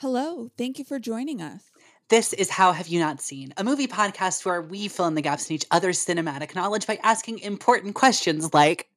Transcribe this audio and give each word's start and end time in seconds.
Hello, 0.00 0.50
thank 0.56 0.78
you 0.78 0.84
for 0.86 0.98
joining 0.98 1.42
us. 1.42 1.70
This 2.08 2.32
is 2.32 2.48
How 2.48 2.72
Have 2.72 2.88
You 2.88 3.00
Not 3.00 3.20
Seen, 3.20 3.52
a 3.58 3.64
movie 3.64 3.86
podcast 3.86 4.46
where 4.46 4.62
we 4.62 4.88
fill 4.88 5.04
in 5.08 5.14
the 5.14 5.20
gaps 5.20 5.50
in 5.50 5.56
each 5.56 5.66
other's 5.70 6.02
cinematic 6.02 6.54
knowledge 6.54 6.86
by 6.86 6.98
asking 7.02 7.40
important 7.40 7.94
questions 7.94 8.54
like 8.54 8.88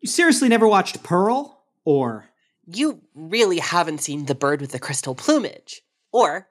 You 0.00 0.08
seriously 0.08 0.48
never 0.48 0.66
watched 0.66 1.04
Pearl? 1.04 1.62
Or 1.84 2.24
You 2.66 3.02
really 3.14 3.60
haven't 3.60 4.00
seen 4.00 4.26
The 4.26 4.34
Bird 4.34 4.60
with 4.60 4.72
the 4.72 4.80
Crystal 4.80 5.14
Plumage? 5.14 5.82
Or 6.10 6.48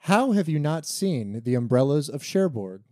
How 0.00 0.32
have 0.32 0.46
you 0.46 0.58
not 0.58 0.84
seen 0.84 1.40
the 1.42 1.54
umbrellas 1.54 2.10
of 2.10 2.22
Cherbourg? 2.22 2.82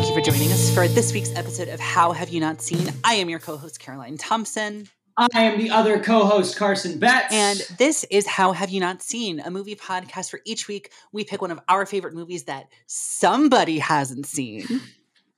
Thank 0.00 0.16
you 0.16 0.22
for 0.22 0.30
joining 0.30 0.50
us 0.50 0.74
for 0.74 0.88
this 0.88 1.12
week's 1.12 1.30
episode 1.36 1.68
of 1.68 1.78
How 1.78 2.12
Have 2.12 2.30
You 2.30 2.40
Not 2.40 2.62
Seen? 2.62 2.90
I 3.04 3.16
am 3.16 3.28
your 3.28 3.38
co 3.38 3.58
host, 3.58 3.80
Caroline 3.80 4.16
Thompson, 4.16 4.88
I 5.18 5.28
am 5.42 5.58
the 5.58 5.68
other 5.68 6.00
co-host 6.02 6.56
Carson 6.56 6.98
Betts. 6.98 7.34
and 7.34 7.60
this 7.76 8.04
is 8.04 8.26
How 8.26 8.52
Have 8.52 8.70
You 8.70 8.80
Not 8.80 9.02
Seen, 9.02 9.40
a 9.40 9.50
movie 9.50 9.76
podcast 9.76 10.30
for 10.30 10.40
each 10.46 10.68
week 10.68 10.90
we 11.12 11.22
pick 11.22 11.42
one 11.42 11.50
of 11.50 11.60
our 11.68 11.84
favorite 11.84 12.14
movies 12.14 12.44
that 12.44 12.68
somebody 12.86 13.78
hasn't 13.78 14.24
seen. 14.24 14.64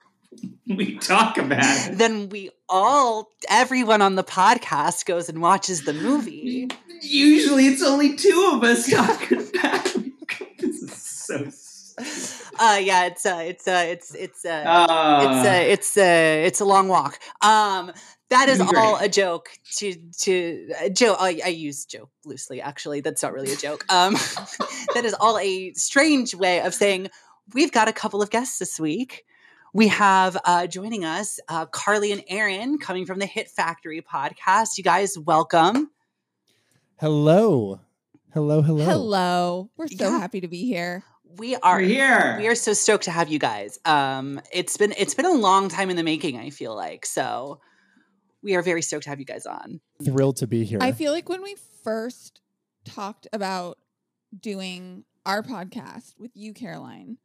we 0.69 0.97
talk 0.99 1.38
about 1.38 1.65
it. 1.65 1.99
then 1.99 2.29
we 2.29 2.51
all, 2.69 3.30
everyone 3.49 4.01
on 4.01 4.15
the 4.15 4.23
podcast 4.23 5.07
goes 5.07 5.29
and 5.29 5.43
watches 5.43 5.83
the 5.83 5.93
movie. 5.93 6.68
Usually 7.01 7.66
it's 7.66 7.83
only 7.83 8.15
two 8.15 8.52
of 8.55 8.63
us 8.63 8.88
talking 8.88 9.38
about 9.38 9.96
it. 9.96 10.13
This 10.59 10.80
is 10.80 10.93
so 10.93 11.51
Uh, 12.59 12.79
yeah, 12.83 13.07
it's 13.07 13.25
uh, 13.27 13.41
it's 13.45 13.67
uh, 13.67 13.85
it's 13.89 14.15
it's 14.15 14.45
uh, 14.45 14.49
uh, 14.51 15.21
it's 15.23 15.49
uh, 15.49 15.73
it's 15.73 15.97
uh, 15.97 16.47
it's 16.47 16.61
a 16.61 16.65
long 16.65 16.89
walk. 16.89 17.19
Um, 17.43 17.93
that 18.29 18.49
is 18.49 18.59
Great. 18.59 18.75
all 18.77 18.97
a 18.99 19.09
joke. 19.09 19.49
To 19.79 19.95
to 20.21 20.69
uh, 20.85 20.89
joke, 20.91 21.17
I, 21.21 21.41
I 21.45 21.49
use 21.49 21.85
joke 21.87 22.11
loosely. 22.25 22.61
Actually, 22.61 23.01
that's 23.01 23.23
not 23.23 23.33
really 23.33 23.53
a 23.53 23.57
joke. 23.57 23.85
Um, 23.89 24.15
that 24.95 25.05
is 25.05 25.15
all 25.15 25.39
a 25.39 25.73
strange 25.75 26.35
way 26.35 26.61
of 26.61 26.75
saying 26.75 27.09
we've 27.55 27.73
got 27.73 27.89
a 27.89 27.93
couple 27.93 28.23
of 28.23 28.30
guests 28.30 28.59
this 28.59 28.79
week. 28.79 29.25
We 29.75 29.89
have 29.89 30.37
uh, 30.45 30.67
joining 30.67 31.05
us 31.05 31.41
uh, 31.49 31.65
Carly 31.67 32.13
and 32.13 32.23
Aaron 32.29 32.79
coming 32.79 33.07
from 33.07 33.19
the 33.19 33.27
Hit 33.27 33.49
Factory 33.49 34.03
podcast. 34.03 34.77
You 34.77 34.85
guys, 34.85 35.19
welcome. 35.19 35.91
Hello. 37.01 37.80
Hello, 38.35 38.63
hello. 38.63 38.85
Hello. 38.85 39.71
We're 39.77 39.89
so 39.89 39.95
Yeah. 40.11 40.19
happy 40.19 40.41
to 40.43 40.49
be 40.49 40.65
here. 40.67 41.03
We 41.38 41.57
are 41.57 41.77
We're 41.79 41.87
here. 41.87 42.37
We 42.38 42.49
are 42.49 42.55
so 42.55 42.73
stoked 42.73 43.05
to 43.05 43.11
have 43.11 43.29
you 43.30 43.38
guys. 43.38 43.79
Um, 43.85 44.41
it's 44.52 44.77
been 44.77 44.93
it's 44.99 45.15
been 45.15 45.25
a 45.27 45.33
long 45.33 45.69
time 45.69 45.89
in 45.91 45.97
the 45.97 46.02
making. 46.02 46.39
I 46.39 46.51
feel 46.51 46.74
like 46.74 47.07
so. 47.07 47.61
We 48.43 48.55
are 48.57 48.63
very 48.63 48.83
stoked 48.83 49.05
to 49.05 49.11
have 49.11 49.19
you 49.21 49.24
guys 49.24 49.47
on. 49.47 49.80
Thrilled 50.05 50.37
to 50.39 50.47
be 50.47 50.65
here. 50.65 50.79
I 50.83 50.93
feel 50.93 51.13
like 51.13 51.29
when 51.29 51.43
we 51.43 51.57
first 51.85 52.41
talked 52.85 53.29
about 53.33 53.79
doing 54.39 55.05
our 55.24 55.43
podcast 55.43 56.19
with 56.19 56.33
you, 56.35 56.52
Caroline, 56.52 57.19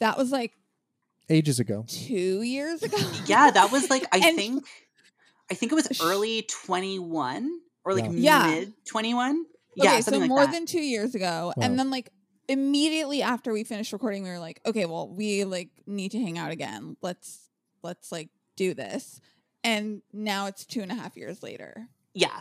that 0.00 0.16
was 0.16 0.32
like 0.32 0.52
Ages 1.28 1.60
ago. 1.60 1.84
two 1.86 2.42
years 2.42 2.82
ago. 2.82 2.96
Yeah, 3.26 3.50
that 3.50 3.70
was 3.70 3.90
like 3.90 4.04
I 4.12 4.18
And- 4.28 4.36
think 4.36 4.64
I 5.50 5.54
think 5.54 5.70
it 5.72 5.74
was 5.76 6.00
early 6.02 6.42
twenty 6.42 6.98
one 6.98 7.60
or 7.84 7.94
like 7.94 8.06
Yeah. 8.10 8.48
Yeah. 8.48 8.50
mid 8.60 8.72
twenty 8.86 9.14
one. 9.14 9.44
Okay, 9.78 9.84
Yeah, 9.96 10.00
so 10.00 10.16
like 10.18 10.28
more 10.28 10.40
that. 10.46 10.52
than 10.52 10.66
two 10.66 10.80
years 10.80 11.14
ago. 11.14 11.52
Wow. 11.56 11.62
And 11.64 11.78
then 11.78 11.90
like 11.90 12.10
immediately 12.48 13.22
after 13.22 13.52
we 13.52 13.64
finished 13.64 13.92
recording, 13.92 14.22
we 14.24 14.30
were 14.30 14.38
like, 14.38 14.60
okay, 14.66 14.86
well, 14.86 15.08
we 15.08 15.44
like 15.44 15.68
need 15.86 16.10
to 16.12 16.18
hang 16.20 16.38
out 16.38 16.50
again. 16.50 16.96
Let's 17.02 17.38
let's 17.82 18.10
like 18.12 18.28
do 18.56 18.74
this. 18.74 19.20
And 19.64 20.02
now 20.12 20.46
it's 20.46 20.64
two 20.64 20.80
and 20.80 20.90
a 20.90 20.94
half 20.94 21.16
years 21.16 21.42
later. 21.42 21.88
yeah, 22.14 22.40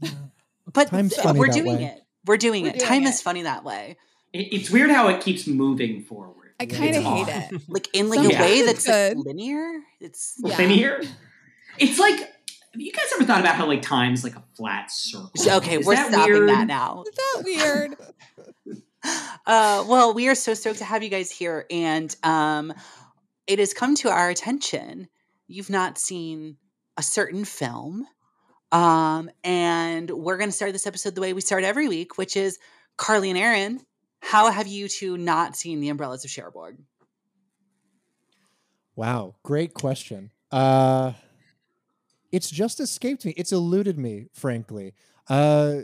but 0.72 0.88
Time's 0.88 1.16
funny 1.16 1.38
we're 1.38 1.46
that 1.48 1.54
doing 1.54 1.76
way. 1.78 1.84
it. 1.84 2.02
We're 2.26 2.36
doing 2.38 2.64
We're 2.64 2.70
it. 2.70 2.78
doing 2.78 2.88
Time 2.88 3.02
it. 3.04 3.08
is 3.10 3.20
funny 3.22 3.42
that 3.42 3.62
way. 3.64 3.96
It- 4.32 4.52
it's 4.52 4.70
weird 4.70 4.90
how 4.90 5.08
it 5.08 5.20
keeps 5.22 5.46
moving 5.46 6.02
forward. 6.02 6.52
I 6.58 6.66
kind 6.66 6.96
of 6.96 7.02
hate 7.02 7.28
odd. 7.28 7.28
it. 7.52 7.60
Like 7.68 7.88
in 7.94 8.08
like 8.08 8.16
Some 8.20 8.26
a 8.34 8.40
way 8.40 8.62
that's 8.62 8.88
like, 8.88 9.16
linear. 9.16 9.80
It's 10.00 10.34
Yeah. 10.42 10.56
Linear. 10.56 11.02
It's 11.78 11.98
like 11.98 12.32
you 12.74 12.90
guys 12.92 13.04
ever 13.14 13.24
thought 13.24 13.40
about 13.40 13.54
how 13.54 13.66
like 13.66 13.82
time's 13.82 14.24
like 14.24 14.34
a 14.36 14.42
flat 14.54 14.90
circle? 14.90 15.30
okay. 15.58 15.78
Is 15.78 15.86
we're 15.86 15.94
that 15.94 16.10
stopping 16.12 16.32
weird? 16.34 16.48
that 16.48 16.66
now. 16.66 17.04
Is 17.06 17.14
that 17.14 17.42
weird? 17.44 17.96
Uh, 19.46 19.84
well, 19.86 20.12
we 20.12 20.28
are 20.28 20.34
so 20.34 20.54
stoked 20.54 20.78
to 20.78 20.84
have 20.84 21.04
you 21.04 21.08
guys 21.08 21.30
here, 21.30 21.66
and 21.70 22.14
um, 22.24 22.72
it 23.46 23.60
has 23.60 23.72
come 23.72 23.94
to 23.94 24.10
our 24.10 24.28
attention. 24.28 25.08
You've 25.46 25.70
not 25.70 25.98
seen 25.98 26.56
a 26.96 27.02
certain 27.02 27.44
film, 27.44 28.06
um, 28.72 29.30
and 29.44 30.10
we're 30.10 30.36
going 30.36 30.50
to 30.50 30.56
start 30.56 30.72
this 30.72 30.86
episode 30.86 31.14
the 31.14 31.20
way 31.20 31.32
we 31.32 31.40
start 31.40 31.62
every 31.62 31.86
week, 31.86 32.18
which 32.18 32.36
is 32.36 32.58
Carly 32.96 33.30
and 33.30 33.38
Aaron. 33.38 33.80
How 34.20 34.50
have 34.50 34.66
you 34.66 34.88
two 34.88 35.16
not 35.16 35.54
seen 35.54 35.80
the 35.80 35.88
Umbrellas 35.88 36.24
of 36.24 36.30
Cherbourg? 36.30 36.78
Wow, 38.96 39.36
great 39.42 39.74
question. 39.74 40.32
Uh 40.50 41.12
it's 42.32 42.50
just 42.50 42.80
escaped 42.80 43.24
me. 43.24 43.34
It's 43.36 43.52
eluded 43.52 43.98
me, 43.98 44.26
frankly. 44.32 44.94
Uh 45.28 45.82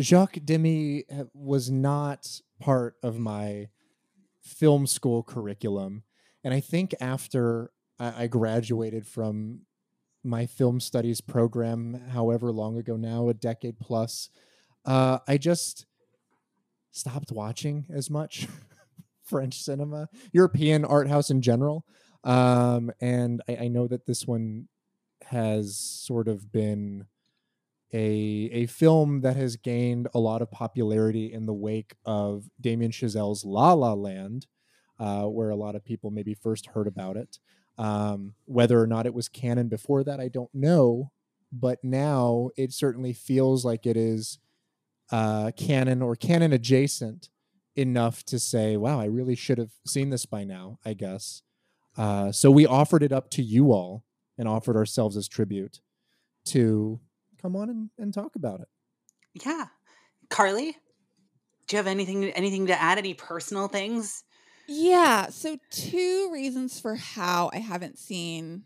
Jacques 0.00 0.38
Demy 0.44 1.04
uh, 1.12 1.24
was 1.34 1.70
not 1.70 2.40
part 2.60 2.96
of 3.02 3.18
my 3.18 3.68
film 4.40 4.86
school 4.86 5.22
curriculum. 5.22 6.02
And 6.42 6.52
I 6.52 6.60
think 6.60 6.94
after 7.00 7.70
I 7.98 8.24
I 8.24 8.26
graduated 8.26 9.06
from 9.06 9.60
my 10.22 10.46
film 10.46 10.80
studies 10.80 11.20
program, 11.20 12.00
however 12.10 12.50
long 12.50 12.78
ago 12.78 12.96
now, 12.96 13.28
a 13.28 13.34
decade 13.34 13.78
plus, 13.78 14.30
uh, 14.84 15.18
I 15.28 15.36
just 15.38 15.86
stopped 16.90 17.30
watching 17.30 17.86
as 17.92 18.08
much 18.08 18.48
French 19.22 19.60
cinema, 19.60 20.08
European 20.32 20.84
art 20.84 21.08
house 21.08 21.30
in 21.30 21.42
general. 21.42 21.84
Um, 22.24 22.90
and 23.00 23.42
I, 23.48 23.56
I 23.62 23.68
know 23.68 23.86
that 23.86 24.06
this 24.06 24.26
one 24.26 24.68
has 25.26 25.76
sort 25.76 26.28
of 26.28 26.50
been 26.52 27.06
a 27.94 28.50
a 28.52 28.66
film 28.66 29.20
that 29.20 29.36
has 29.36 29.56
gained 29.56 30.08
a 30.14 30.18
lot 30.18 30.42
of 30.42 30.50
popularity 30.50 31.32
in 31.32 31.46
the 31.46 31.54
wake 31.54 31.94
of 32.04 32.50
Damien 32.60 32.90
Chazelle's 32.90 33.44
La 33.44 33.72
La 33.72 33.94
Land, 33.94 34.46
uh, 34.98 35.22
where 35.22 35.50
a 35.50 35.56
lot 35.56 35.76
of 35.76 35.84
people 35.84 36.10
maybe 36.10 36.34
first 36.34 36.66
heard 36.66 36.88
about 36.88 37.16
it. 37.16 37.38
Um, 37.78 38.34
whether 38.44 38.80
or 38.80 38.86
not 38.86 39.06
it 39.06 39.14
was 39.14 39.28
canon 39.28 39.68
before 39.68 40.04
that, 40.04 40.20
I 40.20 40.28
don't 40.28 40.52
know. 40.52 41.12
But 41.52 41.84
now 41.84 42.50
it 42.56 42.72
certainly 42.72 43.12
feels 43.12 43.64
like 43.64 43.86
it 43.86 43.96
is 43.96 44.38
uh, 45.12 45.52
canon 45.56 46.02
or 46.02 46.16
canon 46.16 46.52
adjacent 46.52 47.28
enough 47.76 48.24
to 48.24 48.40
say, 48.40 48.76
wow, 48.76 49.00
I 49.00 49.04
really 49.06 49.36
should 49.36 49.58
have 49.58 49.72
seen 49.86 50.10
this 50.10 50.26
by 50.26 50.42
now, 50.42 50.78
I 50.84 50.94
guess. 50.94 51.42
Uh, 51.96 52.32
so 52.32 52.50
we 52.50 52.66
offered 52.66 53.04
it 53.04 53.12
up 53.12 53.30
to 53.30 53.42
you 53.42 53.72
all 53.72 54.04
and 54.36 54.48
offered 54.48 54.76
ourselves 54.76 55.16
as 55.16 55.28
tribute 55.28 55.80
to 56.46 57.00
come 57.44 57.56
on 57.56 57.68
and, 57.68 57.90
and 57.98 58.14
talk 58.14 58.36
about 58.36 58.60
it. 58.60 58.68
Yeah, 59.44 59.66
Carly, 60.30 60.76
do 61.66 61.76
you 61.76 61.78
have 61.78 61.86
anything 61.86 62.24
anything 62.30 62.68
to 62.68 62.80
add? 62.80 62.98
Any 62.98 63.14
personal 63.14 63.68
things? 63.68 64.24
yeah. 64.66 65.28
So 65.28 65.58
two 65.70 66.30
reasons 66.32 66.80
for 66.80 66.94
how 66.94 67.50
I 67.52 67.58
haven't 67.58 67.98
seen 67.98 68.64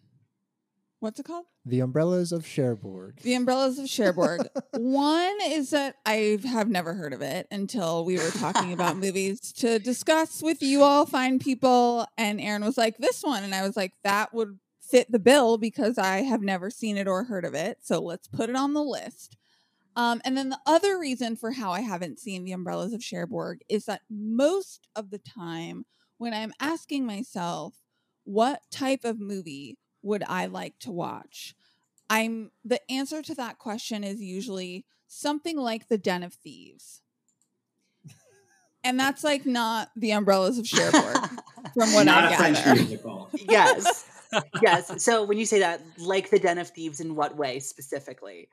what's 1.00 1.20
it 1.20 1.24
called? 1.24 1.46
The 1.64 1.80
Umbrellas 1.80 2.32
of 2.32 2.46
Cherbourg. 2.46 3.20
The 3.22 3.34
Umbrellas 3.34 3.78
of 3.78 3.88
Cherbourg. 3.88 4.48
One 4.72 5.36
is 5.44 5.70
that 5.70 5.96
I 6.04 6.38
have 6.44 6.68
never 6.68 6.94
heard 6.94 7.12
of 7.12 7.22
it 7.22 7.46
until 7.50 8.04
we 8.04 8.16
were 8.18 8.30
talking 8.30 8.72
about 8.72 8.96
movies 9.04 9.52
to 9.54 9.78
discuss 9.78 10.42
with 10.42 10.62
you 10.62 10.82
all, 10.82 11.06
fine 11.06 11.38
people. 11.38 12.06
And 12.16 12.40
Aaron 12.40 12.64
was 12.64 12.78
like, 12.78 12.96
this 12.98 13.22
one. 13.22 13.44
And 13.44 13.54
I 13.54 13.66
was 13.66 13.76
like, 13.76 13.92
that 14.02 14.34
would 14.34 14.58
fit 14.90 15.10
the 15.12 15.18
bill 15.18 15.58
because 15.58 15.98
I 15.98 16.22
have 16.22 16.40
never 16.42 16.70
seen 16.70 16.96
it 16.96 17.06
or 17.08 17.24
heard 17.24 17.44
of 17.44 17.54
it. 17.54 17.78
So 17.82 18.00
let's 18.00 18.28
put 18.28 18.48
it 18.48 18.56
on 18.56 18.72
the 18.72 18.82
list. 18.82 19.36
Um, 19.96 20.20
and 20.24 20.36
then 20.36 20.48
the 20.48 20.60
other 20.64 20.98
reason 20.98 21.36
for 21.36 21.52
how 21.52 21.72
I 21.72 21.80
haven't 21.80 22.20
seen 22.20 22.44
The 22.44 22.52
Umbrellas 22.52 22.92
of 22.92 23.02
Cherbourg 23.02 23.60
is 23.68 23.84
that 23.86 24.02
most 24.08 24.86
of 24.94 25.10
the 25.10 25.18
time 25.18 25.84
when 26.18 26.32
I'm 26.32 26.52
asking 26.60 27.04
myself, 27.04 27.74
what 28.24 28.62
type 28.70 29.04
of 29.04 29.18
movie 29.20 29.76
would 30.02 30.22
I 30.28 30.46
like 30.46 30.78
to 30.80 30.92
watch? 30.92 31.54
I'm 32.08 32.50
the 32.64 32.80
answer 32.90 33.22
to 33.22 33.34
that 33.34 33.58
question 33.58 34.04
is 34.04 34.20
usually 34.22 34.84
something 35.08 35.56
like 35.58 35.88
The 35.88 35.98
Den 35.98 36.22
of 36.22 36.34
Thieves. 36.34 37.02
And 38.84 38.98
that's 38.98 39.24
like 39.24 39.44
not 39.44 39.90
the 39.96 40.12
umbrellas 40.12 40.58
of 40.58 40.66
Cherbourg 40.66 41.28
from 41.74 41.92
what 41.92 42.04
Not 42.06 42.24
I 42.24 42.32
a 42.32 42.36
French 42.36 42.64
musical. 42.66 43.28
yes. 43.34 44.04
Yes. 44.62 45.02
So 45.02 45.24
when 45.24 45.38
you 45.38 45.46
say 45.46 45.60
that, 45.60 45.80
like 45.98 46.30
the 46.30 46.38
Den 46.38 46.58
of 46.58 46.68
Thieves, 46.70 47.00
in 47.00 47.14
what 47.14 47.36
way 47.36 47.60
specifically? 47.60 48.48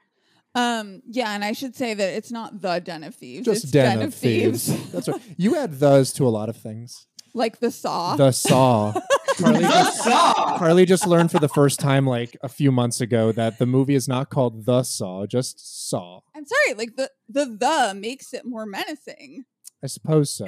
Um, 0.53 1.01
yeah, 1.09 1.31
and 1.31 1.43
I 1.43 1.51
should 1.51 1.75
say 1.75 1.93
that 1.93 2.13
it's 2.13 2.31
not 2.31 2.61
the 2.61 2.79
Den 2.79 3.03
of 3.03 3.13
Thieves. 3.15 3.45
Just 3.45 3.63
it's 3.65 3.71
Den, 3.71 4.01
of 4.01 4.13
Thieves. 4.13 4.91
That's 4.91 5.09
right. 5.09 5.21
You 5.37 5.57
add 5.57 5.79
those 5.79 6.13
to 6.13 6.25
a 6.25 6.29
lot 6.29 6.47
of 6.47 6.55
things. 6.55 7.07
like 7.33 7.59
the 7.59 7.71
Saw. 7.71 8.15
The 8.15 8.31
Saw. 8.31 8.93
Carly 9.37 9.55
The 9.63 9.67
just, 9.67 10.03
Saw. 10.05 10.57
Carly 10.57 10.85
just 10.85 11.05
learned 11.05 11.29
for 11.29 11.39
the 11.39 11.49
first 11.49 11.81
time 11.81 12.07
like 12.07 12.37
a 12.41 12.47
few 12.47 12.71
months 12.71 13.01
ago 13.01 13.33
that 13.33 13.59
the 13.59 13.65
movie 13.65 13.95
is 13.95 14.07
not 14.07 14.29
called 14.29 14.65
The 14.65 14.83
Saw, 14.83 15.25
just 15.25 15.89
Saw. 15.89 16.21
I'm 16.33 16.45
sorry, 16.45 16.77
like 16.77 16.95
the 16.95 17.11
the 17.27 17.45
the 17.45 17.93
makes 17.99 18.33
it 18.33 18.45
more 18.45 18.65
menacing. 18.65 19.43
I 19.83 19.87
suppose 19.87 20.29
so. 20.31 20.47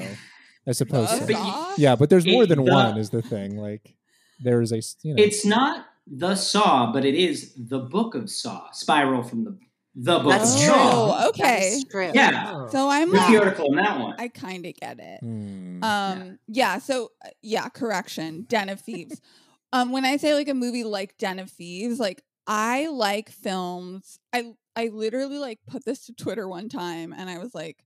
I 0.66 0.72
suppose 0.72 1.10
The 1.10 1.18
so. 1.18 1.26
But 1.26 1.30
you- 1.32 1.36
Saw? 1.36 1.74
Yeah, 1.78 1.96
but 1.98 2.10
there's 2.10 2.26
more 2.26 2.46
than 2.46 2.64
the- 2.64 2.72
one 2.72 2.98
is 2.98 3.10
the 3.10 3.22
thing. 3.22 3.58
Like 3.58 3.94
there 4.40 4.62
is 4.62 4.72
a 4.72 4.78
s- 4.78 4.98
you 5.04 5.14
know 5.14 5.22
It's 5.24 5.46
not 5.46 5.86
the 6.06 6.36
Saw, 6.36 6.92
but 6.92 7.06
it 7.06 7.16
is 7.16 7.54
the 7.58 7.80
Book 7.80 8.16
of 8.16 8.30
Saw. 8.30 8.72
Spiral 8.72 9.24
from 9.24 9.44
the 9.44 9.58
the 10.00 10.20
Book 10.20 10.30
That's 10.30 10.54
of 10.54 10.62
true. 10.62 10.70
Saw. 10.70 11.24
Oh, 11.26 11.30
okay. 11.30 11.72
That's 11.72 11.84
true. 11.86 12.12
Yeah. 12.14 12.68
So 12.68 12.88
I'm 12.88 13.12
Read 13.12 13.30
the 13.30 13.34
like, 13.34 13.46
article 13.48 13.70
on 13.72 13.76
that 13.78 14.00
one. 14.00 14.16
I 14.20 14.28
kind 14.28 14.64
of 14.66 14.76
get 14.76 15.00
it. 15.00 15.20
Hmm. 15.22 15.84
Um, 15.84 16.40
yeah. 16.48 16.78
So 16.78 17.12
uh, 17.26 17.30
yeah, 17.42 17.68
correction. 17.70 18.46
Den 18.48 18.70
of 18.70 18.80
Thieves. 18.80 19.20
um, 19.74 19.92
when 19.92 20.06
I 20.06 20.18
say 20.18 20.34
like 20.36 20.50
a 20.50 20.54
movie 20.54 20.84
like 20.84 21.18
Den 21.18 21.40
of 21.40 21.50
Thieves, 21.50 22.00
like 22.00 22.22
I 22.46 22.88
like 22.88 23.30
films. 23.30 24.20
I 24.32 24.54
I 24.76 24.90
literally 24.94 25.40
like 25.40 25.60
put 25.68 25.84
this 25.84 26.06
to 26.06 26.14
Twitter 26.14 26.48
one 26.48 26.70
time, 26.70 27.12
and 27.12 27.30
I 27.30 27.40
was 27.40 27.56
like, 27.56 27.84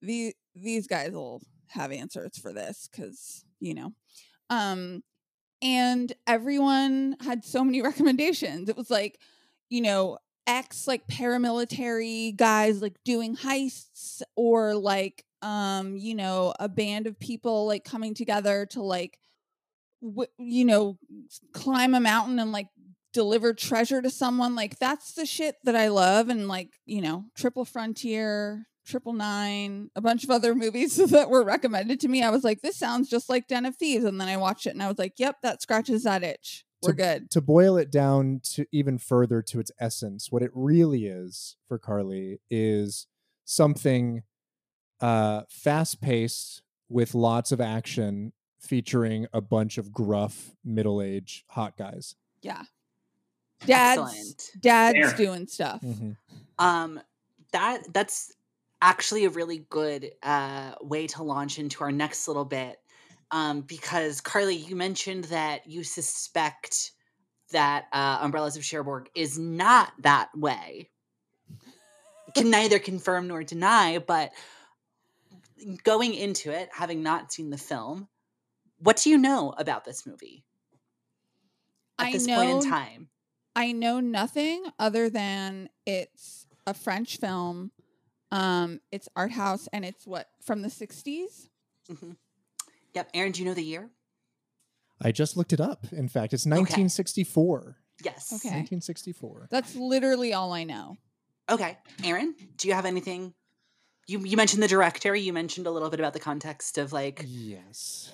these 0.00 0.34
these 0.54 0.86
guys 0.86 1.10
will 1.12 1.42
have 1.68 1.90
answers 1.92 2.38
for 2.38 2.52
this 2.52 2.88
because 2.90 3.44
you 3.58 3.74
know, 3.74 3.92
um, 4.48 5.02
and 5.62 6.12
everyone 6.26 7.16
had 7.20 7.44
so 7.44 7.64
many 7.64 7.82
recommendations. 7.90 8.68
It 8.68 8.76
was 8.76 8.90
like, 8.90 9.18
you 9.68 9.80
know, 9.80 10.18
ex 10.46 10.88
like 10.88 11.06
paramilitary 11.06 12.34
guys 12.34 12.82
like 12.82 12.96
doing 13.04 13.36
heists 13.36 14.22
or 14.36 14.74
like 14.74 15.24
um 15.42 15.96
you 15.96 16.14
know 16.14 16.52
a 16.58 16.68
band 16.68 17.06
of 17.06 17.20
people 17.20 17.66
like 17.66 17.84
coming 17.84 18.14
together 18.14 18.66
to 18.66 18.82
like 18.82 19.18
w- 20.02 20.30
you 20.38 20.64
know 20.64 20.98
climb 21.52 21.94
a 21.94 22.00
mountain 22.00 22.38
and 22.38 22.52
like 22.52 22.68
deliver 23.12 23.52
treasure 23.52 24.00
to 24.02 24.10
someone 24.10 24.54
like 24.54 24.78
that's 24.78 25.12
the 25.12 25.26
shit 25.26 25.56
that 25.64 25.76
i 25.76 25.88
love 25.88 26.28
and 26.28 26.48
like 26.48 26.70
you 26.86 27.00
know 27.00 27.24
triple 27.36 27.64
frontier 27.64 28.66
triple 28.90 29.12
nine 29.12 29.90
a 29.96 30.00
bunch 30.00 30.24
of 30.24 30.30
other 30.30 30.54
movies 30.54 30.96
that 31.10 31.30
were 31.30 31.44
recommended 31.44 32.00
to 32.00 32.08
me 32.08 32.22
i 32.22 32.30
was 32.30 32.44
like 32.44 32.60
this 32.62 32.76
sounds 32.76 33.08
just 33.08 33.28
like 33.28 33.46
den 33.46 33.64
of 33.64 33.76
thieves 33.76 34.04
and 34.04 34.20
then 34.20 34.28
i 34.28 34.36
watched 34.36 34.66
it 34.66 34.70
and 34.70 34.82
i 34.82 34.88
was 34.88 34.98
like 34.98 35.14
yep 35.18 35.36
that 35.42 35.62
scratches 35.62 36.02
that 36.04 36.22
itch 36.22 36.64
we're 36.82 36.90
To- 36.92 36.96
good 36.96 37.30
to 37.32 37.40
boil 37.40 37.76
it 37.76 37.90
down 37.92 38.40
to 38.54 38.66
even 38.72 38.96
further 38.98 39.42
to 39.42 39.60
its 39.60 39.70
essence, 39.78 40.32
what 40.32 40.42
it 40.42 40.50
really 40.54 41.04
is 41.06 41.56
for 41.68 41.78
Carly 41.78 42.40
is 42.50 43.06
something 43.44 44.22
uh, 45.00 45.42
fast 45.50 46.00
paced 46.00 46.62
with 46.88 47.14
lots 47.14 47.52
of 47.52 47.60
action 47.60 48.32
featuring 48.58 49.26
a 49.34 49.42
bunch 49.42 49.76
of 49.76 49.92
gruff 49.92 50.52
middle 50.64 51.02
aged 51.02 51.44
hot 51.50 51.76
guys. 51.76 52.14
yeah 52.40 52.62
dad's 53.66 54.00
Excellent. 54.00 54.42
dad's 54.60 54.98
Fair. 54.98 55.16
doing 55.18 55.46
stuff 55.46 55.82
Mhm. 55.82 56.16
Um, 56.58 57.00
that 57.52 57.82
that's 57.92 58.32
actually 58.82 59.24
a 59.24 59.30
really 59.30 59.66
good 59.70 60.10
uh, 60.22 60.72
way 60.80 61.06
to 61.08 61.22
launch 61.22 61.58
into 61.58 61.84
our 61.84 61.92
next 61.92 62.28
little 62.28 62.44
bit. 62.44 62.76
Um, 63.30 63.60
because 63.62 64.20
Carly, 64.20 64.56
you 64.56 64.74
mentioned 64.74 65.24
that 65.24 65.66
you 65.68 65.84
suspect 65.84 66.92
that 67.52 67.86
uh, 67.92 68.18
Umbrellas 68.22 68.56
of 68.56 68.64
Cherbourg 68.64 69.08
is 69.14 69.38
not 69.38 69.92
that 70.00 70.30
way. 70.36 70.88
Can 72.34 72.50
neither 72.50 72.78
confirm 72.78 73.28
nor 73.28 73.42
deny, 73.42 73.98
but 73.98 74.32
going 75.84 76.14
into 76.14 76.50
it, 76.50 76.68
having 76.72 77.02
not 77.02 77.32
seen 77.32 77.50
the 77.50 77.58
film, 77.58 78.08
what 78.78 78.96
do 78.98 79.10
you 79.10 79.18
know 79.18 79.52
about 79.58 79.84
this 79.84 80.06
movie 80.06 80.44
at 81.98 82.08
I 82.08 82.12
this 82.12 82.26
point 82.26 82.50
in 82.50 82.70
time? 82.70 83.08
I 83.54 83.72
know 83.72 84.00
nothing 84.00 84.64
other 84.78 85.10
than 85.10 85.68
it's 85.84 86.46
a 86.66 86.74
French 86.74 87.18
film. 87.18 87.72
Um, 88.32 88.80
it's 88.92 89.08
art 89.16 89.32
house 89.32 89.68
and 89.72 89.84
it's 89.84 90.06
what 90.06 90.28
from 90.42 90.62
the 90.62 90.68
60s. 90.68 91.48
Mhm. 91.90 92.16
Yep, 92.94 93.10
Aaron, 93.14 93.32
do 93.32 93.40
you 93.42 93.46
know 93.48 93.54
the 93.54 93.64
year? 93.64 93.90
I 95.00 95.12
just 95.12 95.36
looked 95.36 95.52
it 95.52 95.60
up. 95.60 95.86
In 95.92 96.08
fact, 96.08 96.32
it's 96.34 96.44
1964. 96.46 97.76
Yes. 98.04 98.32
Okay. 98.32 98.48
1964. 98.48 99.48
That's 99.50 99.74
literally 99.74 100.32
all 100.32 100.52
I 100.52 100.64
know. 100.64 100.98
Okay, 101.48 101.76
Aaron, 102.04 102.34
do 102.56 102.68
you 102.68 102.74
have 102.74 102.86
anything? 102.86 103.34
You 104.06 104.20
you 104.20 104.36
mentioned 104.36 104.62
the 104.62 104.68
director. 104.68 105.14
You 105.14 105.32
mentioned 105.32 105.66
a 105.66 105.70
little 105.70 105.90
bit 105.90 106.00
about 106.00 106.12
the 106.12 106.20
context 106.20 106.78
of 106.78 106.92
like. 106.92 107.24
Yes. 107.26 108.10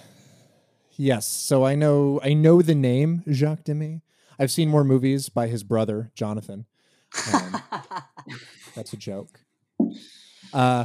Yes. 0.96 1.26
So 1.26 1.64
I 1.64 1.74
know 1.74 2.20
I 2.22 2.32
know 2.34 2.62
the 2.62 2.74
name 2.74 3.22
Jacques 3.30 3.64
Demy. 3.64 4.02
I've 4.38 4.50
seen 4.50 4.68
more 4.68 4.84
movies 4.84 5.28
by 5.28 5.48
his 5.48 5.62
brother 5.62 6.10
Jonathan. 6.14 6.66
Um, 7.32 7.62
That's 8.74 8.92
a 8.92 8.96
joke. 8.96 9.40
Uh, 10.52 10.84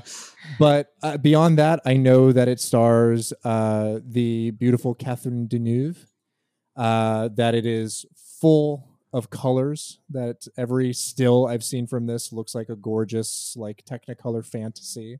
but 0.59 0.93
uh, 1.03 1.17
beyond 1.17 1.57
that, 1.59 1.79
I 1.85 1.95
know 1.95 2.31
that 2.31 2.47
it 2.47 2.59
stars 2.59 3.33
uh, 3.43 3.99
the 4.03 4.51
beautiful 4.51 4.93
Catherine 4.93 5.47
Deneuve. 5.47 6.05
Uh, 6.75 7.27
that 7.35 7.53
it 7.53 7.65
is 7.65 8.05
full 8.15 8.87
of 9.13 9.29
colors. 9.29 9.99
That 10.09 10.47
every 10.57 10.93
still 10.93 11.47
I've 11.47 11.63
seen 11.63 11.85
from 11.85 12.07
this 12.07 12.31
looks 12.31 12.55
like 12.55 12.69
a 12.69 12.75
gorgeous, 12.75 13.55
like 13.57 13.83
Technicolor 13.85 14.45
fantasy. 14.45 15.19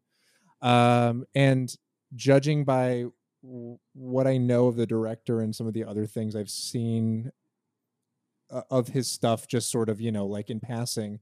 Um, 0.61 1.25
and 1.35 1.75
judging 2.15 2.63
by 2.63 3.05
w- 3.43 3.77
what 3.93 4.27
I 4.27 4.37
know 4.37 4.67
of 4.67 4.75
the 4.75 4.85
director 4.85 5.41
and 5.41 5.55
some 5.55 5.67
of 5.67 5.73
the 5.73 5.83
other 5.83 6.05
things 6.05 6.35
I've 6.35 6.49
seen 6.49 7.31
uh, 8.49 8.61
of 8.69 8.89
his 8.89 9.09
stuff, 9.09 9.47
just 9.47 9.71
sort 9.71 9.89
of 9.89 9.99
you 9.99 10.11
know 10.11 10.25
like 10.25 10.49
in 10.49 10.59
passing, 10.59 11.19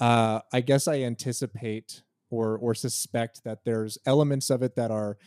uh, 0.00 0.40
I 0.52 0.60
guess 0.60 0.88
I 0.88 1.00
anticipate 1.00 2.02
or 2.30 2.56
or 2.56 2.74
suspect 2.74 3.44
that 3.44 3.64
there's 3.64 3.98
elements 4.06 4.50
of 4.50 4.62
it 4.62 4.76
that 4.76 4.90
are 4.90 5.18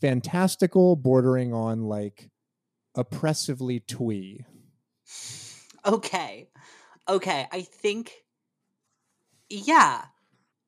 fantastical, 0.00 0.96
bordering 0.96 1.52
on 1.52 1.84
like 1.84 2.30
oppressively 2.94 3.80
twee. 3.80 4.44
okay, 5.86 6.48
okay. 7.08 7.46
I 7.50 7.62
think. 7.62 8.12
Yeah, 9.50 10.02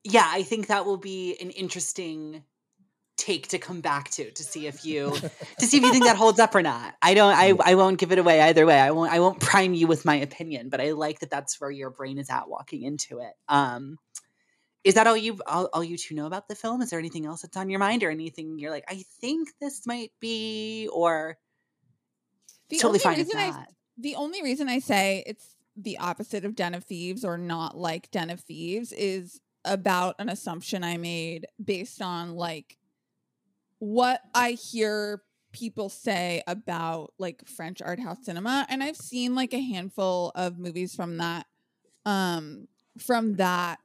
yeah. 0.05 0.29
I 0.31 0.43
think 0.43 0.69
that 0.69 0.85
will 0.85 0.99
be 0.99 1.37
an 1.41 1.51
interesting 1.51 2.45
take 3.17 3.49
to 3.49 3.59
come 3.59 3.81
back 3.81 4.11
to 4.11 4.31
to 4.31 4.43
see 4.43 4.67
if 4.67 4.85
you 4.85 5.11
to 5.59 5.67
see 5.67 5.79
if 5.79 5.83
you 5.83 5.91
think 5.91 6.05
that 6.05 6.17
holds 6.17 6.39
up 6.39 6.55
or 6.55 6.63
not. 6.63 6.95
I 7.03 7.15
don't. 7.15 7.35
I 7.35 7.55
I 7.65 7.75
won't 7.75 7.99
give 7.99 8.13
it 8.13 8.19
away 8.19 8.41
either 8.41 8.67
way. 8.67 8.79
I 8.79 8.91
won't. 8.91 9.13
I 9.13 9.21
won't 9.21 9.41
prime 9.41 9.75
you 9.75 9.87
with 9.87 10.05
my 10.05 10.17
opinion, 10.17 10.69
but 10.69 10.81
I 10.81 10.93
like 10.93 11.21
that. 11.21 11.31
That's 11.31 11.61
where 11.61 11.71
your 11.71 11.91
brain 11.91 12.19
is 12.19 12.31
at 12.31 12.49
walking 12.49 12.83
into 12.83 13.21
it. 13.21 13.33
Um, 13.49 13.99
is 14.87 14.95
that 14.95 15.09
all 15.09 15.17
you 15.17 15.41
all, 15.47 15.69
all 15.73 15.83
you 15.83 15.99
two 15.99 16.15
know 16.15 16.27
about 16.27 16.49
the 16.49 16.55
film? 16.55 16.81
Is 16.81 16.91
there 16.91 17.01
anything 17.01 17.27
else 17.27 17.43
that's 17.43 17.57
on 17.57 17.69
your 17.69 17.81
mind, 17.81 18.05
or 18.05 18.11
anything 18.11 18.57
you're 18.57 18.71
like, 18.71 18.85
I 18.89 19.03
think 19.21 19.49
this 19.61 19.85
might 19.85 20.13
be, 20.21 20.89
or 20.93 21.37
The 22.69 22.79
totally 22.79 23.01
fine 23.01 23.19
if 23.19 23.27
reason 23.27 23.41
I 23.41 23.67
the 23.99 24.15
only 24.15 24.43
reason 24.43 24.69
I 24.69 24.79
say 24.79 25.25
it's 25.27 25.57
the 25.77 25.99
opposite 25.99 26.45
of 26.45 26.55
Den 26.55 26.73
of 26.75 26.85
Thieves 26.85 27.25
or 27.25 27.37
not 27.37 27.77
like 27.77 28.11
Den 28.13 28.31
of 28.31 28.41
Thieves 28.41 28.93
is 28.93 29.41
about 29.65 30.15
an 30.21 30.29
assumption 30.29 30.85
I 30.85 30.99
made 30.99 31.47
based 31.63 32.01
on 32.01 32.37
like 32.37 32.79
what 33.81 34.21
I 34.35 34.53
hear 34.53 35.23
people 35.53 35.89
say 35.89 36.43
about 36.47 37.13
like 37.19 37.43
French 37.47 37.83
art 37.83 37.99
house 37.99 38.19
cinema 38.23 38.67
and 38.69 38.85
I've 38.85 38.97
seen 38.97 39.35
like 39.35 39.53
a 39.53 39.61
handful 39.61 40.31
of 40.37 40.59
movies 40.59 40.95
from 40.95 41.17
that 41.17 41.47
um 42.05 42.69
from 42.99 43.37
that 43.37 43.81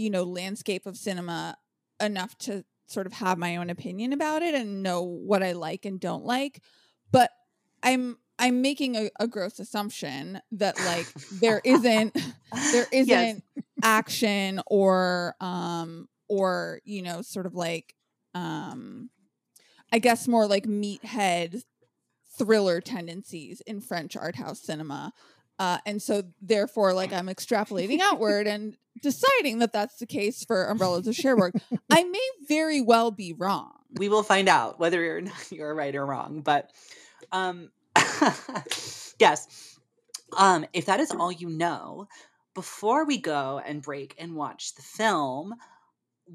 you 0.00 0.10
know 0.10 0.24
landscape 0.24 0.86
of 0.86 0.96
cinema 0.96 1.56
enough 2.00 2.36
to 2.38 2.64
sort 2.86 3.06
of 3.06 3.12
have 3.12 3.38
my 3.38 3.56
own 3.56 3.70
opinion 3.70 4.12
about 4.12 4.42
it 4.42 4.54
and 4.54 4.82
know 4.82 5.02
what 5.02 5.42
I 5.42 5.52
like 5.52 5.84
and 5.84 6.00
don't 6.00 6.24
like 6.24 6.62
but 7.12 7.30
I'm 7.82 8.16
I'm 8.38 8.62
making 8.62 8.96
a, 8.96 9.10
a 9.20 9.26
gross 9.28 9.58
assumption 9.58 10.40
that 10.52 10.80
like 10.80 11.14
there 11.30 11.60
isn't 11.64 12.16
there 12.70 12.86
isn't 12.92 13.08
Yes. 13.08 13.40
action 13.82 14.60
or 14.66 15.34
um 15.40 16.08
or 16.28 16.80
you 16.84 17.02
know 17.02 17.22
sort 17.22 17.46
of 17.46 17.54
like 17.54 17.94
um 18.34 19.10
I 19.92 19.98
guess 19.98 20.28
more 20.28 20.46
like 20.46 20.66
meathead 20.66 21.62
thriller 22.38 22.80
tendencies 22.80 23.60
in 23.66 23.80
French 23.80 24.16
art 24.16 24.36
house 24.36 24.60
cinema. 24.60 25.12
Uh, 25.60 25.78
and 25.86 26.00
so 26.02 26.22
therefore 26.42 26.92
like 26.94 27.12
I'm 27.12 27.26
extrapolating 27.28 28.00
outward 28.00 28.46
and 28.48 28.76
deciding 29.02 29.60
that 29.60 29.72
that's 29.72 29.98
the 29.98 30.06
case 30.06 30.42
for 30.44 30.64
Umbrellas 30.64 31.06
of 31.06 31.14
Cherbourg. 31.14 31.54
I 31.90 32.02
may 32.02 32.28
very 32.48 32.80
well 32.80 33.10
be 33.12 33.32
wrong. 33.32 33.72
we 33.98 34.08
will 34.08 34.22
find 34.24 34.48
out 34.48 34.80
whether 34.80 35.02
you're 35.02 35.22
you're 35.50 35.74
right 35.74 35.94
or 35.94 36.06
wrong. 36.06 36.40
But 36.40 36.70
um, 37.30 37.70
Yes. 39.20 39.76
Um, 40.36 40.64
if 40.72 40.86
that 40.86 41.00
is 41.00 41.10
all 41.10 41.30
you 41.30 41.48
know, 41.48 42.08
before 42.54 43.04
we 43.04 43.18
go 43.18 43.60
and 43.64 43.82
break 43.82 44.14
and 44.18 44.34
watch 44.34 44.74
the 44.74 44.82
film, 44.82 45.54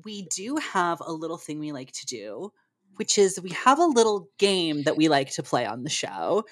we 0.03 0.23
do 0.23 0.57
have 0.57 1.01
a 1.05 1.11
little 1.11 1.37
thing 1.37 1.59
we 1.59 1.71
like 1.71 1.91
to 1.93 2.05
do, 2.05 2.51
which 2.97 3.17
is 3.17 3.39
we 3.41 3.49
have 3.51 3.79
a 3.79 3.85
little 3.85 4.29
game 4.37 4.83
that 4.83 4.97
we 4.97 5.07
like 5.09 5.31
to 5.31 5.43
play 5.43 5.65
on 5.65 5.83
the 5.83 5.89
show. 5.89 6.45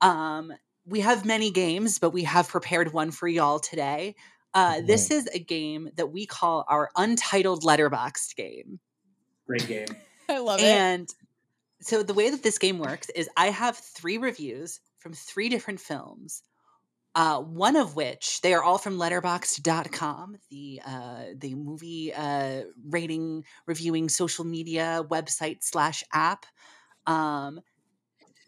Um, 0.00 0.52
we 0.86 1.00
have 1.00 1.24
many 1.24 1.50
games, 1.50 1.98
but 1.98 2.10
we 2.10 2.24
have 2.24 2.48
prepared 2.48 2.92
one 2.92 3.10
for 3.10 3.28
y'all 3.28 3.58
today. 3.58 4.14
Uh, 4.54 4.82
this 4.82 5.10
is 5.10 5.28
a 5.32 5.38
game 5.38 5.90
that 5.96 6.12
we 6.12 6.26
call 6.26 6.64
our 6.68 6.90
Untitled 6.96 7.62
Letterboxd 7.62 8.36
game. 8.36 8.80
Great 9.46 9.66
game. 9.66 9.86
I 10.28 10.38
love 10.38 10.60
it. 10.60 10.64
And 10.64 11.08
so 11.80 12.02
the 12.02 12.14
way 12.14 12.30
that 12.30 12.42
this 12.42 12.58
game 12.58 12.78
works 12.78 13.08
is 13.10 13.28
I 13.36 13.46
have 13.46 13.76
three 13.76 14.18
reviews 14.18 14.80
from 14.98 15.14
three 15.14 15.48
different 15.48 15.80
films. 15.80 16.42
Uh, 17.14 17.40
one 17.40 17.76
of 17.76 17.94
which 17.94 18.40
they 18.40 18.54
are 18.54 18.62
all 18.62 18.78
from 18.78 18.96
letterboxd.com, 18.96 20.36
the 20.50 20.80
uh, 20.84 21.24
the 21.36 21.54
movie 21.54 22.12
uh, 22.14 22.62
rating 22.88 23.44
reviewing 23.66 24.08
social 24.08 24.46
media 24.46 25.04
website 25.10 25.58
slash 25.60 26.04
app. 26.12 26.46
Um, 27.06 27.60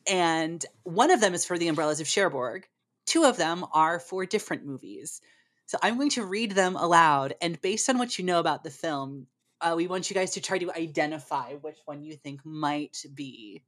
and 0.06 0.64
one 0.82 1.10
of 1.10 1.20
them 1.20 1.34
is 1.34 1.44
for 1.44 1.58
the 1.58 1.68
Umbrellas 1.68 2.00
of 2.00 2.08
Cherbourg. 2.08 2.66
Two 3.06 3.24
of 3.24 3.36
them 3.36 3.64
are 3.72 3.98
for 3.98 4.26
different 4.26 4.64
movies. 4.64 5.20
So 5.66 5.78
I'm 5.82 5.96
going 5.96 6.10
to 6.10 6.24
read 6.24 6.52
them 6.52 6.76
aloud, 6.76 7.34
and 7.40 7.60
based 7.60 7.88
on 7.88 7.98
what 7.98 8.18
you 8.18 8.24
know 8.24 8.38
about 8.38 8.64
the 8.64 8.70
film, 8.70 9.26
uh, 9.60 9.74
we 9.76 9.86
want 9.86 10.10
you 10.10 10.14
guys 10.14 10.32
to 10.32 10.40
try 10.40 10.58
to 10.58 10.70
identify 10.72 11.54
which 11.54 11.78
one 11.86 12.02
you 12.02 12.16
think 12.16 12.44
might 12.44 13.02
be 13.14 13.62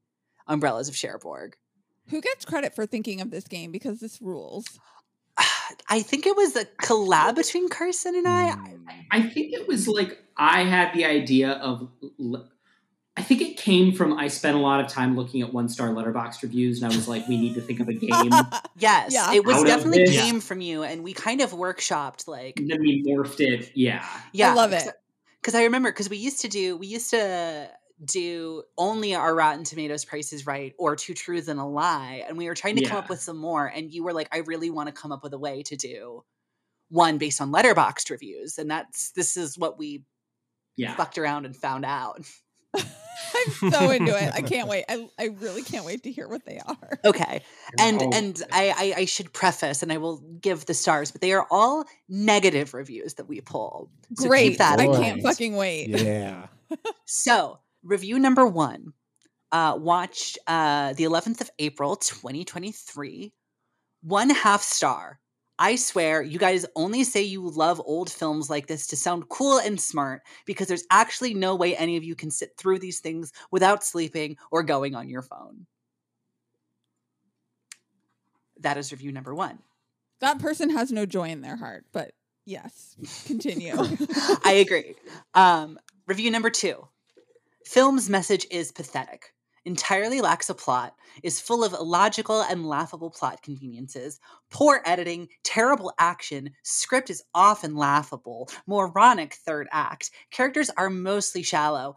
Umbrellas 0.47 0.89
of 0.89 0.97
Cherbourg. 0.97 1.57
Who 2.11 2.21
gets 2.21 2.45
credit 2.45 2.75
for 2.75 2.87
thinking 2.87 3.21
of 3.21 3.31
this 3.31 3.49
game 3.49 3.73
because 3.73 4.01
this 4.01 4.21
rules? 4.21 4.79
I 5.89 6.03
think 6.03 6.27
it 6.27 6.37
was 6.37 6.55
a 6.55 6.65
collab 6.65 7.35
between 7.35 7.69
Carson 7.69 8.15
and 8.15 8.29
I. 8.29 8.55
Mm. 8.55 8.85
I 9.11 9.23
think 9.23 9.53
it 9.53 9.67
was 9.67 9.89
like 9.89 10.19
I 10.37 10.65
had 10.65 10.93
the 10.95 11.05
idea 11.07 11.53
of. 11.53 11.89
L- 13.17 13.23
I 13.23 13.23
think 13.23 13.41
it 13.41 13.57
came 13.57 13.93
from 13.93 14.13
I 14.19 14.29
spent 14.29 14.57
a 14.57 14.61
lot 14.61 14.81
of 14.81 14.89
time 14.89 15.17
looking 15.17 15.43
at 15.43 15.53
one 15.53 15.69
star 15.69 15.91
letterbox 15.91 16.43
reviews, 16.43 16.83
and 16.83 16.93
I 16.93 16.95
was 16.97 17.09
like, 17.09 17.27
we 17.29 17.39
need 17.39 17.55
to 17.55 17.61
think 17.61 17.81
of 17.81 17.89
a 17.89 17.95
game. 17.95 18.31
Yes, 18.79 19.13
Yeah. 19.15 19.33
it 19.33 19.45
was 19.45 19.63
definitely 19.65 20.05
this- 20.05 20.21
came 20.21 20.41
from 20.41 20.61
you, 20.61 20.83
and 20.83 21.03
we 21.03 21.13
kind 21.15 21.41
of 21.41 21.53
workshopped 21.53 22.29
like 22.29 22.59
and 22.61 22.71
then 22.71 22.81
we 22.81 23.03
morphed 23.05 23.41
it. 23.41 23.73
Yeah. 23.75 24.07
yeah, 24.33 24.51
I 24.53 24.55
love 24.55 24.73
it. 24.73 24.89
because 25.41 25.55
I 25.55 25.65
remember 25.65 25.91
because 25.91 26.11
we 26.11 26.19
used 26.19 26.43
to 26.43 26.49
do 26.49 26.77
we 26.77 26.87
used 26.89 27.11
to 27.11 27.71
do 28.05 28.63
only 28.77 29.15
our 29.15 29.35
Rotten 29.35 29.65
Tomatoes 29.65 30.05
prices 30.05 30.47
right 30.47 30.75
or 30.79 30.97
two 30.97 31.15
truths 31.15 31.49
and 31.49 31.59
a 31.59 31.65
lie, 31.65 32.23
and 32.29 32.37
we 32.37 32.47
were 32.47 32.55
trying 32.55 32.77
to 32.77 32.85
come 32.85 32.99
up 32.99 33.09
with 33.09 33.21
some 33.23 33.39
more, 33.39 33.67
and 33.67 33.91
you 33.91 34.05
were 34.05 34.13
like, 34.13 34.29
I 34.33 34.39
really 34.41 34.69
want 34.71 34.89
to 34.89 34.93
come 34.93 35.13
up 35.13 35.23
with 35.23 35.33
a 35.33 35.39
way 35.39 35.63
to 35.65 35.77
do 35.77 36.23
one 36.91 37.17
based 37.17 37.41
on 37.41 37.51
Letterboxd 37.51 38.11
reviews, 38.11 38.59
and 38.59 38.71
that's 38.71 39.13
this 39.13 39.39
is 39.39 39.57
what 39.57 39.79
we 39.79 40.05
Yeah. 40.77 40.95
fucked 40.95 41.17
around 41.17 41.47
and 41.47 41.57
found 41.57 41.87
out. 41.87 42.21
I'm 42.77 43.71
so 43.71 43.91
into 43.91 44.17
it. 44.17 44.33
I 44.35 44.43
can't 44.43 44.69
wait. 44.73 44.85
I, 44.89 45.09
I 45.19 45.27
really 45.41 45.63
can't 45.63 45.85
wait 45.85 46.03
to 46.05 46.13
hear 46.13 46.29
what 46.29 46.45
they 46.45 46.61
are. 46.65 47.01
Okay. 47.05 47.43
and 47.79 48.03
Oh, 48.03 48.11
and 48.13 48.43
I, 48.53 48.75
I 48.97 49.01
I 49.01 49.05
should 49.05 49.33
preface 49.33 49.83
and 49.83 49.93
I 49.93 49.99
will 49.99 50.19
give 50.41 50.67
the 50.67 50.75
stars, 50.75 51.11
but 51.11 51.21
they 51.21 51.33
are 51.33 51.47
all 51.51 51.85
negative 52.09 52.75
reviews 52.75 53.15
that 53.15 53.29
we 53.29 53.41
pull. 53.41 53.91
So 54.15 54.25
keep 54.25 54.29
Great. 54.29 54.59
that 54.59 54.81
I 54.81 54.87
can't 54.87 55.23
fucking 55.23 55.57
wait. 55.57 55.89
Yeah. 55.89 56.47
So 57.05 57.61
review 57.85 58.19
number 58.19 58.45
one, 58.45 58.93
uh, 59.53 59.79
watched 59.79 60.39
uh, 60.49 60.93
the 60.95 61.05
11th 61.05 61.41
of 61.41 61.51
April, 61.61 61.95
2023. 61.95 63.33
One 64.03 64.31
half 64.31 64.63
star. 64.63 65.21
I 65.59 65.77
swear, 65.77 66.23
you 66.23 66.39
guys 66.39 66.67
only 66.77 67.03
say 67.03 67.23
you 67.23 67.49
love 67.49 67.81
old 67.85 68.11
films 68.11 68.51
like 68.51 68.67
this 68.67 68.87
to 68.89 68.97
sound 68.97 69.29
cool 69.29 69.59
and 69.59 69.81
smart 69.81 70.23
because 70.45 70.69
there's 70.69 70.85
actually 70.91 71.33
no 71.33 71.55
way 71.55 71.75
any 71.75 71.97
of 71.97 72.05
you 72.05 72.15
can 72.15 72.31
sit 72.31 72.57
through 72.59 72.79
these 72.79 73.01
things 73.01 73.33
without 73.51 73.83
sleeping 73.83 74.37
or 74.51 74.63
going 74.63 74.95
on 74.95 75.09
your 75.09 75.23
phone. 75.23 75.67
That 78.61 78.77
is 78.77 78.93
review 78.93 79.13
number 79.13 79.35
one. 79.35 79.59
That 80.21 80.39
person 80.39 80.71
has 80.71 80.93
no 80.93 81.07
joy 81.07 81.29
in 81.29 81.41
their 81.41 81.57
heart, 81.57 81.85
but 81.93 82.13
yes, 82.45 82.97
continue. 83.27 83.75
I 84.45 84.63
agree. 84.65 84.95
Um, 85.35 85.79
review 86.07 86.31
number 86.31 86.51
two 86.51 86.87
Film's 87.65 88.09
message 88.09 88.47
is 88.51 88.73
pathetic. 88.73 89.33
Entirely 89.67 90.21
lacks 90.21 90.49
a 90.49 90.55
plot, 90.55 90.95
is 91.25 91.41
full 91.41 91.65
of 91.65 91.73
illogical 91.73 92.41
and 92.41 92.69
laughable 92.69 93.11
plot 93.11 93.43
conveniences, 93.43 94.21
poor 94.49 94.81
editing, 94.85 95.29
terrible 95.43 95.93
action, 95.99 96.51
script 96.63 97.11
is 97.11 97.25
often 97.35 97.75
laughable, 97.75 98.49
moronic 98.69 99.35
third 99.35 99.67
act, 99.73 100.13
characters 100.31 100.71
are 100.77 100.89
mostly 100.89 101.43
shallow, 101.43 101.97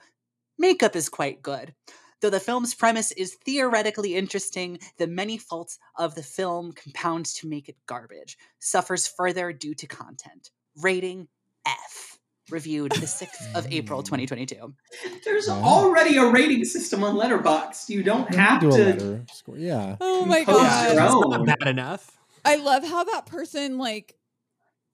makeup 0.58 0.96
is 0.96 1.10
quite 1.10 1.44
good. 1.44 1.76
Though 2.22 2.32
the 2.32 2.40
film's 2.40 2.74
premise 2.74 3.12
is 3.12 3.38
theoretically 3.46 4.16
interesting, 4.16 4.80
the 4.98 5.06
many 5.08 5.38
faults 5.38 5.78
of 5.96 6.16
the 6.16 6.24
film 6.24 6.72
compound 6.74 7.28
to 7.36 7.48
make 7.48 7.70
it 7.70 7.78
garbage, 7.86 8.36
suffers 8.58 9.08
further 9.08 9.54
due 9.54 9.76
to 9.76 9.86
content. 9.86 10.50
Rating 10.82 11.28
F. 11.68 12.19
Reviewed 12.52 12.92
the 12.94 13.06
6th 13.06 13.56
of 13.56 13.68
April, 13.72 14.02
2022. 14.04 14.74
There's 15.24 15.48
Wow. 15.48 15.62
already 15.64 16.18
a 16.18 16.26
rating 16.26 16.66
system 16.66 17.04
on 17.04 17.16
Letterboxd. 17.16 17.90
You 17.90 18.02
don't 18.04 18.34
have 18.34 18.62
do 18.62 18.70
a 18.70 18.72
to. 18.72 18.78
letter 18.86 19.26
score. 19.32 19.58
Yeah. 19.58 19.98
oh 20.02 20.26
my 20.26 20.44
Compose 20.44 20.62
god. 20.64 20.94
your. 20.96 21.38
Not 21.38 21.46
bad 21.60 21.68
enough. 21.68 22.18
I 22.46 22.56
love 22.56 22.84
how 22.88 23.04
that 23.04 23.26
person 23.28 23.78
like 23.78 24.16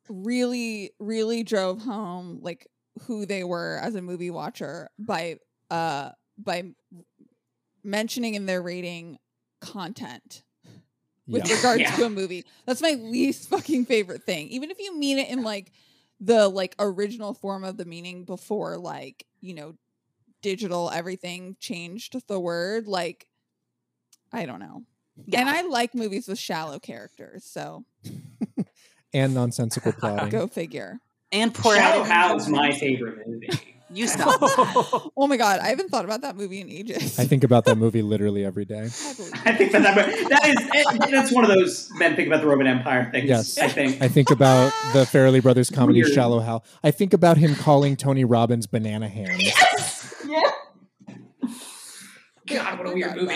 really 0.10 0.92
really 1.00 1.44
drove 1.44 1.82
home 1.82 2.40
like 2.42 2.68
who 3.04 3.26
they 3.26 3.44
were 3.44 3.80
as 3.82 3.96
a 3.96 4.02
movie 4.02 4.30
watcher 4.30 4.90
by 5.00 5.38
uh 5.72 6.12
by 6.38 6.64
mentioning 7.84 8.36
in 8.36 8.46
their 8.46 8.62
rating 8.62 9.18
content 9.62 10.44
with 11.28 11.48
Yeah. 11.48 11.56
regards 11.56 11.82
Yeah. 11.82 11.96
to 11.96 12.06
a 12.06 12.10
movie. 12.10 12.46
That's 12.66 12.82
my 12.82 12.92
least 12.92 13.50
fucking 13.50 13.86
favorite 13.86 14.24
thing. 14.24 14.48
Even 14.50 14.70
if 14.72 14.80
you 14.80 14.96
mean 14.98 15.18
it 15.18 15.30
in 15.30 15.44
like 15.44 15.72
the 16.26 16.50
like 16.50 16.76
original 16.80 17.34
form 17.36 17.64
of 17.64 17.78
the 17.78 17.86
meaning 17.86 18.26
before 18.26 18.78
like, 18.78 19.26
you 19.42 19.54
know, 19.54 19.76
digital 20.42 20.90
everything 20.92 21.56
changed 21.60 22.16
the 22.28 22.40
word 22.40 22.88
like 22.88 23.28
I 24.34 24.46
don't 24.46 24.60
know. 24.60 24.84
Yeah. 25.26 25.40
And 25.42 25.50
I 25.50 25.62
like 25.62 25.96
movies 25.96 26.28
with 26.28 26.40
shallow 26.40 26.80
characters, 26.80 27.46
so 27.46 27.86
And 29.14 29.34
nonsensical 29.34 29.92
plotting. 30.00 30.30
go 30.30 30.48
figure. 30.48 31.00
and 31.32 31.54
poor 31.54 31.76
Shadow 31.76 32.00
editing. 32.02 32.12
Hal's 32.12 32.50
my 32.50 32.72
favorite 32.74 33.26
movie. 33.28 33.50
You 33.96 34.08
stop. 34.10 34.40
Oh 35.16 35.28
my 35.28 35.38
god, 35.38 35.62
I 35.62 35.68
haven't 35.70 35.90
thought 35.90 36.04
about 36.06 36.22
that 36.22 36.36
movie 36.36 36.60
in 36.62 36.70
ages. 36.70 37.18
I 37.18 37.26
think 37.26 37.44
about 37.44 37.66
that 37.66 37.78
movie 37.78 38.02
literally 38.02 38.44
every 38.44 38.66
day. 38.66 38.90
I 39.06 39.14
believe 39.14 39.32
I 39.46 39.50
it. 39.52 39.58
think 39.58 39.72
that, 39.72 39.82
that, 39.84 40.30
that 40.30 40.48
is 40.48 40.56
it, 40.60 41.12
that's 41.12 41.32
one 41.32 41.46
of 41.46 41.50
those 41.50 41.90
men 41.98 42.16
think 42.16 42.28
about 42.28 42.42
the 42.42 42.48
Roman 42.48 42.68
Empire 42.68 43.10
things. 43.12 43.30
Yes. 43.30 43.58
I 43.58 43.70
think. 43.70 44.02
I 44.02 44.08
think 44.10 44.32
about 44.32 44.74
the 44.94 45.04
Farrelly 45.06 45.42
Brothers 45.42 45.70
comedy 45.70 46.02
Weird. 46.02 46.14
Shallow 46.14 46.40
Hal. 46.40 46.66
I 46.84 46.92
think 46.92 47.14
about 47.14 47.38
him 47.38 47.56
calling 47.56 47.96
Tony 47.96 48.26
Robbins 48.26 48.68
banana 48.68 49.08
hands. 49.08 49.44
yeah. 50.28 50.42
God, 52.48 52.78
what 52.78 52.88
a 52.88 52.94
weird 52.94 53.16
movie. 53.16 53.34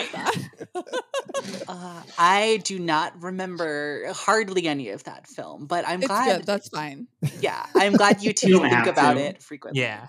Uh, 1.68 2.02
I 2.20 2.62
do 2.64 2.78
not 2.78 3.20
remember 3.24 4.06
hardly 4.14 4.68
any 4.68 4.90
of 4.90 5.04
that 5.06 5.26
film, 5.26 5.66
but 5.66 5.88
I'm 5.88 6.00
it's 6.00 6.08
glad. 6.08 6.38
good. 6.40 6.46
That's 6.46 6.70
fine. 6.70 7.08
Yeah, 7.40 7.66
I'm 7.76 7.94
glad 7.94 8.22
you 8.22 8.34
two 8.34 8.60
think 8.60 8.86
about 8.86 9.14
to. 9.16 9.20
it 9.22 9.42
frequently. 9.42 9.82
yeah. 9.82 10.08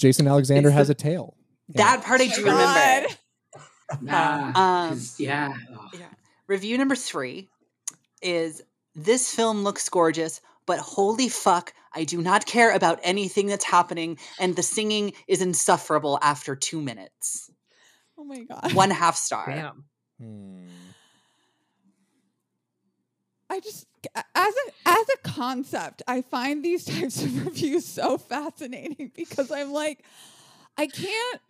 Jason 0.00 0.26
Alexander 0.26 0.68
It's 0.70 0.76
has 0.76 0.86
the- 0.88 0.92
a 0.92 0.96
tail. 0.96 1.36
That 1.70 2.02
part 2.02 2.20
I 2.20 2.24
Oh 2.24 2.34
do 2.34 2.44
my 2.46 2.50
remember. 2.52 3.08
God. 3.08 4.02
Nah, 4.02 4.46
Um, 4.60 4.88
'cause, 4.90 5.20
yeah. 5.20 5.52
oh. 5.72 5.88
Yeah. 5.98 6.06
Review 6.46 6.76
number 6.78 6.96
three 6.96 7.48
is 8.22 8.62
this 8.94 9.32
film 9.34 9.62
looks 9.62 9.88
gorgeous, 9.88 10.40
but 10.66 10.78
holy 10.80 11.28
fuck, 11.28 11.72
I 11.92 12.04
do 12.04 12.20
not 12.22 12.46
care 12.46 12.74
about 12.74 12.98
anything 13.02 13.46
that's 13.46 13.64
happening, 13.64 14.18
and 14.38 14.56
the 14.56 14.62
singing 14.62 15.12
is 15.28 15.40
insufferable 15.42 16.18
after 16.22 16.56
two 16.56 16.80
minutes. 16.80 17.50
Oh 18.18 18.24
my 18.24 18.40
god. 18.44 18.72
One 18.74 18.90
half 18.90 19.16
star. 19.16 19.46
Damn. 19.48 19.84
Hmm. 20.20 20.66
I 23.48 23.60
just 23.60 23.86
as 24.14 24.54
a 24.54 24.88
as 24.88 25.06
a 25.14 25.28
concept, 25.28 26.02
I 26.06 26.22
find 26.22 26.64
these 26.64 26.84
types 26.86 27.22
of 27.22 27.44
reviews 27.46 27.86
so 27.86 28.18
fascinating 28.18 29.12
because 29.16 29.50
I'm 29.50 29.72
like, 29.72 30.04
I 30.76 30.86
can't 30.86 31.40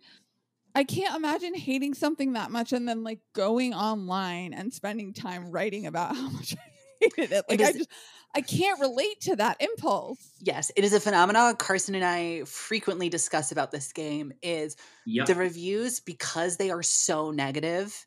I 0.73 0.83
can't 0.83 1.15
imagine 1.15 1.53
hating 1.53 1.93
something 1.93 2.33
that 2.33 2.51
much 2.51 2.71
and 2.71 2.87
then 2.87 3.03
like 3.03 3.19
going 3.33 3.73
online 3.73 4.53
and 4.53 4.73
spending 4.73 5.13
time 5.13 5.51
writing 5.51 5.85
about 5.85 6.15
how 6.15 6.29
much 6.29 6.55
I 6.55 6.71
hated 7.01 7.31
it. 7.31 7.45
Like 7.49 7.61
I 7.61 7.73
just 7.73 7.89
I 8.33 8.41
can't 8.41 8.79
relate 8.79 9.19
to 9.21 9.35
that 9.35 9.57
impulse. 9.59 10.19
Yes, 10.39 10.71
it 10.77 10.85
is 10.85 10.93
a 10.93 10.99
phenomenon 10.99 11.55
Carson 11.57 11.95
and 11.95 12.05
I 12.05 12.43
frequently 12.45 13.09
discuss 13.09 13.51
about 13.51 13.71
this 13.71 13.91
game 13.91 14.31
is 14.41 14.77
Yep. 15.05 15.27
the 15.27 15.35
reviews 15.35 15.99
because 15.99 16.57
they 16.57 16.69
are 16.71 16.83
so 16.83 17.31
negative 17.31 18.05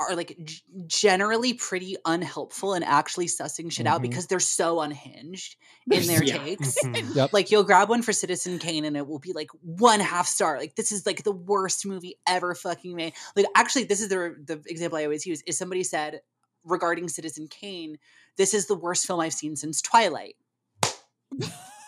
are 0.00 0.16
like 0.16 0.36
g- 0.44 0.62
generally 0.86 1.52
pretty 1.54 1.96
unhelpful 2.04 2.74
and 2.74 2.84
actually 2.84 3.26
sussing 3.26 3.70
shit 3.70 3.86
out 3.86 4.00
Mhm. 4.00 4.02
because 4.02 4.26
they're 4.26 4.40
so 4.40 4.80
unhinged 4.80 5.56
in 5.90 6.06
their 6.06 6.22
Yeah. 6.24 6.38
takes. 6.38 6.76
Mhm. 6.82 7.14
Yep. 7.16 7.32
Like 7.32 7.50
you'll 7.50 7.64
grab 7.64 7.88
one 7.88 8.02
for 8.02 8.12
Citizen 8.12 8.58
Kane 8.58 8.84
and 8.84 8.96
it 8.96 9.06
will 9.06 9.18
be 9.18 9.32
like 9.32 9.50
one 9.62 10.00
half 10.00 10.26
star. 10.26 10.58
Like 10.58 10.74
this 10.76 10.90
is 10.92 11.04
like 11.06 11.22
the 11.24 11.32
worst 11.32 11.84
movie 11.86 12.16
ever 12.26 12.54
fucking 12.54 12.94
made. 12.96 13.12
Like 13.36 13.46
actually, 13.54 13.84
this 13.84 14.00
is 14.00 14.08
the 14.08 14.34
the 14.44 14.62
example 14.66 14.98
I 14.98 15.04
always 15.04 15.26
use. 15.26 15.42
Is 15.46 15.58
somebody 15.58 15.84
said 15.84 16.20
regarding 16.64 17.08
Citizen 17.08 17.48
Kane, 17.48 17.98
this 18.36 18.54
is 18.54 18.66
the 18.66 18.74
worst 18.74 19.06
film 19.06 19.20
I've 19.20 19.32
seen 19.34 19.56
since 19.56 19.80
Twilight. 19.82 20.36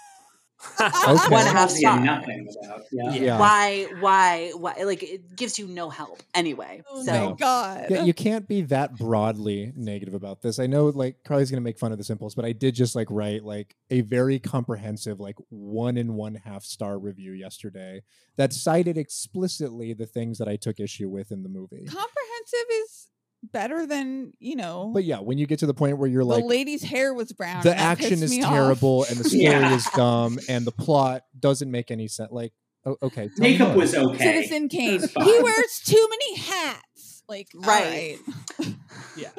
Okay. 0.81 1.29
One 1.35 1.47
half 1.47 1.71
Yeah, 1.77 1.95
star. 1.95 2.01
nothing 2.01 2.49
about. 2.65 2.83
Yeah. 2.93 3.13
Yeah. 3.13 3.39
Why? 3.39 3.87
Why? 4.01 4.53
Why? 4.57 4.75
Like 4.85 5.03
it 5.03 5.37
gives 5.37 5.59
you 5.59 5.67
no 5.67 5.91
help 5.91 6.23
anyway. 6.35 6.83
Oh 6.89 7.05
so 7.05 7.31
my 7.31 7.37
god. 7.37 7.87
Yeah, 7.91 8.05
you 8.05 8.15
can't 8.15 8.47
be 8.49 8.63
that 8.63 8.97
broadly 8.97 9.73
negative 9.77 10.15
about 10.15 10.43
this. 10.43 10.59
I 10.59 10.67
know 10.67 10.87
like 10.87 11.17
Carly's 11.25 11.51
gonna 11.51 11.61
make 11.61 11.79
fun 11.79 11.93
of 11.93 11.99
the 11.99 12.05
simples, 12.05 12.35
but 12.35 12.45
I 12.45 12.53
did 12.53 12.75
just 12.75 12.95
like 12.95 13.09
write 13.11 13.45
like 13.45 13.75
a 13.91 14.01
very 14.03 14.39
comprehensive, 14.39 15.21
like 15.21 15.37
one 15.51 15.97
and 15.97 16.15
one 16.15 16.35
half 16.37 16.65
star 16.65 16.99
review 16.99 17.33
yesterday 17.33 18.03
that 18.37 18.53
cited 18.53 18.97
explicitly 18.97 19.93
the 19.93 20.07
things 20.07 20.39
that 20.39 20.49
I 20.49 20.57
took 20.57 20.81
issue 20.81 21.09
with 21.09 21.31
in 21.33 21.43
the 21.43 21.49
movie. 21.49 21.85
comprehensive 21.87 22.67
is 22.71 23.09
better 23.43 23.87
than 23.87 24.33
you 24.39 24.57
know. 24.57 24.91
But 24.95 25.05
yeah, 25.05 25.19
when 25.21 25.39
you 25.39 25.47
get 25.47 25.59
to 25.61 25.67
the 25.67 25.75
point 25.75 25.99
where 25.99 26.09
you're 26.09 26.25
like, 26.25 26.43
the 26.43 26.49
lady's 26.49 26.83
hair 26.83 27.13
was 27.15 27.33
brown. 27.33 27.63
the 27.63 27.77
action 27.77 28.23
is 28.23 28.31
me 28.31 28.43
off. 28.43 28.53
terrible 28.53 29.05
and 29.05 29.17
the 29.17 29.25
story 29.29 29.43
Yeah. 29.45 29.75
is 29.75 29.85
dumb 29.97 30.39
and 30.49 30.65
the 30.65 30.73
plot 30.73 31.23
doesn't 31.39 31.71
make 31.71 31.91
any 31.91 32.09
sense. 32.09 32.31
Like, 32.33 32.53
oh, 32.87 32.97
okay, 33.03 33.29
Makeup 33.39 33.77
was 33.77 33.95
okay. 33.95 34.19
Citizen 34.19 34.69
Kane. 34.69 35.01
He 35.01 35.39
wears 35.43 35.81
too 35.85 36.09
many 36.11 36.37
hats. 36.41 37.23
Like 37.29 37.49
Right. 37.55 38.19
Yeah. 39.17 39.31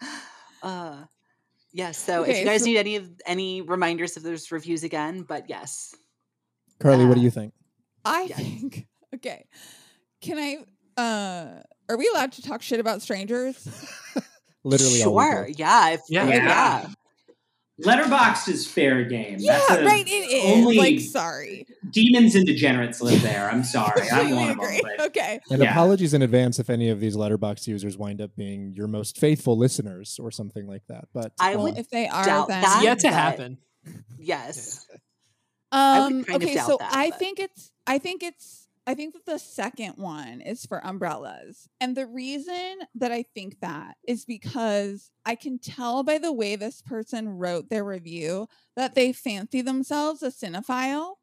uh 0.62 1.04
yes. 1.72 1.98
So 1.98 2.22
if 2.24 2.38
you 2.38 2.44
guys 2.44 2.60
so- 2.60 2.66
need 2.66 2.76
any 2.78 2.96
of 2.96 3.08
any 3.26 3.62
reminders 3.62 4.16
of 4.16 4.22
those 4.22 4.50
reviews 4.52 4.84
again, 4.84 5.22
but 5.22 5.48
yes. 5.48 5.94
Carly, 6.80 7.04
what 7.04 7.14
do 7.14 7.20
uh, 7.20 7.24
you 7.24 7.30
think? 7.30 7.52
I 8.04 8.22
Yes. 8.22 8.38
think. 8.38 8.86
Okay. 9.14 9.46
Can 10.22 10.38
I? 10.38 11.00
Uh, 11.00 11.62
are 11.90 11.96
we 11.98 12.08
allowed 12.14 12.32
to 12.32 12.42
talk 12.42 12.62
shit 12.62 12.80
about 12.80 13.02
strangers? 13.02 13.68
Literally, 14.64 15.00
sure. 15.00 15.48
Yeah. 15.56 15.90
If, 15.90 16.00
Yeah. 16.08 16.26
yeah. 16.28 16.34
Yeah. 16.36 16.86
Letterboxd 17.82 18.48
is 18.48 18.66
fair 18.66 19.04
game. 19.04 19.36
yeah, 19.38 19.58
That's 19.68 19.80
a- 19.80 19.84
right. 19.86 20.06
It 20.06 20.10
is. 20.10 20.44
only- 20.66 20.76
Like, 20.76 21.00
sorry. 21.00 21.66
Demons 21.90 22.34
and 22.34 22.44
degenerates 22.44 23.00
live 23.00 23.22
there. 23.22 23.48
I'm 23.50 23.64
sorry. 23.64 24.02
I'm 24.02 24.08
Completely 24.08 24.34
one 24.34 24.50
of 24.50 24.56
them. 24.58 24.64
agree. 24.66 24.80
But 24.98 25.06
Okay. 25.06 25.40
And 25.50 25.62
Yeah. 25.62 25.70
apologies 25.70 26.12
in 26.12 26.20
advance 26.20 26.58
if 26.58 26.68
any 26.68 26.90
of 26.90 27.00
these 27.00 27.16
letterbox 27.16 27.66
users 27.66 27.96
wind 27.96 28.20
up 28.20 28.36
being 28.36 28.74
your 28.74 28.86
most 28.86 29.16
faithful 29.16 29.56
listeners 29.56 30.18
or 30.22 30.30
something 30.30 30.66
like 30.66 30.82
that. 30.88 31.06
But 31.14 31.32
I 31.40 31.54
uh, 31.54 31.62
would 31.62 31.78
If 31.78 31.88
they 31.88 32.06
are, 32.06 32.22
doubt 32.24 32.48
then 32.48 32.60
that. 32.60 32.82
Yet 32.84 32.98
to 32.98 33.08
happen. 33.10 33.56
Yes. 34.18 34.84
would 34.90 35.78
Um. 35.78 36.24
kind 36.24 36.42
of 36.42 36.48
Okay. 36.48 36.54
doubt 36.56 36.66
So 36.66 36.76
that, 36.80 36.90
I 36.94 37.08
but- 37.10 37.18
think 37.18 37.38
it's. 37.40 37.72
I 37.86 37.96
think 37.96 38.22
it's. 38.22 38.59
I 38.90 38.94
think 38.94 39.14
that 39.14 39.24
the 39.24 39.38
second 39.38 39.92
one 39.98 40.40
is 40.40 40.66
for 40.66 40.80
umbrellas. 40.84 41.68
And 41.80 41.96
the 41.96 42.08
reason 42.08 42.78
that 42.96 43.12
I 43.12 43.22
think 43.22 43.60
that 43.60 43.96
is 44.04 44.24
because 44.24 45.12
I 45.24 45.36
can 45.36 45.60
tell 45.60 46.02
by 46.02 46.18
the 46.18 46.32
way 46.32 46.56
this 46.56 46.82
person 46.82 47.28
wrote 47.28 47.70
their 47.70 47.84
review 47.84 48.48
that 48.74 48.96
they 48.96 49.12
fancy 49.12 49.62
themselves 49.62 50.24
a 50.24 50.32
cinephile. 50.32 51.14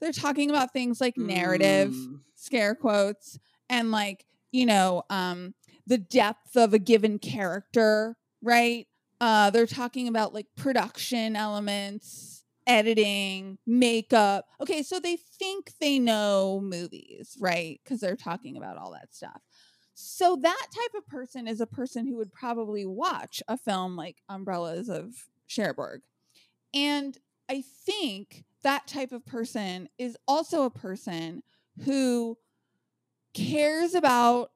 They're 0.00 0.10
talking 0.10 0.48
about 0.48 0.72
things 0.72 1.02
like 1.02 1.18
narrative, 1.18 1.90
Mm. 1.92 2.20
scare 2.34 2.74
quotes, 2.74 3.38
and 3.68 3.90
like, 3.90 4.24
you 4.50 4.64
know, 4.64 5.02
um, 5.10 5.52
the 5.86 5.98
depth 5.98 6.56
of 6.56 6.72
a 6.72 6.78
given 6.78 7.18
character, 7.18 8.16
right? 8.40 8.88
Uh, 9.20 9.50
they're 9.50 9.66
talking 9.66 10.08
about 10.08 10.32
like 10.32 10.46
production 10.56 11.36
elements, 11.36 12.31
editing, 12.66 13.58
makeup. 13.66 14.46
Okay, 14.60 14.82
so 14.82 15.00
they 15.00 15.16
think 15.16 15.72
they 15.80 15.98
know 15.98 16.60
movies, 16.62 17.36
right? 17.40 17.80
Because 17.82 18.00
they're 18.00 18.16
talking 18.16 18.56
about 18.56 18.78
all 18.78 18.92
that 18.92 19.14
stuff. 19.14 19.40
So 19.94 20.36
that 20.36 20.66
type 20.74 20.94
of 20.98 21.06
person 21.06 21.46
is 21.46 21.60
a 21.60 21.66
person 21.66 22.06
who 22.06 22.16
would 22.16 22.32
probably 22.32 22.86
watch 22.86 23.42
a 23.48 23.58
film 23.58 23.96
like 23.96 24.22
Umbrellas 24.28 24.88
of 24.88 25.12
Cherbourg. 25.46 26.02
And 26.74 27.18
I 27.50 27.62
think 27.86 28.44
that 28.62 28.86
type 28.86 29.12
of 29.12 29.26
person 29.26 29.88
is 29.98 30.16
also 30.28 30.64
a 30.64 30.70
person 30.70 31.42
who 31.84 32.38
cares 33.34 33.94
about 33.94 34.50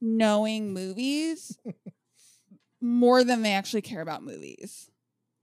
knowing 0.00 0.72
movies 0.72 1.58
more 2.80 3.24
than 3.24 3.42
they 3.42 3.52
actually 3.52 3.82
care 3.82 4.00
about 4.00 4.22
movies. 4.22 4.90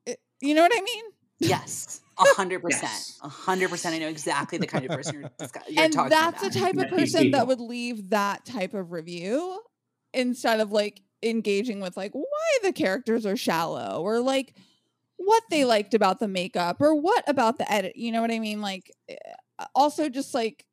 It- 0.06 0.22
you 0.42 0.56
know 0.56 0.64
what 0.64 0.74
I 0.76 0.82
mean? 0.82 1.06
Yes. 1.40 2.02
A 2.20 2.24
hundred 2.36 2.62
percent. 2.64 3.14
A 3.22 3.30
hundred 3.30 3.70
percent. 3.70 3.94
I 3.96 4.00
know 4.00 4.08
exactly 4.08 4.58
the 4.58 4.66
kind 4.68 4.86
of 4.86 4.92
person 4.92 5.22
you're, 5.22 5.30
discuss- 5.38 5.64
you're 5.70 5.84
and 5.84 5.94
talking 5.94 6.10
that's 6.10 6.42
about. 6.42 6.54
the 6.54 6.60
type 6.60 6.78
of 6.78 6.90
person 6.90 7.32
that 7.32 7.48
would 7.48 7.60
leave 7.60 8.10
that 8.10 8.44
type 8.46 8.74
of 8.74 8.92
review 8.92 9.60
instead 10.14 10.60
of 10.60 10.72
like 10.72 11.02
engaging 11.22 11.80
with 11.80 11.96
like 11.98 12.14
why 12.14 12.58
the 12.64 12.72
characters 12.72 13.26
are 13.26 13.36
shallow 13.38 14.02
or 14.02 14.20
like 14.20 14.56
what 15.18 15.44
they 15.50 15.66
liked 15.66 15.94
about 15.94 16.20
the 16.20 16.28
makeup 16.28 16.78
or 16.80 16.96
what 16.96 17.24
about 17.28 17.58
the 17.58 17.72
edit 17.72 17.96
you 17.96 18.12
know 18.12 18.22
what 18.22 18.32
i 18.32 18.38
mean 18.38 18.62
like 18.62 18.92
eh, 19.10 19.16
also 19.74 20.10
just 20.10 20.34
like 20.36 20.64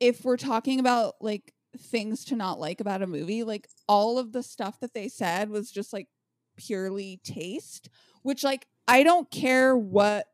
if 0.00 0.24
we're 0.24 0.38
talking 0.38 0.80
about 0.80 1.14
like 1.20 1.52
things 1.78 2.24
to 2.24 2.36
not 2.36 2.58
like 2.58 2.80
about 2.80 3.02
a 3.02 3.06
movie 3.06 3.44
like 3.44 3.68
all 3.86 4.18
of 4.18 4.32
the 4.32 4.42
stuff 4.42 4.80
that 4.80 4.94
they 4.94 5.08
said 5.08 5.50
was 5.50 5.70
just 5.70 5.92
like 5.92 6.08
purely 6.56 7.20
taste 7.22 7.90
which 8.22 8.42
like 8.42 8.66
i 8.88 9.02
don't 9.02 9.30
care 9.30 9.76
what 9.76 10.26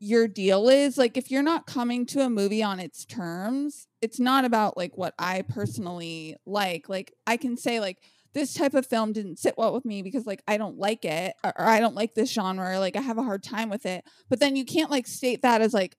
your 0.00 0.26
deal 0.26 0.68
is 0.68 0.98
like 0.98 1.16
if 1.16 1.30
you're 1.30 1.42
not 1.42 1.66
coming 1.66 2.04
to 2.06 2.20
a 2.22 2.30
movie 2.30 2.62
on 2.62 2.80
its 2.80 3.04
terms 3.04 3.86
it's 4.00 4.18
not 4.18 4.44
about 4.44 4.76
like 4.76 4.96
what 4.96 5.14
i 5.18 5.42
personally 5.42 6.34
like 6.46 6.88
like 6.88 7.12
i 7.26 7.36
can 7.36 7.56
say 7.56 7.78
like 7.78 7.98
this 8.32 8.54
type 8.54 8.74
of 8.74 8.86
film 8.86 9.12
didn't 9.12 9.38
sit 9.38 9.54
well 9.58 9.72
with 9.72 9.84
me 9.84 10.02
because 10.02 10.26
like 10.26 10.42
i 10.48 10.56
don't 10.56 10.78
like 10.78 11.04
it 11.04 11.34
or, 11.44 11.52
or 11.56 11.66
i 11.66 11.78
don't 11.78 11.94
like 11.94 12.14
this 12.14 12.32
genre 12.32 12.70
or, 12.70 12.78
like 12.78 12.96
i 12.96 13.00
have 13.00 13.18
a 13.18 13.22
hard 13.22 13.42
time 13.42 13.68
with 13.68 13.86
it 13.86 14.02
but 14.28 14.40
then 14.40 14.56
you 14.56 14.64
can't 14.64 14.90
like 14.90 15.06
state 15.06 15.42
that 15.42 15.60
as 15.60 15.72
like 15.74 15.96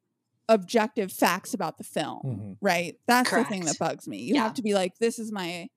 objective 0.49 1.11
facts 1.11 1.53
about 1.53 1.77
the 1.77 1.83
film 1.83 2.21
Mhm. 2.25 2.57
right 2.59 2.95
that's 3.07 3.29
the 3.29 3.43
thing 3.45 3.63
that 3.65 3.77
bugs 3.79 4.05
me 4.07 4.17
you 4.17 4.35
Yeah. 4.35 4.41
have 4.43 4.55
to 4.55 4.61
be 4.63 4.73
like 4.73 4.97
this 4.97 5.17
is 5.19 5.31
my 5.31 5.67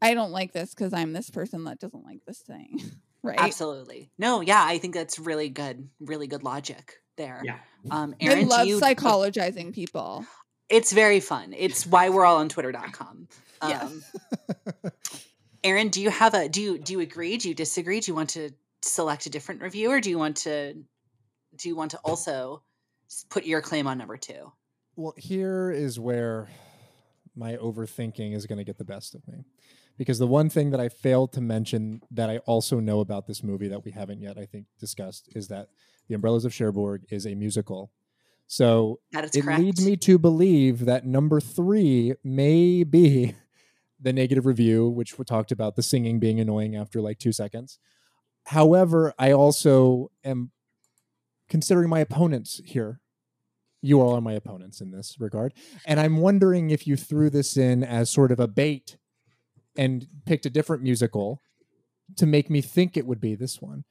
i 0.00 0.14
don't 0.14 0.30
like 0.30 0.52
this 0.52 0.70
because 0.74 0.94
i'm 0.94 1.12
this 1.12 1.28
person 1.28 1.64
that 1.64 1.80
doesn't 1.80 2.04
like 2.04 2.24
this 2.26 2.38
thing 2.38 2.80
right 3.22 3.38
Absolutely. 3.38 4.10
No, 4.18 4.40
yeah, 4.40 4.62
I 4.64 4.78
think 4.78 4.94
that's 4.94 5.18
really 5.18 5.48
good, 5.48 5.88
really 6.00 6.26
good 6.26 6.42
logic 6.42 6.94
there. 7.16 7.42
Yeah. 7.44 7.58
Um, 7.90 8.14
i 8.20 8.26
Aaron, 8.26 8.44
do 8.44 8.50
love 8.50 8.66
you, 8.66 8.80
psychologizing 8.80 9.74
people 9.74 10.24
It's 10.68 10.92
very 10.92 11.20
fun. 11.20 11.54
It's 11.56 11.86
why 11.86 12.08
we're 12.10 12.24
all 12.24 12.38
on 12.38 12.48
twitter.com. 12.48 13.28
Yeah. 13.68 13.82
Um, 13.82 14.02
Aaron, 15.62 15.88
do 15.88 16.00
you 16.00 16.08
have 16.08 16.32
a 16.32 16.48
do 16.48 16.62
you 16.62 16.78
do 16.78 16.94
you 16.94 17.00
agree? 17.00 17.36
Do 17.36 17.50
you 17.50 17.54
disagree? 17.54 18.00
Do 18.00 18.10
you 18.10 18.14
want 18.14 18.30
to 18.30 18.52
select 18.80 19.26
a 19.26 19.28
different 19.28 19.60
review 19.60 19.90
or 19.90 20.00
do 20.00 20.08
you 20.08 20.16
want 20.16 20.38
to 20.38 20.72
do 21.56 21.68
you 21.68 21.76
want 21.76 21.90
to 21.90 21.98
also 21.98 22.62
put 23.28 23.44
your 23.44 23.60
claim 23.60 23.86
on 23.86 23.98
number 23.98 24.16
two? 24.16 24.50
Well, 24.96 25.12
here 25.18 25.70
is 25.70 26.00
where 26.00 26.48
my 27.36 27.56
overthinking 27.56 28.34
is 28.34 28.46
going 28.46 28.56
to 28.58 28.64
get 28.64 28.78
the 28.78 28.84
best 28.84 29.14
of 29.14 29.26
me. 29.28 29.44
Because 30.00 30.18
the 30.18 30.26
one 30.26 30.48
thing 30.48 30.70
that 30.70 30.80
I 30.80 30.88
failed 30.88 31.30
to 31.34 31.42
mention 31.42 32.00
that 32.10 32.30
I 32.30 32.38
also 32.38 32.80
know 32.80 33.00
about 33.00 33.26
this 33.26 33.42
movie 33.42 33.68
that 33.68 33.84
we 33.84 33.90
haven't 33.90 34.22
yet, 34.22 34.38
I 34.38 34.46
think, 34.46 34.64
discussed 34.78 35.28
is 35.36 35.48
that 35.48 35.68
The 36.08 36.14
Umbrellas 36.14 36.46
of 36.46 36.54
Cherbourg 36.54 37.04
is 37.10 37.26
a 37.26 37.34
musical. 37.34 37.92
So 38.46 39.00
That 39.12 39.24
is 39.24 39.36
it 39.36 39.42
correct. 39.42 39.60
leads 39.60 39.84
me 39.84 39.98
to 39.98 40.18
believe 40.18 40.86
that 40.86 41.04
number 41.04 41.38
three 41.38 42.14
may 42.24 42.82
be 42.82 43.34
the 44.00 44.14
negative 44.14 44.46
review, 44.46 44.88
which 44.88 45.18
we 45.18 45.24
talked 45.26 45.52
about 45.52 45.76
the 45.76 45.82
singing 45.82 46.18
being 46.18 46.40
annoying 46.40 46.74
after 46.74 47.02
like 47.02 47.18
two 47.18 47.32
seconds. 47.32 47.78
However, 48.46 49.12
I 49.18 49.32
also 49.32 50.10
am 50.24 50.50
considering 51.50 51.90
my 51.90 52.00
opponents 52.00 52.62
here. 52.64 53.00
You 53.82 54.00
all 54.00 54.14
are 54.14 54.22
my 54.22 54.32
opponents 54.32 54.80
in 54.80 54.92
this 54.92 55.16
regard. 55.20 55.52
And 55.84 56.00
I'm 56.00 56.16
wondering 56.16 56.70
if 56.70 56.86
you 56.86 56.96
threw 56.96 57.28
this 57.28 57.58
in 57.58 57.84
as 57.84 58.08
sort 58.08 58.32
of 58.32 58.40
a 58.40 58.48
bait 58.48 58.96
and 59.76 60.06
picked 60.26 60.46
a 60.46 60.50
different 60.50 60.82
musical 60.82 61.42
to 62.16 62.26
make 62.26 62.50
me 62.50 62.60
think 62.60 62.96
it 62.96 63.06
would 63.06 63.20
be 63.20 63.34
this 63.34 63.60
one. 63.60 63.84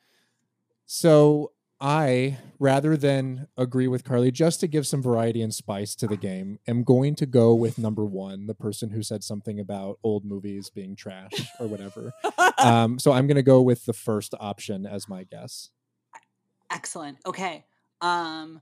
So 0.86 1.52
I, 1.80 2.38
rather 2.60 2.98
than 2.98 3.48
agree 3.58 3.88
with 3.88 4.04
Carly, 4.04 4.32
just 4.32 4.60
to 4.60 4.68
give 4.68 4.86
some 4.86 5.02
variety 5.02 5.42
and 5.42 5.54
spice 5.54 5.96
to 5.96 6.08
the 6.08 6.18
game, 6.18 6.60
am 6.68 6.84
going 6.84 7.16
to 7.16 7.26
go 7.26 7.54
with 7.56 7.78
number 7.78 8.04
one, 8.04 8.48
the 8.48 8.56
person 8.56 8.90
who 8.90 9.02
said 9.02 9.24
something 9.24 9.60
about 9.60 9.98
old 10.04 10.26
movies 10.26 10.70
being 10.70 10.96
trash 10.96 11.32
or 11.60 11.68
whatever. 11.68 12.12
um, 12.58 13.00
so 13.00 13.14
I'm 13.14 13.28
going 13.28 13.38
to 13.38 13.44
go 13.44 13.62
with 13.62 13.86
the 13.86 13.94
first 13.94 14.34
option 14.40 14.86
as 14.86 15.08
my 15.08 15.24
guess. 15.24 15.70
Excellent. 16.72 17.18
Okay. 17.26 17.66
Um 18.02 18.62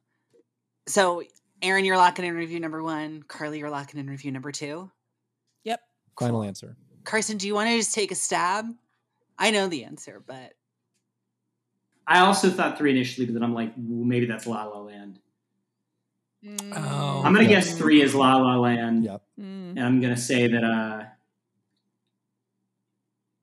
so 0.88 1.22
Aaron, 1.62 1.84
you're 1.86 1.98
locking 1.98 2.24
in 2.24 2.36
review 2.36 2.60
number 2.60 2.82
one. 2.82 3.24
Carly, 3.28 3.60
you're 3.60 3.70
locking 3.70 4.00
in 4.00 4.10
review 4.10 4.32
number 4.32 4.52
two. 4.52 4.90
yep 5.64 5.82
Final 6.18 6.40
Cool. 6.42 6.48
answer. 6.48 6.78
Carson, 7.08 7.38
do 7.38 7.48
you 7.48 7.54
want 7.56 7.70
to 7.70 7.78
just 7.78 7.94
take 7.96 8.12
a 8.12 8.16
stab? 8.16 8.66
I 9.40 9.52
know 9.52 9.68
the 9.68 9.86
answer, 9.86 10.22
but 10.28 10.54
I 12.06 12.20
also 12.20 12.50
thought 12.50 12.78
three 12.78 12.92
initially, 12.92 13.26
but 13.26 13.34
then 13.34 13.44
I'm 13.44 13.54
like, 13.54 13.72
well, 13.78 14.06
maybe 14.06 14.26
that's 14.26 14.46
La 14.46 14.66
La 14.66 14.82
Land. 14.82 15.20
Oh. 16.46 17.22
I'm 17.24 17.34
gonna 17.34 17.44
Yeah. 17.44 17.48
guess 17.50 17.78
three 17.78 18.02
is 18.02 18.14
La 18.14 18.36
La 18.36 18.58
Land, 18.58 19.06
Yep. 19.06 19.24
Mm. 19.40 19.70
and 19.72 19.80
I'm 19.80 20.02
gonna 20.02 20.18
say 20.18 20.48
that. 20.48 20.64
uh 20.64 21.06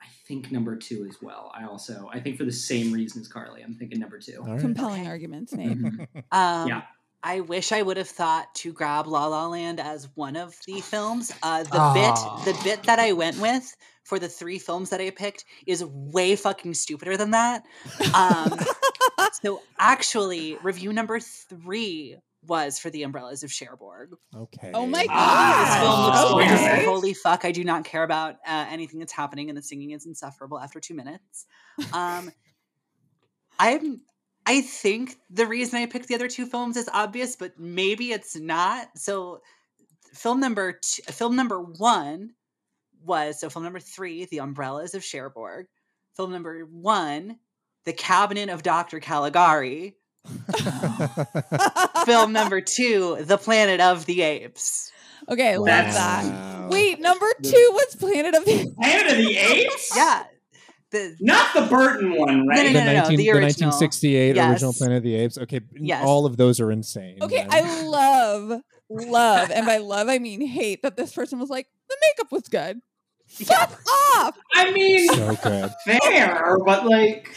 I 0.01 0.07
think 0.27 0.51
number 0.53 0.77
two 0.77 1.07
as 1.09 1.21
well. 1.23 1.51
I 1.55 1.65
also, 1.65 2.09
I 2.13 2.21
think 2.21 2.37
for 2.39 2.45
the 2.45 2.53
same 2.53 2.93
reason 2.93 3.21
as 3.21 3.29
Carly, 3.29 3.63
I'm 3.63 3.75
thinking 3.75 3.99
number 3.99 4.19
two. 4.19 4.39
All 4.41 4.53
right. 4.53 4.61
Compelling 4.61 5.03
Okay. 5.03 5.11
arguments, 5.11 5.53
Nate. 5.55 5.79
Mhm. 5.79 6.07
um, 6.33 6.69
Yeah. 6.69 6.83
I 7.27 7.41
wish 7.41 7.73
I 7.73 7.81
would 7.81 7.97
have 7.97 8.09
thought 8.09 8.55
to 8.57 8.73
grab 8.73 9.07
La 9.07 9.27
La 9.27 9.47
Land 9.49 9.81
as 9.81 10.09
one 10.15 10.37
of 10.37 10.55
the 10.67 10.81
films. 10.83 11.33
Uh, 11.43 11.63
the 11.63 11.79
Aw. 11.79 12.43
bit, 12.45 12.55
the 12.55 12.63
bit 12.63 12.83
that 12.83 12.99
I 12.99 13.13
went 13.13 13.41
with 13.41 13.75
for 14.05 14.19
the 14.19 14.29
three 14.29 14.59
films 14.59 14.91
that 14.91 15.01
I 15.01 15.09
picked 15.09 15.47
is 15.67 15.83
way 15.83 16.37
fucking 16.37 16.75
stupider 16.75 17.17
than 17.17 17.31
that. 17.31 17.65
Um, 18.15 18.53
so 19.43 19.63
actually, 19.79 20.59
review 20.63 20.93
number 20.93 21.19
three 21.19 22.19
was 22.47 22.79
for 22.79 22.91
the 22.91 23.03
Umbrellas 23.05 23.43
of 23.43 23.51
Cherbourg. 23.51 24.11
Okay. 24.37 24.71
Oh 24.75 24.85
my 24.87 25.07
Ah, 25.09 25.65
This 25.65 25.81
film 25.81 26.05
looks 26.05 26.51
gorgeous. 26.53 26.73
okay. 26.73 26.85
Holy 26.85 27.15
fuck! 27.15 27.47
I 27.47 27.53
do 27.53 27.65
not 27.65 27.87
care 27.87 28.03
about 28.03 28.35
uh, 28.47 28.67
anything 28.69 28.99
that's 29.01 29.15
happening, 29.15 29.49
and 29.49 29.57
the 29.57 29.63
singing 29.63 29.93
is 29.93 30.05
insufferable 30.05 30.59
after 30.61 30.79
two 30.79 30.93
minutes. 30.95 31.47
Um, 31.95 32.31
I'm. 33.59 34.03
I 34.47 34.61
think 34.61 35.17
the 35.31 35.47
reason 35.47 35.79
I 35.79 35.87
picked 35.87 36.09
the 36.09 36.15
other 36.15 36.29
two 36.29 36.47
films 36.47 36.77
is 36.77 36.89
obvious, 36.93 37.35
but 37.37 37.59
maybe 37.59 38.13
it's 38.13 38.37
not. 38.37 38.89
So, 38.97 39.41
film 40.13 40.41
number 40.41 40.73
two, 40.83 41.03
film 41.13 41.35
number 41.37 41.61
one 41.61 42.31
was 43.03 43.41
so 43.41 43.49
film 43.51 43.65
number 43.65 43.81
three, 43.81 44.27
The 44.27 44.39
Umbrellas 44.41 44.95
of 44.95 45.03
Cherbourg. 45.05 45.67
Film 46.17 46.31
number 46.33 46.61
one, 46.65 47.39
The 47.85 47.93
Cabinet 47.93 48.49
of 48.51 48.63
Dr. 48.63 49.01
Caligari. 49.01 49.97
Film 52.07 52.33
number 52.33 52.61
two, 52.61 53.19
The 53.21 53.37
Planet 53.39 53.81
of 53.81 54.07
the 54.07 54.23
Apes. 54.23 54.91
okay, 55.29 55.53
I 55.53 55.57
love 55.57 55.67
That's- 55.67 55.95
that. 55.97 56.71
Wait, 56.71 56.99
number 57.01 57.27
two 57.43 57.71
was 57.73 57.97
Planet 57.97 58.35
of 58.35 58.45
the 58.45 58.73
Planet 58.75 59.11
of 59.13 59.17
the 59.19 59.37
Apes? 59.37 59.93
Yeah. 59.95 60.25
The, 60.95 61.17
Not 61.21 61.53
the 61.55 61.63
Burton 61.63 62.17
one, 62.17 62.47
right? 62.47 62.67
no, 62.67 62.73
the, 62.73 62.73
no, 62.73 62.85
no, 62.85 62.93
19 63.01 63.17
the 63.19 63.25
the 63.25 63.31
original. 63.31 63.71
1968 63.71 64.39
original 64.39 64.73
Planet 64.73 64.97
of 64.99 65.03
the 65.03 65.15
Apes. 65.17 65.39
Okay, 65.39 65.61
Yes. 65.73 66.05
all 66.07 66.25
of 66.27 66.37
those 66.37 66.61
are 66.61 66.71
insane. 66.71 67.19
Okay, 67.21 67.39
then. 67.39 67.49
I 67.51 67.83
love, 67.83 68.61
love, 68.89 69.51
and 69.51 69.67
by 69.67 69.79
love 69.79 70.09
I 70.09 70.19
mean 70.19 70.47
hate 70.47 70.83
that 70.83 70.97
this 70.97 71.13
person 71.13 71.39
was 71.39 71.51
like, 71.51 71.67
the 71.89 71.97
makeup 72.01 72.31
was 72.33 72.43
good. 72.49 72.81
Yeah. 73.39 73.47
Fuck 73.67 73.81
off. 74.19 74.39
I 74.55 74.71
mean, 74.71 75.09
so 75.09 75.35
good. 75.43 75.71
fair, 75.85 76.59
but 76.65 76.87
like, 76.87 77.35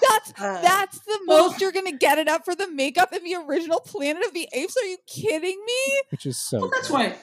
That's 0.00 0.32
Uh, 0.40 0.60
that's 0.62 0.98
the 1.00 1.18
most 1.26 1.60
you're 1.60 1.72
gonna 1.72 1.92
get 1.96 2.18
it 2.18 2.28
up 2.28 2.44
for 2.44 2.54
the 2.54 2.68
makeup 2.68 3.12
in 3.14 3.24
the 3.24 3.36
original 3.36 3.80
Planet 3.80 4.24
of 4.26 4.34
the 4.34 4.48
Apes. 4.52 4.76
Are 4.76 4.84
you 4.86 4.98
kidding 5.06 5.58
me? 5.66 6.00
Which 6.10 6.26
is 6.26 6.36
so. 6.38 6.58
well, 6.60 6.70
that's 6.70 6.88
good. 6.88 6.94
why. 6.94 7.16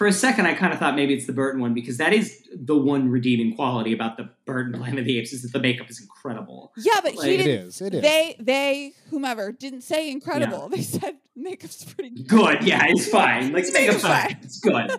For 0.00 0.06
a 0.06 0.12
second, 0.14 0.46
I 0.46 0.54
kind 0.54 0.72
of 0.72 0.78
thought 0.78 0.96
maybe 0.96 1.12
it's 1.12 1.26
the 1.26 1.34
Burton 1.34 1.60
one 1.60 1.74
because 1.74 1.98
that 1.98 2.14
is 2.14 2.48
the 2.54 2.74
one 2.74 3.10
redeeming 3.10 3.54
quality 3.54 3.92
about 3.92 4.16
the 4.16 4.30
Burton 4.46 4.72
Planet 4.72 5.00
of 5.00 5.04
the 5.04 5.18
Apes 5.18 5.34
is 5.34 5.42
that 5.42 5.52
the 5.52 5.58
makeup 5.58 5.90
is 5.90 6.00
incredible. 6.00 6.72
Yeah, 6.78 7.00
but 7.02 7.16
Like, 7.16 7.28
he 7.28 7.36
didn't. 7.36 7.66
is. 7.66 7.82
It 7.82 7.92
is. 7.92 8.00
They 8.00 8.34
they 8.40 8.92
whomever 9.10 9.52
didn't 9.52 9.82
say 9.82 10.10
incredible. 10.10 10.70
They 10.70 10.80
said 10.80 11.18
makeup's 11.36 11.84
pretty 11.84 12.08
good. 12.14 12.28
Good, 12.28 12.62
yeah, 12.64 12.86
it's 12.88 13.10
fine. 13.10 13.52
Like 13.52 13.66
the 13.66 13.72
makeup's 13.72 14.00
fine. 14.00 14.38
It's 14.40 14.58
good. 14.60 14.98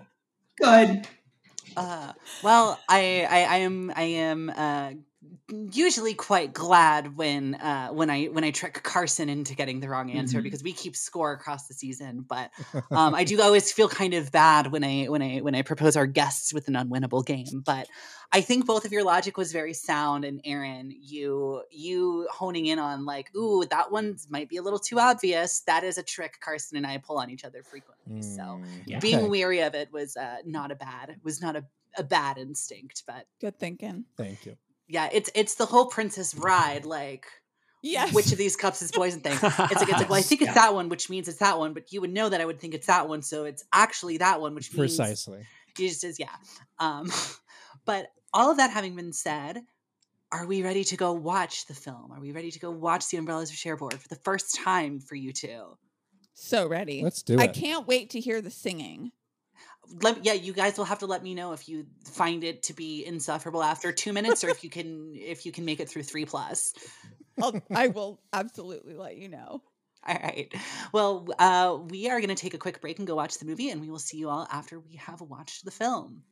Good. 0.62 1.08
Uh, 1.76 2.14
well, 2.44 2.80
I, 2.88 3.26
I, 3.28 3.56
I 3.56 3.58
am, 3.58 3.92
I 3.96 4.04
am 4.04 4.52
uh, 4.56 4.92
usually 5.52 6.14
quite 6.14 6.54
glad 6.54 7.18
when, 7.18 7.56
uh, 7.56 7.90
when 7.90 8.10
I, 8.10 8.26
when 8.26 8.44
I 8.44 8.52
trick 8.52 8.82
Carson 8.84 9.30
into 9.30 9.56
getting 9.56 9.80
the 9.80 9.90
wrong 9.90 10.12
answer 10.12 10.40
Mhm. 10.40 10.44
because 10.44 10.64
we 10.64 10.74
keep 10.74 10.96
score 10.96 11.32
across 11.34 11.68
the 11.68 11.74
season. 11.74 12.22
But 12.28 12.52
um, 12.92 13.14
I 13.16 13.24
do 13.24 13.42
always 13.42 13.72
feel 13.72 13.90
kind 13.90 14.14
of 14.14 14.32
bad 14.32 14.72
when 14.72 14.84
I, 14.84 15.06
when 15.06 15.22
I, 15.22 15.40
when 15.40 15.56
I 15.56 15.62
propose 15.62 15.96
our 15.96 16.08
guests 16.08 16.54
with 16.54 16.68
an 16.68 16.76
unwinnable 16.76 17.26
game. 17.26 17.62
But 17.66 17.88
I 18.32 18.42
think 18.42 18.66
both 18.66 18.86
of 18.86 18.92
your 18.92 19.04
logic 19.04 19.38
was 19.38 19.52
very 19.52 19.74
sound. 19.74 20.24
And 20.26 20.40
Aaron, 20.46 20.92
you, 20.98 21.64
you 21.70 22.28
honing 22.32 22.66
in 22.68 22.80
on 22.80 23.06
like, 23.06 23.36
ooh, 23.36 23.66
that 23.66 23.92
one 23.92 24.18
might 24.30 24.50
be 24.50 24.58
a 24.58 24.62
little 24.62 24.80
too 24.80 25.00
obvious. 25.00 25.62
That 25.68 25.84
is 25.84 25.98
a 25.98 26.04
trick 26.04 26.40
Carson 26.40 26.78
and 26.78 26.88
I 26.88 26.98
pull 26.98 27.18
on 27.18 27.30
each 27.30 27.44
other 27.44 27.62
frequently. 27.64 28.22
So 28.22 28.42
Mm, 28.42 28.84
Yeah. 28.86 29.00
being 29.00 29.30
weary 29.30 29.62
of 29.62 29.76
it 29.76 29.92
was 29.92 30.16
uh, 30.16 30.38
not 30.46 30.72
a 30.72 30.76
bad 30.76 31.18
was 31.24 31.42
not 31.42 31.56
a, 31.56 31.66
a 31.98 32.04
bad 32.04 32.38
instinct 32.38 33.04
but 33.06 33.26
Good 33.40 33.58
thinking. 33.60 34.06
Thank 34.18 34.46
you. 34.46 34.56
Yeah 34.91 35.10
it's 35.12 35.30
it's 35.34 35.56
the 35.56 35.65
whole 35.65 35.86
princess 35.88 36.34
bride 36.34 36.86
like 36.86 37.25
Yes. 37.84 38.13
which 38.13 38.32
of 38.32 38.38
these 38.38 38.56
cups 38.56 38.84
is 38.84 38.91
poison 38.91 39.21
thing 39.25 39.34
it's 39.34 39.41
like 39.58 39.71
it's 39.71 39.82
like 39.82 40.10
well 40.10 40.19
i 40.19 40.21
think 40.21 40.41
it's 40.41 40.49
Yeah. 40.49 40.54
that 40.65 40.73
one 40.75 40.88
which 40.89 41.10
means 41.10 41.27
it's 41.27 41.39
that 41.39 41.58
one 41.58 41.73
but 41.73 41.91
you 41.91 42.01
would 42.01 42.12
know 42.13 42.30
that 42.30 42.39
i 42.39 42.45
would 42.45 42.60
think 42.60 42.75
it's 42.75 42.86
that 42.88 43.10
one 43.10 43.23
so 43.23 43.45
it's 43.45 43.63
actually 43.73 44.17
that 44.17 44.39
one 44.39 44.54
which 44.54 44.71
means 44.71 44.97
Precisely. 44.97 45.47
he 45.75 45.88
just 45.88 46.01
says 46.01 46.19
yeah 46.19 46.36
um 46.77 47.12
but 47.86 48.08
all 48.34 48.51
of 48.51 48.58
that 48.58 48.69
having 48.69 48.95
been 48.95 49.13
said 49.13 49.63
are 50.32 50.45
we 50.45 50.62
ready 50.63 50.84
to 50.84 50.95
go 50.95 51.12
watch 51.13 51.65
the 51.65 51.73
film 51.73 52.12
are 52.12 52.19
we 52.21 52.32
ready 52.32 52.51
to 52.51 52.60
go 52.60 52.69
watch 52.69 53.10
the 53.10 53.17
umbrellas 53.17 53.49
of 53.49 53.56
cherbourg 53.56 53.93
for 53.97 54.08
the 54.10 54.15
first 54.23 54.54
time 54.56 54.99
for 54.99 55.15
you 55.15 55.32
two 55.34 55.77
so 56.34 56.65
ready. 56.67 57.04
Let's 57.04 57.21
do 57.21 57.34
it. 57.36 57.39
I 57.41 57.47
can't 57.47 57.86
wait 57.86 58.10
to 58.12 58.19
hear 58.19 58.41
the 58.41 58.49
singing. 58.49 59.12
Let 60.01 60.25
yeah 60.25 60.34
you 60.34 60.54
guys 60.54 60.77
will 60.77 60.86
have 60.86 60.99
to 60.99 61.06
let 61.06 61.23
me 61.23 61.34
know 61.34 61.54
if 61.54 61.67
you 61.67 61.86
find 62.06 62.43
it 62.43 62.63
to 62.63 62.73
be 62.73 63.06
insufferable 63.06 63.63
after 63.63 63.91
two 63.91 64.13
minutes 64.13 64.43
or 64.43 64.49
if 64.49 64.63
you 64.63 64.69
can 64.69 65.13
if 65.15 65.45
you 65.45 65.51
can 65.51 65.65
make 65.65 65.80
it 65.80 65.89
through 65.89 66.04
three 66.04 66.25
plus. 66.25 66.73
I'll, 67.41 67.62
I 67.73 67.88
will 67.88 68.19
absolutely 68.34 68.95
let 68.95 69.17
you 69.17 69.30
know. 69.30 69.62
all 70.08 70.15
right. 70.15 70.54
Well 70.91 71.27
uh 71.39 71.77
we 71.89 72.10
are 72.10 72.19
going 72.19 72.30
to 72.30 72.36
take 72.36 72.54
a 72.54 72.60
quick 72.60 72.82
break 72.82 72.99
and 72.99 73.08
go 73.08 73.15
watch 73.15 73.38
the 73.38 73.45
movie 73.45 73.69
and 73.69 73.82
we 73.82 73.89
will 73.89 73.99
see 73.99 74.17
you 74.17 74.30
all 74.30 74.47
after 74.51 74.80
we 74.80 74.95
have 74.95 75.21
watched 75.21 75.65
the 75.65 75.71
film 75.71 76.23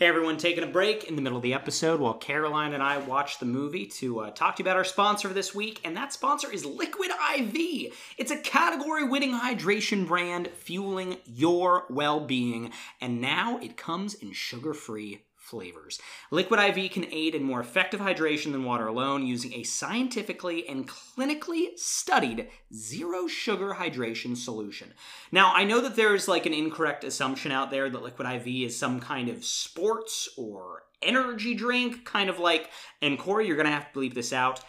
Hey 0.00 0.06
everyone, 0.06 0.38
taking 0.38 0.64
a 0.64 0.66
break 0.66 1.04
in 1.04 1.14
the 1.14 1.20
middle 1.20 1.36
of 1.36 1.42
the 1.42 1.52
episode 1.52 2.00
while 2.00 2.14
Caroline 2.14 2.72
and 2.72 2.82
I 2.82 2.96
watch 2.96 3.38
the 3.38 3.44
movie 3.44 3.84
to 3.98 4.20
uh, 4.20 4.30
talk 4.30 4.56
to 4.56 4.62
you 4.62 4.64
about 4.64 4.78
our 4.78 4.84
sponsor 4.84 5.28
this 5.28 5.54
week, 5.54 5.78
and 5.84 5.94
that 5.94 6.10
sponsor 6.10 6.50
is 6.50 6.64
Liquid 6.64 7.10
IV. 7.10 7.92
It's 8.16 8.30
a 8.30 8.38
category 8.38 9.04
winning 9.06 9.34
hydration 9.34 10.08
brand 10.08 10.48
fueling 10.54 11.18
your 11.26 11.84
well 11.90 12.18
being, 12.18 12.72
and 13.02 13.20
now 13.20 13.58
it 13.58 13.76
comes 13.76 14.14
in 14.14 14.32
sugar 14.32 14.72
free 14.72 15.20
flavors. 15.50 16.00
Liquid 16.30 16.60
IV 16.60 16.92
can 16.92 17.06
aid 17.10 17.34
in 17.34 17.42
more 17.42 17.60
effective 17.60 18.00
hydration 18.00 18.52
than 18.52 18.64
water 18.64 18.86
alone 18.86 19.26
using 19.26 19.52
a 19.54 19.64
scientifically 19.64 20.66
and 20.68 20.88
clinically 20.88 21.76
studied 21.76 22.48
zero 22.72 23.26
sugar 23.26 23.74
hydration 23.74 24.36
solution. 24.36 24.92
Now, 25.32 25.52
I 25.52 25.64
know 25.64 25.80
that 25.80 25.96
there's 25.96 26.28
like 26.28 26.46
an 26.46 26.54
incorrect 26.54 27.02
assumption 27.02 27.50
out 27.50 27.70
there 27.70 27.90
that 27.90 28.02
Liquid 28.02 28.32
IV 28.32 28.46
is 28.46 28.78
some 28.78 29.00
kind 29.00 29.28
of 29.28 29.44
sports 29.44 30.28
or 30.36 30.84
energy 31.02 31.54
drink, 31.54 32.04
kind 32.04 32.30
of 32.30 32.38
like, 32.38 32.70
and 33.02 33.18
Corey, 33.18 33.46
you're 33.46 33.56
gonna 33.56 33.70
have 33.70 33.92
to 33.92 33.98
bleep 33.98 34.14
this 34.14 34.32
out, 34.32 34.60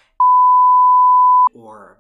or 1.54 1.98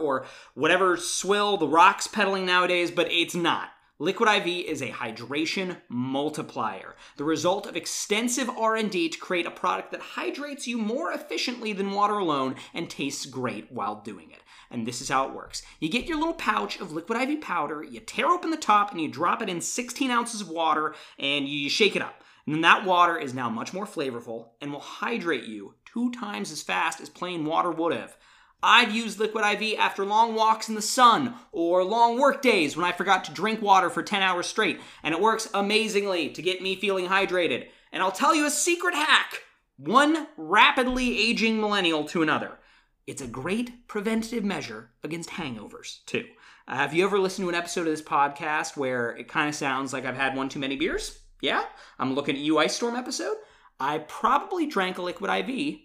or 0.00 0.24
whatever 0.54 0.96
swill 0.96 1.56
the 1.58 1.68
rock's 1.68 2.06
peddling 2.06 2.46
nowadays, 2.46 2.90
but 2.90 3.12
it's 3.12 3.34
not. 3.34 3.68
Liquid 3.98 4.28
IV 4.28 4.46
is 4.66 4.80
a 4.80 4.88
hydration 4.88 5.76
multiplier, 5.88 6.96
the 7.18 7.24
result 7.24 7.66
of 7.66 7.76
extensive 7.76 8.48
R&D 8.48 9.10
to 9.10 9.18
create 9.18 9.46
a 9.46 9.50
product 9.50 9.92
that 9.92 10.00
hydrates 10.00 10.66
you 10.66 10.78
more 10.78 11.12
efficiently 11.12 11.72
than 11.74 11.92
water 11.92 12.14
alone 12.14 12.56
and 12.72 12.88
tastes 12.88 13.26
great 13.26 13.70
while 13.70 13.96
doing 13.96 14.30
it. 14.30 14.40
And 14.70 14.86
this 14.86 15.02
is 15.02 15.10
how 15.10 15.28
it 15.28 15.34
works. 15.34 15.62
You 15.78 15.90
get 15.90 16.06
your 16.06 16.18
little 16.18 16.34
pouch 16.34 16.80
of 16.80 16.92
Liquid 16.92 17.20
IV 17.20 17.42
powder, 17.42 17.84
you 17.84 18.00
tear 18.00 18.28
open 18.28 18.50
the 18.50 18.56
top 18.56 18.92
and 18.92 19.00
you 19.00 19.08
drop 19.08 19.42
it 19.42 19.50
in 19.50 19.60
16 19.60 20.10
ounces 20.10 20.40
of 20.40 20.48
water 20.48 20.94
and 21.18 21.46
you 21.46 21.68
shake 21.68 21.94
it 21.94 22.02
up. 22.02 22.24
And 22.46 22.54
then 22.54 22.62
that 22.62 22.86
water 22.86 23.18
is 23.18 23.34
now 23.34 23.50
much 23.50 23.72
more 23.72 23.86
flavorful 23.86 24.48
and 24.60 24.72
will 24.72 24.80
hydrate 24.80 25.44
you 25.44 25.74
two 25.84 26.10
times 26.12 26.50
as 26.50 26.62
fast 26.62 27.00
as 27.00 27.08
plain 27.08 27.44
water 27.44 27.70
would 27.70 27.92
have. 27.92 28.16
I've 28.62 28.94
used 28.94 29.18
Liquid 29.18 29.44
IV 29.44 29.78
after 29.78 30.04
long 30.04 30.34
walks 30.34 30.68
in 30.68 30.76
the 30.76 30.82
sun 30.82 31.34
or 31.50 31.82
long 31.82 32.18
work 32.18 32.42
days 32.42 32.76
when 32.76 32.86
I 32.86 32.92
forgot 32.92 33.24
to 33.24 33.32
drink 33.32 33.60
water 33.60 33.90
for 33.90 34.02
10 34.02 34.22
hours 34.22 34.46
straight, 34.46 34.80
and 35.02 35.12
it 35.12 35.20
works 35.20 35.48
amazingly 35.52 36.30
to 36.30 36.42
get 36.42 36.62
me 36.62 36.76
feeling 36.76 37.06
hydrated. 37.06 37.66
And 37.90 38.02
I'll 38.02 38.12
tell 38.12 38.34
you 38.34 38.46
a 38.46 38.50
secret 38.50 38.94
hack 38.94 39.42
one 39.76 40.28
rapidly 40.36 41.18
aging 41.18 41.60
millennial 41.60 42.04
to 42.04 42.22
another. 42.22 42.58
It's 43.06 43.22
a 43.22 43.26
great 43.26 43.88
preventative 43.88 44.44
measure 44.44 44.90
against 45.02 45.30
hangovers, 45.30 46.04
too. 46.06 46.24
Uh, 46.68 46.76
have 46.76 46.94
you 46.94 47.04
ever 47.04 47.18
listened 47.18 47.46
to 47.46 47.48
an 47.48 47.56
episode 47.56 47.80
of 47.80 47.86
this 47.86 48.02
podcast 48.02 48.76
where 48.76 49.10
it 49.16 49.26
kind 49.26 49.48
of 49.48 49.56
sounds 49.56 49.92
like 49.92 50.04
I've 50.04 50.16
had 50.16 50.36
one 50.36 50.48
too 50.48 50.60
many 50.60 50.76
beers? 50.76 51.18
Yeah? 51.40 51.64
I'm 51.98 52.14
looking 52.14 52.36
at 52.36 52.40
you, 52.40 52.58
Ice 52.58 52.76
Storm 52.76 52.94
episode. 52.94 53.36
I 53.80 53.98
probably 53.98 54.66
drank 54.66 54.98
a 54.98 55.02
liquid 55.02 55.30
IV 55.30 55.80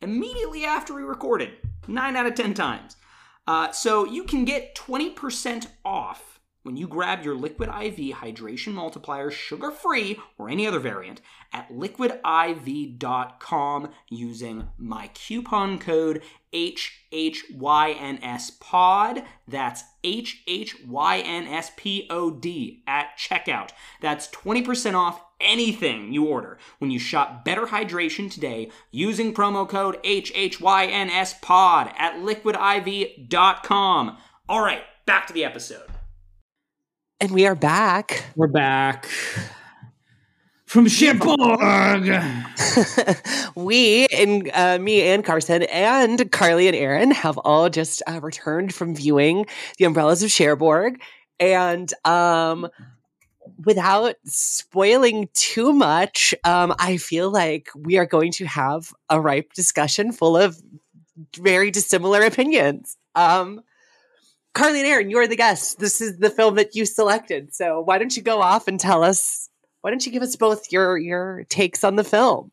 immediately 0.00 0.64
after 0.64 0.94
we 0.94 1.02
recorded, 1.02 1.50
nine 1.88 2.16
out 2.16 2.26
of 2.26 2.34
10 2.34 2.54
times. 2.54 2.96
Uh, 3.46 3.70
so 3.72 4.04
you 4.04 4.24
can 4.24 4.44
get 4.44 4.74
20% 4.74 5.66
off 5.84 6.34
when 6.64 6.76
you 6.78 6.88
grab 6.88 7.22
your 7.24 7.36
Liquid 7.36 7.68
IV 7.68 8.16
Hydration 8.16 8.72
Multiplier 8.72 9.30
sugar 9.30 9.70
free 9.70 10.18
or 10.38 10.48
any 10.48 10.66
other 10.66 10.80
variant 10.80 11.20
at 11.52 11.70
liquidiv.com 11.70 12.20
using 14.08 14.66
my 14.78 15.08
coupon 15.08 15.78
code 15.78 16.22
HHYNSPOD. 16.52 17.04
That's 19.46 19.84
HHYNSPOD 20.04 20.82
at 22.86 23.18
checkout. 23.18 23.70
That's 24.00 24.28
20% 24.28 24.94
off 24.94 25.20
anything 25.40 26.12
you 26.12 26.26
order 26.26 26.58
when 26.78 26.90
you 26.90 26.98
shop 26.98 27.44
Better 27.44 27.66
Hydration 27.66 28.30
today 28.30 28.70
using 28.90 29.34
promo 29.34 29.68
code 29.68 29.98
HHYNSPOD 30.04 31.92
at 31.96 32.14
liquidiv.com. 32.16 32.56
All 34.48 34.60
right, 34.60 34.82
back 35.06 35.26
to 35.26 35.32
the 35.32 35.44
episode. 35.44 35.88
And 37.20 37.30
we 37.30 37.46
are 37.46 37.54
back. 37.54 38.24
We're 38.36 38.48
back 38.48 39.08
from 40.74 40.88
Cherbourg. 40.88 42.10
we, 43.54 44.06
and 44.06 44.50
uh, 44.52 44.76
me 44.80 45.02
and 45.02 45.24
Carson 45.24 45.62
and 45.62 46.32
Carly 46.32 46.66
and 46.66 46.74
Aaron, 46.74 47.12
have 47.12 47.38
all 47.38 47.70
just 47.70 48.02
uh, 48.08 48.18
returned 48.20 48.74
from 48.74 48.96
viewing 48.96 49.46
The 49.78 49.84
Umbrellas 49.84 50.24
of 50.24 50.32
Cherbourg. 50.32 51.00
And 51.38 51.94
um, 52.04 52.66
without 53.64 54.16
spoiling 54.24 55.28
too 55.34 55.72
much, 55.72 56.34
um, 56.42 56.74
I 56.80 56.96
feel 56.96 57.30
like 57.30 57.68
we 57.76 57.96
are 57.96 58.06
going 58.06 58.32
to 58.32 58.44
have 58.46 58.92
a 59.08 59.20
ripe 59.20 59.52
discussion 59.52 60.10
full 60.10 60.36
of 60.36 60.60
very 61.36 61.70
dissimilar 61.70 62.22
opinions. 62.22 62.96
Um, 63.14 63.60
Carly 64.54 64.80
and 64.80 64.88
Aaron, 64.88 65.08
you're 65.08 65.28
the 65.28 65.36
guests. 65.36 65.76
This 65.76 66.00
is 66.00 66.18
the 66.18 66.30
film 66.30 66.56
that 66.56 66.74
you 66.74 66.84
selected. 66.84 67.54
So 67.54 67.80
why 67.80 67.98
don't 67.98 68.16
you 68.16 68.24
go 68.24 68.42
off 68.42 68.66
and 68.66 68.80
tell 68.80 69.04
us? 69.04 69.48
Why 69.84 69.90
don't 69.90 70.06
you 70.06 70.12
give 70.12 70.22
us 70.22 70.34
both 70.34 70.72
your 70.72 70.96
your 70.96 71.44
takes 71.50 71.84
on 71.84 71.96
the 71.96 72.04
film? 72.04 72.50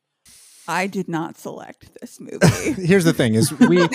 I 0.67 0.85
did 0.87 1.07
not 1.07 1.37
select 1.37 1.97
this 2.01 2.19
movie. 2.19 2.73
Here's 2.85 3.05
the 3.05 3.13
thing: 3.13 3.35
is 3.35 3.57
we 3.57 3.87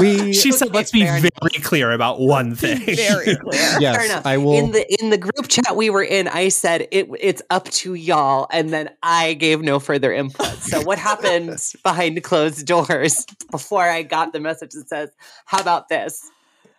we 0.00 0.32
She 0.32 0.50
said, 0.50 0.66
Okay, 0.70 0.76
"Let's 0.76 0.90
be 0.90 1.04
very 1.04 1.18
enough. 1.20 1.62
clear 1.62 1.92
about 1.92 2.18
one 2.18 2.56
thing." 2.56 2.80
Very 2.96 3.36
clear. 3.36 3.60
Fair 3.60 3.80
yes, 3.80 4.06
enough. 4.06 4.26
I 4.26 4.38
will. 4.38 4.54
In 4.54 4.72
the 4.72 4.84
in 5.00 5.10
the 5.10 5.18
group 5.18 5.46
chat 5.46 5.76
we 5.76 5.88
were 5.88 6.02
in, 6.02 6.26
I 6.26 6.48
said 6.48 6.88
it 6.90 7.08
it's 7.20 7.40
up 7.48 7.66
to 7.66 7.94
y'all, 7.94 8.48
and 8.50 8.70
then 8.70 8.90
I 9.04 9.34
gave 9.34 9.60
no 9.62 9.78
further 9.78 10.12
input. 10.12 10.48
So 10.58 10.80
what 10.80 10.98
happened 10.98 11.62
behind 11.84 12.20
closed 12.24 12.66
doors 12.66 13.24
before 13.52 13.88
I 13.88 14.02
got 14.02 14.32
the 14.32 14.40
message 14.40 14.72
that 14.72 14.88
says, 14.88 15.10
"How 15.44 15.60
about 15.60 15.88
this?" 15.88 16.28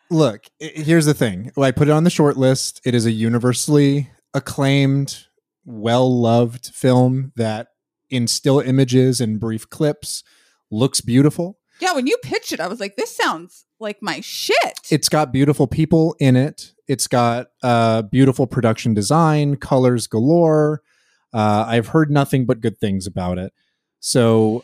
look 0.10 0.47
here's 0.60 1.06
the 1.06 1.13
thing 1.13 1.54
i 1.58 1.71
put 1.71 1.88
it 1.88 1.91
on 1.91 2.04
the 2.04 2.10
short 2.10 2.36
list 2.36 2.82
it 2.84 2.93
is 2.93 3.06
a 3.06 3.12
universally 3.12 4.10
acclaimed 4.34 5.26
well-loved 5.65 6.67
film 6.67 7.32
that 7.36 7.67
in 8.10 8.28
still 8.28 8.60
images 8.60 9.21
and 9.21 9.39
brief 9.39 9.69
clips 9.69 10.24
looks 10.69 11.02
beautiful. 11.02 11.60
Yeah, 11.80 11.93
when 11.93 12.08
you 12.08 12.17
pitched 12.24 12.52
it, 12.54 12.60
I 12.60 12.67
was 12.67 12.80
like, 12.80 12.95
this 12.95 13.15
sounds 13.15 13.65
like 13.80 13.97
my 14.02 14.19
shit. 14.21 14.80
it's 14.91 15.10
got 15.10 15.32
beautiful 15.34 15.65
people 15.67 16.15
in 16.19 16.36
it. 16.36 16.74
It's 16.88 17.08
got 17.08 17.47
uh, 17.63 18.04
beautiful 18.04 18.45
production 18.47 18.93
design 18.93 19.56
colors 19.56 20.08
galore. 20.08 20.82
Uh, 21.34 21.63
i've 21.67 21.88
heard 21.88 22.12
nothing 22.12 22.45
but 22.45 22.60
good 22.60 22.78
things 22.78 23.08
about 23.08 23.38
it. 23.38 23.54
So 24.00 24.63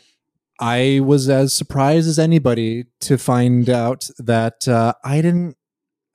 i 0.60 1.00
was 1.04 1.28
as 1.28 1.54
surprised 1.54 2.08
as 2.08 2.18
anybody 2.18 2.84
to 3.00 3.16
find 3.16 3.70
out 3.70 4.10
that 4.18 4.66
uh, 4.66 4.92
i 5.04 5.20
didn't 5.20 5.56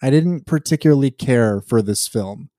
i 0.01 0.09
didn't 0.09 0.45
particularly 0.45 1.09
care 1.11 1.61
for 1.61 1.81
this 1.81 2.07
film 2.07 2.49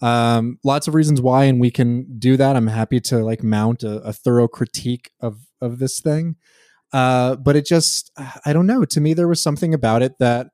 um, 0.00 0.58
lots 0.64 0.86
of 0.86 0.94
reasons 0.94 1.20
why 1.20 1.44
and 1.44 1.60
we 1.60 1.70
can 1.70 2.18
do 2.18 2.36
that. 2.36 2.56
I'm 2.56 2.68
happy 2.68 3.00
to 3.00 3.18
like 3.18 3.42
mount 3.42 3.82
a, 3.82 3.96
a 4.02 4.12
thorough 4.12 4.48
critique 4.48 5.10
of 5.20 5.46
of 5.60 5.78
this 5.78 6.00
thing. 6.00 6.36
Uh, 6.92 7.36
but 7.36 7.56
it 7.56 7.66
just 7.66 8.10
i 8.44 8.52
don't 8.52 8.66
know. 8.66 8.84
To 8.84 9.00
me 9.00 9.14
there 9.14 9.28
was 9.28 9.42
something 9.42 9.74
about 9.74 10.02
it 10.02 10.18
that 10.18 10.48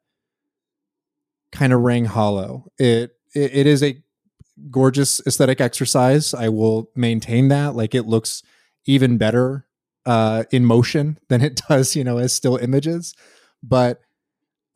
kind 1.53 1.73
of 1.73 1.81
rang 1.81 2.07
hollow. 2.07 2.67
It, 2.79 3.13
it 3.35 3.55
it 3.55 3.67
is 3.67 3.83
a 3.83 4.03
gorgeous 4.71 5.21
aesthetic 5.27 5.61
exercise. 5.61 6.33
I 6.33 6.49
will 6.49 6.91
maintain 6.97 7.49
that. 7.49 7.75
Like 7.77 7.95
it 7.95 8.07
looks 8.07 8.43
even 8.87 9.19
better 9.19 9.67
uh 10.07 10.45
in 10.51 10.65
motion 10.65 11.19
than 11.29 11.43
it 11.43 11.61
does 11.69 11.97
you 11.97 12.05
know 12.05 12.19
as 12.19 12.33
still 12.33 12.57
images. 12.57 13.15
But 13.63 14.01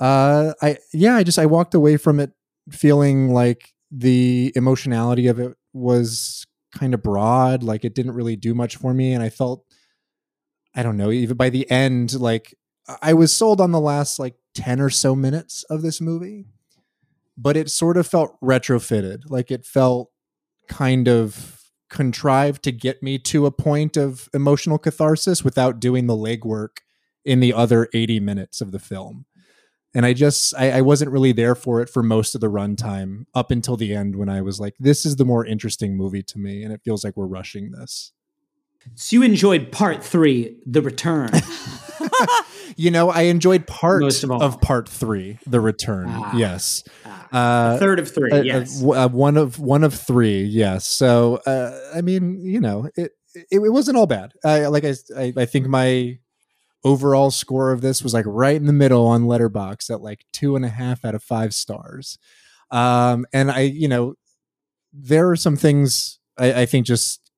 uh 0.00 0.52
i 0.62 0.78
yeah 0.92 1.16
i 1.16 1.24
just 1.24 1.40
i 1.40 1.46
walked 1.46 1.74
away 1.74 1.96
from 1.96 2.20
it 2.20 2.30
feeling 2.70 3.30
like 3.32 3.74
the 3.90 4.52
emotionality 4.54 5.26
of 5.26 5.38
it 5.38 5.56
was 5.72 6.46
kind 6.76 6.92
of 6.92 7.02
broad 7.02 7.62
like 7.62 7.84
it 7.84 7.94
didn't 7.94 8.12
really 8.12 8.36
do 8.36 8.54
much 8.54 8.76
for 8.76 8.92
me 8.92 9.12
and 9.12 9.22
i 9.22 9.28
felt 9.28 9.64
i 10.74 10.82
don't 10.82 10.96
know 10.96 11.10
even 11.10 11.36
by 11.36 11.48
the 11.48 11.68
end 11.70 12.18
like 12.20 12.54
i 13.00 13.14
was 13.14 13.34
sold 13.34 13.60
on 13.60 13.72
the 13.72 13.80
last 13.80 14.18
like 14.18 14.34
10 14.54 14.80
or 14.80 14.90
so 14.90 15.14
minutes 15.14 15.62
of 15.64 15.82
this 15.82 16.00
movie 16.00 16.44
but 17.36 17.56
it 17.56 17.70
sort 17.70 17.96
of 17.96 18.06
felt 18.06 18.38
retrofitted 18.42 19.22
like 19.30 19.50
it 19.50 19.64
felt 19.64 20.10
kind 20.68 21.08
of 21.08 21.62
contrived 21.88 22.62
to 22.62 22.72
get 22.72 23.02
me 23.02 23.18
to 23.18 23.46
a 23.46 23.50
point 23.50 23.96
of 23.96 24.28
emotional 24.34 24.78
catharsis 24.78 25.42
without 25.42 25.80
doing 25.80 26.06
the 26.06 26.16
legwork 26.16 26.78
in 27.24 27.40
the 27.40 27.54
other 27.54 27.88
80 27.94 28.20
minutes 28.20 28.60
of 28.60 28.72
the 28.72 28.78
film 28.78 29.24
and 29.94 30.04
i 30.06 30.12
just 30.12 30.54
I, 30.56 30.78
I 30.78 30.80
wasn't 30.82 31.10
really 31.10 31.32
there 31.32 31.54
for 31.54 31.80
it 31.80 31.88
for 31.88 32.02
most 32.02 32.34
of 32.34 32.40
the 32.40 32.48
runtime 32.50 33.24
up 33.34 33.50
until 33.50 33.76
the 33.76 33.94
end 33.94 34.16
when 34.16 34.28
i 34.28 34.40
was 34.42 34.60
like 34.60 34.74
this 34.78 35.04
is 35.06 35.16
the 35.16 35.24
more 35.24 35.44
interesting 35.46 35.96
movie 35.96 36.22
to 36.24 36.38
me 36.38 36.62
and 36.62 36.72
it 36.72 36.80
feels 36.84 37.04
like 37.04 37.16
we're 37.16 37.26
rushing 37.26 37.70
this 37.72 38.12
So 38.94 39.16
you 39.16 39.22
enjoyed 39.22 39.70
part 39.72 40.02
three, 40.02 40.56
The 40.66 40.80
Return. 40.82 41.30
you 42.76 42.90
know 42.90 43.10
i 43.10 43.22
enjoyed 43.22 43.66
part 43.66 44.02
of 44.02 44.30
of, 44.30 44.60
part 44.60 44.88
three 44.88 45.38
the 45.46 45.60
return 45.60 46.06
Ah. 46.08 46.36
yes 46.36 46.84
Ah, 47.04 47.26
uh 47.32 47.78
third 47.78 47.98
of 47.98 48.08
three, 48.12 48.30
uh, 48.30 48.38
uh, 48.38 48.42
yes. 48.42 48.82
uh, 48.82 49.08
one 49.08 49.36
of 49.36 49.58
one 49.58 49.82
of 49.84 49.94
three 49.94 50.42
yes 50.44 50.86
so 50.86 51.36
uh, 51.46 51.78
i 51.94 52.00
mean 52.00 52.40
you 52.44 52.60
know 52.60 52.88
it, 52.96 53.12
it 53.34 53.60
it 53.64 53.72
wasn't 53.72 53.96
all 53.96 54.06
bad 54.06 54.32
i 54.44 54.66
like 54.66 54.84
I, 54.84 54.94
I 55.16 55.32
i 55.38 55.44
think 55.44 55.66
my 55.66 56.18
overall 56.84 57.30
score 57.30 57.72
of 57.72 57.80
this 57.80 58.02
was 58.02 58.14
like 58.14 58.24
right 58.26 58.56
in 58.56 58.66
the 58.66 58.72
middle 58.72 59.06
on 59.06 59.26
letterbox 59.26 59.90
at 59.90 60.00
like 60.00 60.24
two 60.32 60.56
and 60.56 60.64
a 60.64 60.68
half 60.68 61.04
out 61.04 61.14
of 61.14 61.22
five 61.22 61.54
stars. 61.54 62.18
Um 62.70 63.26
and 63.32 63.50
i 63.50 63.60
you 63.60 63.88
know 63.88 64.14
there 64.92 65.30
are 65.30 65.36
some 65.36 65.56
things 65.56 66.18
i, 66.36 66.62
I 66.62 66.66
think 66.66 66.86
just 66.86 67.30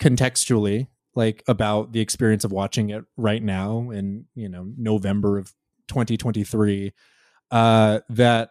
contextually 0.00 0.86
like 1.14 1.42
about 1.48 1.92
the 1.92 2.00
experience 2.00 2.44
of 2.44 2.52
watching 2.52 2.90
it 2.90 3.04
right 3.16 3.42
now 3.42 3.90
in 3.90 4.26
you 4.36 4.48
know 4.48 4.70
november 4.76 5.36
of 5.38 5.52
2023 5.88 6.92
uh 7.50 8.00
that 8.08 8.50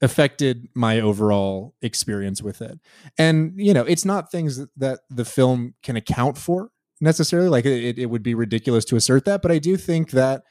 affected 0.00 0.68
my 0.74 1.00
overall 1.00 1.74
experience 1.82 2.42
with 2.42 2.62
it. 2.62 2.78
And 3.16 3.52
you 3.56 3.74
know 3.74 3.82
it's 3.82 4.04
not 4.04 4.30
things 4.30 4.56
that, 4.56 4.70
that 4.76 5.00
the 5.10 5.24
film 5.24 5.74
can 5.82 5.96
account 5.96 6.38
for 6.38 6.70
necessarily 7.00 7.48
like 7.48 7.64
it, 7.64 7.98
it 7.98 8.06
would 8.06 8.22
be 8.22 8.34
ridiculous 8.34 8.84
to 8.84 8.96
assert 8.96 9.24
that 9.24 9.42
but 9.42 9.50
i 9.50 9.58
do 9.58 9.76
think 9.76 10.10
that 10.10 10.42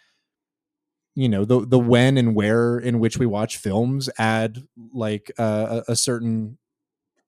you 1.16 1.28
know 1.28 1.46
the 1.46 1.66
the 1.66 1.80
when 1.80 2.18
and 2.18 2.36
where 2.36 2.78
in 2.78 3.00
which 3.00 3.18
we 3.18 3.26
watch 3.26 3.58
films 3.58 4.10
add 4.18 4.64
like 4.94 5.32
uh, 5.40 5.82
a, 5.88 5.92
a 5.92 5.96
certain 5.96 6.58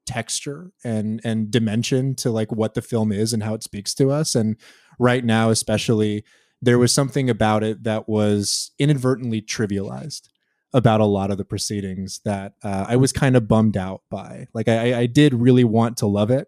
texture 0.06 0.72
and 0.84 1.22
and 1.24 1.52
dimension 1.52 2.16
to 2.16 2.32
like 2.32 2.52
what 2.52 2.74
the 2.74 2.82
film 2.82 3.12
is 3.12 3.34
and 3.34 3.44
how 3.44 3.54
it 3.54 3.64
speaks 3.64 3.94
to 3.94 4.10
us 4.10 4.36
and 4.36 4.56
right 4.98 5.24
now 5.24 5.50
especially 5.50 6.24
there 6.62 6.80
was 6.80 6.94
something 6.94 7.30
about 7.30 7.64
it 7.64 7.84
that 7.84 8.10
was 8.10 8.72
inadvertently 8.80 9.42
trivialized 9.42 10.30
about 10.74 11.02
a 11.02 11.06
lot 11.06 11.32
of 11.32 11.38
the 11.38 11.46
proceedings 11.46 12.22
that 12.26 12.54
uh, 12.64 12.86
I 12.88 12.96
was 12.96 13.12
kind 13.12 13.36
of 13.36 13.48
bummed 13.48 13.78
out 13.78 14.02
by. 14.10 14.48
Like 14.54 14.68
I, 14.68 15.00
I 15.00 15.06
did 15.08 15.34
really 15.34 15.64
want 15.64 15.98
to 15.98 16.06
love 16.06 16.30
it, 16.30 16.48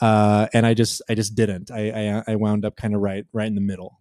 uh, 0.00 0.48
and 0.52 0.66
I 0.66 0.74
just 0.74 1.02
I 1.08 1.14
just 1.14 1.34
didn't. 1.34 1.70
I 1.70 1.90
I, 1.90 2.32
I 2.32 2.36
wound 2.36 2.64
up 2.64 2.76
kind 2.76 2.94
of 2.94 3.00
right 3.00 3.24
right 3.32 3.46
in 3.46 3.54
the 3.54 3.60
middle. 3.60 3.98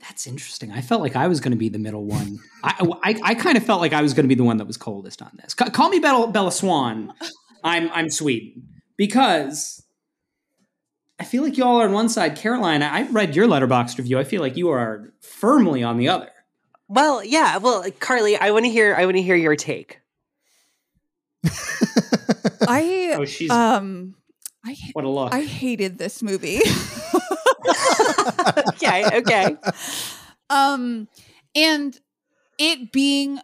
That's 0.00 0.26
interesting. 0.26 0.70
I 0.70 0.82
felt 0.82 1.00
like 1.00 1.16
I 1.16 1.28
was 1.28 1.40
going 1.40 1.52
to 1.52 1.56
be 1.56 1.70
the 1.70 1.78
middle 1.78 2.04
one. 2.04 2.38
I, 2.62 2.86
I, 3.02 3.20
I 3.22 3.34
kind 3.34 3.56
of 3.56 3.64
felt 3.64 3.80
like 3.80 3.94
I 3.94 4.02
was 4.02 4.12
going 4.12 4.24
to 4.24 4.28
be 4.28 4.34
the 4.34 4.44
one 4.44 4.58
that 4.58 4.66
was 4.66 4.76
coldest 4.76 5.22
on 5.22 5.30
this. 5.42 5.54
Ca- 5.54 5.70
call 5.70 5.88
me 5.88 5.98
Bella, 5.98 6.30
Bella 6.30 6.52
Swan. 6.52 7.14
I'm 7.62 7.90
I'm 7.90 8.10
Sweden 8.10 8.68
because 8.98 9.82
I 11.18 11.24
feel 11.24 11.42
like 11.42 11.56
y'all 11.56 11.80
are 11.80 11.86
on 11.86 11.92
one 11.92 12.08
side. 12.10 12.36
Caroline, 12.36 12.82
I 12.82 13.08
read 13.10 13.34
your 13.34 13.46
letterbox 13.46 13.96
review. 13.96 14.18
I 14.18 14.24
feel 14.24 14.42
like 14.42 14.56
you 14.56 14.68
are 14.68 15.12
firmly 15.20 15.82
on 15.82 15.96
the 15.96 16.08
other. 16.08 16.30
Well, 16.88 17.24
yeah. 17.24 17.56
Well, 17.56 17.84
Carly, 17.98 18.36
I 18.36 18.50
want 18.50 18.66
to 18.66 18.70
hear. 18.70 18.94
I 18.94 19.06
want 19.06 19.16
to 19.16 19.22
hear 19.22 19.36
your 19.36 19.56
take. 19.56 20.00
I 22.68 23.16
Oh, 23.18 23.24
she's 23.24 23.50
um 23.50 24.14
I 24.64 24.76
what 24.92 25.04
a 25.04 25.08
look. 25.08 25.34
I 25.34 25.42
hated 25.42 25.98
this 25.98 26.22
movie. 26.22 26.60
okay. 28.68 29.18
Okay. 29.18 29.56
um 30.50 31.08
and 31.54 31.98
it 32.58 32.92
being 32.92 33.40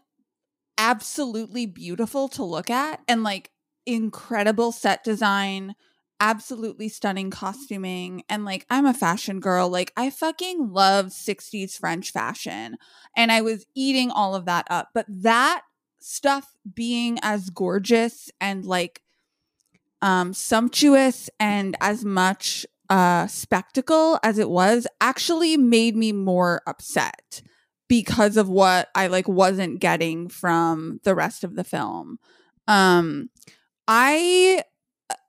absolutely 0.78 1.66
beautiful 1.66 2.28
to 2.28 2.44
look 2.44 2.70
at 2.70 3.00
and 3.06 3.22
like 3.22 3.50
incredible 3.86 4.72
set 4.72 5.04
design 5.04 5.74
absolutely 6.20 6.88
stunning 6.88 7.30
costuming 7.30 8.22
and 8.28 8.44
like 8.44 8.66
i'm 8.70 8.84
a 8.86 8.94
fashion 8.94 9.40
girl 9.40 9.68
like 9.68 9.92
i 9.96 10.10
fucking 10.10 10.70
love 10.70 11.06
60s 11.06 11.78
french 11.78 12.12
fashion 12.12 12.76
and 13.16 13.32
i 13.32 13.40
was 13.40 13.66
eating 13.74 14.10
all 14.10 14.34
of 14.34 14.44
that 14.44 14.66
up 14.70 14.88
but 14.94 15.06
that 15.08 15.62
stuff 16.00 16.54
being 16.74 17.18
as 17.22 17.50
gorgeous 17.50 18.30
and 18.40 18.64
like 18.64 19.02
um 20.02 20.32
sumptuous 20.32 21.28
and 21.38 21.76
as 21.80 22.04
much 22.04 22.66
uh 22.88 23.26
spectacle 23.26 24.18
as 24.22 24.38
it 24.38 24.48
was 24.48 24.86
actually 25.00 25.56
made 25.56 25.94
me 25.94 26.12
more 26.12 26.62
upset 26.66 27.42
because 27.88 28.36
of 28.36 28.48
what 28.48 28.88
I 28.94 29.08
like 29.08 29.28
wasn't 29.28 29.80
getting 29.80 30.28
from 30.28 31.00
the 31.04 31.14
rest 31.14 31.44
of 31.44 31.56
the 31.56 31.64
film. 31.64 32.18
Um 32.66 33.30
I 33.86 34.62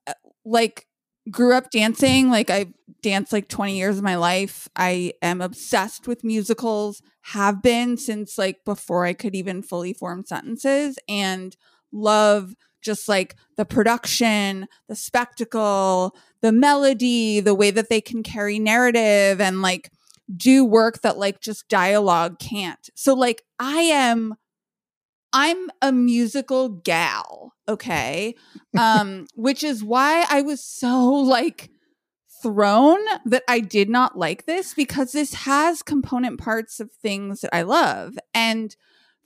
uh, 0.07 0.13
like 0.45 0.87
grew 1.29 1.53
up 1.53 1.69
dancing 1.69 2.29
like 2.29 2.49
I 2.49 2.67
danced 3.01 3.31
like 3.31 3.47
20 3.47 3.77
years 3.77 3.97
of 3.97 4.03
my 4.03 4.15
life. 4.15 4.67
I 4.75 5.13
am 5.21 5.41
obsessed 5.41 6.07
with 6.07 6.23
musicals, 6.23 7.01
have 7.21 7.61
been 7.61 7.97
since 7.97 8.37
like 8.37 8.63
before 8.65 9.05
I 9.05 9.13
could 9.13 9.35
even 9.35 9.61
fully 9.61 9.93
form 9.93 10.23
sentences 10.25 10.97
and 11.07 11.55
love 11.91 12.55
just 12.81 13.07
like 13.07 13.35
the 13.57 13.65
production, 13.65 14.67
the 14.87 14.95
spectacle, 14.95 16.15
the 16.41 16.51
melody, 16.51 17.39
the 17.39 17.53
way 17.53 17.69
that 17.69 17.89
they 17.89 18.01
can 18.01 18.23
carry 18.23 18.57
narrative 18.57 19.39
and 19.39 19.61
like 19.61 19.91
do 20.35 20.65
work 20.65 21.01
that 21.01 21.17
like 21.17 21.41
just 21.41 21.67
dialogue 21.67 22.39
can't. 22.39 22.89
So 22.95 23.13
like 23.13 23.43
I 23.59 23.81
am 23.81 24.35
I'm 25.33 25.69
a 25.81 25.91
musical 25.91 26.69
gal, 26.69 27.53
okay? 27.67 28.35
Um 28.77 29.27
which 29.35 29.63
is 29.63 29.83
why 29.83 30.25
I 30.29 30.41
was 30.41 30.63
so 30.63 31.07
like 31.09 31.69
thrown 32.41 32.97
that 33.25 33.43
I 33.47 33.59
did 33.59 33.89
not 33.89 34.17
like 34.17 34.45
this 34.45 34.73
because 34.73 35.11
this 35.11 35.33
has 35.33 35.83
component 35.83 36.39
parts 36.39 36.79
of 36.79 36.91
things 36.91 37.41
that 37.41 37.55
I 37.55 37.61
love 37.61 38.17
and 38.33 38.75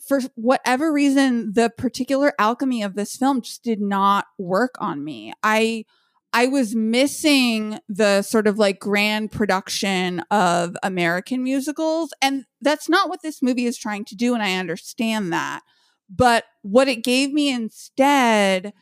for 0.06 0.20
whatever 0.36 0.92
reason 0.92 1.54
the 1.54 1.70
particular 1.70 2.34
alchemy 2.38 2.84
of 2.84 2.96
this 2.96 3.16
film 3.16 3.42
just 3.42 3.64
did 3.64 3.80
not 3.82 4.26
work 4.38 4.76
on 4.80 5.04
me. 5.04 5.34
I 5.42 5.86
I 6.34 6.48
was 6.48 6.76
missing 6.76 7.80
the 7.88 8.22
sort 8.22 8.46
of 8.46 8.60
like 8.60 8.78
grand 8.78 9.32
production 9.32 10.20
of 10.30 10.76
American 10.84 11.44
musicals. 11.44 12.14
And 12.22 12.44
that's 12.62 12.90
not 12.90 13.08
what 13.08 13.22
this 13.22 13.42
movie 13.42 13.66
is 13.66 13.78
trying 13.78 14.04
to 14.06 14.16
do. 14.16 14.34
And 14.34 14.44
I 14.44 14.58
understand 14.58 15.32
that. 15.32 15.62
But 16.10 16.46
what 16.62 16.88
it 16.88 17.04
gave 17.04 17.34
me 17.34 17.50
instead 17.50 18.74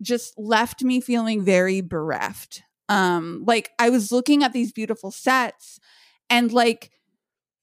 just 0.00 0.38
left 0.38 0.82
me 0.82 1.00
feeling 1.00 1.44
very 1.44 1.80
bereft. 1.80 2.62
Um, 2.88 3.44
like 3.46 3.70
I 3.78 3.90
was 3.90 4.12
looking 4.12 4.42
at 4.42 4.52
these 4.52 4.72
beautiful 4.72 5.10
sets 5.10 5.80
and 6.30 6.52
like 6.52 6.90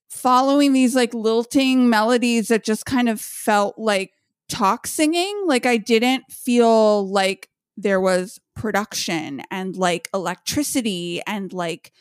following 0.09 0.73
these 0.73 0.95
like 0.95 1.13
lilting 1.13 1.89
melodies 1.89 2.49
that 2.49 2.63
just 2.63 2.85
kind 2.85 3.09
of 3.09 3.19
felt 3.21 3.77
like 3.77 4.11
talk 4.49 4.85
singing. 4.87 5.43
Like 5.45 5.65
I 5.65 5.77
didn't 5.77 6.25
feel 6.31 7.07
like 7.07 7.49
there 7.77 7.99
was 7.99 8.39
production 8.55 9.41
and 9.51 9.75
like 9.75 10.07
electricity 10.13 11.21
and 11.27 11.51
like 11.51 11.91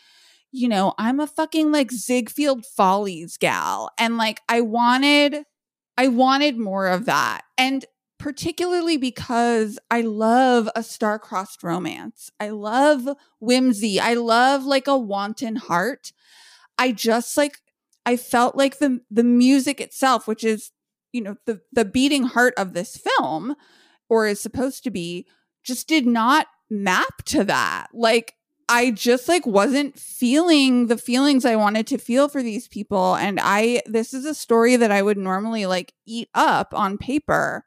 you 0.52 0.68
know 0.68 0.94
i'm 0.98 1.18
a 1.18 1.26
fucking 1.26 1.72
like 1.72 1.90
ziegfeld 1.90 2.64
follies 2.64 3.36
gal 3.36 3.90
and 3.98 4.16
like 4.16 4.40
i 4.48 4.60
wanted 4.60 5.44
i 5.96 6.08
wanted 6.08 6.58
more 6.58 6.86
of 6.86 7.06
that. 7.06 7.42
And 7.56 7.84
particularly 8.18 8.96
because 8.96 9.78
i 9.90 10.00
love 10.00 10.68
a 10.74 10.82
star-crossed 10.82 11.62
romance. 11.62 12.30
I 12.40 12.50
love 12.50 13.08
whimsy. 13.40 14.00
I 14.00 14.14
love 14.14 14.64
like 14.64 14.86
a 14.86 14.96
wanton 14.96 15.56
heart. 15.56 16.12
I 16.78 16.92
just 16.92 17.36
like 17.36 17.58
i 18.06 18.16
felt 18.16 18.56
like 18.56 18.78
the 18.78 19.00
the 19.10 19.24
music 19.24 19.80
itself 19.80 20.26
which 20.26 20.44
is 20.44 20.72
you 21.12 21.22
know 21.22 21.36
the 21.46 21.60
the 21.72 21.84
beating 21.84 22.24
heart 22.24 22.54
of 22.58 22.74
this 22.74 22.96
film 22.96 23.54
or 24.08 24.26
is 24.26 24.40
supposed 24.40 24.84
to 24.84 24.90
be 24.90 25.26
just 25.62 25.88
did 25.88 26.06
not 26.06 26.46
map 26.70 27.22
to 27.26 27.44
that. 27.44 27.88
Like 27.92 28.34
I 28.68 28.90
just 28.90 29.28
like 29.28 29.46
wasn't 29.46 29.98
feeling 29.98 30.86
the 30.86 30.96
feelings 30.96 31.44
I 31.44 31.56
wanted 31.56 31.86
to 31.88 31.98
feel 31.98 32.28
for 32.28 32.42
these 32.42 32.68
people 32.68 33.14
and 33.16 33.38
I 33.42 33.82
this 33.86 34.14
is 34.14 34.24
a 34.24 34.34
story 34.34 34.76
that 34.76 34.90
I 34.90 35.02
would 35.02 35.18
normally 35.18 35.66
like 35.66 35.92
eat 36.06 36.28
up 36.34 36.72
on 36.74 36.98
paper. 36.98 37.66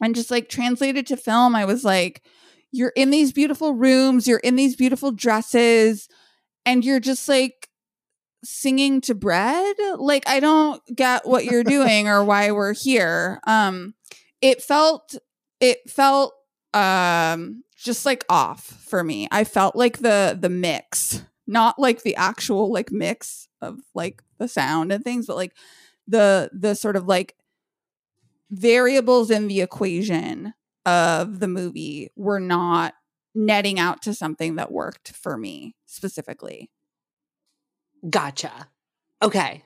And 0.00 0.16
just 0.16 0.30
like 0.30 0.48
translated 0.48 1.06
to 1.08 1.16
film 1.16 1.54
I 1.54 1.64
was 1.64 1.84
like 1.84 2.22
you're 2.72 2.92
in 2.96 3.10
these 3.10 3.32
beautiful 3.32 3.74
rooms, 3.74 4.26
you're 4.26 4.38
in 4.38 4.56
these 4.56 4.76
beautiful 4.76 5.12
dresses 5.12 6.08
and 6.64 6.84
you're 6.84 7.00
just 7.00 7.28
like 7.28 7.68
singing 8.44 9.00
to 9.02 9.14
bread. 9.14 9.76
Like 9.98 10.28
I 10.28 10.40
don't 10.40 10.82
get 10.94 11.26
what 11.26 11.44
you're 11.44 11.64
doing 11.64 12.08
or 12.08 12.24
why 12.24 12.50
we're 12.50 12.74
here. 12.74 13.40
Um 13.46 13.94
it 14.40 14.62
felt 14.62 15.16
it 15.60 15.88
felt 15.88 16.34
um 16.74 17.62
just 17.82 18.06
like 18.06 18.24
off 18.28 18.64
for 18.64 19.02
me. 19.04 19.28
I 19.30 19.44
felt 19.44 19.76
like 19.76 19.98
the 19.98 20.36
the 20.40 20.48
mix, 20.48 21.22
not 21.46 21.78
like 21.78 22.02
the 22.02 22.16
actual 22.16 22.72
like 22.72 22.92
mix 22.92 23.48
of 23.60 23.80
like 23.94 24.22
the 24.38 24.48
sound 24.48 24.92
and 24.92 25.04
things, 25.04 25.26
but 25.26 25.36
like 25.36 25.54
the 26.06 26.50
the 26.52 26.74
sort 26.74 26.96
of 26.96 27.06
like 27.06 27.36
variables 28.50 29.30
in 29.30 29.48
the 29.48 29.60
equation 29.60 30.54
of 30.84 31.40
the 31.40 31.48
movie 31.48 32.10
were 32.16 32.40
not 32.40 32.94
netting 33.34 33.78
out 33.78 34.02
to 34.02 34.12
something 34.14 34.56
that 34.56 34.70
worked 34.70 35.12
for 35.12 35.38
me 35.38 35.74
specifically. 35.86 36.70
Gotcha. 38.08 38.68
Okay. 39.22 39.64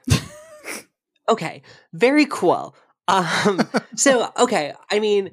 okay. 1.29 1.62
Very 1.92 2.26
cool. 2.26 2.76
Um 3.09 3.61
so 3.96 4.31
okay, 4.38 4.72
I 4.90 5.00
mean 5.00 5.31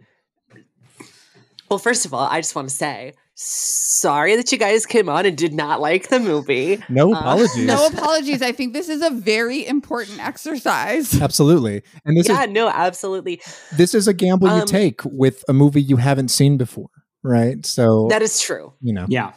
well, 1.74 1.80
first 1.80 2.06
of 2.06 2.14
all, 2.14 2.28
I 2.30 2.40
just 2.40 2.54
want 2.56 2.70
to 2.70 2.76
say 2.76 3.14
sorry 3.36 4.36
that 4.36 4.52
you 4.52 4.60
guys 4.60 4.86
came 4.86 5.10
on 5.10 5.26
and 5.26 5.36
did 5.36 5.54
not 5.56 5.82
like 5.82 6.10
the 6.10 6.20
movie. 6.20 6.78
No 6.88 7.12
Uh, 7.16 7.18
apologies. 7.20 7.66
No 7.66 7.88
apologies. 7.88 8.44
I 8.44 8.52
think 8.52 8.74
this 8.74 8.90
is 8.90 9.02
a 9.02 9.10
very 9.10 9.66
important 9.66 10.20
exercise. 10.24 11.20
Absolutely. 11.22 11.82
And 12.06 12.16
this 12.16 12.30
yeah, 12.30 12.44
is 12.44 12.50
no, 12.52 12.70
absolutely. 12.70 13.42
this 13.76 13.96
is 13.96 14.08
a 14.08 14.14
gamble 14.14 14.50
you 14.50 14.62
Um, 14.62 14.66
take 14.68 15.02
with 15.06 15.44
a 15.50 15.54
movie 15.54 15.82
you 15.82 15.98
haven't 15.98 16.30
seen 16.30 16.58
before, 16.58 16.90
right? 17.24 17.66
So 17.66 18.06
That 18.12 18.22
is 18.22 18.40
true. 18.40 18.74
you 18.82 18.94
know. 18.94 19.08
yeah. 19.10 19.34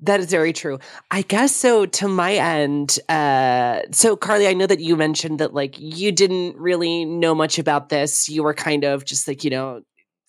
That 0.00 0.20
is 0.20 0.26
very 0.26 0.52
true. 0.52 0.78
I 1.12 1.22
guess 1.22 1.54
so 1.54 1.86
to 1.86 2.08
my 2.08 2.34
end, 2.34 2.98
uh 3.08 3.82
so 3.92 4.16
Carlee, 4.16 4.48
I 4.48 4.52
know 4.52 4.66
that 4.66 4.80
you 4.80 4.96
mentioned 4.96 5.38
that 5.38 5.54
like 5.54 5.76
you 5.78 6.12
didn't 6.12 6.56
really 6.58 7.04
know 7.06 7.34
much 7.34 7.58
about 7.58 7.88
this. 7.88 8.28
You 8.28 8.42
were 8.42 8.52
kind 8.52 8.84
of 8.84 9.04
just 9.06 9.26
like, 9.28 9.44
you 9.44 9.50
know, 9.50 9.80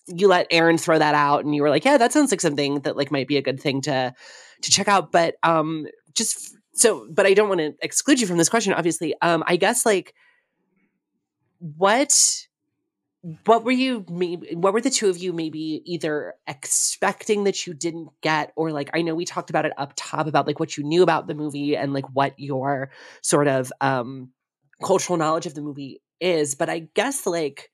you 0.06 0.28
let 0.28 0.46
Aaron 0.50 0.78
throw 0.78 0.98
that 0.98 1.14
out 1.14 1.44
and 1.44 1.54
you 1.54 1.62
were 1.62 1.70
like, 1.70 1.84
yeah, 1.84 1.96
that 1.96 2.12
sounds 2.12 2.30
like 2.30 2.40
something 2.40 2.80
that 2.80 2.96
like 2.96 3.10
might 3.10 3.28
be 3.28 3.36
a 3.36 3.42
good 3.42 3.60
thing 3.60 3.80
to 3.82 4.14
to 4.62 4.70
check 4.70 4.88
out. 4.88 5.12
But 5.12 5.36
um 5.42 5.86
just 6.14 6.56
so 6.74 7.06
but 7.10 7.26
I 7.26 7.34
don't 7.34 7.48
want 7.48 7.60
to 7.60 7.74
exclude 7.82 8.20
you 8.20 8.26
from 8.26 8.38
this 8.38 8.48
question, 8.48 8.72
obviously. 8.72 9.14
Um 9.22 9.42
I 9.46 9.56
guess 9.56 9.86
like 9.86 10.14
what 11.60 12.46
what 13.46 13.64
were 13.64 13.70
you 13.70 14.04
maybe 14.10 14.54
what 14.54 14.74
were 14.74 14.82
the 14.82 14.90
two 14.90 15.08
of 15.08 15.16
you 15.16 15.32
maybe 15.32 15.80
either 15.86 16.34
expecting 16.46 17.44
that 17.44 17.66
you 17.66 17.72
didn't 17.72 18.10
get 18.20 18.52
or 18.54 18.70
like 18.70 18.90
i 18.92 19.00
know 19.00 19.14
we 19.14 19.24
talked 19.24 19.48
about 19.48 19.64
it 19.64 19.72
up 19.78 19.94
top 19.96 20.26
about 20.26 20.46
like 20.46 20.60
what 20.60 20.76
you 20.76 20.84
knew 20.84 21.02
about 21.02 21.26
the 21.26 21.34
movie 21.34 21.74
and 21.74 21.94
like 21.94 22.04
what 22.12 22.38
your 22.38 22.90
sort 23.22 23.48
of 23.48 23.72
um 23.80 24.28
cultural 24.82 25.16
knowledge 25.16 25.46
of 25.46 25.54
the 25.54 25.62
movie 25.62 26.02
is 26.20 26.54
but 26.54 26.68
i 26.68 26.80
guess 26.92 27.26
like 27.26 27.70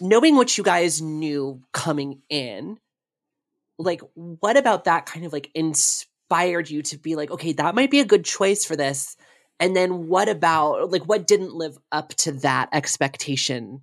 knowing 0.00 0.36
what 0.36 0.56
you 0.56 0.64
guys 0.64 1.00
knew 1.00 1.62
coming 1.72 2.22
in 2.28 2.78
like 3.78 4.00
what 4.14 4.56
about 4.56 4.84
that 4.84 5.06
kind 5.06 5.24
of 5.24 5.32
like 5.32 5.50
inspired 5.54 6.68
you 6.68 6.82
to 6.82 6.98
be 6.98 7.16
like 7.16 7.30
okay 7.30 7.52
that 7.52 7.74
might 7.74 7.90
be 7.90 8.00
a 8.00 8.04
good 8.04 8.24
choice 8.24 8.64
for 8.64 8.76
this 8.76 9.16
and 9.58 9.76
then 9.76 10.08
what 10.08 10.28
about 10.28 10.90
like 10.90 11.02
what 11.04 11.26
didn't 11.26 11.54
live 11.54 11.78
up 11.92 12.10
to 12.10 12.32
that 12.32 12.68
expectation 12.72 13.82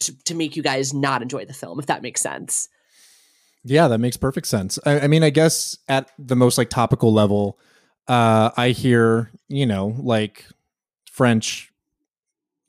to, 0.00 0.16
to 0.24 0.34
make 0.34 0.56
you 0.56 0.62
guys 0.62 0.92
not 0.92 1.22
enjoy 1.22 1.44
the 1.44 1.54
film 1.54 1.78
if 1.78 1.86
that 1.86 2.02
makes 2.02 2.20
sense 2.20 2.68
Yeah, 3.66 3.88
that 3.88 3.98
makes 3.98 4.18
perfect 4.18 4.46
sense. 4.46 4.78
I, 4.84 5.00
I 5.00 5.06
mean, 5.06 5.22
I 5.22 5.30
guess 5.30 5.78
at 5.88 6.10
the 6.18 6.36
most 6.36 6.58
like 6.58 6.68
topical 6.68 7.14
level, 7.14 7.58
uh, 8.08 8.50
I 8.58 8.70
hear, 8.70 9.30
you 9.48 9.64
know, 9.64 9.94
like 9.98 10.44
French 11.10 11.72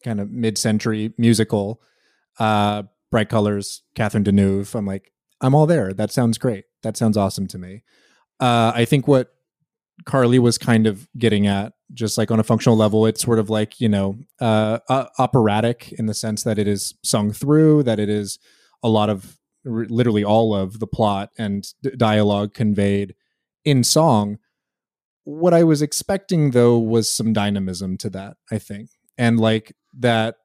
kind 0.05 0.21
of 0.21 0.31
mid-century 0.31 1.13
musical, 1.17 1.81
uh, 2.39 2.83
bright 3.11 3.29
colors, 3.29 3.83
Catherine 3.95 4.23
Deneuve. 4.23 4.75
I'm 4.75 4.85
like, 4.85 5.11
I'm 5.41 5.55
all 5.55 5.65
there. 5.65 5.93
That 5.93 6.11
sounds 6.11 6.37
great. 6.37 6.65
That 6.83 6.97
sounds 6.97 7.17
awesome 7.17 7.47
to 7.47 7.57
me. 7.57 7.83
Uh, 8.39 8.71
I 8.75 8.85
think 8.85 9.07
what 9.07 9.29
Carlee 10.03 10.39
was 10.39 10.57
kind 10.57 10.87
of 10.87 11.07
getting 11.17 11.47
at, 11.47 11.73
just 11.93 12.17
like 12.17 12.31
on 12.31 12.39
a 12.39 12.43
functional 12.43 12.75
level, 12.75 13.05
it's 13.05 13.21
sort 13.21 13.39
of 13.39 13.49
like 13.49 13.79
you 13.79 13.89
know 13.89 14.17
uh, 14.41 14.79
operatic 15.17 15.93
in 15.93 16.05
the 16.05 16.13
sense 16.13 16.43
that 16.43 16.59
it 16.59 16.67
is 16.67 16.95
sung 17.03 17.31
through, 17.31 17.83
that 17.83 17.99
it 17.99 18.09
is 18.09 18.39
a 18.83 18.89
lot 18.89 19.09
of 19.09 19.37
r- 19.65 19.85
literally 19.89 20.23
all 20.23 20.53
of 20.53 20.79
the 20.79 20.87
plot 20.87 21.29
and 21.37 21.67
d- 21.81 21.91
dialogue 21.95 22.53
conveyed 22.53 23.15
in 23.63 23.83
song. 23.83 24.37
What 25.23 25.53
I 25.53 25.63
was 25.63 25.81
expecting 25.81 26.51
though 26.51 26.77
was 26.77 27.09
some 27.09 27.33
dynamism 27.33 27.97
to 27.97 28.09
that, 28.11 28.37
I 28.51 28.57
think, 28.59 28.89
and 29.17 29.39
like 29.39 29.75
that 29.99 30.35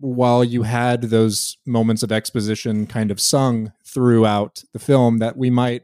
while 0.00 0.42
you 0.42 0.62
had 0.62 1.02
those 1.02 1.58
moments 1.66 2.02
of 2.02 2.10
exposition 2.10 2.86
kind 2.86 3.10
of 3.10 3.20
sung 3.20 3.72
throughout 3.84 4.64
the 4.72 4.78
film, 4.78 5.18
that 5.18 5.36
we 5.36 5.50
might 5.50 5.82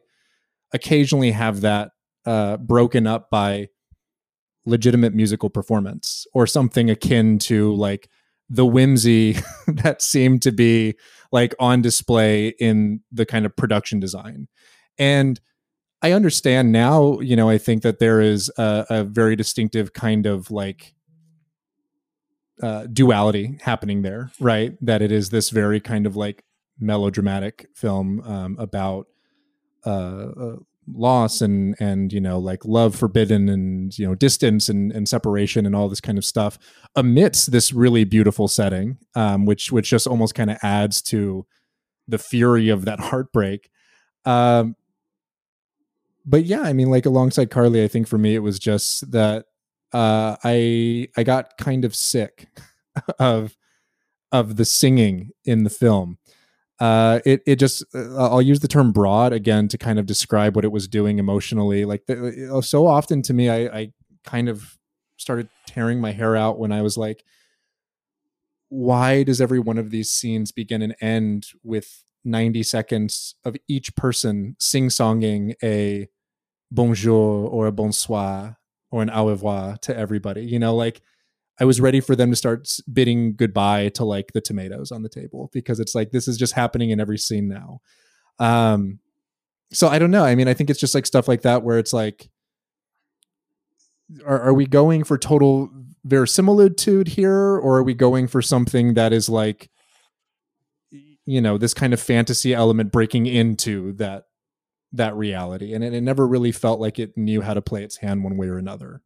occasionally 0.72 1.30
have 1.30 1.60
that 1.60 1.90
uh, 2.24 2.56
broken 2.56 3.06
up 3.06 3.30
by 3.30 3.68
legitimate 4.64 5.14
musical 5.14 5.48
performance 5.48 6.26
or 6.34 6.46
something 6.46 6.90
akin 6.90 7.38
to 7.38 7.72
like 7.74 8.08
the 8.48 8.66
whimsy 8.66 9.36
that 9.68 10.02
seemed 10.02 10.42
to 10.42 10.50
be 10.50 10.94
like 11.30 11.54
on 11.58 11.82
display 11.82 12.48
in 12.58 13.00
the 13.12 13.26
kind 13.26 13.46
of 13.46 13.54
production 13.56 14.00
design. 14.00 14.48
And 14.98 15.40
I 16.02 16.12
understand 16.12 16.72
now, 16.72 17.20
you 17.20 17.36
know, 17.36 17.48
I 17.48 17.58
think 17.58 17.82
that 17.82 17.98
there 17.98 18.20
is 18.20 18.50
a, 18.58 18.86
a 18.90 19.04
very 19.04 19.36
distinctive 19.36 19.92
kind 19.92 20.26
of 20.26 20.50
like 20.50 20.95
uh, 22.62 22.86
duality 22.86 23.58
happening 23.62 24.02
there, 24.02 24.32
right? 24.40 24.76
That 24.80 25.02
it 25.02 25.12
is 25.12 25.30
this 25.30 25.50
very 25.50 25.80
kind 25.80 26.06
of 26.06 26.16
like 26.16 26.44
melodramatic 26.78 27.66
film 27.74 28.20
um, 28.22 28.56
about 28.58 29.06
uh, 29.84 29.90
uh, 29.90 30.56
loss 30.92 31.40
and 31.40 31.74
and 31.80 32.12
you 32.12 32.20
know 32.20 32.38
like 32.38 32.64
love 32.64 32.94
forbidden 32.94 33.48
and 33.48 33.98
you 33.98 34.06
know 34.06 34.14
distance 34.14 34.68
and, 34.68 34.92
and 34.92 35.08
separation 35.08 35.66
and 35.66 35.74
all 35.74 35.88
this 35.88 36.00
kind 36.00 36.16
of 36.16 36.24
stuff 36.24 36.58
amidst 36.94 37.50
this 37.50 37.72
really 37.72 38.04
beautiful 38.04 38.46
setting 38.46 38.96
um, 39.16 39.46
which 39.46 39.72
which 39.72 39.90
just 39.90 40.06
almost 40.06 40.34
kind 40.34 40.50
of 40.50 40.56
adds 40.62 41.02
to 41.02 41.44
the 42.06 42.18
fury 42.18 42.68
of 42.68 42.84
that 42.84 43.00
heartbreak 43.10 43.68
um, 44.24 44.76
but 46.24 46.44
yeah 46.44 46.62
i 46.62 46.72
mean 46.72 46.88
like 46.88 47.06
alongside 47.06 47.50
carlee 47.50 47.82
i 47.82 47.88
think 47.88 48.06
for 48.06 48.18
me 48.18 48.36
it 48.36 48.40
was 48.40 48.58
just 48.58 49.10
that 49.10 49.46
uh, 49.92 50.36
i 50.44 51.08
i 51.16 51.22
got 51.22 51.56
kind 51.58 51.84
of 51.84 51.94
sick 51.94 52.48
of 53.18 53.56
of 54.32 54.56
the 54.56 54.64
singing 54.64 55.30
in 55.44 55.64
the 55.64 55.70
film 55.70 56.18
uh, 56.78 57.20
it 57.24 57.42
it 57.46 57.56
just 57.56 57.84
uh, 57.94 58.16
I'll 58.16 58.42
use 58.42 58.60
the 58.60 58.68
term 58.68 58.92
broad 58.92 59.32
again 59.32 59.66
to 59.68 59.78
kind 59.78 59.98
of 59.98 60.04
describe 60.04 60.54
what 60.54 60.64
it 60.64 60.72
was 60.72 60.86
doing 60.86 61.18
emotionally. 61.18 61.84
Like 61.86 62.04
the, 62.06 62.54
uh, 62.54 62.60
so 62.60 62.86
often 62.86 63.22
to 63.22 63.32
me, 63.32 63.48
I, 63.48 63.78
I 63.78 63.92
kind 64.24 64.48
of 64.48 64.76
started 65.16 65.48
tearing 65.66 66.00
my 66.00 66.12
hair 66.12 66.36
out 66.36 66.58
when 66.58 66.72
I 66.72 66.82
was 66.82 66.98
like, 66.98 67.24
why 68.68 69.22
does 69.22 69.40
every 69.40 69.58
one 69.58 69.78
of 69.78 69.90
these 69.90 70.10
scenes 70.10 70.52
begin 70.52 70.82
and 70.82 70.94
end 71.00 71.46
with 71.62 72.02
90 72.24 72.62
seconds 72.62 73.36
of 73.44 73.56
each 73.68 73.94
person 73.94 74.56
sing 74.58 74.88
songing 74.88 75.54
a 75.62 76.08
bonjour 76.70 77.48
or 77.48 77.66
a 77.68 77.72
bonsoir 77.72 78.58
or 78.96 79.02
an 79.02 79.10
au 79.10 79.28
revoir 79.28 79.76
to 79.82 79.96
everybody? 79.96 80.42
You 80.42 80.58
know, 80.58 80.74
like 80.74 81.02
I 81.60 81.64
was 81.64 81.80
ready 81.80 82.00
for 82.00 82.16
them 82.16 82.30
to 82.30 82.36
start 82.36 82.68
bidding 82.90 83.36
goodbye 83.36 83.90
to 83.90 84.04
like 84.04 84.32
the 84.32 84.40
tomatoes 84.40 84.90
on 84.90 85.02
the 85.02 85.08
table 85.08 85.50
because 85.52 85.80
it's 85.80 85.94
like 85.94 86.10
this 86.10 86.26
is 86.26 86.38
just 86.38 86.54
happening 86.54 86.90
in 86.90 86.98
every 86.98 87.18
scene 87.18 87.48
now. 87.48 87.80
Um, 88.38 89.00
so 89.72 89.88
I 89.88 89.98
don't 89.98 90.10
know. 90.10 90.24
I 90.24 90.34
mean, 90.34 90.48
I 90.48 90.54
think 90.54 90.70
it's 90.70 90.80
just 90.80 90.94
like 90.94 91.06
stuff 91.06 91.28
like 91.28 91.42
that 91.42 91.62
where 91.62 91.78
it's 91.78 91.92
like, 91.92 92.30
are, 94.24 94.40
are 94.40 94.54
we 94.54 94.66
going 94.66 95.04
for 95.04 95.18
total 95.18 95.70
verisimilitude 96.04 97.08
here, 97.08 97.58
or 97.58 97.78
are 97.78 97.82
we 97.82 97.94
going 97.94 98.28
for 98.28 98.40
something 98.40 98.94
that 98.94 99.12
is 99.12 99.28
like, 99.28 99.68
you 101.26 101.40
know, 101.40 101.58
this 101.58 101.74
kind 101.74 101.92
of 101.92 102.00
fantasy 102.00 102.54
element 102.54 102.92
breaking 102.92 103.26
into 103.26 103.92
that 103.94 104.24
that 104.92 105.14
reality? 105.14 105.72
And 105.72 105.82
it, 105.84 105.94
it 105.94 106.00
never 106.02 106.26
really 106.26 106.52
felt 106.52 106.80
like 106.80 106.98
it 106.98 107.16
knew 107.16 107.42
how 107.42 107.54
to 107.54 107.62
play 107.62 107.82
its 107.82 107.98
hand 107.98 108.24
one 108.24 108.36
way 108.36 108.48
or 108.48 108.58
another. 108.58 109.02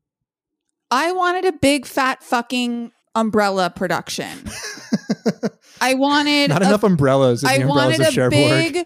I 0.90 1.12
wanted 1.12 1.44
a 1.44 1.52
big 1.52 1.86
fat 1.86 2.22
fucking 2.22 2.92
umbrella 3.14 3.70
production. 3.70 4.44
I 5.80 5.94
wanted 5.94 6.50
not 6.50 6.62
a, 6.62 6.66
enough 6.66 6.82
umbrellas. 6.82 7.44
I 7.44 7.64
wanted 7.64 8.00
a 8.00 8.30
big 8.30 8.84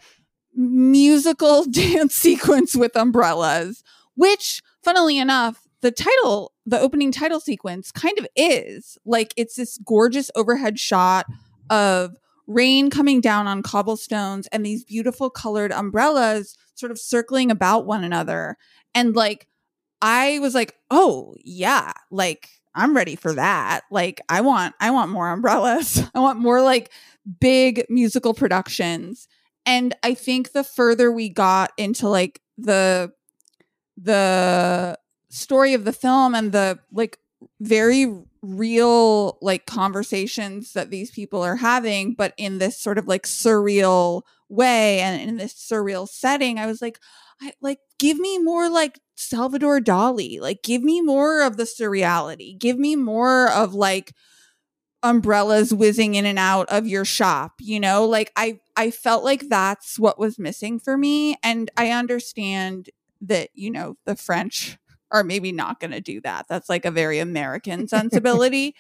musical 0.55 1.65
dance 1.71 2.15
sequence 2.15 2.75
with 2.75 2.97
umbrellas, 2.97 3.83
which, 4.15 4.63
funnily 4.83 5.19
enough, 5.19 5.67
the 5.81 5.91
title, 5.91 6.53
the 6.65 6.81
opening 6.81 7.13
title 7.13 7.41
sequence, 7.41 7.91
kind 7.91 8.19
of 8.19 8.27
is 8.37 8.97
like 9.05 9.35
it's 9.37 9.57
this 9.57 9.79
gorgeous 9.79 10.31
overhead 10.35 10.79
shot 10.79 11.27
of 11.69 12.17
rain 12.47 12.91
coming 12.91 13.21
down 13.21 13.47
on 13.47 13.63
cobblestones 13.63 14.47
and 14.49 14.65
these 14.65 14.85
beautiful 14.85 15.31
colored 15.31 15.73
umbrellas 15.73 16.57
sort 16.75 16.93
of 16.93 16.99
circling 16.99 17.51
about 17.51 17.87
one 17.87 18.05
another 18.05 18.57
and 18.95 19.17
like 19.17 19.49
I 20.05 20.39
was 20.41 20.55
like, 20.55 20.75
oh 20.91 21.35
yeah, 21.43 21.93
like 22.11 22.51
I'm 22.75 22.95
ready 22.95 23.17
for 23.17 23.33
that. 23.33 23.83
Like 23.91 24.21
I 24.29 24.43
want 24.43 24.75
I 24.79 24.91
want 24.91 25.11
more 25.11 25.31
umbrellas. 25.31 26.03
I 26.15 26.19
want 26.21 26.39
more 26.39 26.61
like 26.61 26.93
big 27.41 27.87
musical 27.89 28.35
productions. 28.35 29.29
And 29.65 29.95
I 30.03 30.13
think 30.13 30.53
the 30.53 30.63
further 30.63 31.11
we 31.11 31.31
got 31.31 31.73
into 31.79 32.09
like 32.09 32.43
the 32.59 33.13
the 33.97 34.99
story 35.31 35.73
of 35.73 35.87
the 35.87 35.93
film 35.93 36.35
and 36.35 36.53
the 36.53 36.79
like 36.93 37.19
very 37.61 38.05
real 38.45 39.39
like 39.41 39.67
conversations 39.67 40.73
that 40.73 40.91
these 40.91 41.11
people 41.11 41.43
are 41.43 41.57
having 41.57 42.15
but 42.15 42.35
in 42.37 42.59
this 42.59 42.79
sort 42.79 42.99
of 42.99 43.09
like 43.09 43.25
surreal 43.25 44.23
way 44.49 45.01
and 45.01 45.29
in 45.29 45.37
this 45.37 45.55
surreal 45.55 46.09
setting 46.09 46.59
i 46.59 46.67
was 46.67 46.83
like 46.83 46.99
I, 47.41 47.53
like 47.61 47.79
give 47.99 48.19
me 48.19 48.39
more 48.39 48.69
like 48.69 49.01
Salvador 49.17 49.81
Dali. 49.81 50.41
Like 50.41 50.63
give 50.63 50.83
me 50.83 51.01
more 51.01 51.43
of 51.43 51.57
the 51.57 51.65
surreality. 51.65 52.59
Give 52.59 52.79
me 52.79 52.97
more 52.97 53.51
of 53.51 53.75
like 53.75 54.13
umbrellas 55.03 55.73
whizzing 55.73 56.15
in 56.15 56.25
and 56.25 56.39
out 56.39 56.67
of 56.69 56.87
your 56.87 57.05
shop, 57.05 57.55
you 57.61 57.79
know? 57.79 58.05
Like 58.07 58.33
I 58.37 58.61
I 58.77 58.91
felt 58.91 59.25
like 59.25 59.49
that's 59.49 59.99
what 59.99 60.19
was 60.19 60.39
missing 60.39 60.81
for 60.81 60.97
me 60.97 61.37
and 61.43 61.71
I 61.77 61.91
understand 61.91 62.91
that, 63.21 63.51
you 63.55 63.71
know, 63.71 63.97
the 64.05 64.17
French 64.17 64.79
are 65.15 65.25
maybe 65.25 65.53
not 65.53 65.81
going 65.81 65.93
to 65.93 66.01
do 66.01 66.21
that. 66.23 66.47
That's 66.49 66.69
like 66.69 66.85
a 66.85 66.91
very 66.91 67.21
American 67.21 67.89
sensibility. 67.89 68.75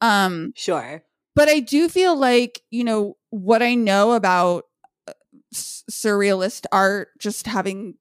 um 0.00 0.52
Sure. 0.56 1.02
But 1.34 1.48
I 1.48 1.60
do 1.60 1.88
feel 1.88 2.16
like, 2.16 2.60
you 2.70 2.84
know, 2.84 3.16
what 3.30 3.62
I 3.62 3.74
know 3.74 4.12
about 4.12 4.64
uh, 5.08 5.12
surrealist 5.54 6.66
art 6.70 7.08
just 7.18 7.46
having 7.46 7.94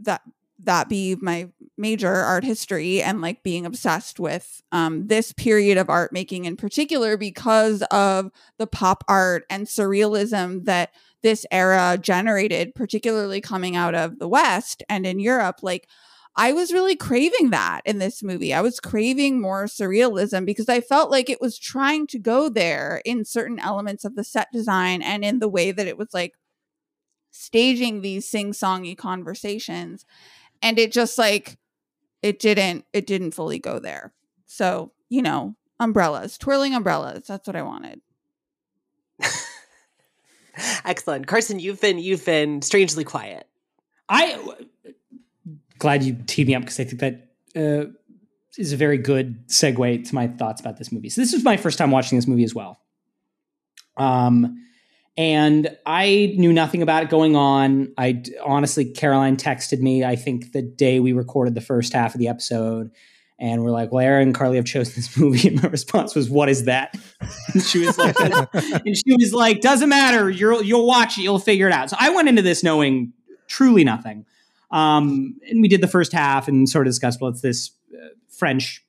that 0.00 0.22
that 0.64 0.88
be 0.88 1.16
my 1.20 1.48
major 1.78 2.12
art 2.12 2.44
history 2.44 3.02
and 3.02 3.20
like 3.22 3.42
being 3.42 3.64
obsessed 3.64 4.20
with 4.20 4.62
um, 4.72 5.06
this 5.06 5.32
period 5.32 5.78
of 5.78 5.88
art 5.88 6.12
making 6.12 6.44
in 6.44 6.56
particular 6.56 7.16
because 7.16 7.82
of 7.90 8.30
the 8.58 8.66
pop 8.66 9.02
art 9.08 9.44
and 9.48 9.66
surrealism 9.66 10.64
that 10.66 10.90
this 11.22 11.46
era 11.50 11.98
generated 12.00 12.74
particularly 12.74 13.40
coming 13.40 13.76
out 13.76 13.94
of 13.94 14.18
the 14.18 14.28
west 14.28 14.82
and 14.90 15.06
in 15.06 15.18
europe 15.18 15.60
like 15.62 15.88
i 16.36 16.52
was 16.52 16.72
really 16.72 16.96
craving 16.96 17.50
that 17.50 17.80
in 17.84 17.98
this 17.98 18.22
movie. 18.22 18.54
I 18.54 18.60
was 18.60 18.80
craving 18.80 19.40
more 19.40 19.64
surrealism 19.64 20.44
because 20.46 20.68
i 20.68 20.80
felt 20.80 21.10
like 21.10 21.28
it 21.30 21.40
was 21.40 21.58
trying 21.58 22.06
to 22.08 22.18
go 22.18 22.48
there 22.48 23.02
in 23.04 23.24
certain 23.24 23.58
elements 23.58 24.04
of 24.04 24.16
the 24.16 24.24
set 24.24 24.48
design 24.52 25.02
and 25.02 25.24
in 25.24 25.38
the 25.38 25.48
way 25.48 25.72
that 25.72 25.86
it 25.86 25.98
was 25.98 26.08
like 26.12 26.34
staging 27.30 28.00
these 28.00 28.28
sing-songy 28.28 28.96
conversations. 28.96 30.04
And 30.62 30.78
it 30.78 30.92
just 30.92 31.16
like 31.18 31.58
it 32.22 32.38
didn't 32.38 32.84
it 32.92 33.06
didn't 33.06 33.32
fully 33.32 33.58
go 33.58 33.78
there. 33.78 34.12
So 34.46 34.92
you 35.08 35.22
know 35.22 35.56
umbrellas 35.78 36.36
twirling 36.36 36.74
umbrellas 36.74 37.26
that's 37.26 37.46
what 37.46 37.56
i 37.56 37.62
wanted. 37.62 38.00
Excellent. 40.84 41.26
Carson 41.26 41.58
you've 41.58 41.80
been 41.80 41.98
you've 41.98 42.24
been 42.24 42.60
strangely 42.62 43.04
quiet. 43.04 43.46
I 44.08 44.38
glad 45.80 46.04
you 46.04 46.16
teed 46.26 46.46
me 46.46 46.54
up 46.54 46.62
because 46.62 46.78
i 46.78 46.84
think 46.84 47.00
that 47.00 47.28
uh, 47.56 47.90
is 48.56 48.72
a 48.72 48.76
very 48.76 48.98
good 48.98 49.46
segue 49.48 50.08
to 50.08 50.14
my 50.14 50.28
thoughts 50.28 50.60
about 50.60 50.76
this 50.76 50.92
movie 50.92 51.08
so 51.08 51.20
this 51.20 51.32
is 51.32 51.42
my 51.42 51.56
first 51.56 51.78
time 51.78 51.90
watching 51.90 52.16
this 52.16 52.28
movie 52.28 52.44
as 52.44 52.54
well 52.54 52.80
um 53.96 54.56
and 55.20 55.76
I 55.84 56.34
knew 56.38 56.50
nothing 56.50 56.80
about 56.80 57.02
it 57.02 57.10
going 57.10 57.36
on. 57.36 57.92
I 57.98 58.22
honestly, 58.42 58.86
Caroline 58.86 59.36
texted 59.36 59.80
me, 59.80 60.02
I 60.02 60.16
think 60.16 60.52
the 60.52 60.62
day 60.62 60.98
we 60.98 61.12
recorded 61.12 61.54
the 61.54 61.60
first 61.60 61.92
half 61.92 62.14
of 62.14 62.18
the 62.18 62.28
episode. 62.28 62.90
And 63.38 63.62
we're 63.62 63.70
like, 63.70 63.92
well, 63.92 64.02
Aaron 64.04 64.28
and 64.28 64.34
Carlee 64.34 64.56
have 64.56 64.64
chosen 64.64 64.94
this 64.94 65.14
movie. 65.18 65.48
And 65.48 65.62
my 65.62 65.68
response 65.68 66.14
was, 66.14 66.30
what 66.30 66.48
is 66.48 66.64
that? 66.64 66.94
And 67.52 67.62
she 67.62 67.84
was 67.84 67.98
like, 67.98 68.18
and 68.54 68.96
she 68.96 69.14
was 69.14 69.34
like, 69.34 69.60
doesn't 69.60 69.88
matter. 69.90 70.30
You'll, 70.30 70.62
you'll 70.62 70.86
watch 70.86 71.18
it. 71.18 71.22
You'll 71.22 71.38
figure 71.38 71.66
it 71.66 71.72
out. 71.72 71.90
So 71.90 71.96
I 72.00 72.10
went 72.10 72.28
into 72.28 72.42
this 72.42 72.62
knowing 72.62 73.12
truly 73.46 73.84
nothing. 73.84 74.24
Um, 74.70 75.36
and 75.48 75.60
we 75.60 75.68
did 75.68 75.80
the 75.80 75.88
first 75.88 76.12
half 76.12 76.48
and 76.48 76.68
sort 76.68 76.86
of 76.86 76.90
discussed, 76.90 77.20
well, 77.20 77.30
it's 77.30 77.40
this 77.40 77.72
uh, 77.94 78.08
French, 78.28 78.84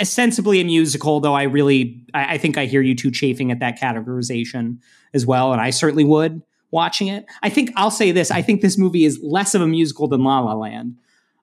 ostensibly 0.00 0.60
a 0.60 0.64
musical, 0.64 1.20
though 1.20 1.34
I 1.34 1.44
really, 1.44 2.04
I, 2.14 2.34
I 2.34 2.38
think 2.38 2.56
I 2.56 2.66
hear 2.66 2.80
you 2.80 2.94
two 2.94 3.10
chafing 3.10 3.50
at 3.50 3.60
that 3.60 3.78
categorization 3.78 4.78
as 5.12 5.26
well. 5.26 5.52
And 5.52 5.60
I 5.60 5.70
certainly 5.70 6.04
would 6.04 6.42
watching 6.70 7.08
it. 7.08 7.26
I 7.42 7.50
think 7.50 7.70
I'll 7.76 7.90
say 7.90 8.10
this. 8.10 8.30
I 8.30 8.42
think 8.42 8.60
this 8.60 8.78
movie 8.78 9.04
is 9.04 9.20
less 9.22 9.54
of 9.54 9.62
a 9.62 9.66
musical 9.66 10.08
than 10.08 10.24
La 10.24 10.40
La 10.40 10.54
Land 10.54 10.96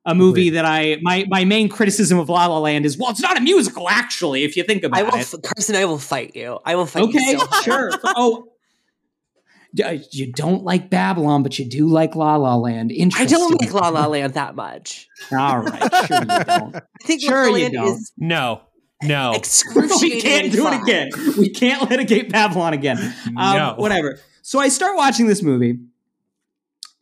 a 0.06 0.16
movie 0.16 0.50
that 0.52 0.66
I 0.66 0.98
my 1.02 1.26
my 1.30 1.46
main 1.46 1.70
criticism 1.70 2.18
of 2.18 2.30
La 2.30 2.48
La 2.48 2.60
Land 2.60 2.86
is 2.86 2.98
well, 2.98 3.12
it's 3.12 3.22
not 3.22 3.38
a 3.38 3.42
musical 3.42 3.88
actually. 3.90 4.44
If 4.44 4.58
you 4.58 4.64
think 4.64 4.84
about 4.84 5.00
I 5.00 5.04
will, 5.04 5.16
it, 5.16 5.36
Carson, 5.44 5.76
I 5.76 5.86
will 5.86 6.00
fight 6.00 6.36
you. 6.36 6.60
I 6.66 6.76
will 6.76 6.86
fight 6.86 7.04
okay, 7.04 7.32
you. 7.32 7.40
so 7.40 7.62
sure. 7.62 7.92
oh, 8.04 8.44
D- 8.44 8.50
you 9.74 10.32
don't 10.34 10.64
like 10.64 10.90
Babylon, 10.90 11.44
but 11.44 11.58
you 11.60 11.66
do 11.66 11.88
like 11.88 12.16
La 12.16 12.36
La 12.36 12.56
Land. 12.56 12.92
Interesting. 12.92 13.28
I 13.28 13.40
don't 13.40 13.62
like 13.62 13.74
La 13.74 13.90
La 13.90 14.08
Land 14.08 14.34
that 14.36 14.56
much. 14.56 15.08
All 15.32 15.60
right, 15.60 16.06
sure 16.08 16.20
you 16.20 16.26
don't. 16.46 16.76
I 16.76 16.82
think 17.04 17.22
Sure 17.22 17.46
La 17.46 17.52
La 17.52 17.58
you 17.58 17.64
Land 17.64 17.74
don't. 17.74 17.88
is 17.88 18.12
No, 18.18 18.62
no, 19.04 19.32
we 20.02 20.22
can't 20.22 20.52
do 20.52 20.68
it 20.68 20.82
again. 20.82 21.10
We 21.38 21.50
can't 21.50 21.90
litigate 21.90 22.30
Babylon 22.32 22.74
again. 22.74 22.98
Um, 23.28 23.34
No. 23.58 23.74
Whatever. 23.78 24.20
So 24.42 24.60
I 24.60 24.68
start 24.70 24.98
watching 24.98 25.28
this 25.28 25.42
movie, 25.42 25.80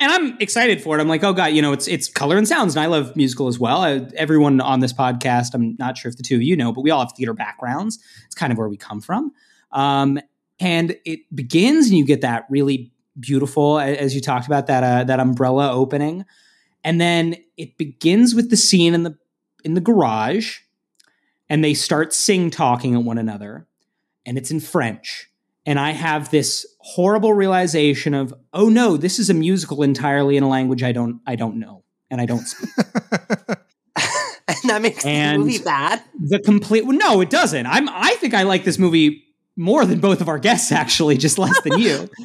and 0.01 0.11
I'm 0.11 0.37
excited 0.39 0.81
for 0.81 0.97
it. 0.97 1.01
I'm 1.01 1.07
like, 1.07 1.23
oh 1.23 1.33
god, 1.33 1.47
you 1.47 1.61
know, 1.61 1.73
it's 1.73 1.87
it's 1.87 2.07
color 2.09 2.37
and 2.37 2.47
sounds, 2.47 2.75
and 2.75 2.83
I 2.83 2.87
love 2.87 3.15
musical 3.15 3.47
as 3.47 3.57
well. 3.59 3.81
I, 3.81 4.07
everyone 4.15 4.61
on 4.61 4.79
this 4.79 4.93
podcast, 4.93 5.53
I'm 5.53 5.75
not 5.79 5.97
sure 5.97 6.09
if 6.09 6.17
the 6.17 6.23
two 6.23 6.35
of 6.35 6.41
you 6.43 6.55
know, 6.55 6.71
but 6.71 6.81
we 6.81 6.91
all 6.91 6.99
have 6.99 7.13
theater 7.13 7.33
backgrounds. 7.33 7.97
It's 8.25 8.35
kind 8.35 8.51
of 8.51 8.57
where 8.57 8.69
we 8.69 8.77
come 8.77 9.01
from. 9.01 9.31
Um, 9.71 10.19
and 10.59 10.95
it 11.05 11.21
begins, 11.33 11.87
and 11.87 11.97
you 11.97 12.05
get 12.05 12.21
that 12.21 12.45
really 12.49 12.91
beautiful, 13.19 13.79
as 13.79 14.15
you 14.15 14.21
talked 14.21 14.45
about 14.47 14.67
that 14.67 14.83
uh, 14.83 15.03
that 15.05 15.19
umbrella 15.19 15.71
opening, 15.71 16.25
and 16.83 16.99
then 16.99 17.35
it 17.57 17.77
begins 17.77 18.35
with 18.35 18.49
the 18.49 18.57
scene 18.57 18.93
in 18.93 19.03
the 19.03 19.17
in 19.63 19.73
the 19.73 19.81
garage, 19.81 20.59
and 21.49 21.63
they 21.63 21.73
start 21.73 22.13
sing 22.13 22.49
talking 22.49 22.95
at 22.95 23.03
one 23.03 23.17
another, 23.17 23.67
and 24.25 24.37
it's 24.37 24.51
in 24.51 24.59
French. 24.59 25.25
And 25.65 25.77
I 25.79 25.91
have 25.91 26.31
this 26.31 26.65
horrible 26.79 27.33
realization 27.33 28.13
of, 28.15 28.33
oh 28.53 28.69
no, 28.69 28.97
this 28.97 29.19
is 29.19 29.29
a 29.29 29.33
musical 29.35 29.83
entirely 29.83 30.35
in 30.37 30.41
a 30.43 30.49
language 30.49 30.81
I 30.81 30.93
don't 30.93 31.21
I 31.27 31.35
don't 31.35 31.57
know 31.57 31.83
and 32.09 32.19
I 32.19 32.25
don't 32.25 32.47
speak. 32.47 32.69
and 32.77 33.57
that 34.65 34.81
makes 34.81 35.05
And- 35.05 35.41
the 35.43 35.45
movie 35.45 35.63
bad. 35.63 36.01
the 36.19 36.39
complete 36.39 36.85
well, 36.85 36.97
no, 36.97 37.21
it 37.21 37.29
doesn't. 37.29 37.67
I'm 37.67 37.87
I 37.89 38.15
think 38.19 38.33
I 38.33 38.43
like 38.43 38.63
this 38.63 38.79
movie 38.79 39.25
more 39.55 39.85
than 39.85 39.99
both 39.99 40.21
of 40.21 40.29
our 40.29 40.39
guests 40.39 40.71
actually, 40.71 41.17
just 41.17 41.37
less 41.37 41.59
than 41.61 41.79
you. 41.79 42.09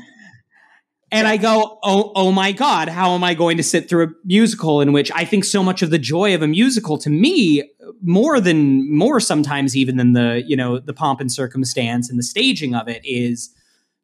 And 1.14 1.29
I 1.29 1.37
go, 1.37 1.79
oh, 1.85 2.11
oh 2.16 2.33
my 2.33 2.51
God, 2.51 2.89
how 2.89 3.14
am 3.14 3.22
I 3.22 3.35
going 3.35 3.57
to 3.59 3.62
sit 3.62 3.89
through 3.89 4.05
a 4.05 4.09
musical 4.25 4.81
in 4.81 4.93
which 4.93 5.12
I 5.14 5.25
think 5.25 5.45
so 5.45 5.62
much 5.62 5.81
of 5.81 5.91
the 5.91 5.99
joy 5.99 6.35
of 6.35 6.43
a 6.43 6.49
musical 6.49 6.99
to 6.99 7.09
me, 7.09 7.70
more 8.03 8.41
than 8.41 8.93
more 8.93 9.20
sometimes 9.20 9.77
even 9.77 9.97
than 9.97 10.14
the, 10.14 10.43
you 10.45 10.57
know, 10.57 10.81
the 10.81 10.93
pomp 10.93 11.20
and 11.20 11.31
circumstance 11.31 12.11
and 12.11 12.18
the 12.18 12.25
staging 12.25 12.75
of 12.75 12.89
it 12.89 13.01
is 13.05 13.55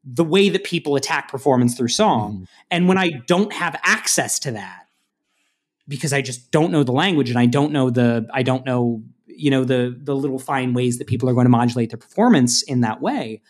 the 0.04 0.22
way 0.22 0.50
that 0.50 0.62
people 0.62 0.94
attack 0.94 1.28
performance 1.28 1.76
through 1.76 1.88
song. 1.88 2.32
Mm-hmm. 2.34 2.44
And 2.70 2.88
when 2.88 2.96
I 2.96 3.10
don't 3.26 3.52
have 3.52 3.76
access 3.82 4.38
to 4.40 4.52
that, 4.52 4.86
because 5.88 6.12
I 6.12 6.22
just 6.22 6.52
don't 6.52 6.70
know 6.70 6.84
the 6.84 6.92
language 6.92 7.28
and 7.28 7.40
I 7.40 7.46
don't 7.46 7.72
know 7.72 7.90
the 7.90 8.28
I 8.32 8.44
don't 8.44 8.64
know 8.64 9.02
you 9.40 9.50
know 9.50 9.64
the 9.64 9.96
the 10.02 10.14
little 10.14 10.38
fine 10.38 10.74
ways 10.74 10.98
that 10.98 11.06
people 11.06 11.28
are 11.28 11.34
going 11.34 11.46
to 11.46 11.50
modulate 11.50 11.90
their 11.90 11.98
performance 11.98 12.62
in 12.62 12.82
that 12.82 13.00
way. 13.00 13.42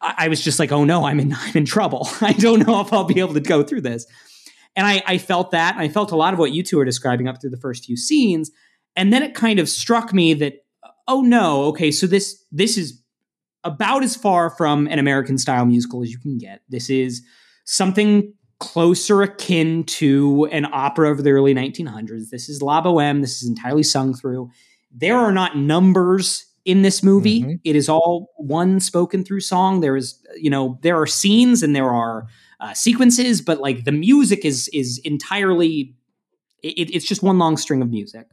I, 0.00 0.14
I 0.18 0.28
was 0.28 0.42
just 0.42 0.58
like, 0.58 0.72
oh 0.72 0.84
no, 0.84 1.04
I'm 1.04 1.20
in 1.20 1.34
I'm 1.38 1.56
in 1.56 1.64
trouble. 1.64 2.08
I 2.20 2.32
don't 2.32 2.66
know 2.66 2.80
if 2.80 2.92
I'll 2.92 3.04
be 3.04 3.20
able 3.20 3.34
to 3.34 3.40
go 3.40 3.62
through 3.62 3.82
this. 3.82 4.06
And 4.74 4.86
I, 4.86 5.02
I 5.06 5.16
felt 5.16 5.52
that, 5.52 5.74
and 5.74 5.82
I 5.82 5.88
felt 5.88 6.12
a 6.12 6.16
lot 6.16 6.34
of 6.34 6.38
what 6.38 6.52
you 6.52 6.62
two 6.62 6.78
are 6.78 6.84
describing 6.84 7.28
up 7.28 7.40
through 7.40 7.50
the 7.50 7.56
first 7.56 7.86
few 7.86 7.96
scenes. 7.96 8.50
And 8.94 9.10
then 9.10 9.22
it 9.22 9.34
kind 9.34 9.58
of 9.58 9.70
struck 9.70 10.12
me 10.12 10.34
that, 10.34 10.66
oh 11.08 11.22
no, 11.22 11.64
okay, 11.64 11.90
so 11.90 12.06
this 12.06 12.44
this 12.52 12.76
is 12.76 13.02
about 13.64 14.02
as 14.02 14.14
far 14.14 14.50
from 14.50 14.86
an 14.88 14.98
American 14.98 15.38
style 15.38 15.64
musical 15.64 16.02
as 16.02 16.10
you 16.10 16.18
can 16.18 16.38
get. 16.38 16.60
This 16.68 16.90
is 16.90 17.22
something 17.64 18.32
closer 18.58 19.22
akin 19.22 19.84
to 19.84 20.48
an 20.52 20.66
opera 20.72 21.10
of 21.10 21.24
the 21.24 21.30
early 21.30 21.54
1900s. 21.54 22.30
This 22.30 22.48
is 22.48 22.62
La 22.62 22.82
Boheme. 22.82 23.20
This 23.20 23.42
is 23.42 23.48
entirely 23.48 23.82
sung 23.82 24.14
through. 24.14 24.50
There 24.90 25.16
are 25.16 25.32
not 25.32 25.56
numbers 25.56 26.46
in 26.64 26.82
this 26.82 27.02
movie. 27.02 27.42
Mhm. 27.42 27.60
It 27.64 27.76
is 27.76 27.88
all 27.88 28.30
one 28.36 28.80
spoken 28.80 29.24
through 29.24 29.40
song. 29.40 29.80
There 29.80 29.96
is, 29.96 30.18
you 30.36 30.50
know, 30.50 30.78
there 30.82 31.00
are 31.00 31.06
scenes 31.06 31.62
and 31.62 31.76
there 31.76 31.90
are 31.90 32.26
uh, 32.60 32.74
sequences, 32.74 33.40
but 33.40 33.60
like 33.60 33.84
the 33.84 33.92
music 33.92 34.44
is 34.44 34.68
is 34.72 34.98
entirely. 35.04 35.94
It, 36.62 36.94
it's 36.94 37.06
just 37.06 37.22
one 37.22 37.38
long 37.38 37.56
string 37.56 37.82
of 37.82 37.90
music. 37.90 38.26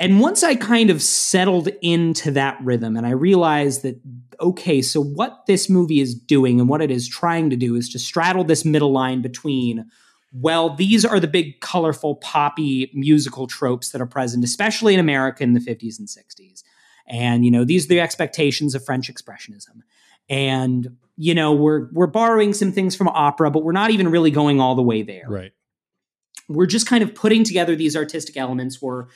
And 0.00 0.18
once 0.18 0.42
I 0.42 0.54
kind 0.54 0.88
of 0.88 1.02
settled 1.02 1.68
into 1.82 2.30
that 2.30 2.58
rhythm 2.62 2.96
and 2.96 3.06
I 3.06 3.10
realized 3.10 3.82
that, 3.82 4.00
okay, 4.40 4.80
so 4.80 5.02
what 5.02 5.44
this 5.46 5.68
movie 5.68 6.00
is 6.00 6.14
doing 6.14 6.58
and 6.58 6.70
what 6.70 6.80
it 6.80 6.90
is 6.90 7.06
trying 7.06 7.50
to 7.50 7.56
do 7.56 7.74
is 7.76 7.90
to 7.90 7.98
straddle 7.98 8.42
this 8.42 8.64
middle 8.64 8.92
line 8.92 9.20
between, 9.20 9.84
well, 10.32 10.74
these 10.74 11.04
are 11.04 11.18
the 11.18 11.26
big, 11.26 11.60
colorful, 11.60 12.16
poppy 12.16 12.90
musical 12.94 13.46
tropes 13.46 13.90
that 13.90 14.00
are 14.00 14.06
present, 14.06 14.44
especially 14.44 14.94
in 14.94 15.00
America 15.00 15.42
in 15.42 15.54
the 15.54 15.60
50s 15.60 15.98
and 15.98 16.08
60s. 16.08 16.62
And, 17.06 17.44
you 17.44 17.50
know, 17.50 17.64
these 17.64 17.86
are 17.86 17.88
the 17.88 18.00
expectations 18.00 18.74
of 18.74 18.84
French 18.84 19.12
Expressionism. 19.12 19.80
And, 20.28 20.96
you 21.16 21.34
know, 21.34 21.52
we're 21.52 21.88
we're 21.92 22.06
borrowing 22.06 22.52
some 22.52 22.70
things 22.70 22.94
from 22.94 23.08
opera, 23.08 23.50
but 23.50 23.64
we're 23.64 23.72
not 23.72 23.90
even 23.90 24.08
really 24.08 24.30
going 24.30 24.60
all 24.60 24.76
the 24.76 24.82
way 24.82 25.02
there 25.02 25.26
right. 25.28 25.52
we're 26.48 26.66
just 26.66 26.86
kind 26.86 27.02
of 27.02 27.14
putting 27.14 27.42
together 27.42 27.74
these 27.74 27.96
artistic 27.96 28.36
elements 28.36 28.80
we're 28.80 29.06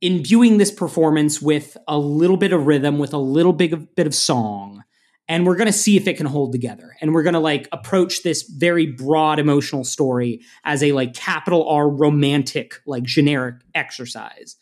imbuing 0.00 0.58
this 0.58 0.70
performance 0.70 1.40
with 1.40 1.76
a 1.88 1.98
little 1.98 2.36
bit 2.36 2.52
of 2.52 2.66
rhythm 2.66 2.98
with 2.98 3.12
a 3.12 3.18
little 3.18 3.52
bit 3.52 3.72
of, 3.72 3.94
bit 3.94 4.06
of 4.06 4.14
song 4.14 4.82
and 5.28 5.46
we're 5.46 5.56
going 5.56 5.66
to 5.66 5.72
see 5.72 5.96
if 5.96 6.06
it 6.06 6.16
can 6.16 6.26
hold 6.26 6.52
together. 6.52 6.96
And 7.00 7.14
we're 7.14 7.22
going 7.22 7.34
to 7.34 7.40
like 7.40 7.68
approach 7.72 8.22
this 8.22 8.42
very 8.42 8.86
broad 8.86 9.38
emotional 9.38 9.84
story 9.84 10.42
as 10.64 10.82
a 10.82 10.92
like 10.92 11.14
capital 11.14 11.68
r 11.68 11.88
romantic 11.88 12.80
like 12.86 13.04
generic 13.04 13.56
exercise. 13.74 14.56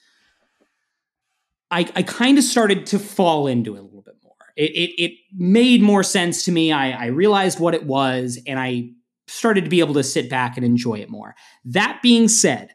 I 1.71 1.91
i 1.97 2.03
kind 2.03 2.39
of 2.39 2.45
started 2.45 2.87
to 2.87 2.99
fall 2.99 3.47
into 3.47 3.75
it 3.77 3.81
a 3.81 3.83
little 3.83 4.03
bit 4.03 4.17
more. 4.23 4.35
It 4.57 4.71
it, 4.71 5.03
it 5.03 5.13
made 5.35 5.83
more 5.83 6.03
sense 6.03 6.45
to 6.45 6.53
me. 6.53 6.73
I 6.73 6.93
i 6.93 7.07
realized 7.07 7.59
what 7.59 7.75
it 7.75 7.85
was 7.85 8.39
and 8.47 8.59
i 8.61 8.91
started 9.27 9.65
to 9.65 9.71
be 9.71 9.81
able 9.81 9.95
to 9.95 10.03
sit 10.03 10.29
back 10.29 10.57
and 10.57 10.67
enjoy 10.67 10.95
it 10.95 11.09
more. 11.09 11.35
That 11.65 12.01
being 12.03 12.29
said, 12.29 12.75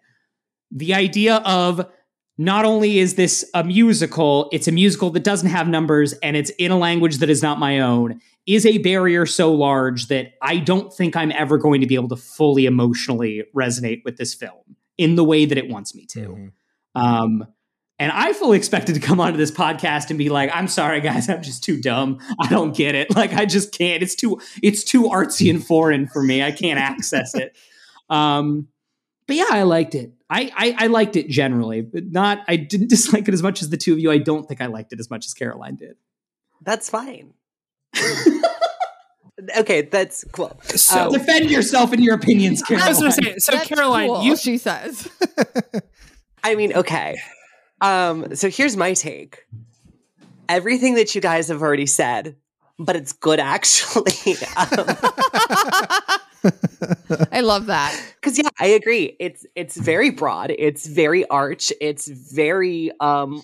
the 0.72 0.94
idea 0.94 1.38
of 1.46 1.86
not 2.38 2.66
only 2.66 3.00
is 3.00 3.16
this 3.16 3.50
a 3.54 3.64
musical, 3.64 4.50
it's 4.52 4.68
a 4.68 4.72
musical 4.72 5.10
that 5.12 5.24
doesn't 5.24 5.50
have 5.50 5.68
numbers 5.68 6.14
and 6.22 6.38
it's 6.38 6.52
in 6.52 6.72
a 6.72 6.78
language 6.78 7.18
that 7.18 7.30
is 7.30 7.42
not 7.42 7.60
my 7.60 7.80
own, 7.80 8.20
is 8.46 8.66
a 8.66 8.78
barrier 8.78 9.26
so 9.26 9.54
large 9.54 10.08
that 10.08 10.34
I 10.42 10.58
don't 10.58 10.94
think 10.94 11.16
I'm 11.16 11.32
ever 11.32 11.58
going 11.58 11.82
to 11.82 11.88
be 11.88 11.96
able 11.96 12.10
to 12.10 12.16
fully 12.16 12.66
emotionally 12.66 13.44
resonate 13.56 14.04
with 14.06 14.18
this 14.18 14.34
film 14.34 14.76
in 14.98 15.16
the 15.16 15.24
way 15.24 15.46
that 15.46 15.58
it 15.58 15.68
wants 15.70 15.96
me 15.96 16.06
to. 16.08 16.20
Mhm. 16.20 16.52
Um, 16.96 17.46
and 18.00 18.12
I 18.12 18.34
fully 18.34 18.58
expected 18.58 18.94
to 18.94 19.02
come 19.02 19.20
onto 19.20 19.38
this 19.38 19.50
podcast 19.52 20.12
and 20.12 20.20
be 20.20 20.30
like, 20.30 20.52
"I'm 20.54 20.68
sorry, 20.68 21.02
guys, 21.02 21.30
I'm 21.30 21.42
just 21.42 21.64
too 21.64 21.82
dumb. 21.82 22.20
I 22.40 22.48
don't 22.48 22.76
get 22.76 22.94
it. 22.94 23.16
Like, 23.16 23.34
I 23.34 23.46
just 23.46 23.76
can't. 23.76 24.04
It's 24.04 24.14
too, 24.16 24.40
it's 24.62 24.84
too 24.84 25.04
artsy 25.04 25.50
and 25.50 25.66
foreign 25.66 26.08
for 26.08 26.22
me. 26.22 26.44
I 26.44 26.52
can't 26.52 26.80
access 26.80 27.34
it." 27.36 27.56
Um, 28.10 28.70
but 29.28 29.36
yeah, 29.36 29.48
I 29.50 29.64
liked 29.64 29.94
it. 29.94 30.14
I, 30.30 30.52
I 30.56 30.76
I 30.86 30.88
liked 30.88 31.16
it 31.16 31.30
generally, 31.30 31.82
but 31.82 32.06
not. 32.12 32.40
I 32.48 32.56
didn't 32.58 32.90
dislike 32.90 33.28
it 33.28 33.34
as 33.34 33.42
much 33.44 33.62
as 33.62 33.70
the 33.70 33.78
two 33.78 33.94
of 33.94 34.00
you. 34.00 34.12
I 34.12 34.18
don't 34.18 34.48
think 34.48 34.62
I 34.62 34.66
liked 34.66 34.94
it 34.94 35.00
as 35.00 35.10
much 35.10 35.26
as 35.26 35.34
Caroline 35.34 35.76
did. 35.76 35.96
That's 36.62 36.90
fine. 36.90 37.34
okay, 39.58 39.82
that's 39.84 40.24
cool. 40.32 40.60
So 40.64 41.12
Defend 41.12 41.50
yourself 41.50 41.92
and 41.94 42.04
your 42.04 42.16
opinions, 42.16 42.62
I 42.70 42.74
was 42.74 42.82
Caroline. 42.82 43.00
going 43.00 43.12
to 43.12 43.24
say, 43.24 43.38
so 43.40 43.52
That's 43.54 43.68
Caroline, 43.68 44.08
cool, 44.08 44.24
you 44.24 44.36
she 44.36 44.58
says. 44.58 45.10
I 46.44 46.56
mean, 46.56 46.74
okay. 46.74 47.18
Um, 47.82 48.36
so 48.36 48.50
here's 48.50 48.76
my 48.76 48.94
take. 48.94 49.46
Everything 50.50 50.96
that 50.96 51.14
you 51.14 51.22
guys 51.22 51.50
have 51.50 51.62
already 51.62 51.86
said, 51.86 52.36
but 52.80 52.96
it's 52.96 53.14
good 53.14 53.40
actually. 53.40 54.36
um, 54.56 54.86
I 57.32 57.42
love 57.42 57.68
that. 57.68 58.00
Cause 58.22 58.38
yeah, 58.38 58.50
I 58.60 58.68
agree. 58.68 59.16
It's 59.20 59.46
it's 59.56 59.78
very 59.78 60.10
broad. 60.10 60.52
It's 60.58 60.86
very 60.88 61.26
arch. 61.28 61.72
It's 61.80 62.08
very 62.08 62.92
um 63.00 63.42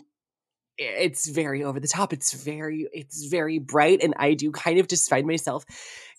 it's 0.78 1.30
very 1.30 1.64
over 1.64 1.80
the 1.80 1.88
top. 1.88 2.14
It's 2.14 2.34
very 2.34 2.88
it's 2.94 3.26
very 3.26 3.60
bright. 3.60 4.02
And 4.02 4.14
I 4.18 4.34
do 4.34 4.52
kind 4.52 4.80
of 4.80 4.88
just 4.88 5.10
find 5.10 5.28
myself 5.28 5.66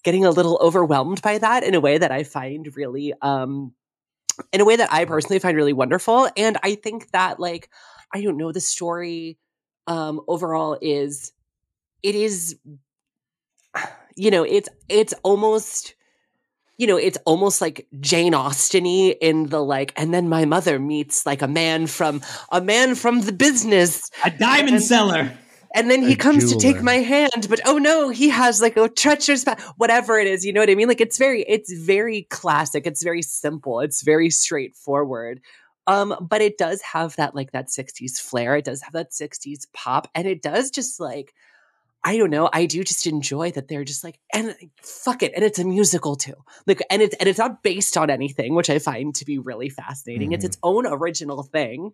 getting 0.05 0.24
a 0.24 0.30
little 0.30 0.59
overwhelmed 0.61 1.22
by 1.22 1.38
that 1.38 1.64
in 1.64 1.74
a 1.74 1.80
way 1.80 1.99
that 1.99 2.12
I 2.12 2.24
find 2.24 2.74
really 2.76 3.12
um 3.22 3.72
in 4.53 4.61
a 4.61 4.64
way 4.64 4.76
that 4.76 4.92
I 4.92 5.05
personally 5.05 5.38
find 5.38 5.57
really 5.57 5.72
wonderful. 5.72 6.28
And 6.36 6.59
I 6.62 6.74
think 6.76 7.11
that 7.11 7.40
like 7.40 7.68
I 8.12 8.22
don't 8.22 8.36
know, 8.36 8.53
the 8.53 8.61
story 8.61 9.38
um 9.86 10.20
overall 10.28 10.78
is 10.80 11.32
it 12.03 12.14
is 12.14 12.57
you 14.16 14.30
know, 14.30 14.45
it's 14.45 14.68
it's 14.88 15.14
almost 15.22 15.93
you 16.78 16.86
know, 16.86 16.96
it's 16.96 17.18
almost 17.24 17.60
like 17.60 17.86
Jane 18.00 18.34
Austen-y 18.34 19.16
in 19.20 19.46
the 19.48 19.62
like, 19.62 19.92
and 19.96 20.12
then 20.12 20.28
my 20.28 20.44
mother 20.44 20.78
meets 20.78 21.24
like 21.24 21.42
a 21.42 21.48
man 21.48 21.86
from 21.86 22.20
a 22.50 22.60
man 22.60 22.94
from 22.94 23.20
the 23.22 23.32
business, 23.32 24.10
A 24.24 24.30
diamond 24.30 24.74
And- 24.76 24.82
seller. 24.82 25.32
and 25.74 25.90
then 25.90 26.02
he 26.02 26.14
A 26.14 26.16
comes 26.16 26.52
to 26.52 26.58
take 26.58 26.82
my 26.82 26.94
hand, 26.96 27.46
but 27.48 27.60
oh 27.64 27.78
no, 27.78 28.08
he 28.10 28.28
has 28.28 28.60
like 28.60 28.76
a 28.76 28.88
treacherous 28.88 29.44
pa- 29.44 29.56
whatever 29.76 30.18
it 30.18 30.26
is. 30.26 30.44
You 30.44 30.52
know 30.52 30.60
what 30.60 30.70
I 30.70 30.74
mean? 30.74 30.88
Like 30.88 31.00
it's 31.00 31.18
very, 31.18 31.42
it's 31.44 31.72
very 31.72 32.22
classic. 32.30 32.86
It's 32.86 33.02
very 33.02 33.22
simple. 33.22 33.80
It's 33.80 34.02
very 34.02 34.30
straightforward. 34.30 35.40
Um, 35.86 36.16
but 36.20 36.40
it 36.40 36.56
does 36.58 36.80
have 36.80 37.14
that 37.16 37.34
like 37.34 37.52
that 37.52 37.66
60s 37.68 38.18
flair. 38.18 38.56
It 38.56 38.64
does 38.64 38.80
have 38.82 38.94
that 38.94 39.10
60s 39.12 39.66
pop, 39.74 40.08
and 40.14 40.26
it 40.26 40.40
does 40.42 40.70
just 40.70 40.98
like 40.98 41.34
I 42.07 42.18
don't 42.18 42.28
know. 42.30 42.50
I 42.52 42.66
do 42.66 42.84
just 42.84 43.07
enjoy 43.07 43.50
that 43.52 43.68
they're 43.68 43.82
just 43.84 44.05
like, 44.05 44.18
and 44.32 44.55
fuck 44.82 45.22
it, 45.22 45.32
and 45.34 45.42
it's 45.42 45.59
a 45.59 45.64
musical 45.64 46.16
too. 46.16 46.34
Like, 46.66 46.82
and 46.90 47.00
it's 47.00 47.14
and 47.16 47.28
it's 47.28 47.38
not 47.38 47.62
based 47.62 47.96
on 47.96 48.11
anything, 48.11 48.55
which 48.55 48.68
I 48.68 48.78
find 48.78 49.14
to 49.14 49.24
be 49.24 49.38
really 49.38 49.70
fascinating. 49.70 50.32
It's 50.32 50.44
Mhm. 50.44 50.48
its 50.48 50.59
own 50.62 50.86
original 50.86 51.42
thing, 51.42 51.92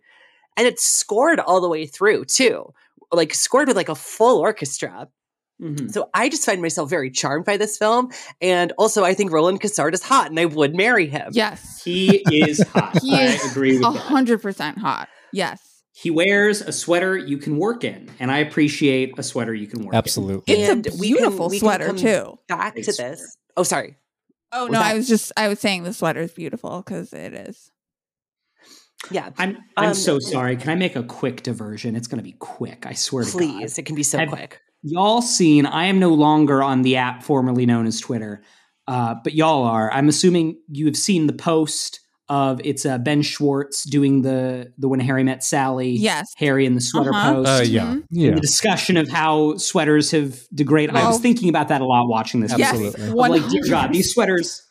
and 0.57 0.67
it's 0.67 0.83
scored 0.83 1.39
all 1.39 1.61
the 1.61 1.69
way 1.69 1.85
through 1.85 2.25
too, 2.25 2.73
like 3.11 3.33
scored 3.33 3.69
with 3.69 3.77
like 3.77 3.87
a 3.89 3.95
full 3.95 4.39
orchestra. 4.39 5.07
Mhm. 5.61 5.91
So 5.93 6.09
I 6.13 6.27
just 6.27 6.45
find 6.45 6.61
myself 6.61 6.89
very 6.89 7.09
charmed 7.11 7.45
by 7.45 7.55
this 7.55 7.77
film, 7.77 8.11
and 8.41 8.73
also 8.77 9.03
I 9.05 9.13
think 9.13 9.31
Roland 9.31 9.61
Cassard 9.61 9.93
is 9.93 10.01
hot, 10.03 10.29
and 10.29 10.39
I 10.39 10.45
would 10.45 10.75
marry 10.75 11.07
him. 11.07 11.29
Yes. 11.33 11.81
He 11.85 12.17
is 12.31 12.61
hot. 12.73 12.99
He 13.01 13.15
I 13.15 13.23
is 13.27 13.51
agree 13.51 13.73
with 13.73 13.83
that. 13.83 13.91
hundred 13.95 14.41
percent 14.41 14.77
hot. 14.79 15.07
Yes. 15.31 15.61
He 16.01 16.09
wears 16.09 16.61
a 16.61 16.71
sweater 16.71 17.15
you 17.15 17.37
can 17.37 17.57
work 17.57 17.83
in, 17.83 18.09
and 18.19 18.31
I 18.31 18.39
appreciate 18.39 19.13
a 19.19 19.23
sweater 19.23 19.53
you 19.53 19.67
can 19.67 19.81
work 19.83 19.93
in. 19.93 19.97
Absolutely. 19.97 20.53
It's 20.55 20.69
And 20.71 20.87
a 20.87 20.89
we 20.97 21.09
can- 21.09 21.17
beautiful 21.17 21.47
we 21.49 21.59
can 21.59 21.65
swetter 21.67 21.85
come 21.87 21.95
too. 21.97 22.39
Back 22.47 22.73
Big 22.75 22.85
to 22.85 22.93
sweater. 22.93 23.11
this. 23.11 23.37
Oh, 23.55 23.63
sorry. 23.63 23.97
Oh 24.51 24.63
Was 24.63 24.71
no, 24.71 24.79
that- 24.79 24.91
I 24.91 24.95
was 24.95 25.07
just 25.07 25.31
I 25.37 25.47
was 25.47 25.59
saying 25.59 25.83
the 25.83 25.93
sweater 25.93 26.21
is 26.21 26.31
beautiful 26.31 26.81
because 26.81 27.13
it 27.13 27.33
is. 27.33 27.71
Yeah. 29.11 29.29
I'm 29.37 29.57
I'm 29.77 29.89
Um, 29.89 29.93
so 29.93 30.19
sorry. 30.19 30.55
Can 30.57 30.69
I 30.69 30.75
make 30.75 30.95
a 30.95 31.03
quick 31.03 31.43
diversion? 31.43 31.95
It's 31.95 32.07
going 32.07 32.17
to 32.19 32.23
be 32.23 32.33
quick. 32.39 32.85
I 32.87 32.93
swear 32.93 33.23
to 33.23 33.31
God. 33.31 33.37
please. 33.37 33.77
It 33.77 33.85
can 33.85 33.95
be 33.95 34.03
so 34.03 34.17
Have- 34.19 34.29
quick. 34.29 34.59
y'all 34.83 35.21
seen 35.21 35.67
i 35.67 35.85
am 35.85 35.99
no 35.99 36.09
longer 36.09 36.63
on 36.63 36.81
the 36.81 36.95
app 36.95 37.21
formerly 37.21 37.67
known 37.67 37.85
as 37.85 37.99
twitter 37.99 38.41
uh, 38.87 39.13
but 39.23 39.35
y'all 39.35 39.63
are 39.63 39.91
i'm 39.93 40.09
assuming 40.09 40.59
you 40.69 40.87
have 40.87 40.97
seen 40.97 41.27
the 41.27 41.33
post 41.33 41.99
of 42.31 42.61
it's 42.63 42.85
uh, 42.85 42.97
ben 42.97 43.21
schwartz 43.21 43.83
doing 43.83 44.21
the 44.21 44.71
the 44.77 44.87
when 44.87 44.99
harry 45.01 45.23
met 45.23 45.43
sally 45.43 45.89
Yes. 45.91 46.27
harry 46.37 46.65
in 46.65 46.75
the 46.75 46.81
sweater 46.81 47.13
Uh-huh. 47.13 47.33
post 47.33 47.49
Uh, 47.49 47.63
yeah. 47.63 47.85
Mhm. 47.85 48.03
Yeah. 48.09 48.31
the 48.35 48.39
discussion 48.41 48.95
of 48.97 49.09
how 49.09 49.57
sweaters 49.57 50.11
have 50.11 50.39
degraded 50.53 50.95
i 50.95 51.05
was 51.07 51.19
thinking 51.19 51.49
about 51.49 51.67
that 51.67 51.81
a 51.81 51.85
lot 51.85 52.07
watching 52.07 52.39
this. 52.39 52.53
Absolutely. 52.53 52.99
Yes. 53.01 53.09
Of 53.09 53.13
One 53.13 53.31
like 53.31 53.47
dear 53.49 53.63
god 53.69 53.91
these 53.93 54.11
sweaters 54.13 54.63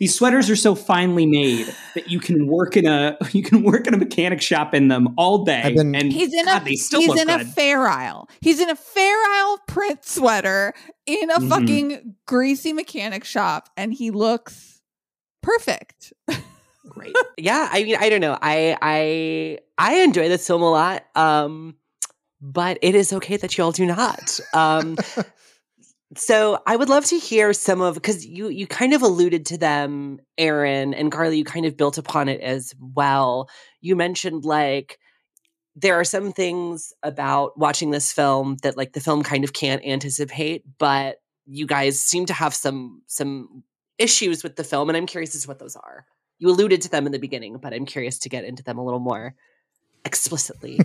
these 0.00 0.12
sweaters 0.12 0.50
are 0.50 0.56
so 0.56 0.74
finely 0.74 1.24
made 1.24 1.66
that 1.94 2.10
you 2.10 2.18
can 2.18 2.48
work 2.48 2.76
in 2.76 2.86
a 2.86 3.16
you 3.32 3.42
can 3.44 3.62
work 3.62 3.86
in 3.86 3.94
a 3.94 3.98
mechanic 3.98 4.40
shop 4.42 4.74
in 4.74 4.88
them 4.88 5.14
all 5.16 5.44
day 5.44 5.72
been- 5.76 5.94
and 5.94 6.12
He's 6.12 6.32
in 6.34 6.46
God, 6.46 6.62
a 6.62 6.64
they 6.64 6.74
still 6.76 7.00
he's 7.00 7.10
look 7.10 7.18
in 7.18 7.30
a 7.30 7.38
good. 7.38 7.46
fair 7.48 7.86
isle. 7.86 8.28
He's 8.40 8.58
in 8.58 8.70
a 8.70 8.74
fair 8.76 9.16
isle 9.36 9.58
print 9.68 10.04
sweater 10.04 10.72
in 11.06 11.30
a 11.30 11.38
Mhm. 11.38 11.48
fucking 11.48 12.14
greasy 12.26 12.72
mechanic 12.72 13.22
shop, 13.24 13.68
and 13.76 13.92
he 13.94 14.10
looks 14.10 14.80
perfect. 15.42 16.12
great. 16.94 17.14
Yeah 17.36 17.68
i 17.70 17.84
mean 17.84 17.96
i 17.98 18.08
don't 18.08 18.20
know. 18.20 18.38
I 18.40 18.76
i 18.80 19.58
i 19.78 20.02
enjoy 20.02 20.28
this 20.28 20.46
film 20.46 20.62
a 20.62 20.70
lot 20.70 21.04
um 21.14 21.76
but 22.40 22.78
it 22.82 22.94
is 22.94 23.12
okay 23.12 23.36
that 23.36 23.56
y'all 23.56 23.72
do 23.72 23.86
not. 23.86 24.38
Um 24.52 24.96
so 26.16 26.62
i 26.66 26.76
would 26.76 26.88
love 26.88 27.04
to 27.06 27.18
hear 27.18 27.52
some 27.52 27.80
of 27.80 27.94
because 27.94 28.24
you 28.24 28.48
you 28.48 28.66
kind 28.66 28.92
of 28.94 29.02
alluded 29.02 29.46
to 29.46 29.58
them 29.58 30.20
aaron 30.38 30.94
and 30.94 31.10
carlee 31.10 31.38
you 31.38 31.44
kind 31.44 31.66
of 31.66 31.76
built 31.76 31.98
upon 31.98 32.28
it 32.28 32.40
as 32.40 32.74
well. 32.78 33.48
You 33.80 33.96
mentioned 33.96 34.44
like 34.44 34.98
there 35.76 35.98
are 35.98 36.04
some 36.04 36.32
things 36.32 36.92
about 37.02 37.58
watching 37.58 37.90
this 37.90 38.12
film 38.12 38.56
that 38.62 38.76
like 38.76 38.92
the 38.92 39.00
film 39.00 39.22
kind 39.22 39.44
of 39.44 39.52
can't 39.52 39.84
anticipate 39.84 40.62
but 40.78 41.16
you 41.46 41.66
guys 41.66 41.98
seem 42.00 42.26
to 42.26 42.32
have 42.32 42.54
some 42.54 43.02
some 43.06 43.62
issues 43.98 44.42
with 44.42 44.56
the 44.56 44.64
film 44.64 44.88
and 44.88 44.96
i'm 44.96 45.06
curious 45.06 45.34
as 45.34 45.42
to 45.42 45.48
what 45.48 45.58
those 45.58 45.76
are 45.76 46.06
you 46.38 46.48
alluded 46.48 46.82
to 46.82 46.90
them 46.90 47.06
in 47.06 47.12
the 47.12 47.18
beginning, 47.18 47.58
but 47.58 47.72
I'm 47.72 47.86
curious 47.86 48.18
to 48.20 48.28
get 48.28 48.44
into 48.44 48.62
them 48.62 48.78
a 48.78 48.84
little 48.84 49.00
more 49.00 49.34
explicitly. 50.04 50.80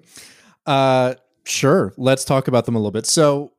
uh, 0.66 1.14
sure. 1.44 1.92
Let's 1.96 2.24
talk 2.24 2.48
about 2.48 2.66
them 2.66 2.74
a 2.74 2.78
little 2.78 2.92
bit. 2.92 3.06
So, 3.06 3.52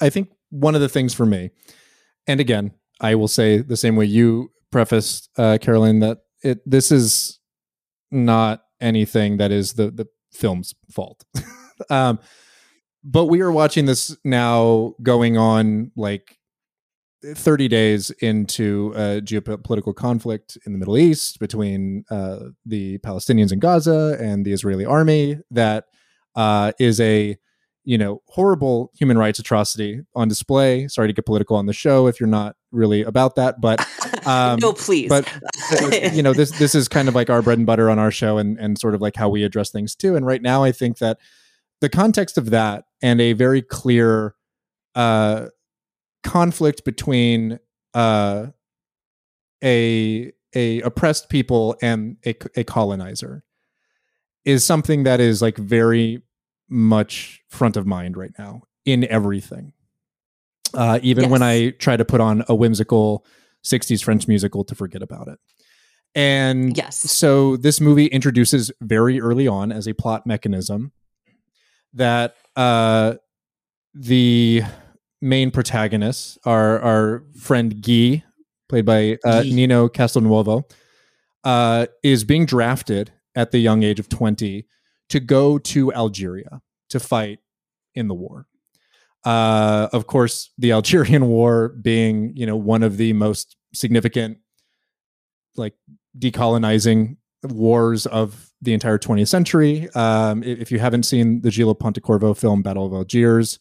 I 0.00 0.10
think 0.10 0.30
one 0.50 0.74
of 0.74 0.80
the 0.80 0.88
things 0.88 1.14
for 1.14 1.26
me, 1.26 1.50
and 2.26 2.40
again, 2.40 2.72
I 3.00 3.14
will 3.14 3.28
say 3.28 3.58
the 3.58 3.76
same 3.76 3.96
way 3.96 4.06
you 4.06 4.50
prefaced, 4.70 5.28
uh, 5.36 5.58
Caroline, 5.60 6.00
that 6.00 6.18
it 6.42 6.58
this 6.64 6.90
is 6.90 7.38
not 8.10 8.62
anything 8.80 9.36
that 9.36 9.50
is 9.50 9.74
the 9.74 9.90
the 9.90 10.06
film's 10.32 10.74
fault. 10.90 11.24
um, 11.90 12.18
but 13.04 13.26
we 13.26 13.40
are 13.40 13.52
watching 13.52 13.86
this 13.86 14.16
now, 14.24 14.94
going 15.02 15.36
on 15.36 15.90
like 15.96 16.38
30 17.24 17.68
days 17.68 18.10
into 18.20 18.92
a 18.94 19.20
geopolitical 19.20 19.94
conflict 19.94 20.58
in 20.66 20.72
the 20.72 20.78
Middle 20.78 20.98
East 20.98 21.38
between 21.38 22.04
uh, 22.10 22.38
the 22.66 22.98
Palestinians 22.98 23.52
in 23.52 23.58
Gaza 23.58 24.16
and 24.20 24.44
the 24.44 24.52
Israeli 24.52 24.84
army 24.84 25.38
that 25.50 25.86
uh, 26.34 26.72
is 26.78 27.00
a 27.00 27.36
you 27.84 27.98
know 27.98 28.22
horrible 28.28 28.92
human 28.94 29.18
rights 29.18 29.38
atrocity 29.38 30.00
on 30.14 30.28
display. 30.28 30.88
Sorry 30.88 31.08
to 31.08 31.12
get 31.12 31.26
political 31.26 31.56
on 31.56 31.66
the 31.66 31.72
show 31.72 32.06
if 32.06 32.20
you're 32.20 32.28
not 32.28 32.56
really 32.70 33.02
about 33.02 33.34
that, 33.36 33.60
but 33.60 33.84
Um, 34.26 34.58
no, 34.60 34.72
please. 34.72 35.08
but 35.08 35.28
you 36.14 36.22
know 36.22 36.32
this 36.32 36.50
this 36.58 36.74
is 36.74 36.88
kind 36.88 37.08
of 37.08 37.14
like 37.14 37.30
our 37.30 37.42
bread 37.42 37.58
and 37.58 37.66
butter 37.66 37.90
on 37.90 37.98
our 37.98 38.10
show 38.10 38.38
and 38.38 38.58
and 38.58 38.78
sort 38.78 38.94
of 38.94 39.00
like 39.00 39.16
how 39.16 39.28
we 39.28 39.42
address 39.44 39.70
things 39.70 39.94
too. 39.94 40.16
And 40.16 40.24
right 40.24 40.42
now, 40.42 40.62
I 40.62 40.72
think 40.72 40.98
that 40.98 41.18
the 41.80 41.88
context 41.88 42.38
of 42.38 42.50
that 42.50 42.84
and 43.02 43.20
a 43.20 43.32
very 43.32 43.62
clear 43.62 44.34
uh, 44.94 45.46
conflict 46.22 46.84
between 46.84 47.58
uh, 47.94 48.46
a 49.62 50.32
a 50.54 50.80
oppressed 50.82 51.28
people 51.28 51.76
and 51.80 52.16
a, 52.26 52.34
a 52.56 52.64
colonizer 52.64 53.42
is 54.44 54.64
something 54.64 55.04
that 55.04 55.20
is 55.20 55.40
like 55.40 55.56
very 55.56 56.22
much 56.68 57.42
front 57.48 57.76
of 57.76 57.86
mind 57.86 58.16
right 58.16 58.32
now 58.38 58.62
in 58.84 59.04
everything. 59.04 59.72
Uh, 60.74 60.98
even 61.02 61.30
when 61.30 61.42
I 61.42 61.70
try 61.70 61.96
to 61.96 62.04
put 62.04 62.20
on 62.20 62.44
a 62.48 62.54
whimsical 62.54 63.24
60s 63.64 64.02
French 64.02 64.26
musical 64.26 64.64
to 64.64 64.74
forget 64.74 65.02
about 65.02 65.28
it. 65.28 65.38
And 66.14 66.76
Yes. 66.76 66.96
so 66.96 67.56
this 67.56 67.80
movie 67.80 68.06
introduces 68.06 68.70
very 68.80 69.20
early 69.20 69.46
on 69.46 69.70
as 69.72 69.86
a 69.86 69.94
plot 69.94 70.26
mechanism 70.26 70.92
that 71.94 72.34
uh, 72.56 73.14
the 73.94 74.62
main 75.22 75.50
protagonists, 75.50 76.36
our 76.44 76.80
our 76.80 77.24
friend 77.38 77.80
Guy, 77.80 78.24
played 78.68 78.84
by 78.84 79.18
uh. 79.24 79.42
Nino 79.42 79.88
Castelnuovo, 79.88 80.70
uh, 81.44 81.86
is 82.02 82.24
being 82.24 82.44
drafted 82.44 83.12
at 83.34 83.50
the 83.52 83.58
young 83.58 83.82
age 83.82 83.98
of 83.98 84.08
20 84.08 84.66
to 85.08 85.20
go 85.20 85.58
to 85.58 85.92
Algeria 85.94 86.60
to 86.90 87.00
fight 87.00 87.38
in 87.94 88.08
the 88.08 88.14
war. 88.14 88.46
Uh, 89.24 89.88
of 89.92 90.06
course, 90.06 90.50
the 90.58 90.72
Algerian 90.72 91.26
War 91.28 91.68
being, 91.68 92.36
you 92.36 92.44
know, 92.44 92.56
one 92.56 92.82
of 92.82 92.96
the 92.96 93.12
most 93.12 93.56
significant, 93.72 94.38
like 95.56 95.74
decolonizing 96.18 97.16
wars 97.44 98.06
of 98.06 98.50
the 98.60 98.72
entire 98.72 98.98
20th 98.98 99.28
century. 99.28 99.88
Um, 99.94 100.42
if 100.42 100.72
you 100.72 100.78
haven't 100.78 101.04
seen 101.04 101.40
the 101.42 101.50
Gillo 101.50 101.74
Pontecorvo 101.74 102.36
film 102.36 102.62
Battle 102.62 102.86
of 102.86 102.92
Algiers, 102.92 103.58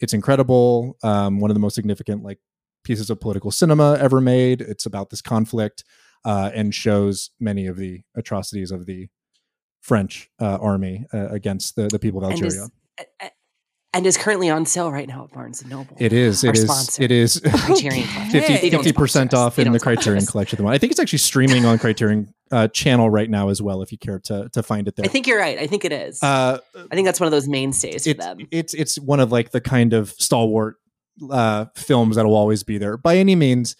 it's 0.00 0.12
incredible. 0.12 0.96
Um, 1.02 1.40
one 1.40 1.50
of 1.50 1.54
the 1.54 1.60
most 1.60 1.74
significant 1.74 2.22
like 2.22 2.38
pieces 2.84 3.10
of 3.10 3.20
political 3.20 3.50
cinema 3.50 3.96
ever 3.98 4.20
made. 4.20 4.60
It's 4.60 4.86
about 4.86 5.10
this 5.10 5.22
conflict 5.22 5.84
uh, 6.24 6.50
and 6.54 6.74
shows 6.74 7.30
many 7.40 7.66
of 7.66 7.76
the 7.76 8.02
atrocities 8.14 8.70
of 8.70 8.86
the 8.86 9.08
French 9.80 10.30
uh, 10.40 10.58
army 10.60 11.06
uh, 11.12 11.28
against 11.28 11.76
the, 11.76 11.88
the 11.88 11.98
people 11.98 12.24
of 12.24 12.30
Algeria. 12.30 12.68
is, 13.20 13.30
and 13.94 14.06
is 14.06 14.16
currently 14.18 14.50
on 14.50 14.66
sale 14.66 14.90
right 14.92 15.08
now 15.08 15.24
at 15.24 15.32
Barnes 15.32 15.62
and 15.62 15.70
Noble. 15.70 15.96
It 15.98 16.12
is. 16.12 16.44
It 16.44 16.56
is. 16.58 16.98
It 17.00 17.10
is. 17.10 17.40
Criterion 17.64 18.06
Okay. 18.10 18.30
Collection. 18.30 18.40
They 18.60 18.70
don't 18.70 18.82
50 18.84 18.90
sponsor 18.90 18.92
percent 18.92 19.34
off 19.34 19.58
in 19.58 19.72
the 19.72 19.80
Criterion 19.80 20.22
us. 20.24 20.30
Collection. 20.30 20.56
the 20.56 20.62
moment. 20.64 20.74
I 20.74 20.78
think 20.78 20.90
it's 20.90 21.00
actually 21.00 21.18
streaming 21.20 21.64
on 21.64 21.78
Criterion 21.78 22.34
uh, 22.50 22.68
channel 22.68 23.08
right 23.08 23.30
now 23.30 23.48
as 23.48 23.62
well. 23.62 23.80
If 23.82 23.92
you 23.92 23.98
care 23.98 24.18
to 24.20 24.48
to 24.50 24.62
find 24.62 24.86
it 24.88 24.96
there, 24.96 25.04
I 25.04 25.08
think 25.08 25.26
you're 25.26 25.38
right. 25.38 25.58
I 25.58 25.66
think 25.66 25.84
it 25.84 25.92
is. 25.92 26.22
uh, 26.22 26.58
I 26.76 26.94
think 26.94 27.06
that's 27.06 27.20
one 27.20 27.26
of 27.26 27.30
those 27.32 27.48
mainstays 27.48 28.06
for 28.06 28.14
them. 28.14 28.38
it's 28.50 28.74
it's 28.74 28.98
one 28.98 29.20
of 29.20 29.32
like 29.32 29.52
the 29.52 29.60
kind 29.60 29.92
of 29.92 30.10
stalwart 30.10 30.76
uh, 31.30 31.66
films 31.76 32.16
that 32.16 32.24
will 32.26 32.36
always 32.36 32.62
be 32.62 32.76
there 32.78 32.96
by 32.96 33.16
any 33.16 33.36
means. 33.36 33.76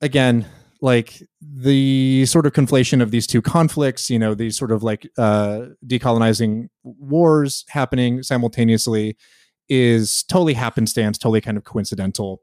Again, 0.00 0.46
like 0.82 1.22
the 1.40 2.24
sort 2.26 2.46
of 2.46 2.52
conflation 2.52 3.02
of 3.02 3.10
these 3.10 3.26
two 3.26 3.42
conflicts, 3.42 4.08
you 4.10 4.18
know, 4.18 4.34
these 4.34 4.56
sort 4.56 4.72
of 4.72 4.82
like 4.82 5.06
uh, 5.18 5.66
decolonizing 5.86 6.68
wars 6.82 7.64
happening 7.68 8.22
simultaneously 8.22 9.16
is 9.68 10.24
totally 10.24 10.54
happenstance, 10.54 11.18
totally 11.18 11.40
kind 11.40 11.56
of 11.56 11.64
coincidental. 11.64 12.42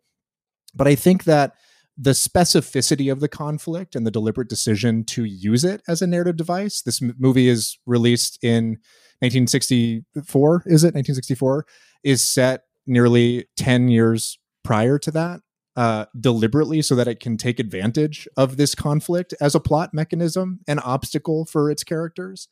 But 0.76 0.88
I 0.88 0.96
think 0.96 1.24
that 1.24 1.54
the 1.98 2.12
specificity 2.12 3.12
of 3.12 3.20
the 3.20 3.28
conflict 3.28 3.96
and 3.96 4.06
the 4.06 4.12
deliberate 4.12 4.50
decision 4.50 5.04
to 5.04 5.26
use 5.26 5.64
it 5.64 5.82
as 5.88 6.02
a 6.02 6.08
narrative 6.08 6.38
device. 6.38 6.82
This 6.82 7.02
m- 7.02 7.16
movie 7.18 7.48
is 7.48 7.80
released 7.88 8.38
in 8.44 8.78
1964, 9.20 10.64
is 10.68 10.84
it? 10.84 10.94
1964 10.94 11.66
is 12.04 12.24
set 12.24 12.62
nearly 12.86 13.48
10 13.58 13.88
years 13.88 14.38
prior 14.64 15.00
to 15.00 15.12
that. 15.12 15.40
Uh, 15.78 16.06
deliberately 16.20 16.82
so 16.82 16.96
that 16.96 17.08
it 17.08 17.20
can 17.20 17.38
take 17.38 17.60
advantage 17.60 18.28
of 18.36 18.58
this 18.58 18.74
conflict 18.74 19.32
as 19.40 19.54
a 19.54 19.60
plot 19.60 19.94
mechanism, 19.94 20.60
an 20.68 20.80
obstacle 20.80 21.46
for 21.46 21.70
its 21.70 21.84
characters, 21.84 22.48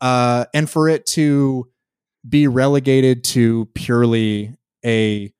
uh, 0.00 0.44
and 0.52 0.68
for 0.68 0.88
it 0.88 1.06
to 1.06 1.70
be 2.28 2.48
relegated 2.48 3.22
to 3.22 3.66
purely 3.76 4.56
a 4.84 5.32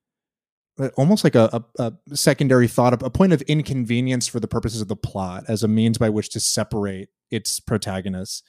almost 0.96 1.24
like 1.24 1.34
a, 1.34 1.64
a, 1.78 1.90
a, 2.08 2.16
secondary 2.16 2.68
thought, 2.68 3.02
a 3.02 3.10
point 3.10 3.32
of 3.32 3.42
inconvenience 3.42 4.28
for 4.28 4.38
the 4.38 4.46
purposes 4.46 4.80
of 4.80 4.86
the 4.86 4.94
plot 4.94 5.42
as 5.48 5.64
a 5.64 5.68
means 5.68 5.98
by 5.98 6.08
which 6.08 6.30
to 6.30 6.38
separate 6.38 7.08
its 7.32 7.58
protagonists, 7.58 8.44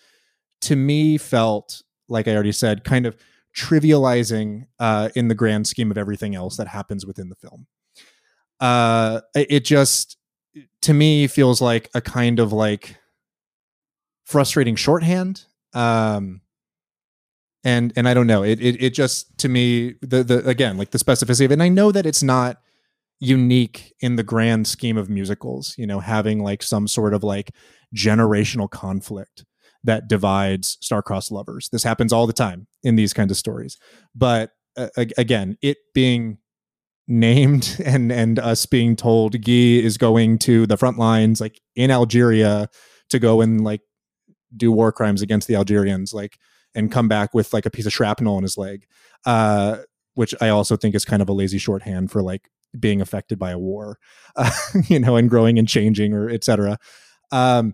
to 0.62 0.76
me 0.76 1.18
felt 1.18 1.82
like 2.08 2.28
I 2.28 2.36
already 2.36 2.52
said, 2.52 2.84
kind 2.84 3.08
of 3.08 3.18
trivializing 3.58 4.68
uh, 4.78 5.10
in 5.16 5.28
the 5.28 5.34
grand 5.34 5.66
scheme 5.66 5.90
of 5.90 5.98
everything 5.98 6.36
else 6.36 6.56
that 6.58 6.68
happens 6.68 7.04
within 7.04 7.30
the 7.30 7.36
film 7.36 7.66
uh 8.60 9.22
it 9.36 9.64
just 9.66 10.18
to 10.82 10.94
me 10.94 11.28
feels 11.28 11.62
like 11.62 11.90
a 11.94 12.02
kind 12.02 12.40
of 12.40 12.52
like 12.52 12.98
frustrating 14.26 14.76
shorthand 14.76 15.46
um 15.74 16.42
and 17.64 17.92
and 17.96 18.08
i 18.08 18.14
don't 18.14 18.28
know. 18.28 18.44
It 18.44 18.60
it, 18.62 18.82
it 18.82 18.94
just 18.94 19.38
to 19.40 19.50
me 19.50 19.96
the 20.02 20.24
the 20.24 20.48
again 20.48 20.78
like 20.78 20.92
the 20.92 20.98
specificity 20.98 21.46
of 21.46 21.52
it 21.52 21.56
and 21.56 21.64
i 21.64 21.70
know 21.70 21.92
that 21.92 22.06
it's 22.06 22.24
not 22.24 22.58
unique 23.20 23.94
in 24.00 24.16
the 24.16 24.24
grand 24.24 24.66
scheme 24.66 24.98
of 24.98 25.10
musicals 25.10 25.76
you 25.78 25.86
know 25.86 26.00
having 26.00 26.42
like 26.42 26.64
some 26.64 26.88
sort 26.88 27.14
of 27.14 27.22
like 27.22 27.52
generational 27.94 28.70
conflict 28.70 29.44
that 29.84 30.08
divides 30.08 30.78
star-crossed 30.82 31.32
lovers. 31.32 31.70
This 31.70 31.84
happens 31.84 32.12
all 32.12 32.28
the 32.28 32.34
time 32.34 32.68
in 32.84 32.96
these 32.96 33.14
kinds 33.14 33.32
of 33.32 33.38
stories. 33.38 33.78
But 34.16 34.52
uh, 34.78 34.90
again 35.18 35.58
it 35.62 35.78
being 35.94 36.38
named 37.10 37.76
and 37.86 38.12
and 38.12 38.40
us 38.40 38.66
being 38.66 38.96
told 38.96 39.34
Guy 39.44 39.80
is 39.84 39.98
going 39.98 40.38
to 40.40 40.66
the 40.66 40.78
front 40.78 40.98
lines 40.98 41.42
like 41.42 41.60
in 41.76 41.92
Algeria 41.92 42.70
to 43.10 43.20
go 43.20 43.42
and 43.42 43.64
like 43.64 43.82
do 44.56 44.72
war 44.72 44.92
crimes 44.92 45.22
against 45.22 45.48
the 45.48 45.56
Algerians 45.56 46.14
like 46.14 46.38
and 46.76 46.92
come 46.92 47.08
back 47.08 47.34
with 47.34 47.52
like 47.52 47.66
a 47.66 47.72
piece 47.72 47.88
of 47.88 47.92
shrapnel 47.94 48.38
in 48.38 48.44
his 48.44 48.58
leg. 48.58 48.86
Uh 49.26 49.80
which 50.16 50.36
I 50.42 50.50
also 50.50 50.76
think 50.76 50.96
is 50.96 51.06
kind 51.06 51.22
of 51.22 51.30
a 51.30 51.34
lazy 51.34 51.58
shorthand 51.58 52.12
for 52.12 52.22
like 52.22 52.50
being 52.80 53.02
affected 53.02 53.40
by 53.40 53.52
a 53.52 53.58
war 53.58 53.98
uh, 54.36 54.52
you 54.88 55.00
know 55.00 55.16
and 55.16 55.30
growing 55.30 55.58
and 55.58 55.68
changing 55.68 56.14
or 56.14 56.30
etc 56.30 56.78
um 57.32 57.74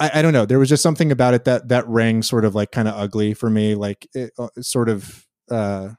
I, 0.00 0.10
I 0.14 0.22
don't 0.22 0.32
know. 0.32 0.46
There 0.46 0.58
was 0.58 0.68
just 0.68 0.82
something 0.82 1.12
about 1.12 1.34
it 1.34 1.44
that 1.44 1.68
that 1.68 1.86
rang 1.86 2.22
sort 2.22 2.44
of 2.44 2.56
like 2.56 2.72
kind 2.72 2.88
of 2.88 2.94
ugly 2.96 3.34
for 3.34 3.48
me 3.48 3.76
like 3.76 4.08
it, 4.14 4.32
uh, 4.36 4.48
sort 4.60 4.88
of 4.88 5.24
uh 5.48 5.90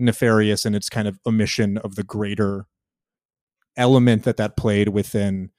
nefarious 0.00 0.64
in 0.64 0.74
its 0.74 0.88
kind 0.88 1.06
of 1.06 1.18
omission 1.26 1.78
of 1.78 1.94
the 1.94 2.02
greater 2.02 2.66
element 3.76 4.24
that 4.24 4.36
that 4.36 4.56
played 4.56 4.88
within 4.88 5.50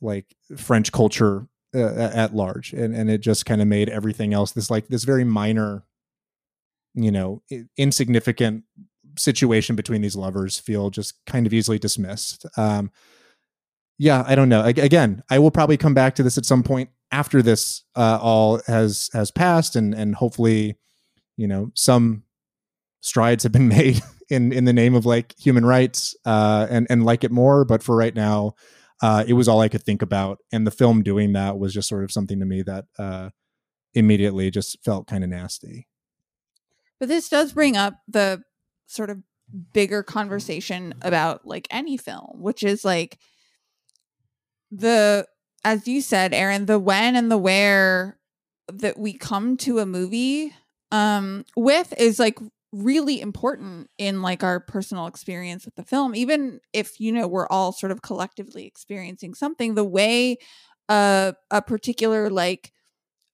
like 0.00 0.36
French 0.56 0.92
culture 0.92 1.48
uh, 1.74 2.10
at 2.14 2.34
large, 2.34 2.72
and 2.72 2.94
and 2.94 3.10
it 3.10 3.18
just 3.18 3.46
kind 3.46 3.60
of 3.60 3.68
made 3.68 3.88
everything 3.88 4.34
else 4.34 4.52
this 4.52 4.70
like 4.70 4.88
this 4.88 5.04
very 5.04 5.24
minor, 5.24 5.84
you 6.94 7.10
know, 7.10 7.42
insignificant 7.76 8.64
situation 9.18 9.76
between 9.76 10.02
these 10.02 10.16
lovers 10.16 10.58
feel 10.58 10.90
just 10.90 11.14
kind 11.26 11.46
of 11.46 11.54
easily 11.54 11.78
dismissed. 11.78 12.44
Um, 12.56 12.90
yeah, 13.98 14.24
I 14.26 14.34
don't 14.34 14.50
know. 14.50 14.60
I, 14.60 14.68
again, 14.68 15.22
I 15.30 15.38
will 15.38 15.50
probably 15.50 15.78
come 15.78 15.94
back 15.94 16.14
to 16.16 16.22
this 16.22 16.36
at 16.36 16.44
some 16.44 16.62
point 16.62 16.90
after 17.10 17.40
this 17.40 17.82
uh, 17.94 18.18
all 18.20 18.60
has 18.66 19.10
has 19.12 19.30
passed, 19.30 19.76
and 19.76 19.94
and 19.94 20.14
hopefully, 20.14 20.76
you 21.36 21.46
know, 21.46 21.70
some 21.74 22.24
strides 23.00 23.42
have 23.42 23.52
been 23.52 23.68
made 23.80 24.00
in 24.28 24.52
in 24.52 24.64
the 24.64 24.72
name 24.72 24.94
of 24.94 25.06
like 25.06 25.34
human 25.38 25.64
rights 25.64 26.16
uh, 26.24 26.66
and 26.70 26.86
and 26.90 27.04
like 27.04 27.24
it 27.24 27.30
more. 27.30 27.64
But 27.64 27.82
for 27.82 27.96
right 27.96 28.14
now, 28.14 28.54
uh, 29.02 29.24
it 29.26 29.34
was 29.34 29.48
all 29.48 29.60
I 29.60 29.68
could 29.68 29.82
think 29.82 30.02
about, 30.02 30.38
and 30.52 30.66
the 30.66 30.70
film 30.70 31.02
doing 31.02 31.32
that 31.32 31.58
was 31.58 31.72
just 31.72 31.88
sort 31.88 32.04
of 32.04 32.12
something 32.12 32.40
to 32.40 32.46
me 32.46 32.62
that 32.62 32.84
uh, 32.98 33.30
immediately 33.94 34.50
just 34.50 34.82
felt 34.84 35.06
kind 35.06 35.24
of 35.24 35.30
nasty. 35.30 35.86
But 36.98 37.08
this 37.08 37.28
does 37.28 37.52
bring 37.52 37.76
up 37.76 37.94
the 38.08 38.42
sort 38.86 39.10
of 39.10 39.18
bigger 39.72 40.02
conversation 40.02 40.94
about 41.02 41.46
like 41.46 41.68
any 41.70 41.96
film, 41.96 42.40
which 42.40 42.62
is 42.62 42.84
like 42.84 43.18
the 44.70 45.26
as 45.64 45.88
you 45.88 46.00
said, 46.00 46.32
Aaron, 46.32 46.66
the 46.66 46.78
when 46.78 47.16
and 47.16 47.30
the 47.30 47.38
where 47.38 48.18
that 48.72 48.98
we 48.98 49.12
come 49.12 49.56
to 49.56 49.78
a 49.78 49.86
movie 49.86 50.52
um 50.92 51.44
with 51.56 51.92
is 51.98 52.18
like 52.18 52.38
really 52.72 53.20
important 53.20 53.88
in 53.96 54.22
like 54.22 54.42
our 54.42 54.60
personal 54.60 55.06
experience 55.06 55.64
with 55.64 55.74
the 55.76 55.84
film 55.84 56.14
even 56.14 56.60
if 56.72 57.00
you 57.00 57.12
know 57.12 57.26
we're 57.26 57.46
all 57.48 57.72
sort 57.72 57.92
of 57.92 58.02
collectively 58.02 58.66
experiencing 58.66 59.34
something 59.34 59.74
the 59.74 59.84
way 59.84 60.36
uh, 60.88 61.32
a 61.50 61.62
particular 61.62 62.28
like 62.30 62.72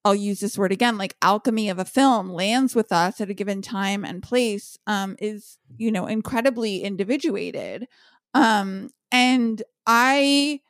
I'll 0.05 0.14
use 0.14 0.41
this 0.41 0.59
word 0.59 0.72
again, 0.72 0.99
like 0.99 1.16
alchemy 1.22 1.68
of 1.68 1.78
a 1.78 1.85
film 1.85 2.30
lands 2.30 2.74
with 2.74 2.91
us 2.91 3.20
at 3.20 3.30
a 3.30 3.35
given 3.35 3.62
time 3.62 4.05
and 4.05 4.22
place 4.22 4.76
um, 4.87 5.16
is, 5.20 5.59
you 5.76 5.93
know, 5.93 6.07
incredibly 6.07 6.83
individuated. 6.83 7.87
Um, 8.35 8.91
and 9.12 9.62
I 9.87 10.61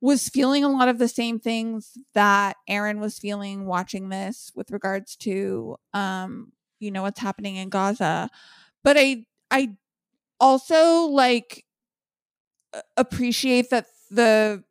was 0.00 0.28
feeling 0.28 0.64
a 0.64 0.68
lot 0.68 0.88
of 0.88 0.98
the 0.98 1.06
same 1.06 1.38
things 1.38 1.96
that 2.14 2.56
Aaron 2.68 2.98
was 2.98 3.20
feeling 3.20 3.66
watching 3.66 4.08
this 4.08 4.50
with 4.56 4.72
regards 4.72 5.14
to 5.16 5.76
um, 5.94 6.50
you 6.82 6.90
know 6.90 7.02
what's 7.02 7.20
happening 7.20 7.56
in 7.56 7.68
Gaza. 7.68 8.28
But 8.84 8.96
I 8.98 9.24
I 9.50 9.76
also 10.40 11.04
like 11.06 11.64
appreciate 12.96 13.70
that 13.70 13.86
the 14.10 14.64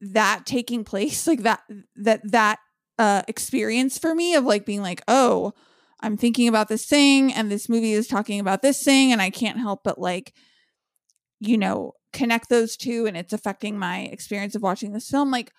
that 0.00 0.44
taking 0.46 0.84
place 0.84 1.26
like 1.26 1.42
that 1.42 1.62
that 1.96 2.20
that 2.30 2.58
uh 2.98 3.22
experience 3.26 3.98
for 3.98 4.14
me 4.14 4.34
of 4.34 4.44
like 4.44 4.66
being 4.66 4.82
like 4.82 5.02
oh 5.08 5.52
i'm 6.00 6.16
thinking 6.16 6.48
about 6.48 6.68
this 6.68 6.84
thing 6.84 7.32
and 7.32 7.50
this 7.50 7.68
movie 7.68 7.92
is 7.92 8.06
talking 8.06 8.38
about 8.38 8.62
this 8.62 8.82
thing 8.82 9.10
and 9.10 9.22
i 9.22 9.30
can't 9.30 9.58
help 9.58 9.82
but 9.82 9.98
like 9.98 10.34
you 11.40 11.56
know 11.56 11.92
connect 12.12 12.48
those 12.50 12.76
two 12.76 13.06
and 13.06 13.16
it's 13.16 13.32
affecting 13.32 13.78
my 13.78 14.00
experience 14.00 14.54
of 14.54 14.62
watching 14.62 14.92
this 14.92 15.08
film 15.08 15.30
like 15.30 15.50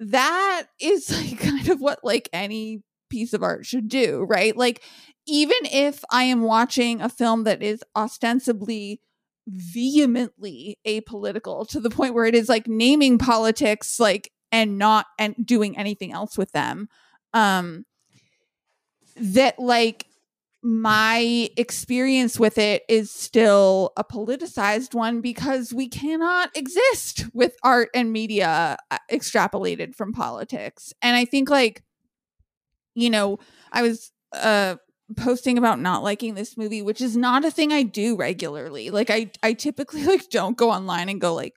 that 0.00 0.64
is 0.80 1.10
like 1.12 1.38
kind 1.38 1.68
of 1.68 1.80
what 1.80 2.00
like 2.02 2.28
any 2.32 2.82
piece 3.16 3.32
of 3.32 3.42
art 3.42 3.64
should 3.64 3.88
do, 3.88 4.26
right? 4.28 4.54
Like, 4.54 4.82
even 5.26 5.56
if 5.64 6.04
I 6.10 6.24
am 6.24 6.42
watching 6.42 7.00
a 7.00 7.08
film 7.08 7.44
that 7.44 7.62
is 7.62 7.82
ostensibly 7.96 9.00
vehemently 9.48 10.76
apolitical 10.86 11.66
to 11.68 11.80
the 11.80 11.88
point 11.88 12.12
where 12.12 12.26
it 12.26 12.34
is 12.34 12.50
like 12.50 12.68
naming 12.68 13.16
politics, 13.16 13.98
like, 13.98 14.30
and 14.52 14.76
not 14.76 15.06
and 15.18 15.34
doing 15.46 15.78
anything 15.78 16.12
else 16.12 16.36
with 16.36 16.52
them, 16.52 16.90
um, 17.32 17.86
that 19.16 19.58
like 19.58 20.04
my 20.62 21.48
experience 21.56 22.38
with 22.38 22.58
it 22.58 22.82
is 22.86 23.10
still 23.10 23.92
a 23.96 24.04
politicized 24.04 24.94
one 24.94 25.22
because 25.22 25.72
we 25.72 25.88
cannot 25.88 26.54
exist 26.54 27.24
with 27.32 27.56
art 27.62 27.88
and 27.94 28.12
media 28.12 28.76
uh, 28.90 28.98
extrapolated 29.10 29.94
from 29.94 30.12
politics. 30.12 30.92
And 31.00 31.16
I 31.16 31.24
think 31.24 31.48
like 31.48 31.82
you 32.96 33.10
know, 33.10 33.38
I 33.70 33.82
was 33.82 34.10
uh 34.32 34.76
posting 35.16 35.56
about 35.56 35.78
not 35.78 36.02
liking 36.02 36.34
this 36.34 36.56
movie, 36.56 36.82
which 36.82 37.00
is 37.00 37.16
not 37.16 37.44
a 37.44 37.50
thing 37.50 37.72
I 37.72 37.84
do 37.84 38.16
regularly. 38.16 38.90
Like 38.90 39.10
I 39.10 39.30
I 39.42 39.52
typically 39.52 40.04
like 40.06 40.28
don't 40.30 40.56
go 40.56 40.70
online 40.70 41.08
and 41.08 41.20
go 41.20 41.34
like 41.34 41.54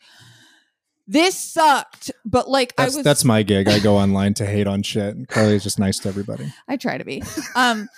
this 1.07 1.35
sucked, 1.35 2.11
but 2.23 2.47
like 2.47 2.75
that's, 2.75 2.93
I 2.93 2.97
was 2.97 3.03
that's 3.03 3.25
my 3.25 3.41
gig. 3.41 3.67
I 3.67 3.79
go 3.79 3.97
online 4.03 4.35
to 4.35 4.45
hate 4.45 4.67
on 4.67 4.83
shit. 4.83 5.27
Carlee 5.27 5.55
is 5.55 5.63
just 5.63 5.79
nice 5.79 5.97
to 5.99 6.09
everybody. 6.09 6.53
I 6.67 6.77
try 6.77 6.97
to 6.97 7.05
be. 7.05 7.23
Um 7.55 7.89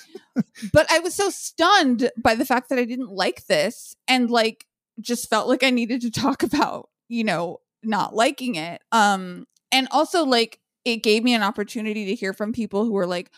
but 0.71 0.89
I 0.89 0.99
was 0.99 1.13
so 1.13 1.29
stunned 1.29 2.09
by 2.17 2.35
the 2.35 2.45
fact 2.45 2.69
that 2.69 2.79
I 2.79 2.85
didn't 2.85 3.11
like 3.11 3.47
this 3.47 3.95
and 4.07 4.31
like 4.31 4.65
just 5.01 5.29
felt 5.29 5.49
like 5.49 5.63
I 5.63 5.71
needed 5.71 6.01
to 6.01 6.11
talk 6.11 6.43
about, 6.49 6.89
you 7.09 7.23
know, 7.23 7.59
not 7.83 8.15
liking 8.15 8.55
it. 8.55 8.81
Um 8.93 9.47
and 9.73 9.87
also 9.91 10.23
like 10.23 10.60
it 10.85 10.97
gave 10.97 11.23
me 11.23 11.33
an 11.33 11.43
opportunity 11.43 12.05
to 12.05 12.15
hear 12.15 12.33
from 12.33 12.53
people 12.53 12.85
who 12.85 12.93
were 12.93 13.07
like, 13.07 13.31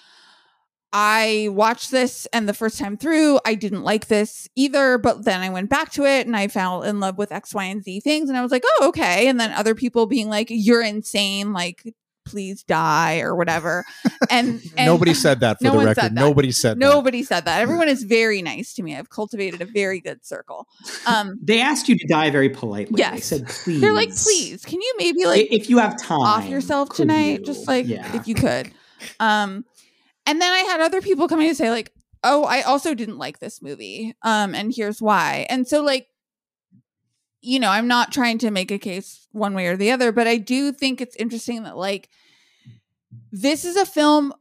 I 0.96 1.50
watched 1.52 1.90
this 1.90 2.28
and 2.28 2.48
the 2.48 2.54
first 2.54 2.78
time 2.78 2.98
through, 2.98 3.40
I 3.46 3.56
didn't 3.56 3.82
like 3.84 4.08
this 4.08 4.48
either. 4.56 5.00
But 5.00 5.26
then 5.26 5.42
I 5.42 5.50
went 5.50 5.70
back 5.70 5.92
to 5.94 6.06
it 6.06 6.28
and 6.28 6.36
I 6.36 6.48
fell 6.48 6.84
in 6.84 7.00
love 7.00 7.18
with 7.18 7.32
X, 7.32 7.54
Y, 7.54 7.64
and 7.64 7.84
Z 7.84 8.02
things. 8.02 8.30
And 8.30 8.38
I 8.38 8.44
was 8.44 8.52
like, 8.52 8.64
oh, 8.66 8.90
okay. 8.90 9.28
And 9.28 9.40
then 9.40 9.52
other 9.54 9.74
people 9.74 10.06
being 10.06 10.30
like, 10.30 10.48
you're 10.50 10.84
insane. 10.84 11.52
Like, 11.52 11.84
please 12.26 12.64
die 12.64 13.20
or 13.20 13.36
whatever. 13.36 13.84
And, 14.30 14.62
and 14.78 14.86
Nobody 14.86 15.14
said 15.14 15.40
that 15.42 15.58
for 15.60 15.66
No 15.66 15.72
the 15.80 15.86
record. 15.86 16.02
said. 16.02 16.14
Nobody 16.14 16.52
said 16.52 16.80
that. 16.80 16.86
Nobody 16.86 17.24
said 17.24 17.46
that. 17.46 17.62
Everyone 17.62 17.88
is 17.90 18.04
very 18.04 18.42
nice 18.42 18.74
to 18.76 18.84
me. 18.84 18.96
I've 18.96 19.10
cultivated 19.10 19.62
a 19.62 19.66
very 19.66 20.00
good 20.00 20.26
circle. 20.26 20.68
Um, 21.06 21.40
They 21.44 21.62
asked 21.62 21.90
you 21.90 21.98
to 21.98 22.08
die 22.08 22.30
very 22.30 22.50
politely. 22.50 23.00
Yes. 23.00 23.14
They 23.14 23.38
said, 23.38 23.48
please. 23.48 23.82
they're 23.82 23.94
like, 23.94 24.16
please, 24.16 24.64
can 24.66 24.82
you 24.82 24.94
maybe 24.98 25.26
like 25.26 25.48
if 25.52 25.70
you 25.70 25.78
have 25.80 25.98
time. 26.02 26.20
off 26.20 26.48
yourself 26.48 26.90
tonight 26.90 27.40
you?" 27.40 27.46
just 27.46 27.68
like 27.68 27.86
Yeah. 27.88 28.16
if 28.16 28.28
you 28.28 28.36
could 28.36 28.72
um 29.20 29.66
and 30.26 30.42
then 30.42 30.52
i 30.54 30.60
had 30.60 30.80
other 30.80 31.02
people 31.02 31.28
coming 31.28 31.50
to 31.50 31.56
say 31.56 31.70
like 31.70 31.92
oh 32.24 32.46
i 32.46 32.62
also 32.62 32.94
didn't 32.94 33.18
like 33.18 33.40
this 33.40 33.62
movie 33.62 34.16
um 34.22 34.56
and 34.56 34.74
here's 34.74 35.02
why 35.02 35.46
and 35.50 35.68
so 35.68 35.84
like 35.84 36.08
you 37.44 37.60
know 37.60 37.70
i'm 37.70 37.88
not 37.88 38.12
trying 38.12 38.38
to 38.38 38.52
make 38.52 38.72
a 38.72 38.80
case 38.80 39.28
one 39.32 39.54
way 39.54 39.68
or 39.68 39.78
the 39.78 39.92
other 39.92 40.12
but 40.12 40.28
i 40.28 40.38
do 40.38 40.72
think 40.72 41.02
it's 41.02 41.16
interesting 41.18 41.64
that 41.64 41.78
like 41.78 42.10
this 43.32 43.66
is 43.66 43.76
a 43.76 43.86
film 43.86 44.34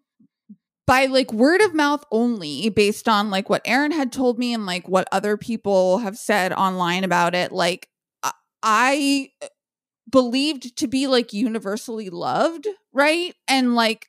by 0.87 1.07
like 1.07 1.33
word 1.33 1.61
of 1.61 1.75
mouth 1.75 2.05
only 2.11 2.69
based 2.71 3.09
on 3.09 3.31
like 3.31 3.49
what 3.51 3.63
aaron 3.65 3.93
had 3.93 4.13
told 4.13 4.39
me 4.39 4.53
and 4.55 4.67
like 4.67 4.89
what 4.89 5.09
other 5.13 5.37
people 5.37 5.99
have 5.99 6.17
said 6.17 6.53
online 6.53 7.05
about 7.05 7.35
it 7.35 7.53
like 7.53 7.89
I- 8.23 8.33
i 8.63 9.31
uh, 9.43 9.47
believed 10.11 10.77
to 10.77 10.87
be 10.87 11.07
like 11.07 11.33
universally 11.33 12.11
loved, 12.11 12.69
right? 12.93 13.35
And 13.49 13.75
like 13.75 14.09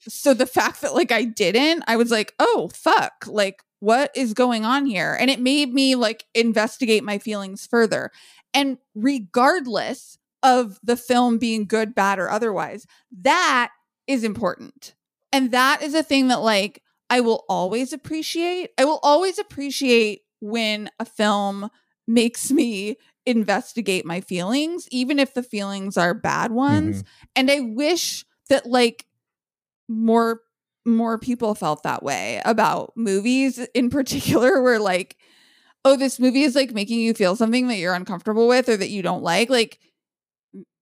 so 0.00 0.32
the 0.32 0.46
fact 0.46 0.80
that 0.80 0.94
like 0.94 1.12
I 1.12 1.24
didn't, 1.24 1.84
I 1.86 1.96
was 1.96 2.10
like, 2.10 2.32
"Oh, 2.38 2.70
fuck. 2.72 3.24
Like 3.26 3.62
what 3.80 4.10
is 4.14 4.32
going 4.34 4.64
on 4.64 4.86
here?" 4.86 5.16
And 5.18 5.30
it 5.30 5.40
made 5.40 5.74
me 5.74 5.94
like 5.96 6.24
investigate 6.34 7.04
my 7.04 7.18
feelings 7.18 7.66
further. 7.66 8.10
And 8.54 8.78
regardless 8.94 10.18
of 10.42 10.78
the 10.82 10.96
film 10.96 11.38
being 11.38 11.66
good, 11.66 11.94
bad 11.94 12.18
or 12.18 12.30
otherwise, 12.30 12.86
that 13.22 13.70
is 14.06 14.24
important. 14.24 14.94
And 15.32 15.52
that 15.52 15.82
is 15.82 15.94
a 15.94 16.02
thing 16.02 16.28
that 16.28 16.40
like 16.40 16.82
I 17.08 17.20
will 17.20 17.44
always 17.48 17.92
appreciate. 17.92 18.70
I 18.78 18.84
will 18.84 19.00
always 19.02 19.38
appreciate 19.38 20.22
when 20.40 20.90
a 20.98 21.04
film 21.04 21.70
makes 22.06 22.50
me 22.50 22.96
investigate 23.26 24.06
my 24.06 24.20
feelings, 24.20 24.88
even 24.90 25.18
if 25.18 25.34
the 25.34 25.42
feelings 25.42 25.96
are 25.96 26.14
bad 26.14 26.52
ones. 26.52 27.02
Mm-hmm. 27.02 27.30
And 27.36 27.50
I 27.50 27.60
wish 27.60 28.24
that 28.48 28.66
like 28.66 29.06
more 29.88 30.40
more 30.86 31.18
people 31.18 31.54
felt 31.54 31.82
that 31.82 32.02
way 32.02 32.40
about 32.44 32.92
movies 32.96 33.58
in 33.74 33.90
particular, 33.90 34.62
where 34.62 34.78
like, 34.78 35.16
oh, 35.84 35.96
this 35.96 36.18
movie 36.18 36.42
is 36.42 36.54
like 36.54 36.72
making 36.72 37.00
you 37.00 37.14
feel 37.14 37.36
something 37.36 37.68
that 37.68 37.76
you're 37.78 37.94
uncomfortable 37.94 38.48
with 38.48 38.68
or 38.68 38.76
that 38.76 38.90
you 38.90 39.02
don't 39.02 39.22
like. 39.22 39.50
Like 39.50 39.78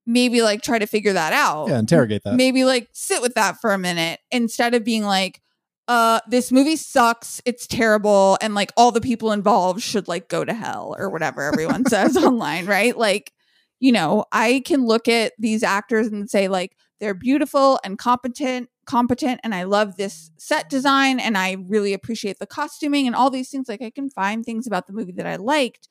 maybe 0.07 0.41
like 0.41 0.63
try 0.63 0.79
to 0.79 0.87
figure 0.87 1.13
that 1.13 1.33
out 1.33 1.69
Yeah, 1.69 1.79
interrogate 1.79 2.23
that. 2.25 2.35
maybe 2.35 2.65
like 2.65 2.89
sit 2.93 3.21
with 3.21 3.35
that 3.35 3.61
for 3.61 3.73
a 3.73 3.79
minute 3.79 4.21
instead 4.31 4.75
of 4.75 4.83
being 4.83 5.05
like 5.05 5.43
uh 5.87 6.21
this 6.29 6.51
movie 6.51 6.77
sucks 6.77 7.43
it's 7.45 7.67
terrible 7.67 8.39
and 8.41 8.55
like 8.55 8.73
all 8.77 8.91
the 8.91 9.03
people 9.03 9.33
involved 9.33 9.83
should 9.83 10.09
like 10.09 10.29
go 10.29 10.47
to 10.47 10.55
hell 10.55 10.97
or 10.99 11.11
whatever 11.11 11.43
everyone 11.43 11.85
says 11.89 12.17
online 12.17 12.65
right 12.65 12.97
like 12.97 13.33
you 13.81 13.93
know 13.93 14.25
i 14.33 14.63
can 14.65 14.87
look 14.87 15.09
at 15.09 15.35
these 15.39 15.63
actors 15.63 16.07
and 16.07 16.31
say 16.31 16.49
like 16.49 16.75
they're 17.01 17.13
beautiful 17.15 17.79
and 17.85 17.99
competent 17.99 18.71
competent 18.89 19.39
and 19.45 19.55
i 19.55 19.63
love 19.63 19.97
this 19.97 20.31
set 20.39 20.69
design 20.71 21.21
and 21.21 21.37
i 21.39 21.57
really 21.69 21.93
appreciate 21.93 22.39
the 22.39 22.47
costuming 22.47 23.07
and 23.07 23.15
all 23.15 23.31
these 23.31 23.51
things 23.51 23.69
like 23.69 23.83
i 23.83 23.91
can 23.91 24.09
find 24.09 24.45
things 24.45 24.67
about 24.67 24.87
the 24.87 24.93
movie 24.93 25.13
that 25.13 25.27
i 25.27 25.37
liked 25.37 25.89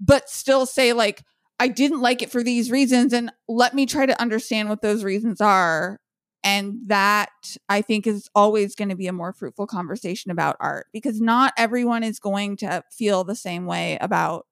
but 0.00 0.28
still 0.28 0.66
say 0.66 0.92
like 0.92 1.22
I 1.62 1.68
didn't 1.68 2.00
like 2.00 2.22
it 2.22 2.32
for 2.32 2.42
these 2.42 2.72
reasons 2.72 3.12
and 3.12 3.30
let 3.46 3.72
me 3.72 3.86
try 3.86 4.04
to 4.04 4.20
understand 4.20 4.68
what 4.68 4.82
those 4.82 5.04
reasons 5.04 5.40
are. 5.40 6.00
And 6.42 6.80
that 6.86 7.28
I 7.68 7.82
think 7.82 8.04
is 8.04 8.28
always 8.34 8.74
going 8.74 8.88
to 8.88 8.96
be 8.96 9.06
a 9.06 9.12
more 9.12 9.32
fruitful 9.32 9.68
conversation 9.68 10.32
about 10.32 10.56
art 10.58 10.86
because 10.92 11.20
not 11.20 11.52
everyone 11.56 12.02
is 12.02 12.18
going 12.18 12.56
to 12.56 12.82
feel 12.90 13.22
the 13.22 13.36
same 13.36 13.64
way 13.64 13.96
about 14.00 14.46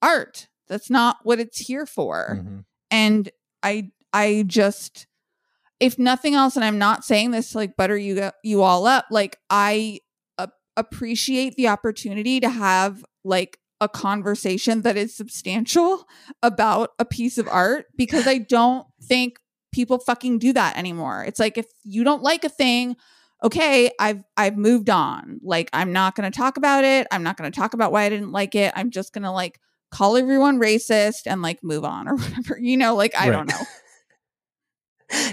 art. 0.00 0.48
That's 0.68 0.88
not 0.88 1.18
what 1.22 1.38
it's 1.38 1.58
here 1.58 1.84
for. 1.84 2.40
Mhm. 2.40 2.64
And 2.90 3.30
I 3.62 3.90
I 4.14 4.44
just 4.46 5.06
if 5.84 5.98
nothing 5.98 6.34
else 6.34 6.56
and 6.56 6.64
I'm 6.64 6.78
not 6.78 7.04
saying 7.04 7.30
this 7.32 7.50
to 7.50 7.58
like 7.58 7.76
butter 7.76 7.96
you 7.96 8.30
you 8.42 8.62
all 8.62 8.86
up, 8.86 9.06
like 9.10 9.38
I 9.50 10.00
a- 10.38 10.48
appreciate 10.76 11.56
the 11.56 11.68
opportunity 11.68 12.40
to 12.40 12.48
have 12.48 13.04
like 13.24 13.58
a 13.80 13.88
conversation 13.88 14.82
that 14.82 14.96
is 14.96 15.14
substantial 15.16 16.06
about 16.42 16.90
a 16.98 17.04
piece 17.04 17.38
of 17.38 17.48
art 17.48 17.86
because 17.96 18.26
I 18.26 18.38
don't 18.38 18.86
think 19.02 19.38
people 19.72 19.98
fucking 19.98 20.38
do 20.38 20.52
that 20.52 20.76
anymore. 20.78 21.24
It's 21.26 21.40
like 21.40 21.58
if 21.58 21.66
you 21.82 22.04
don't 22.04 22.22
like 22.22 22.44
a 22.44 22.48
thing, 22.48 22.96
okay, 23.42 23.90
I've 23.98 24.22
I've 24.36 24.56
moved 24.56 24.88
on. 24.88 25.40
Like 25.42 25.68
I'm 25.72 25.92
not 25.92 26.14
going 26.14 26.30
to 26.30 26.36
talk 26.36 26.56
about 26.56 26.84
it. 26.84 27.06
I'm 27.10 27.22
not 27.24 27.36
going 27.36 27.50
to 27.50 27.56
talk 27.58 27.74
about 27.74 27.92
why 27.92 28.04
I 28.04 28.08
didn't 28.08 28.32
like 28.32 28.54
it. 28.54 28.72
I'm 28.76 28.90
just 28.90 29.12
going 29.12 29.24
to 29.24 29.32
like 29.32 29.58
call 29.90 30.16
everyone 30.16 30.58
racist 30.60 31.22
and 31.26 31.42
like 31.42 31.62
move 31.62 31.84
on 31.84 32.08
or 32.08 32.16
whatever. 32.16 32.58
You 32.58 32.76
know, 32.76 32.94
like 32.94 33.14
I 33.14 33.28
Right. 33.28 33.32
don't 33.36 33.48
know. 33.48 33.66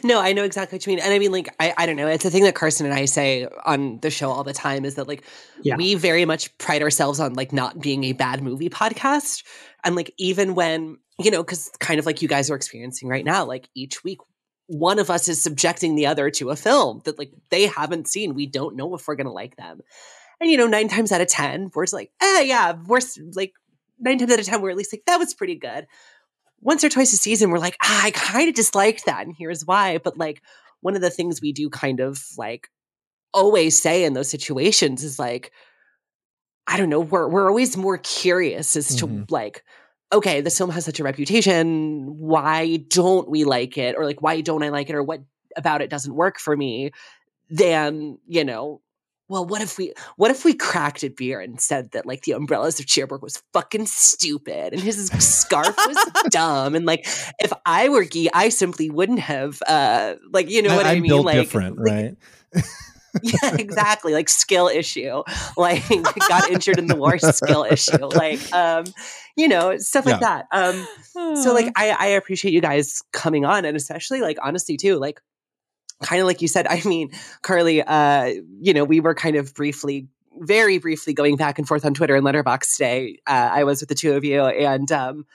No, 0.04 0.20
I 0.20 0.34
know 0.34 0.44
exactly 0.44 0.76
what 0.78 0.86
you 0.86 0.92
mean. 0.92 1.00
And 1.00 1.14
I 1.14 1.20
mean, 1.20 1.32
like, 1.32 1.54
I, 1.60 1.74
I 1.78 1.86
don't 1.86 1.96
know. 1.96 2.08
It's 2.08 2.26
a 2.26 2.30
thing 2.30 2.44
that 2.44 2.56
Carson 2.56 2.86
and 2.86 2.94
I 2.94 3.06
say 3.06 3.48
on 3.66 4.00
the 4.02 4.10
show 4.10 4.30
all 4.30 4.44
the 4.44 4.54
time 4.54 4.86
is 4.86 4.96
that, 4.96 5.08
like, 5.08 5.24
Yeah. 5.62 5.76
we 5.76 5.96
very 5.96 6.26
much 6.26 6.56
pride 6.58 6.82
ourselves 6.82 7.20
on, 7.20 7.34
like, 7.34 7.54
not 7.54 7.80
being 7.80 8.04
a 8.06 8.14
bad 8.14 8.44
movie 8.44 8.70
podcast. 8.70 9.44
And, 9.84 9.96
like, 9.96 10.14
even 10.18 10.56
when, 10.56 10.98
you 11.20 11.32
know, 11.32 11.44
because 11.44 11.72
kind 11.80 12.00
of 12.00 12.06
like 12.06 12.22
you 12.22 12.28
guys 12.28 12.50
are 12.52 12.56
experiencing 12.56 13.08
right 13.08 13.26
now, 13.26 13.46
like, 13.46 13.70
each 13.76 14.04
week, 14.04 14.20
one 14.68 15.00
of 15.00 15.10
us 15.10 15.28
is 15.28 15.42
subjecting 15.42 15.96
the 15.96 16.08
other 16.08 16.30
to 16.32 16.50
a 16.50 16.56
film 16.56 17.02
that, 17.06 17.18
like, 17.18 17.32
they 17.50 17.66
haven't 17.68 18.08
seen. 18.08 18.34
We 18.34 18.48
don't 18.48 18.76
know 18.76 18.94
if 18.96 19.08
we're 19.08 19.16
going 19.16 19.26
to 19.28 19.32
like 19.34 19.56
them. 19.56 19.82
And, 20.40 20.50
you 20.50 20.58
know, 20.58 20.68
nine 20.68 20.88
times 20.90 21.12
out 21.12 21.22
of 21.22 21.28
10, 21.28 21.72
we're 21.74 21.84
just 21.84 21.94
like, 21.94 22.12
eh, 22.22 22.42
yeah, 22.42 22.74
we're 22.88 23.00
like, 23.34 23.54
nine 24.00 24.18
times 24.18 24.32
out 24.32 24.40
of 24.40 24.46
10, 24.46 24.62
we're 24.62 24.72
at 24.72 24.78
least 24.78 24.94
like, 24.94 25.04
that 25.06 25.18
was 25.18 25.34
pretty 25.34 25.56
good 25.56 25.86
once 26.62 26.84
or 26.84 26.90
twice 26.90 27.12
a 27.14 27.18
season, 27.18 27.50
we're 27.50 27.58
like, 27.60 27.78
ah, 27.84 28.06
I 28.06 28.12
kind 28.12 28.48
of 28.50 28.56
disliked 28.56 29.06
that, 29.06 29.26
and 29.26 29.36
here's 29.38 29.66
why. 29.66 29.98
But 29.98 30.18
like, 30.18 30.42
one 30.82 30.96
of 30.96 31.02
the 31.02 31.10
things 31.10 31.42
we 31.42 31.52
do 31.54 31.70
kind 31.70 32.00
of 32.00 32.24
like 32.38 32.70
always 33.34 33.80
say 33.82 34.04
in 34.04 34.14
those 34.14 34.30
situations 34.30 35.04
is 35.04 35.18
like, 35.20 35.52
I 36.68 36.78
don't 36.78 36.90
know, 36.90 37.00
we're 37.00 37.28
we're 37.28 37.48
always 37.50 37.76
more 37.78 37.98
curious 37.98 38.76
as 38.76 38.96
to 38.98 39.08
Mhm. 39.08 39.32
like, 39.32 39.64
okay, 40.14 40.42
this 40.42 40.58
film 40.58 40.70
has 40.70 40.86
such 40.86 41.00
a 41.00 41.04
reputation. 41.04 42.18
Why 42.18 42.78
don't 42.90 43.30
we 43.30 43.44
like 43.46 43.78
it? 43.78 43.96
Or 43.98 44.06
like, 44.06 44.22
why 44.22 44.42
don't 44.42 44.64
I 44.64 44.70
like 44.70 44.90
it? 44.90 44.96
Or 44.96 45.04
what 45.04 45.22
about 45.58 45.82
it 45.82 45.90
doesn't 45.90 46.14
work 46.16 46.40
for 46.40 46.56
me? 46.56 46.92
Than, 47.50 48.18
you 48.28 48.46
know, 48.46 48.82
well, 49.32 49.46
what 49.46 49.62
if 49.62 49.78
we 49.78 49.94
what 50.18 50.30
if 50.30 50.44
we 50.44 50.54
cracked 50.54 51.04
a 51.04 51.10
beer 51.10 51.40
and 51.40 51.62
said 51.62 51.92
that 51.92 52.06
like 52.06 52.24
the 52.24 52.34
umbrellas 52.34 52.82
of 52.82 52.86
Cherbourg 52.86 53.22
was 53.22 53.42
fucking 53.54 53.86
stupid 53.86 54.74
and 54.74 54.82
his 54.82 55.08
scarf 55.08 55.74
was 55.78 56.12
dumb 56.30 56.76
and 56.76 56.86
like 56.86 57.08
if 57.40 57.54
I 57.66 57.88
were 57.88 58.04
Guy, 58.04 58.28
I 58.34 58.50
simply 58.50 58.90
wouldn't 58.90 59.20
have 59.20 59.62
uh 59.66 60.16
like 60.34 60.50
you 60.50 60.62
know 60.62 60.76
what 60.76 60.86
I, 60.86 60.96
I'm 60.96 61.04
mean? 61.04 61.24
like 61.24 61.36
different, 61.36 61.78
like, 61.78 61.86
right? 61.86 62.18
yeah, 63.24 63.56
exactly. 63.58 64.12
Like 64.14 64.28
skill 64.28 64.68
issue. 64.68 65.24
Like 65.56 65.88
got 66.28 66.50
injured 66.50 66.78
in 66.78 66.88
the 66.88 66.98
war, 66.98 67.18
skill 67.18 67.64
issue. 67.64 68.06
Like 68.06 68.52
um, 68.54 68.84
you 69.38 69.48
know, 69.48 69.78
stuff 69.78 70.06
like 70.06 70.20
that. 70.20 70.48
Um 70.52 70.86
so 71.14 71.54
like 71.54 71.72
I, 71.78 71.92
I 71.92 72.08
appreciate 72.08 72.54
you 72.54 72.62
guys 72.62 73.02
coming 73.14 73.46
on 73.46 73.64
and 73.64 73.78
especially 73.78 74.20
like 74.20 74.38
honestly 74.44 74.76
too 74.76 74.98
like 74.98 75.22
kind 76.02 76.22
of 76.22 76.28
like 76.28 76.42
you 76.42 76.48
said 76.48 76.68
i 76.68 76.82
mean 76.86 77.10
carlee 77.44 77.84
uh 77.86 78.32
you 78.60 78.74
know 78.74 78.84
we 78.84 79.00
were 79.00 79.16
kind 79.16 79.36
of 79.36 79.54
briefly 79.54 80.08
very 80.40 80.78
briefly 80.78 81.14
going 81.14 81.36
back 81.36 81.60
and 81.60 81.68
forth 81.68 81.86
on 81.86 81.94
twitter 81.94 82.16
and 82.16 82.26
Letterboxd 82.26 82.74
today 82.74 83.20
uh, 83.28 83.50
i 83.52 83.64
was 83.64 83.82
with 83.82 83.90
the 83.90 83.96
two 83.96 84.14
of 84.14 84.24
you 84.24 84.42
and 84.44 84.92
um 84.92 85.26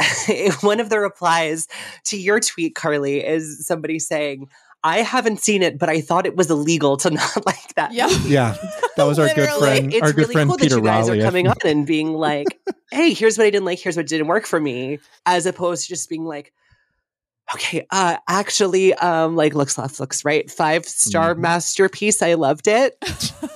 one 0.60 0.80
of 0.80 0.90
the 0.90 0.98
replies 0.98 1.66
to 2.04 2.16
your 2.16 2.40
tweet 2.40 2.74
carlee 2.74 3.22
is 3.24 3.66
somebody 3.66 3.98
saying 3.98 4.48
I 4.84 4.98
haven't 4.98 5.40
seen 5.40 5.62
it, 5.62 5.78
but 5.78 5.88
I 5.88 6.00
thought 6.00 6.24
it 6.26 6.36
was 6.36 6.50
illegal 6.50 6.96
to 6.98 7.10
not 7.10 7.46
like 7.46 7.74
that. 7.74 7.92
Yeah. 7.92 8.08
Yeah, 8.24 8.56
that 8.96 9.04
was 9.04 9.18
our 9.18 9.28
good 9.34 9.48
friend, 9.50 9.92
It's 9.92 10.02
our 10.02 10.12
good 10.12 10.22
really 10.22 10.34
friend 10.34 10.50
cool 10.50 10.58
Peter 10.58 10.76
that 10.76 10.80
you 10.80 10.86
guys 10.86 11.08
Raleigh. 11.08 11.20
are 11.20 11.24
coming 11.24 11.48
on 11.48 11.56
and 11.64 11.86
being 11.86 12.14
like, 12.14 12.46
"Hey, 12.90 13.12
here's 13.12 13.36
what 13.36 13.46
I 13.46 13.50
didn't 13.50 13.66
like. 13.66 13.80
Here's 13.80 13.96
what 13.96 14.06
didn't 14.06 14.28
work 14.28 14.46
for 14.46 14.60
me," 14.60 15.00
as 15.26 15.46
opposed 15.46 15.84
to 15.84 15.88
just 15.88 16.08
being 16.08 16.24
like, 16.24 16.52
"Okay, 17.54 17.86
uh, 17.90 18.16
actually, 18.28 18.94
um, 18.94 19.36
like 19.36 19.54
looks 19.54 19.78
left, 19.78 20.00
looks 20.00 20.24
right, 20.24 20.50
five 20.50 20.84
star 20.84 21.34
Mhm. 21.34 21.38
masterpiece. 21.38 22.22
I 22.22 22.34
loved 22.34 22.68
it." 22.68 22.96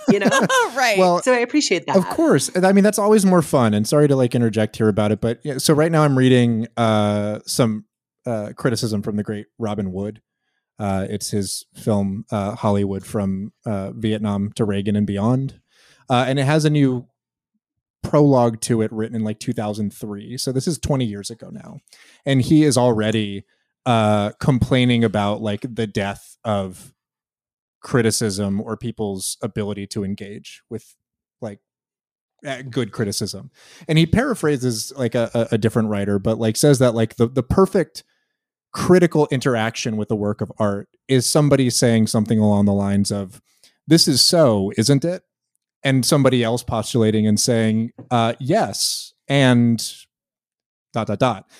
You 0.09 0.19
know, 0.19 0.29
right. 0.75 0.99
Well, 0.99 1.23
so 1.23 1.33
I 1.33 1.39
appreciate 1.39 1.87
that. 1.87 1.97
Of 1.97 2.07
course. 2.09 2.51
I 2.57 2.73
mean, 2.73 2.85
that's 2.85 2.99
always 2.99 3.25
more 3.27 3.43
fun. 3.43 3.75
And 3.75 3.87
sorry 3.87 4.09
to 4.09 4.17
like 4.17 4.35
interject 4.35 4.77
here 4.77 4.89
about 4.89 5.13
it, 5.13 5.21
but 5.21 5.41
yeah, 5.45 5.59
so 5.59 5.75
right 5.75 5.91
now 5.93 6.03
I'm 6.03 6.17
reading 6.19 6.67
uh, 6.77 7.41
some 7.47 7.85
uh, 8.27 8.53
criticism 8.57 9.03
from 9.03 9.17
the 9.17 9.23
great 9.23 9.47
Robin 9.59 9.93
Wood 9.93 10.21
Uh, 10.79 11.07
it's 11.11 11.31
his 11.31 11.65
film 11.75 12.25
uh, 12.31 12.55
Hollywood 12.57 13.05
from 13.05 13.53
uh, 13.67 13.93
Vietnam 13.93 14.51
to 14.57 14.65
Reagan 14.65 14.97
and 14.97 15.07
beyond, 15.07 15.61
uh, 16.11 16.25
and 16.27 16.39
it 16.39 16.45
has 16.45 16.65
a 16.65 16.71
new 16.71 17.07
prologue 18.03 18.61
to 18.63 18.83
it 18.83 18.91
written 18.93 19.15
in 19.17 19.23
like 19.23 19.39
2003. 19.39 20.37
So 20.39 20.51
this 20.53 20.67
is 20.67 20.79
20 20.79 21.05
years 21.05 21.31
ago 21.31 21.51
now, 21.53 21.79
and 22.27 22.43
he 22.43 22.65
is 22.65 22.77
already 22.77 23.45
uh, 23.87 24.31
complaining 24.41 25.05
about 25.05 25.43
like 25.43 25.63
the 25.75 25.87
death 25.87 26.37
of 26.45 26.93
criticism 27.81 28.61
or 28.61 28.77
people's 28.77 29.37
ability 29.43 29.87
to 29.89 30.05
engage 30.05 30.63
with 30.71 30.95
like 31.41 31.59
uh, 32.47 32.63
good 32.63 32.93
criticism. 32.93 33.51
And 33.89 33.99
he 33.99 34.07
paraphrases 34.07 34.93
like 34.97 35.15
a, 35.15 35.31
a, 35.35 35.55
a 35.55 35.59
different 35.59 35.89
writer 35.89 36.19
but 36.19 36.39
like 36.39 36.57
says 36.57 36.79
that 36.79 36.95
like 36.95 37.17
the, 37.17 37.27
the 37.27 37.43
perfect 37.43 38.05
critical 38.73 39.29
interaction 39.31 39.97
with 39.97 40.11
a 40.11 40.17
work 40.17 40.41
of 40.41 40.51
art 40.59 40.89
is 41.09 41.27
somebody 41.27 41.69
saying 41.69 42.07
something 42.07 42.39
along 42.39 42.65
the 42.65 42.73
lines 42.73 43.11
of 43.11 43.43
this 43.87 44.09
is 44.09 44.21
so 44.21 44.73
isn't 44.77 45.05
it? 45.05 45.25
And 45.85 46.07
somebody 46.07 46.45
else 46.45 46.63
postulating 46.63 47.27
and 47.27 47.39
saying 47.39 47.91
uh 48.13 48.35
yes 48.39 49.13
and 49.27 49.85
dot 50.93 51.09
dot 51.09 51.19
dot 51.19 51.51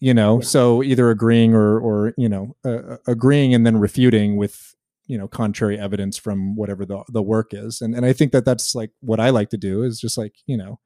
you 0.00 0.14
know 0.14 0.40
so 0.40 0.82
either 0.82 1.10
agreeing 1.10 1.54
or 1.54 1.78
or 1.78 2.14
you 2.16 2.28
know 2.28 2.56
uh, 2.64 2.96
agreeing 3.06 3.54
and 3.54 3.66
then 3.66 3.78
refuting 3.78 4.36
with 4.36 4.74
you 5.08 5.16
know 5.18 5.26
contrary 5.26 5.78
evidence 5.78 6.16
from 6.16 6.54
whatever 6.54 6.84
the 6.84 7.02
the 7.08 7.22
work 7.22 7.52
is. 7.52 7.80
And 7.80 7.94
and 7.96 8.06
I 8.06 8.12
think 8.12 8.30
that 8.32 8.44
that's 8.44 8.74
like 8.74 8.90
what 9.00 9.18
I 9.18 9.30
like 9.30 9.50
to 9.50 9.56
do 9.56 9.82
is 9.82 9.98
just 9.98 10.16
like 10.16 10.36
you 10.46 10.56
know 10.56 10.78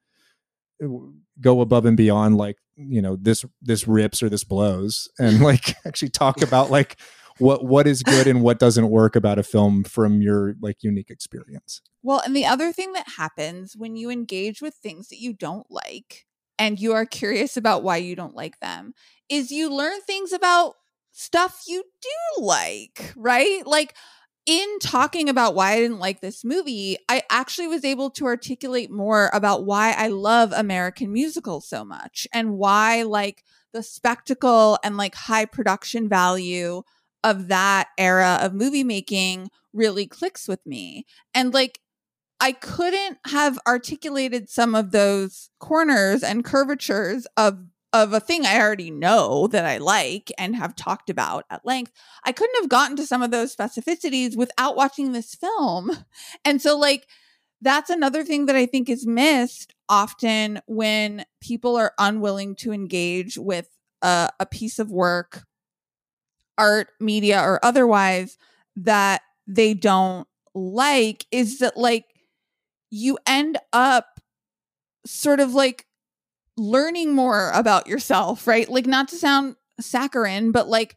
go 1.40 1.60
above 1.60 1.84
and 1.84 1.96
beyond 1.96 2.38
like 2.38 2.56
you 2.76 3.02
know 3.02 3.16
this 3.16 3.44
this 3.60 3.86
rips 3.86 4.22
or 4.22 4.28
this 4.28 4.44
blows 4.44 5.10
and 5.18 5.40
like 5.42 5.74
actually 5.84 6.08
talk 6.08 6.40
about 6.42 6.70
like 6.70 6.96
what 7.38 7.64
what 7.64 7.86
is 7.86 8.02
good 8.02 8.26
and 8.26 8.42
what 8.42 8.58
doesn't 8.58 8.88
work 8.88 9.16
about 9.16 9.38
a 9.38 9.42
film 9.42 9.82
from 9.84 10.22
your 10.22 10.54
like 10.62 10.82
unique 10.82 11.10
experience. 11.10 11.82
Well, 12.02 12.22
and 12.24 12.34
the 12.34 12.46
other 12.46 12.72
thing 12.72 12.92
that 12.92 13.06
happens 13.16 13.76
when 13.76 13.96
you 13.96 14.10
engage 14.10 14.62
with 14.62 14.74
things 14.74 15.08
that 15.08 15.20
you 15.20 15.32
don't 15.32 15.66
like 15.70 16.26
and 16.58 16.78
you 16.80 16.92
are 16.94 17.06
curious 17.06 17.56
about 17.56 17.82
why 17.82 17.96
you 17.98 18.14
don't 18.16 18.34
like 18.34 18.58
them 18.60 18.94
is 19.28 19.50
you 19.50 19.70
learn 19.72 20.00
things 20.02 20.32
about 20.32 20.74
stuff 21.12 21.62
you 21.66 21.84
do 22.00 22.44
like, 22.44 23.12
right? 23.16 23.66
Like 23.66 23.94
in 24.46 24.78
talking 24.80 25.28
about 25.28 25.54
why 25.54 25.72
I 25.72 25.80
didn't 25.80 26.00
like 26.00 26.20
this 26.20 26.44
movie, 26.44 26.96
I 27.08 27.22
actually 27.30 27.68
was 27.68 27.84
able 27.84 28.10
to 28.10 28.26
articulate 28.26 28.90
more 28.90 29.30
about 29.32 29.64
why 29.64 29.92
I 29.92 30.08
love 30.08 30.52
American 30.52 31.12
musicals 31.12 31.68
so 31.68 31.84
much 31.84 32.26
and 32.32 32.58
why 32.58 33.02
like 33.02 33.44
the 33.72 33.82
spectacle 33.82 34.78
and 34.82 34.96
like 34.96 35.14
high 35.14 35.44
production 35.44 36.08
value 36.08 36.82
of 37.24 37.48
that 37.48 37.88
era 37.98 38.38
of 38.42 38.52
movie 38.52 38.84
making 38.84 39.48
really 39.72 40.06
clicks 40.06 40.48
with 40.48 40.64
me. 40.66 41.06
And 41.34 41.54
like 41.54 41.78
I 42.42 42.50
couldn't 42.50 43.18
have 43.26 43.56
articulated 43.68 44.50
some 44.50 44.74
of 44.74 44.90
those 44.90 45.48
corners 45.60 46.24
and 46.24 46.44
curvatures 46.44 47.24
of 47.36 47.60
of 47.92 48.12
a 48.14 48.20
thing 48.20 48.44
I 48.44 48.58
already 48.58 48.90
know 48.90 49.46
that 49.48 49.66
I 49.66 49.76
like 49.76 50.32
and 50.38 50.56
have 50.56 50.74
talked 50.74 51.10
about 51.10 51.44
at 51.50 51.64
length. 51.64 51.92
I 52.24 52.32
couldn't 52.32 52.60
have 52.62 52.70
gotten 52.70 52.96
to 52.96 53.06
some 53.06 53.22
of 53.22 53.30
those 53.30 53.54
specificities 53.54 54.34
without 54.36 54.76
watching 54.76 55.12
this 55.12 55.34
film. 55.34 55.92
And 56.44 56.60
so 56.60 56.76
like 56.76 57.06
that's 57.60 57.90
another 57.90 58.24
thing 58.24 58.46
that 58.46 58.56
I 58.56 58.66
think 58.66 58.88
is 58.88 59.06
missed 59.06 59.74
often 59.88 60.60
when 60.66 61.24
people 61.40 61.76
are 61.76 61.92
unwilling 61.96 62.56
to 62.56 62.72
engage 62.72 63.38
with 63.38 63.68
a, 64.00 64.30
a 64.40 64.46
piece 64.46 64.80
of 64.80 64.90
work, 64.90 65.44
art, 66.58 66.88
media, 66.98 67.40
or 67.40 67.64
otherwise 67.64 68.36
that 68.74 69.20
they 69.46 69.74
don't 69.74 70.26
like 70.54 71.24
is 71.30 71.60
that 71.60 71.76
like 71.76 72.06
you 72.92 73.18
end 73.26 73.58
up 73.72 74.20
sort 75.06 75.40
of 75.40 75.54
like 75.54 75.86
learning 76.58 77.14
more 77.14 77.50
about 77.52 77.86
yourself, 77.86 78.46
right? 78.46 78.68
Like 78.68 78.86
not 78.86 79.08
to 79.08 79.16
sound 79.16 79.56
saccharine, 79.80 80.52
but 80.52 80.68
like 80.68 80.96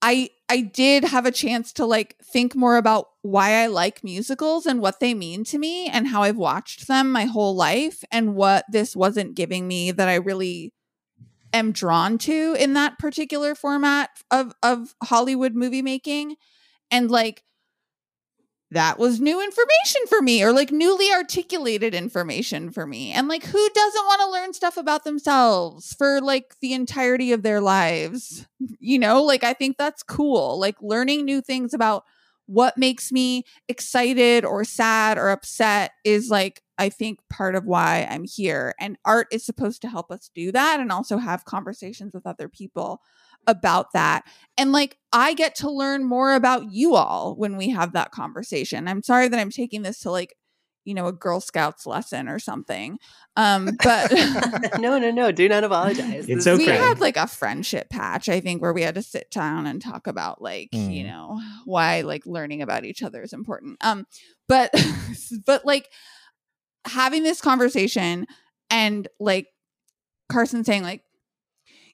I 0.00 0.30
I 0.48 0.62
did 0.62 1.04
have 1.04 1.26
a 1.26 1.30
chance 1.30 1.72
to 1.74 1.86
like 1.86 2.16
think 2.22 2.56
more 2.56 2.76
about 2.76 3.08
why 3.22 3.62
I 3.62 3.66
like 3.66 4.02
musicals 4.02 4.64
and 4.66 4.80
what 4.80 5.00
they 5.00 5.12
mean 5.12 5.44
to 5.44 5.58
me 5.58 5.86
and 5.86 6.08
how 6.08 6.22
I've 6.22 6.36
watched 6.36 6.88
them 6.88 7.12
my 7.12 7.26
whole 7.26 7.54
life 7.54 8.02
and 8.10 8.34
what 8.34 8.64
this 8.70 8.96
wasn't 8.96 9.36
giving 9.36 9.68
me 9.68 9.90
that 9.92 10.08
I 10.08 10.16
really 10.16 10.72
am 11.52 11.72
drawn 11.72 12.18
to 12.18 12.56
in 12.58 12.72
that 12.72 12.98
particular 12.98 13.54
format 13.54 14.10
of 14.30 14.54
of 14.62 14.94
Hollywood 15.02 15.54
movie 15.54 15.82
making 15.82 16.36
and 16.90 17.10
like 17.10 17.42
that 18.74 18.98
was 18.98 19.20
new 19.20 19.42
information 19.42 20.06
for 20.08 20.20
me 20.20 20.42
or 20.42 20.52
like 20.52 20.70
newly 20.70 21.10
articulated 21.12 21.94
information 21.94 22.70
for 22.70 22.86
me. 22.86 23.12
And 23.12 23.26
like 23.26 23.44
who 23.44 23.68
doesn't 23.74 24.04
want 24.04 24.20
to 24.20 24.30
learn 24.30 24.52
stuff 24.52 24.76
about 24.76 25.04
themselves 25.04 25.92
for 25.94 26.20
like 26.20 26.56
the 26.60 26.74
entirety 26.74 27.32
of 27.32 27.42
their 27.42 27.60
lives? 27.60 28.46
You 28.78 28.98
know, 28.98 29.22
like 29.22 29.44
I 29.44 29.54
think 29.54 29.78
that's 29.78 30.02
cool. 30.02 30.58
Like 30.60 30.76
learning 30.80 31.24
new 31.24 31.40
things 31.40 31.74
about 31.74 32.04
what 32.46 32.76
makes 32.76 33.10
me 33.10 33.44
excited 33.68 34.44
or 34.44 34.64
sad 34.64 35.16
or 35.16 35.30
upset 35.30 35.92
is 36.04 36.28
like 36.28 36.60
I 36.76 36.88
think 36.88 37.20
part 37.30 37.54
of 37.54 37.64
why 37.64 38.06
I'm 38.10 38.24
here. 38.24 38.74
And 38.80 38.98
art 39.04 39.28
is 39.30 39.46
supposed 39.46 39.80
to 39.82 39.88
help 39.88 40.10
us 40.10 40.30
do 40.34 40.52
that 40.52 40.80
and 40.80 40.90
also 40.90 41.18
have 41.18 41.44
conversations 41.44 42.12
with 42.12 42.26
other 42.26 42.48
people 42.48 43.00
about 43.46 43.92
that. 43.92 44.24
And 44.56 44.72
like 44.72 44.96
I 45.12 45.34
get 45.34 45.54
to 45.56 45.70
learn 45.70 46.04
more 46.04 46.34
about 46.34 46.72
you 46.72 46.94
all 46.94 47.34
when 47.36 47.56
we 47.56 47.70
have 47.70 47.92
that 47.92 48.10
conversation. 48.10 48.86
I'm 48.88 49.02
sorry 49.02 49.28
that 49.28 49.38
I'm 49.40 49.50
taking 49.50 49.82
this 49.82 50.00
to 50.00 50.10
like, 50.10 50.34
you 50.84 50.92
know, 50.94 51.06
a 51.06 51.12
Girl 51.12 51.40
Scouts 51.40 51.86
lesson 51.86 52.28
or 52.28 52.38
something. 52.38 52.98
Um, 53.36 53.70
but 53.82 54.12
no, 54.78 54.98
no, 54.98 55.10
no. 55.10 55.32
Do 55.32 55.48
not 55.48 55.64
apologize. 55.64 56.26
It's 56.28 56.44
This- 56.44 56.58
we 56.58 56.66
had 56.66 57.00
like 57.00 57.16
a 57.16 57.26
friendship 57.26 57.88
patch, 57.90 58.28
I 58.28 58.40
think, 58.40 58.60
where 58.60 58.72
we 58.74 58.82
had 58.82 58.94
to 58.96 59.02
sit 59.02 59.30
down 59.30 59.66
and 59.66 59.80
talk 59.80 60.06
about 60.06 60.42
like, 60.42 60.68
you 60.72 61.04
Mm. 61.04 61.06
know, 61.06 61.40
why 61.64 62.02
like 62.02 62.26
learning 62.26 62.60
about 62.62 62.84
each 62.84 63.02
other 63.02 63.22
is 63.22 63.32
important. 63.32 63.78
Um, 63.82 64.06
but 64.46 64.72
but 65.46 65.64
like 65.64 65.88
having 66.86 67.22
this 67.22 67.40
conversation 67.40 68.26
and 68.70 69.08
like 69.18 69.46
Carson 70.30 70.64
saying 70.64 70.82
like, 70.82 71.02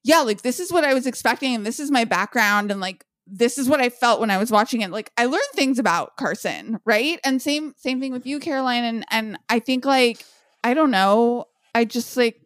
yeah, 0.02 0.20
like 0.20 0.42
this 0.42 0.60
is 0.60 0.72
what 0.72 0.84
I 0.84 0.94
was 0.94 1.06
expecting 1.06 1.54
and 1.54 1.66
this 1.66 1.80
is 1.80 1.90
my 1.90 2.04
background 2.04 2.70
and 2.70 2.80
like 2.80 3.04
this 3.26 3.58
is 3.58 3.68
what 3.68 3.80
I 3.80 3.90
felt 3.90 4.20
when 4.20 4.30
I 4.30 4.38
was 4.38 4.50
watching 4.50 4.80
it. 4.80 4.90
Like 4.90 5.12
I 5.16 5.26
learned 5.26 5.42
things 5.54 5.78
about 5.78 6.16
Carson, 6.16 6.80
right? 6.84 7.20
And 7.24 7.40
same 7.40 7.74
same 7.76 8.00
thing 8.00 8.12
with 8.12 8.26
you, 8.26 8.40
Caroline. 8.40 8.84
And 8.84 9.04
and 9.10 9.38
I 9.48 9.58
think 9.58 9.84
like 9.84 10.24
I 10.64 10.74
don't 10.74 10.90
know, 10.90 11.46
I 11.74 11.84
just 11.84 12.16
like 12.16 12.40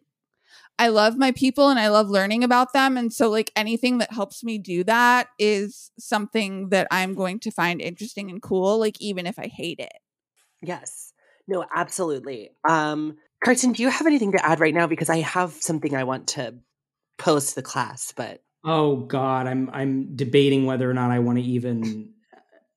I 0.77 0.89
love 0.89 1.17
my 1.17 1.31
people 1.31 1.69
and 1.69 1.79
I 1.79 1.87
love 1.87 2.09
learning 2.09 2.43
about 2.43 2.73
them. 2.73 2.97
And 2.97 3.13
so, 3.13 3.29
like, 3.29 3.51
anything 3.55 3.99
that 3.99 4.11
helps 4.11 4.43
me 4.43 4.57
do 4.57 4.83
that 4.83 5.27
is 5.39 5.89
something 5.97 6.69
that 6.69 6.87
I'm 6.91 7.13
going 7.13 7.39
to 7.41 7.51
find 7.51 7.79
interesting 7.79 8.29
and 8.29 8.41
cool, 8.41 8.77
like, 8.77 8.97
even 8.99 9.25
if 9.25 9.39
I 9.39 9.47
hate 9.47 9.79
it. 9.79 9.93
Yes. 10.61 11.13
No, 11.47 11.65
absolutely. 11.73 12.49
Um, 12.67 13.15
Carson, 13.41 13.71
do 13.71 13.83
you 13.83 13.89
have 13.89 14.05
anything 14.05 14.33
to 14.33 14.45
add 14.45 14.59
right 14.59 14.73
now? 14.73 14.87
Because 14.87 15.09
I 15.09 15.19
have 15.19 15.53
something 15.53 15.95
I 15.95 16.03
want 16.03 16.27
to 16.29 16.55
pose 17.17 17.49
to 17.49 17.55
the 17.55 17.61
class, 17.61 18.13
but 18.15 18.41
Oh 18.63 18.97
God, 18.97 19.45
I'm 19.47 19.69
I'm 19.71 20.15
debating 20.15 20.65
whether 20.65 20.89
or 20.89 20.93
not 20.93 21.11
I 21.11 21.19
want 21.19 21.37
to 21.37 21.43
even. 21.43 22.09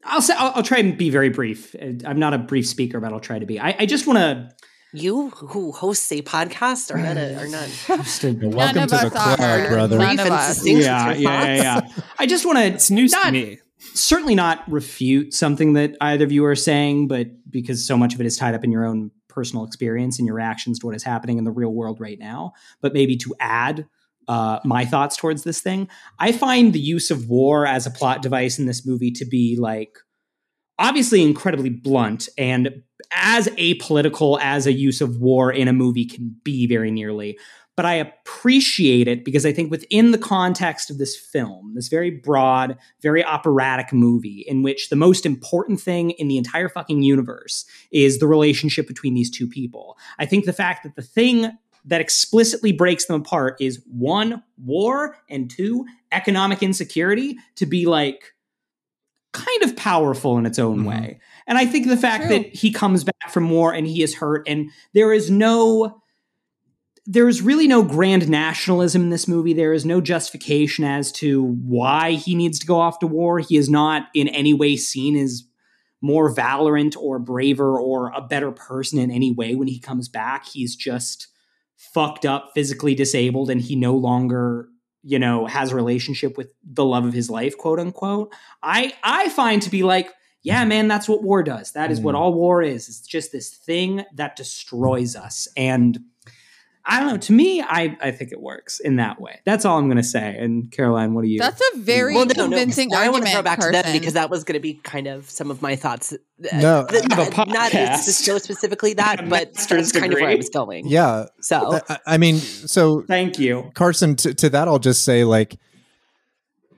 I'll 0.04 0.22
say 0.22 0.34
I'll, 0.36 0.52
I'll 0.56 0.62
try 0.62 0.78
and 0.78 0.96
be 0.96 1.10
very 1.10 1.30
brief. 1.30 1.74
Uh, 1.74 1.92
I'm 2.06 2.18
not 2.18 2.34
a 2.34 2.38
brief 2.38 2.66
speaker, 2.66 3.00
but 3.00 3.12
I'll 3.12 3.20
try 3.20 3.38
to 3.38 3.46
be. 3.46 3.58
I, 3.58 3.74
I 3.80 3.86
just 3.86 4.06
want 4.06 4.18
to. 4.18 4.50
you 4.92 5.30
who 5.30 5.72
hosts 5.72 6.10
a 6.12 6.22
podcast 6.22 6.94
are 6.94 6.98
not 6.98 7.16
a, 7.16 7.36
are 7.38 7.48
not 7.48 7.68
Just 8.04 8.24
a, 8.24 8.32
welcome 8.32 8.82
to 8.82 8.86
the 8.86 8.96
us 8.96 9.04
are. 9.04 9.36
club 9.36 9.68
brother 9.68 9.98
None 9.98 10.20
of 10.20 10.26
us. 10.28 10.66
yeah, 10.66 11.12
yeah, 11.14 11.14
yeah, 11.14 11.54
yeah. 11.56 11.80
I 12.18 12.26
just 12.26 12.44
want 12.46 12.58
to. 12.58 12.64
It's 12.64 12.90
news 12.90 13.12
not, 13.12 13.24
to 13.26 13.32
me. 13.32 13.58
certainly 13.78 14.34
not 14.34 14.70
refute 14.70 15.32
something 15.34 15.72
that 15.72 15.96
either 16.00 16.24
of 16.24 16.32
you 16.32 16.44
are 16.44 16.54
saying, 16.56 17.08
but 17.08 17.28
because 17.50 17.86
so 17.86 17.96
much 17.96 18.14
of 18.14 18.20
it 18.20 18.26
is 18.26 18.36
tied 18.36 18.54
up 18.54 18.62
in 18.62 18.70
your 18.70 18.84
own 18.84 19.10
personal 19.28 19.64
experience 19.64 20.18
and 20.18 20.26
your 20.26 20.36
reactions 20.36 20.78
to 20.80 20.86
what 20.86 20.94
is 20.94 21.02
happening 21.02 21.38
in 21.38 21.44
the 21.44 21.50
real 21.50 21.70
world 21.72 22.00
right 22.00 22.18
now, 22.18 22.52
but 22.80 22.92
maybe 22.92 23.16
to 23.16 23.34
add 23.40 23.86
uh, 24.28 24.60
my 24.64 24.84
thoughts 24.84 25.16
towards 25.16 25.42
this 25.42 25.60
thing. 25.60 25.88
I 26.18 26.32
find 26.32 26.72
the 26.72 26.80
use 26.80 27.10
of 27.10 27.28
war 27.28 27.66
as 27.66 27.86
a 27.86 27.90
plot 27.90 28.22
device 28.22 28.58
in 28.58 28.66
this 28.66 28.86
movie 28.86 29.10
to 29.12 29.24
be 29.24 29.56
like 29.58 29.98
obviously 30.78 31.22
incredibly 31.22 31.70
blunt 31.70 32.28
and 32.38 32.82
as 33.12 33.48
apolitical 33.48 34.38
as 34.40 34.66
a 34.66 34.72
use 34.72 35.00
of 35.00 35.18
war 35.18 35.50
in 35.50 35.66
a 35.66 35.72
movie 35.72 36.04
can 36.04 36.36
be 36.44 36.66
very 36.66 36.90
nearly 36.90 37.38
but 37.78 37.86
I 37.86 37.94
appreciate 37.94 39.06
it 39.06 39.24
because 39.24 39.46
I 39.46 39.52
think 39.52 39.70
within 39.70 40.10
the 40.10 40.18
context 40.18 40.90
of 40.90 40.98
this 40.98 41.16
film, 41.16 41.74
this 41.76 41.86
very 41.86 42.10
broad, 42.10 42.76
very 43.02 43.24
operatic 43.24 43.92
movie, 43.92 44.44
in 44.48 44.64
which 44.64 44.88
the 44.88 44.96
most 44.96 45.24
important 45.24 45.80
thing 45.80 46.10
in 46.10 46.26
the 46.26 46.38
entire 46.38 46.68
fucking 46.68 47.04
universe 47.04 47.64
is 47.92 48.18
the 48.18 48.26
relationship 48.26 48.88
between 48.88 49.14
these 49.14 49.30
two 49.30 49.46
people, 49.46 49.96
I 50.18 50.26
think 50.26 50.44
the 50.44 50.52
fact 50.52 50.82
that 50.82 50.96
the 50.96 51.02
thing 51.02 51.52
that 51.88 52.00
explicitly 52.00 52.72
breaks 52.72 53.06
them 53.06 53.20
apart 53.20 53.56
is 53.60 53.82
one, 53.90 54.42
war, 54.64 55.16
and 55.28 55.50
two, 55.50 55.84
economic 56.12 56.62
insecurity, 56.62 57.36
to 57.56 57.66
be 57.66 57.86
like, 57.86 58.32
kind 59.32 59.62
of 59.62 59.76
powerful 59.76 60.38
in 60.38 60.46
its 60.46 60.58
own 60.58 60.80
Mhm. 60.80 60.86
way. 60.88 61.20
And 61.46 61.58
I 61.58 61.66
think 61.66 61.86
the 61.86 61.96
fact 61.96 62.26
True. 62.26 62.38
that 62.38 62.54
he 62.54 62.70
comes 62.72 63.04
back 63.04 63.30
from 63.30 63.50
war 63.50 63.72
and 63.72 63.86
he 63.86 64.02
is 64.02 64.14
hurt 64.14 64.48
and 64.48 64.70
there 64.94 65.12
is 65.12 65.30
no 65.30 66.00
there 67.10 67.26
is 67.26 67.40
really 67.40 67.66
no 67.66 67.82
grand 67.82 68.28
nationalism 68.28 69.00
in 69.00 69.08
this 69.08 69.26
movie. 69.26 69.54
There 69.54 69.72
is 69.72 69.86
no 69.86 69.98
justification 69.98 70.84
as 70.84 71.10
to 71.12 71.42
why 71.42 72.12
he 72.12 72.34
needs 72.34 72.58
to 72.58 72.66
go 72.66 72.78
off 72.78 72.98
to 72.98 73.06
war. 73.06 73.38
He 73.38 73.56
is 73.56 73.70
not 73.70 74.08
in 74.14 74.28
any 74.28 74.52
way 74.52 74.76
seen 74.76 75.16
as 75.16 75.44
more 76.02 76.30
valorant 76.30 76.98
or 76.98 77.18
braver 77.18 77.80
or 77.80 78.12
a 78.14 78.20
better 78.20 78.52
person 78.52 78.98
in 78.98 79.10
any 79.10 79.32
way 79.32 79.54
when 79.54 79.68
he 79.68 79.78
comes 79.78 80.06
back. 80.06 80.46
He's 80.48 80.76
just 80.76 81.28
fucked 81.94 82.24
up, 82.26 82.50
physically 82.54 82.94
disabled, 82.94 83.50
and 83.50 83.60
he 83.60 83.76
no 83.76 83.94
longer, 83.94 84.68
you 85.02 85.18
know, 85.18 85.46
has 85.46 85.72
a 85.72 85.76
relationship 85.76 86.36
with 86.36 86.52
the 86.64 86.84
love 86.84 87.04
of 87.04 87.12
his 87.12 87.30
life, 87.30 87.56
quote 87.56 87.78
unquote. 87.80 88.32
I 88.62 88.92
I 89.02 89.28
find 89.30 89.62
to 89.62 89.70
be 89.70 89.82
like, 89.82 90.10
yeah, 90.42 90.64
man, 90.64 90.88
that's 90.88 91.08
what 91.08 91.22
war 91.22 91.42
does. 91.42 91.72
That 91.72 91.90
is 91.90 92.00
what 92.00 92.14
Mm. 92.14 92.18
all 92.18 92.32
war 92.34 92.62
is. 92.62 92.88
It's 92.88 93.00
just 93.00 93.32
this 93.32 93.50
thing 93.50 94.04
that 94.14 94.36
destroys 94.36 95.16
us. 95.16 95.48
And 95.56 95.98
I 96.90 97.00
don't 97.00 97.08
know. 97.10 97.16
To 97.18 97.32
me, 97.34 97.60
I, 97.60 97.96
I 98.00 98.10
think 98.12 98.32
it 98.32 98.40
works 98.40 98.80
in 98.80 98.96
that 98.96 99.20
way. 99.20 99.40
That's 99.44 99.66
all 99.66 99.78
I'm 99.78 99.88
going 99.88 99.98
to 99.98 100.02
say. 100.02 100.34
And 100.38 100.72
Caroline, 100.72 101.12
what 101.12 101.22
do 101.22 101.28
you? 101.28 101.38
That's 101.38 101.60
a 101.74 101.78
very 101.78 102.14
well, 102.14 102.24
no, 102.24 102.32
no. 102.34 102.42
convincing 102.44 102.88
Now 102.88 102.96
I 103.02 103.10
want 103.10 103.24
argument. 103.24 103.26
to 103.26 103.32
throw 103.34 103.42
back 103.42 103.58
to 103.58 103.64
Carson. 103.66 103.82
them 103.82 103.92
because 104.00 104.14
that 104.14 104.30
was 104.30 104.42
going 104.44 104.54
to 104.54 104.60
be 104.60 104.74
kind 104.74 105.06
of 105.06 105.28
some 105.28 105.50
of 105.50 105.60
my 105.60 105.76
thoughts. 105.76 106.14
Uh, 106.14 106.16
No. 106.58 106.86
th- 106.88 107.04
I 107.10 107.14
have 107.14 107.28
a 107.28 107.36
not, 107.36 107.48
not 107.48 107.72
podcast. 107.72 107.98
so 108.04 108.38
specifically 108.38 108.94
that, 108.94 109.28
but 109.28 109.54
master's 109.54 109.92
that's 109.92 110.00
kind 110.00 110.12
of 110.14 110.18
where 110.18 110.30
I 110.30 110.36
was 110.36 110.48
going. 110.48 110.88
Yeah. 110.88 111.26
So 111.42 111.78
I, 111.90 111.98
I 112.06 112.16
mean, 112.16 112.36
so 112.38 113.02
Thank 113.02 113.38
you. 113.38 113.70
Carson, 113.74 114.16
to, 114.16 114.32
to 114.32 114.48
that, 114.48 114.66
I'll 114.66 114.78
just 114.78 115.04
say 115.04 115.24
like 115.24 115.58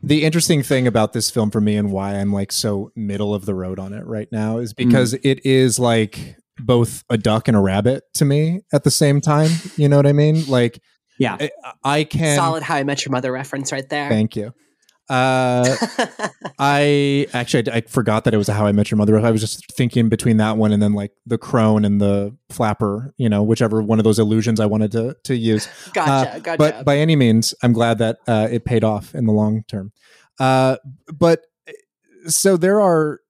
the 0.03 0.25
interesting 0.25 0.63
thing 0.63 0.87
about 0.87 1.13
this 1.13 1.31
film 1.31 1.51
for 1.51 1.61
me 1.61 1.77
and 1.77 1.93
why 1.93 2.15
I'm 2.15 2.33
like 2.33 2.53
so 2.53 2.91
middle 2.97 3.35
of 3.35 3.45
the 3.47 3.55
road 3.55 3.79
on 3.79 3.93
it 3.93 4.05
right 4.07 4.29
now 4.33 4.57
is 4.59 4.73
because 4.73 5.13
it 5.15 5.45
is 5.45 5.79
like 5.79 6.37
both 6.65 7.05
a 7.11 7.17
duck 7.19 7.49
and 7.49 7.57
a 7.57 7.61
rabbit 7.61 8.05
to 8.15 8.25
me 8.25 8.61
at 8.73 8.85
the 8.85 8.91
same 8.91 9.21
time. 9.21 9.51
You 9.77 9.89
know 9.89 9.97
what 9.97 10.07
I 10.07 10.13
mean? 10.13 10.47
Like 10.47 10.81
Yeah. 11.19 11.37
I, 11.41 11.51
I 11.85 12.05
can 12.05 12.37
solid 12.37 12.63
How 12.63 12.77
I 12.77 12.85
Met 12.85 13.05
Your 13.05 13.13
Mother 13.13 13.33
reference 13.33 13.73
right 13.73 13.89
there. 13.89 14.09
Thank 14.09 14.37
you. 14.37 14.53
Uh, 15.09 15.77
I 16.59 17.27
actually 17.33 17.69
I, 17.73 17.77
I 17.79 17.81
forgot 17.81 18.25
that 18.25 18.35
it 18.35 18.37
was 18.37 18.49
a 18.49 18.53
How 18.53 18.67
I 18.67 18.73
Met 18.73 18.91
Your 18.91 18.99
Mother. 18.99 19.19
I 19.19 19.31
was 19.33 19.41
just 19.41 19.73
thinking 19.73 20.09
between 20.09 20.37
that 20.37 20.57
one 20.57 20.73
and 20.73 20.81
then 20.81 20.93
like 20.93 21.11
the 21.27 21.37
crone 21.39 21.85
and 21.85 22.01
the 22.01 22.37
flapper, 22.49 23.13
you 23.17 23.29
know, 23.29 23.43
whichever 23.43 23.83
one 23.83 23.99
of 23.99 24.05
those 24.05 24.19
illusions 24.21 24.61
I 24.61 24.67
wanted 24.67 24.93
to 24.93 25.17
to 25.25 25.35
use. 25.37 25.67
gotcha, 25.95 26.37
Uh, 26.37 26.39
gotcha. 26.39 26.59
But 26.59 26.85
by 26.85 26.99
any 26.99 27.17
means, 27.17 27.55
I'm 27.63 27.73
glad 27.73 27.99
that 27.99 28.19
uh, 28.29 28.49
it 28.51 28.65
paid 28.65 28.85
off 28.85 29.15
in 29.15 29.27
the 29.27 29.33
long 29.33 29.65
term. 29.67 29.93
Uh, 30.39 30.77
but 31.13 31.41
so 32.27 32.57
there 32.57 32.81
are 32.81 33.21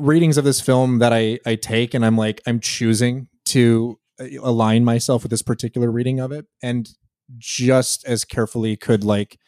readings 0.00 0.36
of 0.38 0.44
this 0.44 0.60
film 0.60 0.98
that 0.98 1.12
I 1.12 1.38
I 1.46 1.54
take, 1.56 1.94
and 1.94 2.04
I'm 2.04 2.16
like 2.16 2.40
I'm 2.46 2.60
choosing 2.60 3.28
to 3.46 3.98
uh, 4.20 4.26
align 4.42 4.84
myself 4.84 5.22
with 5.22 5.30
this 5.30 5.42
particular 5.42 5.90
reading 5.90 6.20
of 6.20 6.32
it, 6.32 6.46
and 6.62 6.88
just 7.38 8.04
as 8.06 8.24
carefully 8.24 8.76
could 8.76 9.04
like 9.04 9.38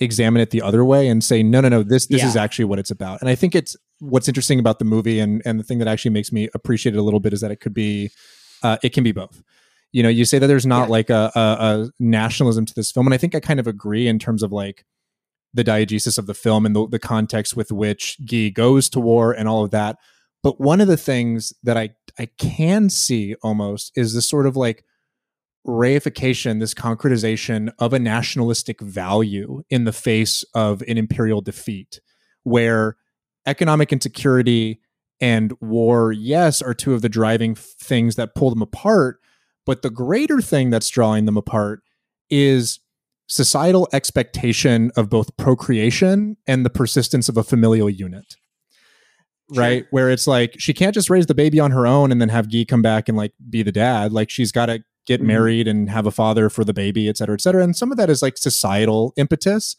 examine 0.00 0.40
it 0.40 0.50
the 0.50 0.62
other 0.62 0.84
way 0.84 1.08
and 1.08 1.24
say 1.24 1.42
no 1.42 1.60
no 1.60 1.68
no 1.68 1.82
this 1.82 2.06
this 2.06 2.20
Yeah. 2.22 2.28
is 2.28 2.36
actually 2.36 2.66
what 2.66 2.78
it's 2.78 2.90
about 2.92 3.20
and 3.20 3.28
i 3.28 3.34
think 3.34 3.56
it's 3.56 3.76
what's 3.98 4.28
interesting 4.28 4.60
about 4.60 4.78
the 4.78 4.84
movie 4.84 5.18
and 5.18 5.42
and 5.44 5.58
the 5.58 5.64
thing 5.64 5.78
that 5.78 5.88
actually 5.88 6.12
makes 6.12 6.30
me 6.30 6.48
appreciate 6.54 6.94
it 6.94 6.98
a 6.98 7.02
little 7.02 7.18
bit 7.18 7.32
is 7.32 7.40
that 7.40 7.50
it 7.50 7.58
could 7.60 7.74
be 7.74 8.10
uh, 8.62 8.76
it 8.84 8.92
can 8.92 9.02
be 9.02 9.10
both 9.10 9.42
you 9.90 10.02
know 10.04 10.08
you 10.08 10.24
say 10.24 10.38
that 10.38 10.46
there's 10.46 10.66
not 10.66 10.82
Yeah. 10.86 10.92
like 10.92 11.10
a, 11.10 11.32
a, 11.34 11.40
a 11.40 11.90
nationalism 11.98 12.64
to 12.64 12.74
this 12.74 12.92
film 12.92 13.08
and 13.08 13.14
i 13.14 13.16
think 13.16 13.34
i 13.34 13.40
kind 13.40 13.58
of 13.58 13.66
agree 13.66 14.06
in 14.06 14.20
terms 14.20 14.44
of 14.44 14.52
like 14.52 14.84
the 15.54 15.64
diegesis 15.64 16.18
of 16.18 16.26
the 16.26 16.34
film 16.34 16.66
and 16.66 16.76
the, 16.76 16.88
the 16.88 16.98
context 16.98 17.56
with 17.56 17.72
which 17.72 18.18
Guy 18.24 18.48
goes 18.48 18.88
to 18.90 19.00
war 19.00 19.32
and 19.32 19.48
all 19.48 19.64
of 19.64 19.70
that 19.70 19.96
but 20.42 20.60
one 20.60 20.80
of 20.80 20.88
the 20.88 20.96
things 20.96 21.52
that 21.62 21.76
i 21.76 21.90
i 22.18 22.26
can 22.38 22.90
see 22.90 23.34
almost 23.42 23.92
is 23.96 24.14
this 24.14 24.28
sort 24.28 24.46
of 24.46 24.56
like 24.56 24.84
reification 25.66 26.60
this 26.60 26.74
concretization 26.74 27.70
of 27.78 27.92
a 27.92 27.98
nationalistic 27.98 28.80
value 28.80 29.62
in 29.70 29.84
the 29.84 29.92
face 29.92 30.44
of 30.54 30.82
an 30.82 30.96
imperial 30.96 31.40
defeat 31.40 32.00
where 32.44 32.96
economic 33.46 33.92
insecurity 33.92 34.80
and 35.20 35.52
war, 35.60 36.12
yes, 36.12 36.62
are 36.62 36.74
two 36.74 36.94
of 36.94 37.02
the 37.02 37.08
driving 37.08 37.54
things 37.54 38.16
that 38.16 38.34
pull 38.34 38.50
them 38.50 38.62
apart. 38.62 39.20
But 39.66 39.82
the 39.82 39.90
greater 39.90 40.40
thing 40.40 40.70
that's 40.70 40.88
drawing 40.88 41.24
them 41.24 41.36
apart 41.36 41.80
is 42.30 42.78
societal 43.28 43.88
expectation 43.92 44.90
of 44.96 45.08
both 45.10 45.36
procreation 45.36 46.36
and 46.46 46.64
the 46.64 46.70
persistence 46.70 47.28
of 47.28 47.36
a 47.36 47.44
familial 47.44 47.88
unit. 47.90 48.34
Right. 49.54 49.86
Where 49.90 50.10
it's 50.10 50.26
like 50.26 50.54
she 50.58 50.74
can't 50.74 50.92
just 50.94 51.08
raise 51.08 51.26
the 51.26 51.34
baby 51.34 51.58
on 51.60 51.70
her 51.70 51.86
own 51.86 52.12
and 52.12 52.20
then 52.20 52.28
have 52.28 52.50
Guy 52.52 52.64
come 52.68 52.82
back 52.82 53.08
and 53.08 53.16
like 53.16 53.32
be 53.48 53.62
the 53.62 53.72
dad. 53.72 54.12
Like 54.12 54.28
she's 54.28 54.52
got 54.52 54.66
to 54.66 54.80
get 55.06 55.20
Mhm. 55.22 55.26
married 55.26 55.68
and 55.68 55.88
have 55.88 56.06
a 56.06 56.10
father 56.10 56.50
for 56.50 56.64
the 56.64 56.74
baby, 56.74 57.08
et 57.08 57.16
cetera, 57.16 57.34
et 57.34 57.40
cetera. 57.40 57.62
And 57.64 57.74
some 57.74 57.90
of 57.90 57.96
that 57.96 58.10
is 58.10 58.20
like 58.22 58.36
societal 58.36 59.12
impetus 59.16 59.76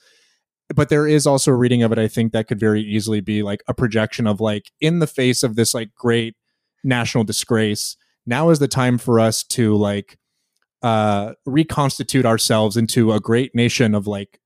but 0.76 0.89
there 0.89 1.08
is 1.08 1.26
also 1.26 1.50
a 1.50 1.56
reading 1.56 1.82
of 1.82 1.91
it 1.91 1.97
i 1.97 2.08
think 2.08 2.32
that 2.32 2.47
could 2.47 2.60
very 2.60 2.80
easily 2.80 3.22
be 3.22 3.41
like 3.41 3.64
a 3.68 3.74
projection 3.74 4.28
of 4.28 4.39
like 4.39 4.70
in 4.80 5.00
the 5.00 5.08
face 5.08 5.41
of 5.41 5.56
this 5.56 5.74
like 5.74 5.89
great 5.95 6.36
national 6.84 7.24
disgrace 7.24 7.97
now 8.28 8.52
is 8.52 8.60
the 8.60 8.68
time 8.68 9.00
for 9.00 9.20
us 9.20 9.41
to 9.43 9.76
like 9.76 10.19
uh 10.82 11.34
reconstitute 11.46 12.26
ourselves 12.26 12.78
into 12.78 13.12
a 13.12 13.20
great 13.20 13.54
nation 13.54 13.94
of 13.94 14.08
like 14.08 14.40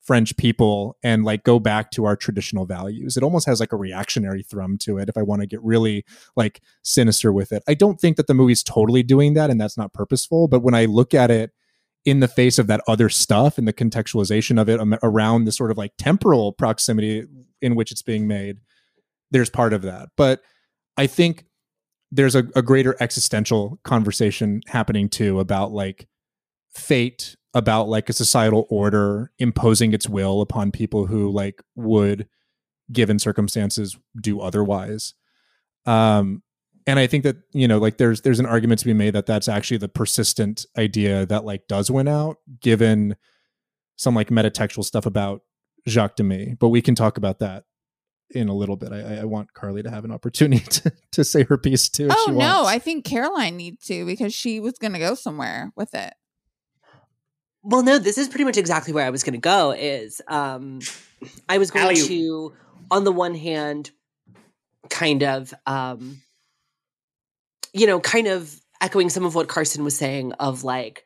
french 0.00 0.36
people 0.36 0.96
and 1.02 1.24
like 1.24 1.44
go 1.44 1.60
back 1.60 1.92
to 1.92 2.04
our 2.04 2.16
traditional 2.16 2.66
values. 2.66 3.16
It 3.16 3.22
almost 3.22 3.46
has 3.46 3.60
like 3.60 3.72
a 3.72 3.76
reactionary 3.76 4.42
thrum 4.42 4.76
to 4.78 4.98
it 4.98 5.08
if 5.08 5.16
i 5.16 5.22
want 5.22 5.42
to 5.42 5.46
get 5.46 5.62
really 5.62 6.04
like 6.36 6.60
sinister 6.82 7.32
with 7.32 7.52
it. 7.52 7.62
I 7.68 7.74
don't 7.74 8.00
think 8.00 8.16
that 8.16 8.26
the 8.26 8.34
movie's 8.34 8.62
totally 8.62 9.02
doing 9.02 9.34
that 9.34 9.50
and 9.50 9.60
that's 9.60 9.76
not 9.76 9.92
purposeful 9.92 10.48
but 10.48 10.62
when 10.62 10.74
i 10.74 10.84
look 10.84 11.14
at 11.14 11.30
it 11.30 11.52
in 12.04 12.18
the 12.18 12.28
face 12.28 12.58
of 12.58 12.66
that 12.66 12.80
other 12.88 13.08
stuff 13.08 13.58
and 13.58 13.68
the 13.68 13.72
contextualization 13.72 14.60
of 14.60 14.68
it 14.68 14.80
around 15.04 15.44
the 15.44 15.52
sort 15.52 15.70
of 15.70 15.78
like 15.78 15.92
temporal 15.98 16.52
proximity 16.52 17.24
in 17.60 17.76
which 17.76 17.92
it's 17.92 18.02
being 18.02 18.26
made 18.26 18.58
there's 19.32 19.50
part 19.50 19.72
of 19.72 19.82
that. 19.82 20.10
But 20.16 20.40
i 20.96 21.06
think 21.06 21.46
there's 22.12 22.36
a, 22.36 22.44
a 22.54 22.62
greater 22.62 22.94
existential 23.00 23.80
conversation 23.82 24.60
happening 24.66 25.08
too 25.08 25.40
about 25.40 25.72
like 25.72 26.06
fate 26.70 27.36
about 27.54 27.88
like 27.88 28.08
a 28.08 28.12
societal 28.12 28.66
order 28.70 29.32
imposing 29.38 29.92
its 29.92 30.08
will 30.08 30.40
upon 30.40 30.70
people 30.70 31.06
who 31.06 31.30
like 31.30 31.62
would 31.74 32.28
given 32.92 33.18
circumstances 33.18 33.96
do 34.20 34.40
otherwise. 34.40 35.14
Um 35.86 36.42
and 36.86 36.98
i 36.98 37.06
think 37.06 37.24
that 37.24 37.36
you 37.52 37.68
know 37.68 37.78
like 37.78 37.98
there's 37.98 38.22
there's 38.22 38.40
an 38.40 38.46
argument 38.46 38.78
to 38.78 38.86
be 38.86 38.92
made 38.92 39.14
that 39.14 39.26
that's 39.26 39.48
actually 39.48 39.76
the 39.76 39.88
persistent 39.88 40.66
idea 40.76 41.26
that 41.26 41.44
like 41.44 41.66
does 41.68 41.90
win 41.90 42.08
out 42.08 42.38
given 42.60 43.16
some 43.96 44.14
like 44.14 44.28
metatextual 44.28 44.84
stuff 44.84 45.06
about 45.06 45.42
jacques 45.88 46.16
demy 46.16 46.54
but 46.58 46.68
we 46.68 46.82
can 46.82 46.94
talk 46.94 47.16
about 47.16 47.38
that 47.38 47.64
in 48.34 48.48
a 48.48 48.54
little 48.54 48.76
bit 48.76 48.92
i, 48.92 49.18
I 49.20 49.24
want 49.24 49.52
carlee 49.54 49.82
to 49.82 49.90
have 49.90 50.04
an 50.04 50.12
opportunity 50.12 50.64
to, 50.70 50.92
to 51.12 51.24
say 51.24 51.44
her 51.44 51.58
piece 51.58 51.88
too 51.88 52.06
if 52.06 52.12
Oh 52.22 52.26
she 52.26 52.32
no, 52.32 52.38
wants. 52.38 52.70
I 52.70 52.78
think 52.78 53.04
Caroline 53.04 53.56
needs 53.56 53.84
to 53.86 54.06
because 54.06 54.34
she 54.34 54.60
was 54.60 54.74
going 54.78 54.92
to 54.92 54.98
go 54.98 55.14
somewhere 55.14 55.72
with 55.76 55.94
it. 55.94 56.14
Well, 57.62 57.82
no, 57.82 57.98
this 57.98 58.18
is 58.18 58.28
pretty 58.28 58.44
much 58.44 58.56
exactly 58.56 58.92
where 58.92 59.06
I 59.06 59.10
was 59.10 59.22
going 59.22 59.34
to 59.34 59.38
go. 59.38 59.70
Is 59.72 60.20
um, 60.28 60.80
I 61.48 61.58
was 61.58 61.70
going 61.70 61.84
Alley-oop. 61.84 62.08
to, 62.08 62.52
on 62.90 63.04
the 63.04 63.12
one 63.12 63.34
hand, 63.34 63.90
kind 64.90 65.22
of, 65.22 65.54
um, 65.66 66.20
you 67.72 67.86
know, 67.86 68.00
kind 68.00 68.26
of 68.26 68.54
echoing 68.80 69.08
some 69.10 69.24
of 69.24 69.34
what 69.34 69.48
Carson 69.48 69.84
was 69.84 69.96
saying 69.96 70.32
of 70.34 70.64
like, 70.64 71.04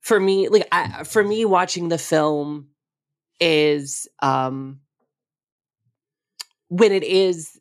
for 0.00 0.18
me, 0.18 0.48
like, 0.48 0.66
I, 0.72 1.04
for 1.04 1.22
me, 1.22 1.44
watching 1.44 1.88
the 1.88 1.98
film 1.98 2.68
is 3.38 4.08
um, 4.20 4.80
when 6.72 6.90
it 6.92 7.04
is. 7.04 7.58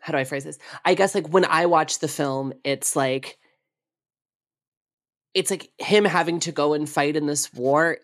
How 0.00 0.12
do 0.12 0.18
I 0.18 0.24
phrase 0.24 0.44
this? 0.44 0.58
I 0.84 0.94
guess 0.94 1.14
like 1.14 1.28
when 1.28 1.44
I 1.46 1.66
watch 1.66 1.98
the 1.98 2.08
film, 2.08 2.52
it's 2.62 2.94
like 2.94 3.38
it's 5.32 5.50
like 5.50 5.70
him 5.78 6.04
having 6.04 6.38
to 6.40 6.52
go 6.52 6.74
and 6.74 6.88
fight 6.88 7.16
in 7.16 7.26
this 7.26 7.52
war 7.54 7.98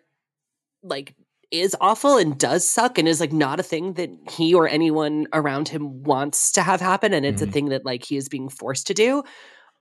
like 0.83 1.15
is 1.51 1.77
awful 1.81 2.17
and 2.17 2.39
does 2.39 2.67
suck 2.67 2.97
and 2.99 3.07
is 3.07 3.21
like 3.21 3.33
not 3.33 3.61
a 3.61 3.63
thing 3.63 3.93
that 3.95 4.11
he 4.31 4.55
or 4.55 4.67
anyone 4.67 5.27
around 5.33 5.69
him 5.69 6.03
wants 6.03 6.53
to 6.53 6.63
have 6.63 6.81
happen 6.81 7.13
and 7.13 7.27
it's 7.27 7.43
Mhm. 7.43 7.49
a 7.49 7.53
thing 7.53 7.69
that 7.69 7.85
like 7.85 8.05
he 8.05 8.17
is 8.17 8.29
being 8.29 8.49
forced 8.49 8.87
to 8.87 8.95
do 8.95 9.23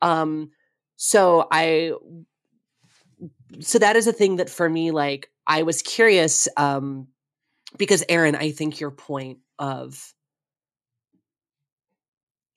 um 0.01 0.51
so 0.97 1.47
i 1.51 1.93
so 3.59 3.79
that 3.79 3.95
is 3.95 4.07
a 4.07 4.13
thing 4.13 4.35
that 4.37 4.49
for 4.49 4.69
me 4.69 4.91
like 4.91 5.29
i 5.47 5.63
was 5.63 5.81
curious 5.81 6.47
um 6.57 7.07
because 7.77 8.03
aaron 8.09 8.35
i 8.35 8.51
think 8.51 8.79
your 8.79 8.91
point 8.91 9.39
of 9.57 10.13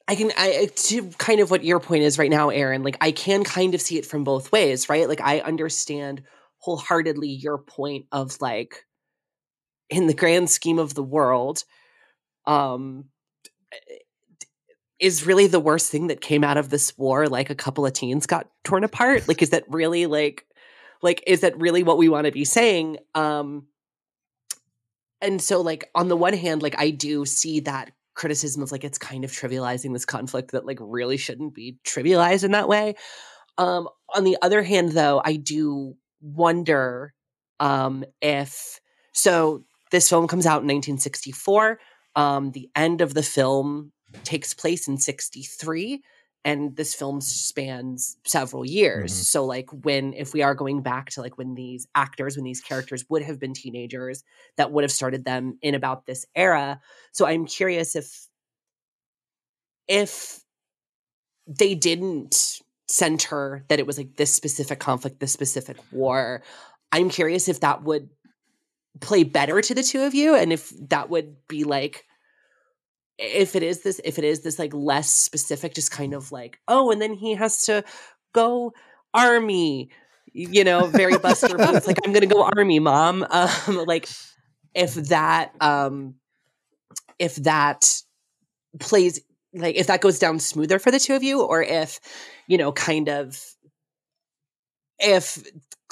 I 0.08 0.16
can 0.16 0.32
I 0.36 0.68
to 0.74 1.08
kind 1.16 1.40
of 1.40 1.50
what 1.50 1.64
your 1.64 1.78
point 1.78 2.02
is 2.02 2.18
right 2.18 2.28
now, 2.28 2.48
Aaron. 2.48 2.82
Like 2.82 2.98
I 3.00 3.12
can 3.12 3.44
kind 3.44 3.72
of 3.72 3.80
see 3.80 3.98
it 3.98 4.04
from 4.04 4.24
both 4.24 4.50
ways, 4.50 4.88
right? 4.88 5.08
Like 5.08 5.20
I 5.20 5.38
understand 5.40 6.22
wholeheartedly 6.62 7.28
your 7.28 7.58
point 7.58 8.06
of 8.12 8.40
like 8.40 8.84
in 9.90 10.06
the 10.06 10.14
grand 10.14 10.48
scheme 10.48 10.78
of 10.78 10.94
the 10.94 11.02
world 11.02 11.64
um 12.46 13.04
is 15.00 15.26
really 15.26 15.48
the 15.48 15.60
worst 15.60 15.90
thing 15.90 16.06
that 16.06 16.20
came 16.20 16.44
out 16.44 16.56
of 16.56 16.70
this 16.70 16.96
war 16.96 17.28
like 17.28 17.50
a 17.50 17.54
couple 17.54 17.84
of 17.84 17.92
teens 17.92 18.26
got 18.26 18.48
torn 18.64 18.84
apart 18.84 19.26
like 19.28 19.42
is 19.42 19.50
that 19.50 19.64
really 19.68 20.06
like 20.06 20.44
like 21.02 21.22
is 21.26 21.40
that 21.40 21.58
really 21.58 21.82
what 21.82 21.98
we 21.98 22.08
want 22.08 22.26
to 22.26 22.32
be 22.32 22.44
saying 22.44 22.96
um 23.14 23.66
and 25.22 25.40
so 25.40 25.62
like 25.62 25.88
on 25.94 26.08
the 26.08 26.16
one 26.16 26.34
hand 26.34 26.62
like 26.62 26.74
i 26.78 26.90
do 26.90 27.24
see 27.24 27.60
that 27.60 27.92
criticism 28.14 28.62
of 28.62 28.72
like 28.72 28.84
it's 28.84 28.98
kind 28.98 29.24
of 29.24 29.32
trivializing 29.32 29.92
this 29.92 30.04
conflict 30.04 30.50
that 30.50 30.66
like 30.66 30.78
really 30.80 31.16
shouldn't 31.16 31.54
be 31.54 31.78
trivialized 31.84 32.44
in 32.44 32.50
that 32.50 32.68
way. 32.68 32.94
Um 33.56 33.88
on 34.14 34.24
the 34.24 34.36
other 34.42 34.62
hand 34.62 34.92
though 34.92 35.22
i 35.24 35.36
do 35.36 35.94
wonder 36.20 37.14
um 37.60 38.04
if 38.20 38.80
so 39.12 39.64
this 39.90 40.08
film 40.08 40.28
comes 40.28 40.46
out 40.46 40.62
in 40.62 40.68
1964 40.68 41.78
um 42.16 42.50
the 42.50 42.68
end 42.76 43.00
of 43.00 43.14
the 43.14 43.22
film 43.22 43.92
takes 44.24 44.52
place 44.52 44.88
in 44.88 44.98
63 44.98 46.02
and 46.44 46.74
this 46.76 46.94
film 46.94 47.20
spans 47.20 48.16
several 48.24 48.64
years. 48.64 49.12
Mhm. 49.12 49.24
so 49.24 49.44
like 49.44 49.68
when 49.84 50.12
if 50.14 50.32
we 50.34 50.42
are 50.42 50.54
going 50.54 50.82
back 50.82 51.10
to 51.10 51.20
like 51.20 51.38
when 51.38 51.54
these 51.54 51.86
actors 51.94 52.36
when 52.36 52.44
these 52.44 52.60
characters 52.60 53.04
would 53.08 53.22
have 53.22 53.38
been 53.38 53.54
teenagers 53.54 54.24
that 54.56 54.72
would 54.72 54.82
have 54.84 54.90
started 54.92 55.24
them 55.24 55.58
in 55.62 55.74
about 55.74 56.06
this 56.06 56.26
era. 56.34 56.80
So 57.12 57.26
i'm 57.26 57.46
curious 57.46 57.94
if 57.96 58.26
if 59.88 60.40
they 61.46 61.74
didn't 61.74 62.60
center 62.88 63.64
that 63.68 63.78
it 63.78 63.86
was 63.86 63.96
like 63.98 64.16
this 64.16 64.32
specific 64.32 64.78
conflict 64.78 65.18
this 65.20 65.32
specific 65.32 65.76
war. 65.92 66.42
I'm 66.92 67.08
curious 67.08 67.48
if 67.48 67.60
that 67.60 67.82
would 67.84 68.10
play 69.00 69.24
better 69.24 69.60
to 69.60 69.74
the 69.74 69.82
two 69.82 70.02
of 70.02 70.14
you 70.14 70.34
and 70.34 70.52
if 70.52 70.72
that 70.88 71.08
would 71.08 71.36
be 71.48 71.64
like 71.64 72.04
if 73.22 73.54
it 73.54 73.62
is 73.62 73.82
this 73.82 74.00
if 74.04 74.18
it 74.18 74.24
is 74.24 74.40
this 74.42 74.58
like 74.58 74.74
less 74.74 75.10
specific 75.10 75.74
just 75.74 75.90
kind 75.90 76.12
of 76.12 76.32
like 76.32 76.58
oh 76.68 76.90
and 76.90 77.00
then 77.00 77.14
he 77.14 77.34
has 77.34 77.64
to 77.66 77.84
go 78.34 78.72
army 79.14 79.88
you 80.32 80.64
know 80.64 80.86
very 80.86 81.16
buster 81.18 81.56
boots 81.56 81.86
like 81.86 81.98
i'm 82.04 82.12
gonna 82.12 82.26
go 82.26 82.42
army 82.56 82.78
mom. 82.78 83.26
Um 83.32 83.84
like 83.86 84.08
if 84.74 84.94
that 84.94 85.52
um 85.60 86.14
if 87.18 87.36
that 87.36 88.02
plays 88.80 89.20
like 89.54 89.76
if 89.76 89.86
that 89.86 90.00
goes 90.00 90.18
down 90.18 90.38
smoother 90.38 90.78
for 90.78 90.90
the 90.90 90.98
two 90.98 91.14
of 91.14 91.22
you 91.22 91.42
or 91.42 91.62
if 91.62 92.00
you 92.48 92.58
know 92.58 92.72
kind 92.72 93.08
of 93.08 93.40
if 94.98 95.42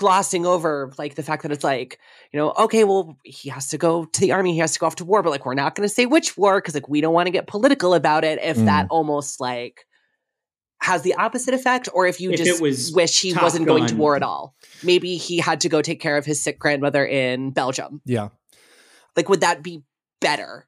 glossing 0.01 0.47
over 0.47 0.91
like 0.97 1.15
the 1.15 1.23
fact 1.23 1.43
that 1.43 1.53
it's 1.53 1.63
like 1.63 1.99
you 2.33 2.41
know 2.41 2.55
okay 2.59 2.85
well 2.85 3.19
he 3.23 3.51
has 3.51 3.69
to 3.69 3.77
go 3.77 4.07
to 4.07 4.21
the 4.23 4.33
army 4.33 4.55
he 4.55 4.59
has 4.59 4.73
to 4.73 4.79
go 4.79 4.87
off 4.87 4.97
to 4.97 5.05
war 5.05 5.23
but 5.23 5.29
like 5.29 5.45
we're 5.45 5.53
not 5.53 5.75
going 5.75 5.87
to 5.87 5.95
say 5.95 6.07
which 6.07 6.39
war 6.39 6.59
because 6.59 6.73
like 6.73 6.89
we 6.89 7.03
don't 7.03 7.13
want 7.13 7.27
to 7.27 7.31
get 7.31 7.47
political 7.47 7.93
about 7.93 8.25
it 8.25 8.39
if 8.43 8.57
that 8.57 8.87
mm. 8.87 8.89
almost 8.91 9.43
like 9.43 9.85
has 10.81 11.03
the 11.03 11.13
opposite 11.17 11.53
effect 11.53 11.87
or 11.93 12.07
if 12.07 12.19
you 12.19 12.31
If 12.31 12.39
just 12.39 12.63
was 12.63 12.95
wish 12.95 13.21
he 13.21 13.35
wasn't 13.35 13.67
going 13.67 13.89
to 13.89 13.95
war 13.95 14.17
at 14.17 14.23
all. 14.23 14.55
Maybe 14.83 15.19
he 15.19 15.37
had 15.37 15.61
to 15.61 15.69
go 15.69 15.83
take 15.83 16.01
care 16.01 16.17
of 16.17 16.25
his 16.25 16.43
sick 16.43 16.59
grandmother 16.59 17.05
in 17.05 17.51
belgium. 17.51 18.01
Yeah. 18.07 18.31
like 19.17 19.29
would 19.29 19.43
that 19.43 19.63
be 19.63 19.83
better 20.23 20.67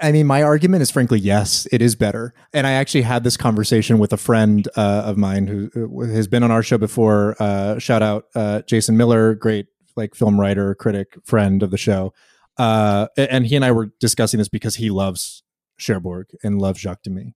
I 0.00 0.12
mean, 0.12 0.26
my 0.26 0.42
argument 0.42 0.82
is 0.82 0.90
frankly, 0.90 1.18
yes, 1.18 1.66
it 1.72 1.82
is 1.82 1.94
better. 1.94 2.34
And 2.52 2.66
I 2.66 2.72
actually 2.72 3.02
had 3.02 3.24
this 3.24 3.36
conversation 3.36 3.98
with 3.98 4.12
a 4.12 4.16
friend 4.16 4.66
uh, 4.76 5.02
of 5.04 5.16
mine 5.16 5.46
who 5.46 5.70
uh, 6.02 6.06
has 6.06 6.28
been 6.28 6.42
on 6.42 6.50
our 6.50 6.62
show 6.62 6.78
before. 6.78 7.36
Uh, 7.40 7.78
shout 7.78 8.02
out 8.02 8.26
uh, 8.34 8.62
Jason 8.62 8.96
Miller, 8.96 9.34
great 9.34 9.66
like 9.96 10.14
film 10.14 10.38
writer, 10.40 10.74
critic, 10.74 11.16
friend 11.24 11.62
of 11.62 11.70
the 11.70 11.76
show. 11.76 12.12
Uh, 12.56 13.08
and 13.16 13.46
he 13.46 13.56
and 13.56 13.64
I 13.64 13.72
were 13.72 13.90
discussing 14.00 14.38
this 14.38 14.48
because 14.48 14.76
he 14.76 14.90
loves 14.90 15.42
Cherbourg 15.78 16.28
and 16.42 16.60
loves 16.60 16.80
Jacques 16.80 17.02
Demy, 17.02 17.34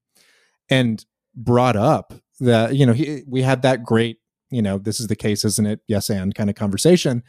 and 0.69 1.05
brought 1.33 1.75
up 1.75 2.13
that 2.39 2.75
you 2.75 2.85
know 2.85 2.93
he 2.93 3.23
we 3.27 3.41
had 3.41 3.61
that 3.61 3.83
great 3.83 4.17
you 4.49 4.61
know 4.61 4.77
this 4.77 4.99
is 4.99 5.07
the 5.07 5.15
case, 5.15 5.45
isn't 5.45 5.65
it? 5.65 5.79
Yes, 5.87 6.09
and 6.09 6.35
kind 6.35 6.49
of 6.49 6.55
conversation. 6.55 7.23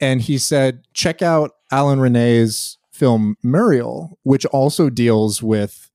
And 0.00 0.20
he 0.22 0.38
said, 0.38 0.84
check 0.94 1.22
out 1.22 1.52
Alain 1.72 1.98
Resnais's 1.98 2.77
film 2.98 3.36
Muriel, 3.42 4.18
which 4.24 4.44
also 4.46 4.90
deals 4.90 5.42
with 5.42 5.90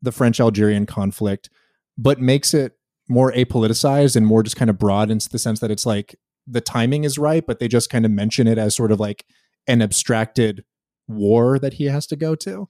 the 0.00 0.12
French 0.12 0.40
Algerian 0.40 0.86
conflict, 0.86 1.50
but 1.96 2.20
makes 2.20 2.54
it 2.54 2.72
more 3.08 3.32
apoliticized 3.32 4.16
and 4.16 4.26
more 4.26 4.42
just 4.42 4.56
kind 4.56 4.70
of 4.70 4.78
broad 4.78 5.10
in 5.10 5.18
the 5.30 5.38
sense 5.38 5.60
that 5.60 5.70
it's 5.70 5.86
like 5.86 6.16
the 6.46 6.60
timing 6.60 7.04
is 7.04 7.18
right, 7.18 7.46
but 7.46 7.58
they 7.58 7.68
just 7.68 7.90
kind 7.90 8.04
of 8.04 8.10
mention 8.10 8.46
it 8.46 8.58
as 8.58 8.74
sort 8.74 8.92
of 8.92 9.00
like 9.00 9.24
an 9.66 9.82
abstracted 9.82 10.64
war 11.06 11.58
that 11.58 11.74
he 11.74 11.84
has 11.84 12.06
to 12.06 12.16
go 12.16 12.34
to. 12.34 12.68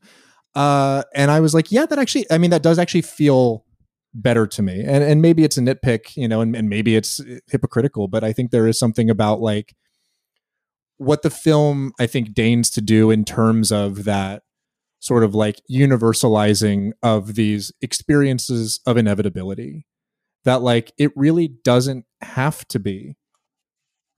Uh, 0.54 1.02
and 1.14 1.30
I 1.30 1.40
was 1.40 1.54
like, 1.54 1.70
yeah, 1.70 1.86
that 1.86 1.98
actually, 1.98 2.26
I 2.30 2.38
mean, 2.38 2.50
that 2.50 2.62
does 2.62 2.78
actually 2.78 3.02
feel 3.02 3.64
better 4.14 4.46
to 4.46 4.62
me. 4.62 4.82
And 4.84 5.04
and 5.04 5.22
maybe 5.22 5.44
it's 5.44 5.58
a 5.58 5.60
nitpick, 5.60 6.16
you 6.16 6.26
know, 6.26 6.40
and, 6.40 6.56
and 6.56 6.68
maybe 6.68 6.96
it's 6.96 7.20
hypocritical, 7.48 8.08
but 8.08 8.24
I 8.24 8.32
think 8.32 8.50
there 8.50 8.66
is 8.66 8.78
something 8.78 9.10
about 9.10 9.40
like 9.40 9.74
what 10.98 11.22
the 11.22 11.30
film 11.30 11.92
I 11.98 12.06
think 12.06 12.34
deigns 12.34 12.70
to 12.70 12.80
do 12.80 13.10
in 13.10 13.24
terms 13.24 13.72
of 13.72 14.04
that 14.04 14.42
sort 15.00 15.24
of 15.24 15.34
like 15.34 15.60
universalizing 15.70 16.92
of 17.02 17.34
these 17.34 17.72
experiences 17.80 18.80
of 18.86 18.96
inevitability 18.96 19.86
that 20.44 20.60
like 20.60 20.92
it 20.98 21.12
really 21.16 21.48
doesn't 21.48 22.04
have 22.20 22.66
to 22.68 22.78
be 22.78 23.16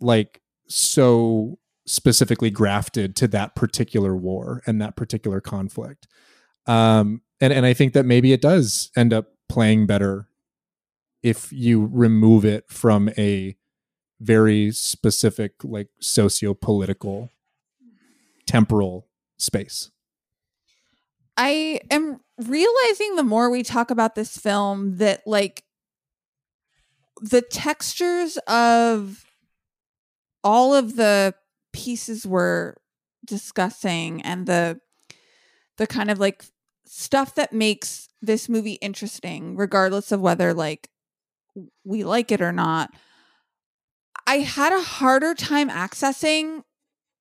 like 0.01 0.41
so 0.69 1.59
specifically 1.87 2.51
grafted 2.51 3.15
to 3.17 3.29
that 3.29 3.55
particular 3.55 4.17
war 4.17 4.63
and 4.67 4.81
that 4.81 4.97
particular 4.97 5.41
conflict. 5.41 6.07
Um 6.67 7.23
and 7.41 7.53
and 7.53 7.67
i 7.67 7.75
think 7.75 7.93
that 7.95 8.07
maybe 8.07 8.33
it 8.33 8.43
does 8.43 8.91
end 8.97 9.13
up 9.13 9.29
playing 9.49 9.87
better 9.87 10.29
if 11.23 11.53
you 11.53 11.89
remove 11.93 12.45
it 12.45 12.65
from 12.69 13.11
a 13.19 13.57
very 14.21 14.71
specific 14.71 15.53
like 15.65 15.89
socio-political 16.01 17.31
temporal 18.47 19.07
space. 19.39 19.91
I 21.37 21.81
am 21.91 22.21
realizing 22.39 23.17
the 23.17 23.25
more 23.25 23.51
we 23.51 23.63
talk 23.63 23.91
about 23.91 24.15
this 24.15 24.37
film 24.37 24.99
that 24.99 25.23
like 25.27 25.65
the 27.23 27.41
textures 27.41 28.37
of 28.47 29.25
all 30.45 30.75
of 30.75 30.97
the 30.97 31.35
pieces 31.73 32.27
we're 32.27 32.75
discussing 33.25 34.23
and 34.23 34.47
the 34.47 34.81
the 35.77 35.87
kind 35.87 36.11
of 36.11 36.19
like 36.19 36.45
stuff 36.85 37.35
that 37.37 37.53
makes 37.53 38.09
this 38.21 38.49
movie 38.49 38.73
interesting 38.75 39.57
regardless 39.57 40.13
of 40.13 40.21
whether 40.21 40.53
like 40.53 40.89
we 41.85 42.05
like 42.05 42.33
it 42.33 42.41
or 42.41 42.53
not 42.53 42.91
I 44.27 44.39
had 44.39 44.73
a 44.73 44.83
harder 44.83 45.35
time 45.35 45.69
accessing 45.69 46.63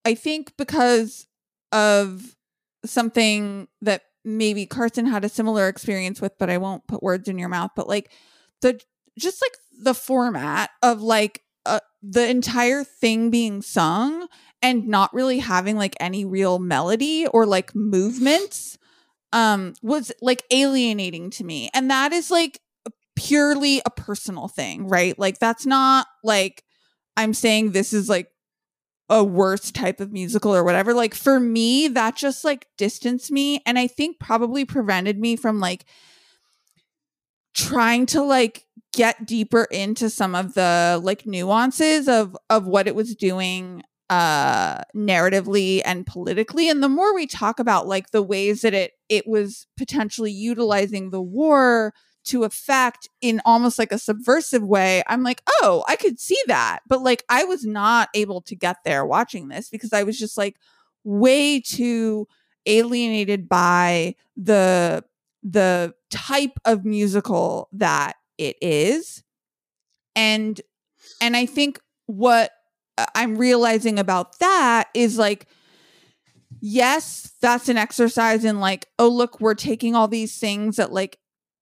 I 0.06 0.16
think 0.16 0.54
because 0.58 1.28
of 1.72 2.36
something 2.86 3.68
that 3.82 4.04
maybe 4.24 4.66
Carson 4.66 5.06
had 5.06 5.26
a 5.26 5.30
similar 5.30 5.68
experience 5.68 6.22
with, 6.22 6.38
but 6.40 6.50
I 6.50 6.58
won't 6.58 6.88
put 6.88 7.04
words 7.04 7.28
in 7.28 7.38
your 7.38 7.50
mouth. 7.50 7.72
But 7.76 7.88
like 7.88 8.12
the 8.62 8.80
just 9.18 9.42
like 9.42 9.52
the 9.82 9.94
format 9.94 10.70
of 10.82 11.02
like 11.02 11.44
uh, 11.66 11.80
the 12.02 12.28
entire 12.28 12.84
thing 12.84 13.30
being 13.30 13.62
sung 13.62 14.28
and 14.62 14.88
not 14.88 15.14
really 15.14 15.40
having 15.40 15.78
like 15.78 15.96
any 16.00 16.26
real 16.26 16.60
melody 16.60 17.28
or 17.28 17.46
like 17.46 17.76
movements 17.76 18.78
um 19.32 19.74
was 19.84 20.12
like 20.22 20.44
alienating 20.50 21.30
to 21.30 21.44
me 21.44 21.70
and 21.74 21.92
that 21.92 22.12
is 22.12 22.32
like 22.32 22.60
purely 23.16 23.82
a 23.86 23.90
personal 23.92 24.48
thing 24.48 24.88
right 24.88 25.20
like 25.20 25.38
that's 25.38 25.66
not 25.68 26.08
like 26.24 26.64
i'm 27.20 27.34
saying 27.34 27.72
this 27.72 27.94
is 27.94 28.10
like 28.10 28.32
a 29.10 29.24
worse 29.24 29.72
type 29.72 30.00
of 30.00 30.14
musical 30.14 30.56
or 30.56 30.64
whatever. 30.64 30.94
Like 30.94 31.16
for 31.16 31.40
me, 31.40 31.88
that 31.90 32.16
just 32.16 32.46
like 32.46 32.68
distanced 32.78 33.32
me 33.32 33.62
and 33.66 33.80
I 33.80 33.88
think 33.88 34.20
probably 34.20 34.66
prevented 34.66 35.18
me 35.18 35.36
from 35.36 35.60
like 35.60 35.86
trying 37.56 38.06
to 38.06 38.22
like 38.22 38.66
get 38.94 39.26
deeper 39.26 39.64
into 39.72 40.10
some 40.10 40.36
of 40.36 40.54
the 40.54 41.00
like 41.04 41.26
nuances 41.26 42.08
of 42.08 42.38
of 42.50 42.68
what 42.68 42.88
it 42.88 42.96
was 42.96 43.16
doing 43.16 43.84
uh 44.10 44.82
narratively 44.96 45.82
and 45.86 46.08
politically 46.08 46.68
and 46.68 46.82
the 46.82 46.90
more 46.90 47.14
we 47.14 47.28
talk 47.28 47.60
about 47.60 47.88
like 47.88 48.10
the 48.10 48.24
ways 48.24 48.62
that 48.62 48.74
it 48.74 48.94
it 49.08 49.28
was 49.28 49.68
potentially 49.78 50.32
utilizing 50.32 51.12
the 51.12 51.22
war 51.22 51.94
to 52.26 52.44
effect 52.44 53.08
in 53.22 53.42
almost 53.46 53.80
like 53.80 53.92
a 53.92 53.98
subversive 53.98 54.64
way 54.64 55.04
i'm 55.08 55.24
like 55.24 55.42
oh 55.62 55.84
i 55.88 55.96
could 55.96 56.20
see 56.20 56.40
that. 56.48 56.80
But 56.88 57.02
like 57.02 57.24
i 57.30 57.44
was 57.44 57.66
not 57.66 58.10
able 58.14 58.42
to 58.42 58.56
get 58.56 58.78
there 58.84 59.06
watching 59.06 59.48
this 59.48 59.70
because 59.70 59.94
i 59.94 60.04
was 60.04 60.18
just 60.18 60.38
like 60.38 60.58
way 61.04 61.60
too 61.60 62.28
alienated 62.66 63.48
by 63.48 64.16
the 64.36 65.04
the 65.44 65.94
type 66.10 66.60
of 66.66 66.84
musical 66.84 67.70
that 67.72 68.16
it 68.38 68.58
is. 68.62 69.24
And 70.16 70.60
and 71.22 71.36
i 71.36 71.46
think 71.46 71.80
what 72.06 72.52
i'm 73.16 73.38
realizing 73.38 73.98
about 73.98 74.40
that 74.40 74.90
is 74.94 75.18
like 75.18 75.48
yes, 76.62 77.32
that's 77.42 77.70
an 77.70 77.78
exercise 77.78 78.44
in 78.44 78.60
like, 78.60 78.88
oh, 78.98 79.10
look, 79.10 79.40
we're 79.40 79.56
taking 79.56 79.96
all 79.96 80.08
these 80.08 80.38
things 80.38 80.78
that 80.78 80.92
like 80.92 81.18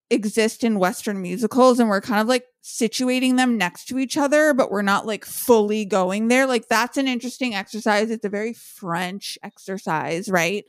exist 0.10 0.64
in 0.64 0.80
Western 0.80 1.22
musicals 1.22 1.80
and 1.80 1.90
we're 1.90 2.02
kind 2.02 2.22
of 2.22 2.28
like 2.28 2.46
situating 2.64 3.38
them 3.38 3.58
next 3.58 3.86
to 3.86 4.00
each 4.00 4.18
other, 4.18 4.54
but 4.54 4.72
we're 4.72 4.82
not 4.82 5.06
like 5.06 5.26
fully 5.26 5.86
going 5.86 6.28
there. 6.28 6.46
Like, 6.46 6.68
that's 6.68 6.98
an 6.98 7.08
interesting 7.08 7.54
exercise. 7.54 8.10
It's 8.10 8.26
a 8.26 8.30
very 8.30 8.54
French 8.54 9.38
exercise, 9.44 10.30
right? 10.30 10.66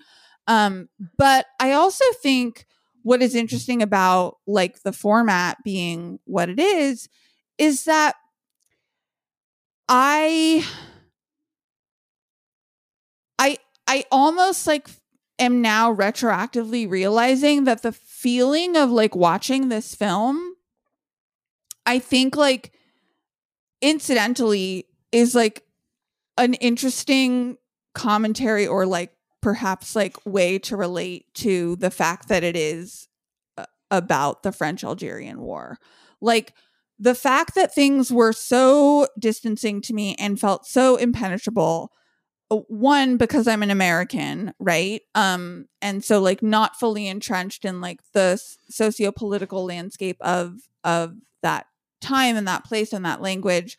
Um, 0.46 0.88
but 1.16 1.46
I 1.60 1.72
also 1.72 2.04
think 2.22 2.66
what 3.02 3.22
is 3.22 3.34
interesting 3.34 3.82
about 3.82 4.38
like 4.46 4.82
the 4.82 4.92
format 4.92 5.58
being 5.64 6.18
what 6.24 6.48
it 6.48 6.58
is 6.58 7.08
is 7.58 7.84
that 7.84 8.16
I 9.88 10.66
I 13.38 13.58
I 13.86 14.04
almost 14.10 14.66
like 14.66 14.88
am 15.38 15.62
now 15.62 15.94
retroactively 15.94 16.88
realizing 16.88 17.64
that 17.64 17.82
the 17.82 17.92
feeling 17.92 18.76
of 18.76 18.90
like 18.90 19.14
watching 19.14 19.68
this 19.68 19.94
film 19.94 20.54
I 21.86 21.98
think 21.98 22.36
like 22.36 22.72
incidentally 23.80 24.86
is 25.10 25.34
like 25.34 25.64
an 26.36 26.54
interesting 26.54 27.56
commentary 27.94 28.66
or 28.66 28.84
like 28.84 29.12
perhaps 29.40 29.96
like 29.96 30.16
way 30.26 30.58
to 30.58 30.76
relate 30.76 31.32
to 31.32 31.76
the 31.76 31.90
fact 31.90 32.28
that 32.28 32.44
it 32.44 32.56
is 32.56 33.08
uh, 33.56 33.64
about 33.90 34.42
the 34.42 34.52
French 34.52 34.84
Algerian 34.84 35.40
War. 35.40 35.78
Like 36.20 36.52
the 36.98 37.14
fact 37.14 37.54
that 37.54 37.74
things 37.74 38.12
were 38.12 38.32
so 38.32 39.06
distancing 39.18 39.80
to 39.82 39.94
me 39.94 40.14
and 40.18 40.38
felt 40.38 40.66
so 40.66 40.96
impenetrable 40.96 41.92
one 42.50 43.16
because 43.16 43.46
i'm 43.46 43.62
an 43.62 43.70
american 43.70 44.54
right? 44.58 45.02
Um 45.14 45.66
and 45.82 46.04
so 46.04 46.20
like 46.20 46.42
not 46.42 46.78
fully 46.78 47.06
entrenched 47.06 47.64
in 47.64 47.80
like 47.80 48.00
the 48.12 48.40
socio-political 48.68 49.64
landscape 49.64 50.16
of 50.20 50.60
of 50.84 51.14
that 51.42 51.66
time 52.00 52.36
and 52.36 52.48
that 52.48 52.64
place 52.64 52.92
and 52.92 53.04
that 53.04 53.20
language 53.20 53.76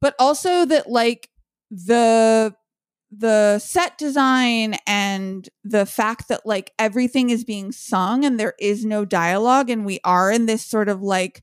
but 0.00 0.14
also 0.18 0.64
that 0.64 0.88
like 0.88 1.28
the 1.70 2.54
the 3.10 3.58
set 3.58 3.98
design 3.98 4.76
and 4.86 5.48
the 5.64 5.84
fact 5.84 6.28
that 6.28 6.46
like 6.46 6.72
everything 6.78 7.30
is 7.30 7.44
being 7.44 7.72
sung 7.72 8.24
and 8.24 8.38
there 8.38 8.54
is 8.60 8.84
no 8.84 9.04
dialogue 9.04 9.68
and 9.68 9.84
we 9.84 9.98
are 10.04 10.30
in 10.30 10.46
this 10.46 10.64
sort 10.64 10.88
of 10.88 11.02
like 11.02 11.42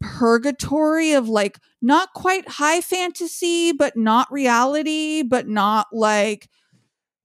purgatory 0.00 1.12
of 1.12 1.28
like 1.28 1.58
not 1.80 2.12
quite 2.12 2.48
high 2.48 2.80
fantasy 2.80 3.72
but 3.72 3.96
not 3.96 4.30
reality 4.30 5.22
but 5.22 5.48
not 5.48 5.86
like 5.92 6.48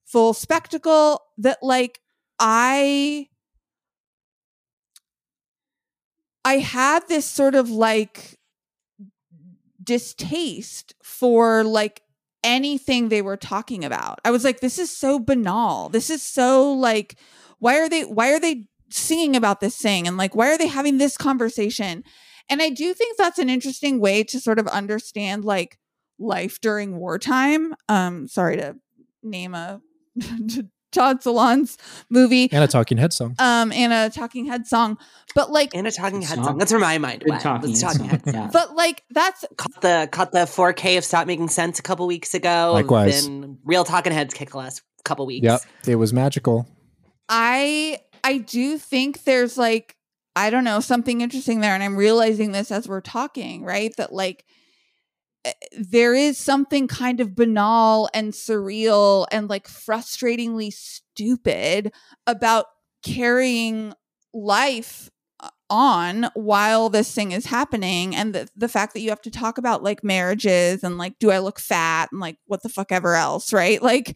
full 0.06 0.34
spectacle 0.34 1.22
that 1.38 1.58
like 1.62 2.00
i 2.40 3.28
i 6.46 6.60
had 6.60 7.06
this 7.08 7.26
sort 7.26 7.56
of 7.56 7.70
like 7.70 8.40
distaste 9.84 10.96
for 11.04 11.64
like 11.64 12.02
anything 12.44 13.10
they 13.10 13.22
were 13.22 13.38
talking 13.38 13.84
about. 13.86 14.20
I 14.26 14.32
was 14.32 14.44
like, 14.44 14.60
this 14.60 14.80
is 14.80 14.96
so 14.96 15.20
banal. 15.20 15.90
This 15.90 16.10
is 16.10 16.24
so 16.24 16.72
like, 16.74 17.16
why 17.60 17.80
are 17.80 17.90
they, 17.90 18.04
why 18.04 18.32
are 18.32 18.40
they 18.40 18.66
singing 18.90 19.36
about 19.36 19.60
this 19.60 19.78
thing? 19.78 20.08
And 20.08 20.18
like, 20.18 20.36
why 20.36 20.52
are 20.52 20.58
they 20.58 20.68
having 20.68 20.98
this 20.98 21.18
conversation? 21.18 22.04
And 22.52 22.62
I 22.62 22.70
do 22.70 22.94
think 22.94 23.18
that's 23.18 23.40
an 23.40 23.50
interesting 23.50 24.00
way 24.00 24.24
to 24.26 24.40
sort 24.40 24.60
of 24.60 24.68
understand 24.68 25.46
like 25.46 25.80
life 26.20 26.60
during 26.62 26.98
wartime. 26.98 27.74
Um, 27.90 28.28
sorry 28.28 28.58
to 28.58 28.76
name 29.24 29.56
a 29.56 29.82
Todd 30.92 31.22
Solondz 31.22 31.78
movie 32.10 32.50
and 32.52 32.64
a 32.64 32.68
Talking 32.68 32.98
Head 32.98 33.14
song. 33.14 33.36
Um, 33.40 33.72
and 33.72 33.94
a 33.94 34.10
Talking 34.10 34.46
Head 34.46 34.68
song, 34.68 34.98
but 35.34 35.50
like 35.50 35.74
and 35.74 35.88
a 35.88 35.92
Talking 35.92 36.22
Head 36.22 36.44
song. 36.44 36.58
That's 36.58 36.72
where 36.72 36.82
my 36.82 36.98
mind 36.98 37.24
went. 37.26 37.42
Talking, 37.42 37.74
talking 37.74 38.04
Head. 38.06 38.22
Yeah. 38.26 38.50
But 38.54 38.76
like 38.76 39.04
that's 39.10 39.46
caught 39.58 39.82
the 39.82 40.10
caught 40.12 40.34
the 40.34 40.40
4K 40.40 40.98
of 40.98 41.06
Stop 41.06 41.28
Making 41.28 41.48
Sense 41.48 41.80
a 41.80 41.82
couple 41.82 42.06
weeks 42.08 42.34
ago. 42.34 42.72
Likewise, 42.74 43.28
been 43.28 43.58
real 43.64 43.86
Talking 43.86 44.12
Heads 44.12 44.34
kick 44.34 44.52
the 44.52 44.58
last 44.58 44.82
couple 45.06 45.26
weeks. 45.26 45.46
Yep, 45.46 45.62
it 45.88 45.96
was 45.96 46.12
magical. 46.12 46.68
I 47.30 48.00
I 48.24 48.40
do 48.40 48.78
think 48.78 49.24
there's 49.24 49.58
like 49.58 49.96
I 50.36 50.50
don't 50.50 50.64
know 50.64 50.80
something 50.80 51.22
interesting 51.22 51.60
there, 51.62 51.74
and 51.74 51.84
I'm 51.84 51.98
realizing 51.98 52.52
this 52.52 52.72
as 52.72 52.88
we're 52.88 53.02
talking, 53.02 53.64
right? 53.64 53.94
That 53.98 54.14
like 54.14 54.46
Eh, 55.44 55.54
there 55.80 56.14
is 56.14 56.38
something 56.38 56.88
kind 56.88 57.20
of 57.20 57.36
banal 57.36 58.10
and 58.14 58.34
surreal 58.34 59.26
and 59.32 59.50
like 59.50 59.68
frustratingly 59.68 60.72
stupid 60.72 61.92
about 62.28 62.66
carrying 63.04 63.94
life 64.34 65.10
uh, 65.40 65.50
on 65.70 66.30
while 66.36 66.90
this 66.90 67.14
thing 67.14 67.32
is 67.32 67.46
happening 67.48 68.16
and 68.16 68.36
the, 68.36 68.48
the 68.56 68.70
fact 68.70 68.94
that 68.94 69.00
you 69.00 69.10
have 69.10 69.22
to 69.22 69.32
talk 69.32 69.58
about 69.58 69.82
like 69.82 70.04
marriages 70.04 70.84
and 70.84 71.00
like 71.00 71.18
do 71.18 71.32
i 71.32 71.40
look 71.40 71.60
fat 71.60 72.10
and 72.12 72.22
like 72.22 72.38
what 72.46 72.62
the 72.62 72.70
fuck 72.70 72.92
ever 72.92 73.16
else 73.16 73.52
right 73.52 73.82
like 73.82 74.16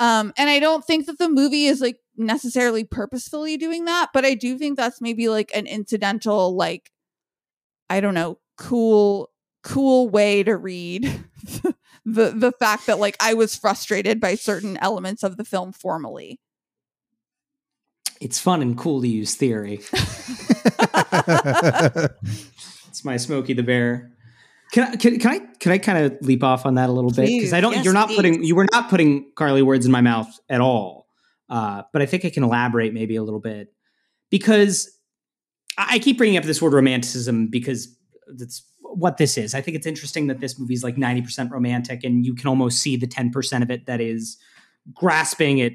um 0.00 0.32
and 0.36 0.48
i 0.50 0.58
don't 0.58 0.84
think 0.84 1.06
that 1.06 1.18
the 1.18 1.28
movie 1.28 1.66
is 1.66 1.80
like 1.80 1.98
necessarily 2.16 2.84
purposefully 2.84 3.56
doing 3.56 3.84
that 3.84 4.10
but 4.12 4.24
i 4.24 4.34
do 4.34 4.58
think 4.58 4.76
that's 4.76 5.00
maybe 5.00 5.28
like 5.28 5.50
an 5.54 5.66
incidental 5.66 6.54
like 6.54 6.90
i 7.88 8.00
don't 8.00 8.14
know 8.14 8.38
cool 8.56 9.30
cool 9.62 10.08
way 10.08 10.42
to 10.42 10.56
read 10.56 11.04
the 12.04 12.30
the 12.30 12.52
fact 12.58 12.86
that 12.86 12.98
like 12.98 13.16
I 13.20 13.34
was 13.34 13.54
frustrated 13.54 14.20
by 14.20 14.34
certain 14.34 14.78
elements 14.78 15.22
of 15.22 15.36
the 15.36 15.44
film 15.44 15.72
formally. 15.72 16.40
It's 18.20 18.38
fun 18.40 18.62
and 18.62 18.76
cool 18.76 19.00
to 19.02 19.08
use 19.08 19.36
theory. 19.36 19.80
it's 22.88 23.04
my 23.04 23.16
Smokey 23.16 23.52
the 23.52 23.62
Bear. 23.62 24.10
Can 24.72 24.84
I 24.84 24.96
can, 24.96 25.18
can 25.18 25.30
I 25.30 25.38
can 25.38 25.72
I 25.72 25.78
kind 25.78 26.04
of 26.04 26.18
leap 26.20 26.44
off 26.44 26.66
on 26.66 26.74
that 26.74 26.88
a 26.88 26.92
little 26.92 27.10
bit 27.10 27.26
because 27.26 27.52
I 27.52 27.60
don't 27.60 27.72
yes, 27.72 27.84
you're 27.84 27.94
not 27.94 28.08
please. 28.08 28.16
putting 28.16 28.44
you 28.44 28.54
were 28.54 28.66
not 28.72 28.90
putting 28.90 29.30
Carlee 29.32 29.62
words 29.62 29.86
in 29.86 29.92
my 29.92 30.00
mouth 30.00 30.28
at 30.48 30.60
all. 30.60 31.06
Uh, 31.48 31.82
but 31.92 32.02
I 32.02 32.06
think 32.06 32.26
I 32.26 32.30
can 32.30 32.42
elaborate 32.42 32.92
maybe 32.92 33.16
a 33.16 33.22
little 33.22 33.40
bit 33.40 33.72
because 34.30 34.90
I 35.78 35.98
keep 35.98 36.18
bringing 36.18 36.36
up 36.36 36.44
this 36.44 36.60
word 36.60 36.74
romanticism 36.74 37.48
because 37.48 37.96
that's 38.36 38.62
what 38.80 39.16
this 39.16 39.38
is. 39.38 39.54
I 39.54 39.62
think 39.62 39.76
it's 39.76 39.86
interesting 39.86 40.26
that 40.26 40.40
this 40.40 40.58
movie 40.58 40.74
is 40.74 40.82
like 40.82 40.96
90% 40.96 41.50
romantic 41.50 42.04
and 42.04 42.26
you 42.26 42.34
can 42.34 42.48
almost 42.48 42.80
see 42.80 42.96
the 42.96 43.06
10% 43.06 43.62
of 43.62 43.70
it 43.70 43.86
that 43.86 44.00
is 44.00 44.36
grasping 44.94 45.60
at 45.60 45.72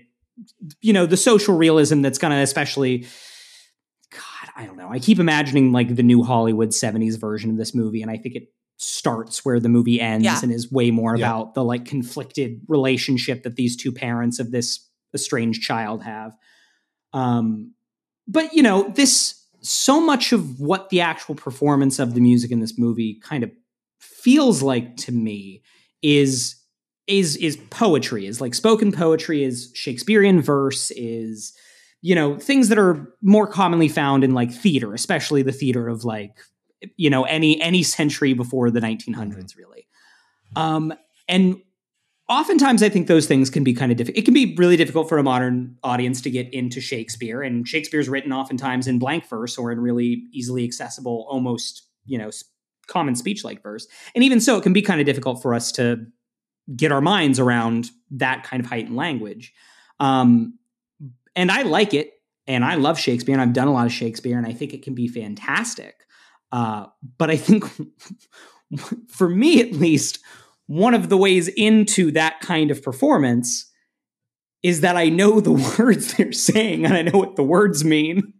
you 0.82 0.94
know 0.94 1.06
the 1.06 1.18
social 1.18 1.56
realism 1.56 2.02
that's 2.02 2.18
going 2.18 2.32
to 2.32 2.38
especially 2.38 3.06
god 4.10 4.49
i 4.56 4.65
don't 4.65 4.78
know 4.78 4.90
i 4.90 4.98
keep 4.98 5.20
imagining 5.20 5.72
like 5.72 5.95
the 5.95 6.02
new 6.02 6.24
hollywood 6.24 6.70
70s 6.70 7.20
version 7.20 7.52
of 7.52 7.57
this 7.57 7.76
movie 7.76 8.02
and 8.02 8.10
i 8.10 8.18
think 8.18 8.36
it 8.36 8.48
starts 8.77 9.45
where 9.45 9.59
the 9.59 9.69
movie 9.69 10.01
ends 10.01 10.25
yeah. 10.25 10.39
and 10.41 10.51
is 10.51 10.71
way 10.71 10.91
more 10.91 11.15
yeah. 11.15 11.25
about 11.25 11.53
the 11.53 11.63
like 11.63 11.85
conflicted 11.85 12.61
relationship 12.67 13.43
that 13.43 13.55
these 13.55 13.75
two 13.75 13.91
parents 13.91 14.39
of 14.39 14.51
this 14.51 14.89
estranged 15.13 15.61
child 15.61 16.03
have 16.03 16.35
um 17.13 17.71
but 18.27 18.51
you 18.53 18.63
know 18.63 18.89
this 18.95 19.45
so 19.61 20.01
much 20.01 20.33
of 20.33 20.59
what 20.59 20.89
the 20.89 20.99
actual 21.01 21.35
performance 21.35 21.99
of 21.99 22.15
the 22.15 22.21
music 22.21 22.51
in 22.51 22.59
this 22.59 22.77
movie 22.77 23.19
kind 23.23 23.43
of 23.43 23.51
feels 23.99 24.61
like 24.61 24.97
to 24.97 25.11
me 25.11 25.61
is 26.01 26.55
is 27.07 27.35
is 27.37 27.57
poetry 27.69 28.25
is 28.25 28.41
like 28.41 28.53
spoken 28.53 28.91
poetry 28.91 29.43
is 29.43 29.71
shakespearean 29.73 30.41
verse 30.41 30.91
is 30.91 31.53
you 32.01 32.15
know 32.15 32.37
things 32.37 32.69
that 32.69 32.77
are 32.77 33.13
more 33.21 33.47
commonly 33.47 33.87
found 33.87 34.23
in 34.23 34.33
like 34.33 34.51
theater 34.51 34.93
especially 34.93 35.41
the 35.41 35.51
theater 35.51 35.87
of 35.87 36.03
like 36.03 36.37
you 36.97 37.10
know 37.10 37.23
any 37.23 37.61
any 37.61 37.84
century 37.84 38.34
before 38.34 38.69
the 38.72 38.80
1900s 38.80 39.15
mm-hmm. 39.15 39.60
really 39.60 39.88
um 40.55 40.93
and 41.27 41.61
oftentimes 42.30 42.81
I 42.81 42.89
think 42.89 43.07
those 43.07 43.27
things 43.27 43.49
can 43.49 43.64
be 43.64 43.73
kind 43.73 43.91
of 43.91 43.97
difficult. 43.97 44.18
It 44.18 44.26
can 44.26 44.34
be 44.34 44.55
really 44.57 44.77
difficult 44.77 45.10
for 45.10 45.18
a 45.18 45.23
modern 45.23 45.77
audience 45.84 46.22
to 46.22 46.30
get 46.30 46.53
into 46.53 46.81
Shakespeare, 46.81 47.41
and 47.41 47.68
Shakespeare's 47.68 48.10
written 48.10 48.31
oftentimes 48.31 48.88
in 48.88 48.99
blank 48.99 49.27
verse 49.27 49.57
or 49.57 49.72
in 49.72 49.80
really 49.80 50.23
easily 50.31 50.64
accessible, 50.64 51.27
almost 51.30 51.88
you 52.05 52.18
know 52.18 52.31
common 52.88 53.15
speech 53.15 53.43
like 53.43 53.61
verse. 53.61 53.88
And 54.15 54.23
even 54.23 54.39
so, 54.39 54.57
it 54.57 54.64
can 54.64 54.73
be 54.73 54.81
kind 54.81 54.99
of 54.99 55.05
difficult 55.05 55.41
for 55.41 55.53
us 55.53 55.72
to 55.73 56.05
get 56.76 56.91
our 56.91 57.01
minds 57.01 57.39
around 57.39 57.91
that 58.11 58.43
kind 58.43 58.64
of 58.64 58.69
heightened 58.69 58.95
language. 58.95 59.53
Um, 59.99 60.57
and 61.35 61.51
I 61.51 61.64
like 61.64 61.93
it, 61.93 62.11
and 62.47 62.64
I 62.64 62.76
love 62.76 62.99
Shakespeare, 62.99 63.34
and 63.34 63.41
I've 63.41 63.53
done 63.53 63.68
a 63.68 63.73
lot 63.73 63.85
of 63.85 63.91
Shakespeare, 63.91 64.38
and 64.38 64.47
I 64.47 64.53
think 64.53 64.73
it 64.73 64.84
can 64.84 64.95
be 64.95 65.07
fantastic. 65.07 65.95
Uh, 66.53 66.85
but 67.17 67.31
I 67.31 67.35
think, 67.35 67.65
for 69.09 69.27
me 69.27 69.59
at 69.59 69.73
least, 69.73 70.19
one 70.67 70.93
of 70.93 71.09
the 71.09 71.17
ways 71.17 71.47
into 71.49 72.11
that 72.11 72.39
kind 72.41 72.69
of 72.69 72.84
performance 72.84 73.69
is 74.61 74.81
that 74.81 74.95
I 74.95 75.09
know 75.09 75.41
the 75.41 75.51
words 75.80 76.13
they're 76.13 76.31
saying 76.31 76.85
and 76.85 76.93
I 76.93 77.01
know 77.01 77.17
what 77.17 77.35
the 77.35 77.43
words 77.43 77.84
mean 77.84 78.34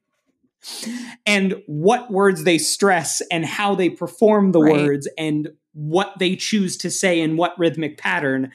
and 1.26 1.56
what 1.66 2.12
words 2.12 2.44
they 2.44 2.60
stress 2.60 3.22
and 3.32 3.46
how 3.46 3.74
they 3.74 3.90
perform 3.90 4.52
the 4.52 4.62
right. 4.62 4.74
words 4.74 5.10
and 5.18 5.50
what 5.74 6.14
they 6.20 6.36
choose 6.36 6.78
to 6.78 6.92
say 6.92 7.20
in 7.20 7.36
what 7.36 7.58
rhythmic 7.58 7.98
pattern. 7.98 8.52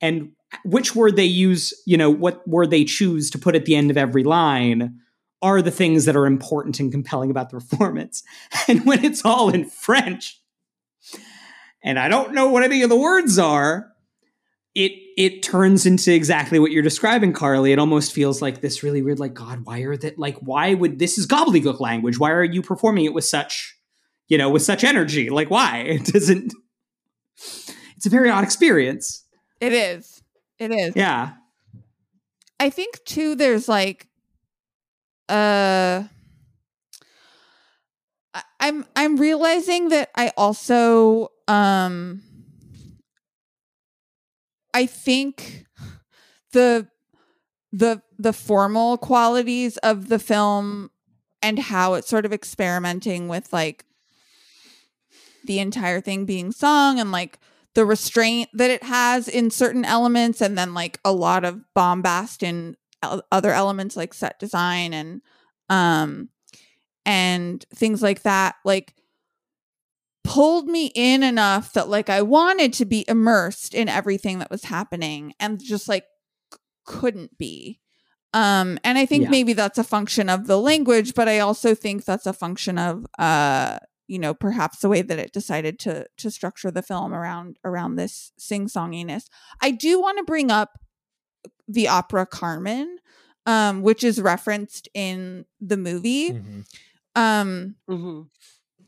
And 0.00 0.30
which 0.64 0.94
word 0.94 1.16
they 1.16 1.24
use, 1.24 1.74
you 1.84 1.96
know, 1.96 2.10
what 2.10 2.46
word 2.48 2.70
they 2.70 2.84
choose 2.84 3.28
to 3.30 3.38
put 3.38 3.56
at 3.56 3.64
the 3.66 3.74
end 3.74 3.90
of 3.90 3.96
every 3.96 4.24
line 4.24 5.00
are 5.42 5.62
the 5.62 5.70
things 5.70 6.04
that 6.04 6.16
are 6.16 6.26
important 6.26 6.80
and 6.80 6.92
compelling 6.92 7.30
about 7.30 7.50
the 7.50 7.60
performance. 7.60 8.22
And 8.68 8.84
when 8.84 9.04
it's 9.04 9.24
all 9.24 9.50
in 9.50 9.64
French, 9.64 10.40
and 11.82 11.98
I 11.98 12.08
don't 12.08 12.34
know 12.34 12.48
what 12.48 12.62
any 12.62 12.82
of 12.82 12.90
the 12.90 12.96
words 12.96 13.38
are, 13.38 13.90
it 14.74 14.92
it 15.16 15.42
turns 15.42 15.86
into 15.86 16.12
exactly 16.12 16.58
what 16.58 16.70
you're 16.70 16.82
describing, 16.82 17.32
Carlee. 17.32 17.72
It 17.72 17.78
almost 17.78 18.12
feels 18.12 18.40
like 18.40 18.60
this 18.60 18.82
really 18.82 19.02
weird, 19.02 19.18
like, 19.18 19.34
God, 19.34 19.64
why 19.64 19.80
are 19.80 19.96
that 19.96 20.18
like 20.18 20.36
why 20.38 20.74
would 20.74 20.98
this 20.98 21.18
is 21.18 21.26
gobbledygook 21.26 21.80
language? 21.80 22.18
Why 22.18 22.30
are 22.30 22.44
you 22.44 22.62
performing 22.62 23.06
it 23.06 23.14
with 23.14 23.24
such, 23.24 23.76
you 24.28 24.38
know, 24.38 24.50
with 24.50 24.62
such 24.62 24.84
energy? 24.84 25.30
Like, 25.30 25.50
why? 25.50 25.80
It 25.88 26.04
doesn't 26.04 26.52
it's 27.96 28.06
a 28.06 28.10
very 28.10 28.30
odd 28.30 28.44
experience. 28.44 29.26
It 29.60 29.72
is. 29.72 30.22
It 30.58 30.70
is. 30.70 30.94
Yeah. 30.96 31.32
I 32.58 32.70
think 32.70 32.98
too 33.04 33.34
there's 33.34 33.68
like 33.68 34.06
uh 35.30 36.04
I'm 38.58 38.84
I'm 38.94 39.16
realizing 39.16 39.88
that 39.88 40.10
I 40.14 40.32
also 40.36 41.28
um 41.48 42.22
I 44.74 44.86
think 44.86 45.66
the 46.52 46.88
the 47.72 48.02
the 48.18 48.32
formal 48.32 48.98
qualities 48.98 49.76
of 49.78 50.08
the 50.08 50.18
film 50.18 50.90
and 51.42 51.58
how 51.58 51.94
it's 51.94 52.08
sort 52.08 52.26
of 52.26 52.32
experimenting 52.32 53.28
with 53.28 53.52
like 53.52 53.84
the 55.44 55.58
entire 55.58 56.00
thing 56.00 56.26
being 56.26 56.52
sung 56.52 57.00
and 57.00 57.10
like 57.12 57.38
the 57.74 57.84
restraint 57.84 58.50
that 58.52 58.70
it 58.70 58.82
has 58.82 59.28
in 59.28 59.50
certain 59.50 59.84
elements 59.84 60.40
and 60.40 60.58
then 60.58 60.74
like 60.74 60.98
a 61.04 61.12
lot 61.12 61.44
of 61.44 61.60
bombast 61.74 62.42
in 62.42 62.76
other 63.02 63.52
elements 63.52 63.96
like 63.96 64.12
set 64.14 64.38
design 64.38 64.92
and 64.92 65.22
um 65.68 66.28
and 67.06 67.64
things 67.74 68.02
like 68.02 68.22
that 68.22 68.56
like 68.64 68.94
pulled 70.22 70.66
me 70.66 70.92
in 70.94 71.22
enough 71.22 71.72
that 71.72 71.88
like 71.88 72.10
I 72.10 72.22
wanted 72.22 72.72
to 72.74 72.84
be 72.84 73.04
immersed 73.08 73.74
in 73.74 73.88
everything 73.88 74.38
that 74.38 74.50
was 74.50 74.64
happening 74.64 75.32
and 75.40 75.62
just 75.62 75.88
like 75.88 76.04
c- 76.52 76.58
couldn't 76.84 77.38
be. 77.38 77.80
Um 78.34 78.78
and 78.84 78.98
I 78.98 79.06
think 79.06 79.24
Yeah. 79.24 79.30
maybe 79.30 79.54
that's 79.54 79.78
a 79.78 79.84
function 79.84 80.28
of 80.28 80.46
the 80.46 80.58
language, 80.58 81.14
but 81.14 81.26
I 81.28 81.38
also 81.38 81.74
think 81.74 82.04
that's 82.04 82.26
a 82.26 82.32
function 82.34 82.78
of 82.78 83.06
uh 83.18 83.78
you 84.08 84.18
know 84.18 84.34
perhaps 84.34 84.80
the 84.80 84.88
way 84.88 85.02
that 85.02 85.18
it 85.18 85.32
decided 85.32 85.78
to 85.80 86.06
to 86.18 86.30
structure 86.30 86.70
the 86.70 86.82
film 86.82 87.14
around 87.14 87.56
around 87.64 87.96
this 87.96 88.32
sing-songiness. 88.38 89.24
I 89.62 89.70
do 89.70 90.00
want 90.00 90.18
to 90.18 90.24
bring 90.24 90.50
up 90.50 90.78
the 91.72 91.88
opera 91.88 92.26
Carmen 92.26 92.98
um 93.46 93.82
which 93.82 94.04
is 94.04 94.20
referenced 94.20 94.88
in 94.94 95.44
the 95.60 95.76
movie. 95.76 96.32
Mhm. 96.32 96.64
Um 97.14 97.74
hmm 97.88 98.22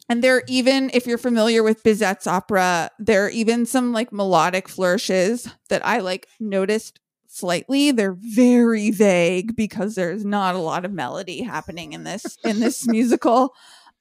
and 0.08 0.22
there 0.22 0.42
even, 0.46 0.90
if 0.92 1.06
you're 1.06 1.16
familiar 1.16 1.62
with 1.62 1.82
Bizet's 1.82 2.26
opera, 2.26 2.90
there 2.98 3.24
are 3.24 3.30
even 3.30 3.64
some 3.64 3.92
like 3.92 4.12
melodic 4.12 4.68
flourishes 4.68 5.48
that 5.70 5.84
I 5.86 6.00
like 6.00 6.28
noticed 6.38 7.00
slightly. 7.28 7.92
They're 7.92 8.18
very 8.18 8.90
vague 8.90 9.56
because 9.56 9.94
there's 9.94 10.24
not 10.24 10.54
a 10.54 10.58
lot 10.58 10.84
of 10.84 10.92
melody 10.92 11.42
happening 11.42 11.94
in 11.94 12.04
this 12.04 12.36
in 12.44 12.60
this 12.60 12.86
musical. 12.86 13.54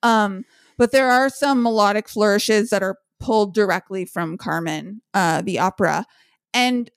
Um, 0.04 0.44
but 0.78 0.92
there 0.92 1.10
are 1.10 1.30
some 1.30 1.64
melodic 1.64 2.10
flourishes 2.10 2.72
that 2.72 2.84
are 2.84 2.98
pulled 3.20 3.54
directly 3.54 4.04
from 4.04 4.38
Carmen, 4.38 5.02
uh, 5.14 5.42
the 5.44 5.60
opera. 5.60 6.06
And 6.54 6.90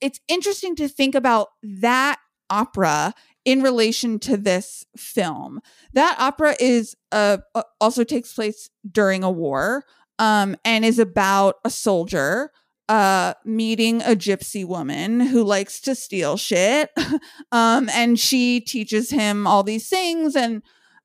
it's 0.00 0.20
interesting 0.28 0.76
to 0.76 0.88
think 0.88 1.14
about 1.14 1.48
that 1.62 2.18
opera 2.50 3.14
in 3.44 3.62
relation 3.62 4.18
to 4.18 4.36
this 4.36 4.84
film. 4.96 5.60
That 5.92 6.16
opera 6.18 6.54
is 6.60 6.94
uh, 7.12 7.38
also 7.80 8.04
takes 8.04 8.32
place 8.32 8.68
during 8.90 9.22
a 9.24 9.30
war 9.30 9.84
um, 10.18 10.56
and 10.64 10.84
is 10.84 10.98
about 10.98 11.56
a 11.64 11.70
soldier 11.70 12.50
uh, 12.88 13.34
meeting 13.44 14.00
a 14.02 14.16
gypsy 14.16 14.64
woman 14.64 15.20
who 15.20 15.44
likes 15.44 15.80
to 15.82 15.94
steal 15.94 16.36
shit. 16.36 16.90
um, 17.52 17.88
and 17.90 18.18
she 18.18 18.60
teaches 18.60 19.10
him 19.10 19.46
all 19.46 19.62
these 19.62 19.88
things 19.88 20.34
and 20.34 20.62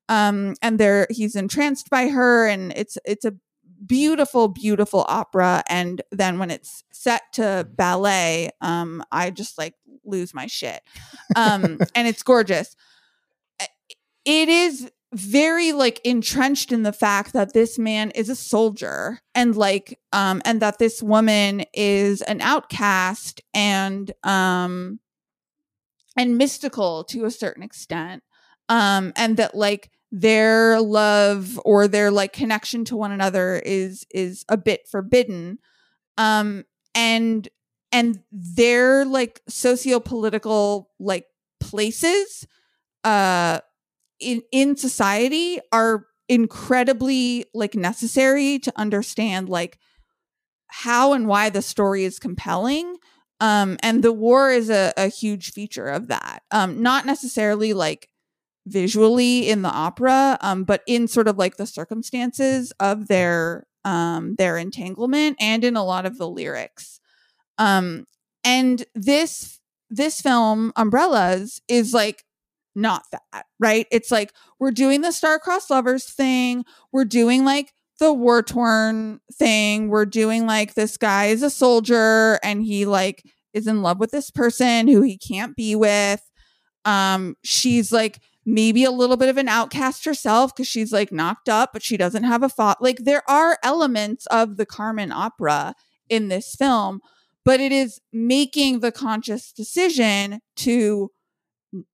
um, 0.10 0.56
and 0.62 0.80
there 0.80 1.08
he's 1.10 1.36
entranced 1.36 1.90
by 1.90 2.10
her 2.10 2.46
and 2.48 2.74
it's 2.76 2.98
it's 3.06 3.24
a 3.24 3.34
beautiful 3.86 4.48
beautiful 4.48 5.06
opera 5.08 5.64
and 5.68 6.02
then 6.12 6.40
when 6.40 6.50
it's 6.50 6.84
set 6.92 7.22
to 7.34 7.68
ballet 7.76 8.50
um 8.62 9.04
i 9.12 9.30
just 9.30 9.58
like 9.58 9.74
lose 10.06 10.34
my 10.34 10.48
shit. 10.48 10.82
Um 11.36 11.80
and 11.96 12.08
it's 12.08 12.24
gorgeous. 12.24 12.76
It 14.26 14.50
is 14.50 14.90
very 15.14 15.74
like 15.74 16.02
entrenched 16.04 16.72
in 16.72 16.84
the 16.84 16.94
fact 16.94 17.34
that 17.34 17.54
this 17.54 17.78
man 17.78 18.10
is 18.12 18.30
a 18.30 18.36
soldier 18.36 19.20
and 19.36 19.56
like 19.56 20.00
um 20.12 20.42
and 20.44 20.62
that 20.62 20.80
this 20.80 21.04
woman 21.04 21.66
is 21.74 22.22
an 22.24 22.42
outcast 22.42 23.42
and 23.54 24.12
um 24.24 25.00
and 26.18 26.38
mystical 26.38 27.04
to 27.06 27.26
a 27.26 27.32
certain 27.32 27.64
extent. 27.64 28.24
Um 28.70 29.14
and 29.16 29.38
that 29.38 29.56
like 29.56 29.92
their 30.16 30.80
love 30.80 31.60
or 31.66 31.88
their 31.88 32.12
like 32.12 32.34
connection 32.34 32.86
to 32.86 32.96
one 32.96 33.12
another 33.12 33.60
is 33.66 34.06
is 34.12 34.46
a 34.48 34.56
bit 34.56 34.88
forbidden. 34.88 35.58
Um 36.20 36.66
and 36.94 37.50
and 37.92 38.20
their 38.32 39.06
like 39.06 39.42
socio-political 39.50 40.92
like 41.00 41.26
places 41.60 42.46
uh 43.04 43.60
in 44.20 44.44
in 44.52 44.78
society 44.78 45.60
are 45.72 46.06
incredibly 46.30 47.46
like 47.56 47.74
necessary 47.74 48.60
to 48.60 48.72
understand 48.76 49.50
like 49.50 49.80
how 50.68 51.14
and 51.14 51.28
why 51.28 51.50
the 51.50 51.64
story 51.64 52.04
is 52.04 52.20
compelling. 52.20 52.98
Um 53.40 53.78
and 53.82 54.04
the 54.04 54.14
war 54.14 54.52
is 54.52 54.70
a, 54.70 54.94
a 54.96 55.08
huge 55.08 55.54
feature 55.54 55.88
of 55.88 56.10
that. 56.10 56.44
Um 56.52 56.84
not 56.84 57.08
necessarily 57.08 57.74
like 57.74 58.10
visually 58.66 59.50
in 59.50 59.62
the 59.62 59.70
opera 59.70 60.38
um 60.42 60.64
but 60.64 60.82
in 60.88 61.08
sort 61.08 61.28
of 61.28 61.38
like 61.38 61.58
the 61.58 61.68
circumstances 61.68 62.72
of 62.80 63.08
their 63.08 63.66
um 63.84 64.36
their 64.36 64.58
entanglement 64.58 65.36
and 65.40 65.64
in 65.64 65.76
a 65.76 65.84
lot 65.84 66.06
of 66.06 66.18
the 66.18 66.28
lyrics. 66.30 67.00
Um 67.58 68.06
and 68.44 68.86
this 68.96 69.60
this 69.90 70.22
film 70.22 70.72
umbrellas 70.76 71.62
is 71.68 71.94
like 71.94 72.24
not 72.76 73.04
that 73.12 73.46
right? 73.60 73.86
It's 73.92 74.12
like 74.12 74.34
we're 74.60 74.72
doing 74.72 75.02
the 75.02 75.12
star-crossed 75.12 75.70
lovers 75.70 76.06
thing 76.06 76.64
we're 76.92 77.06
doing 77.06 77.46
like 77.46 77.74
the 78.00 78.14
war 78.14 78.42
torn 78.42 79.20
thing 79.34 79.90
we're 79.90 80.06
doing 80.06 80.46
like 80.48 80.74
this 80.74 80.98
guy 80.98 81.26
is 81.26 81.44
a 81.44 81.50
soldier 81.50 82.40
and 82.44 82.64
he 82.64 82.86
like 82.86 83.24
is 83.54 83.68
in 83.68 83.82
love 83.82 84.00
with 84.00 84.12
this 84.12 84.32
person 84.32 84.88
who 84.88 85.02
he 85.02 85.18
can't 85.18 85.56
be 85.56 85.76
with. 85.76 86.22
Um 86.86 87.36
she's 87.44 87.92
like 87.92 88.20
maybe 88.46 88.84
a 88.84 88.92
little 88.92 89.18
bit 89.18 89.30
of 89.30 89.38
an 89.38 89.48
outcast 89.48 90.06
herself 90.06 90.54
because 90.54 90.68
she's 90.68 90.92
like 90.92 91.12
knocked 91.12 91.48
up 91.48 91.72
but 91.74 91.84
she 91.84 91.98
doesn't 91.98 92.24
have 92.24 92.44
a 92.44 92.50
thought 92.50 92.82
like 92.82 93.00
there 93.00 93.30
are 93.30 93.58
elements 93.64 94.26
of 94.28 94.58
the 94.58 94.66
carmen 94.66 95.12
opera 95.12 95.74
in 96.10 96.28
this 96.28 96.56
film 96.56 97.00
but 97.46 97.60
it 97.60 97.72
is 97.72 98.00
making 98.12 98.80
the 98.80 98.92
conscious 98.92 99.52
decision 99.52 100.40
to 100.56 101.10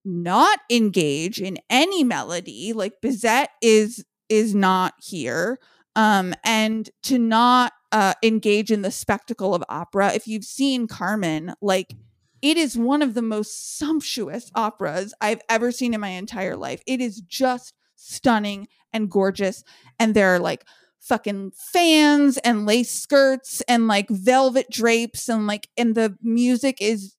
not 0.04 0.60
engage 0.70 1.40
in 1.40 1.58
any 1.70 2.04
melody 2.04 2.74
like 2.74 2.94
bizet 3.04 3.48
is 3.62 4.04
is 4.28 4.54
not 4.54 4.94
here 5.00 5.58
um 5.96 6.34
and 6.44 6.90
to 7.04 7.18
not 7.18 7.74
uh 7.92 8.14
engage 8.24 8.72
in 8.72 8.82
the 8.82 8.92
spectacle 8.92 9.56
of 9.56 9.64
opera. 9.70 10.14
If 10.14 10.28
you've 10.28 10.44
seen 10.44 10.88
carmen 10.88 11.54
like 11.62 11.96
it 12.42 12.58
is 12.58 12.78
one 12.78 13.02
of 13.02 13.14
the 13.14 13.22
most 13.22 13.78
sumptuous 13.78 14.52
operas 14.56 15.14
I've 15.22 15.42
ever 15.50 15.72
seen 15.72 15.94
in 15.94 16.00
my 16.00 16.10
entire 16.10 16.56
life. 16.56 16.82
It 16.86 17.02
is 17.02 17.22
just 17.22 17.74
stunning 17.96 18.68
and 18.94 19.10
gorgeous. 19.10 19.64
And 20.00 20.14
there 20.14 20.36
are 20.36 20.40
like 20.40 20.66
fucking 21.00 21.52
fans 21.56 22.38
and 22.40 22.66
lace 22.66 22.92
skirts 22.92 23.62
and 23.62 23.88
like 23.88 24.10
velvet 24.10 24.70
drapes 24.70 25.30
and 25.30 25.48
like 25.48 25.68
and 25.78 25.96
the 25.96 26.18
music 26.22 26.78
is 26.82 27.16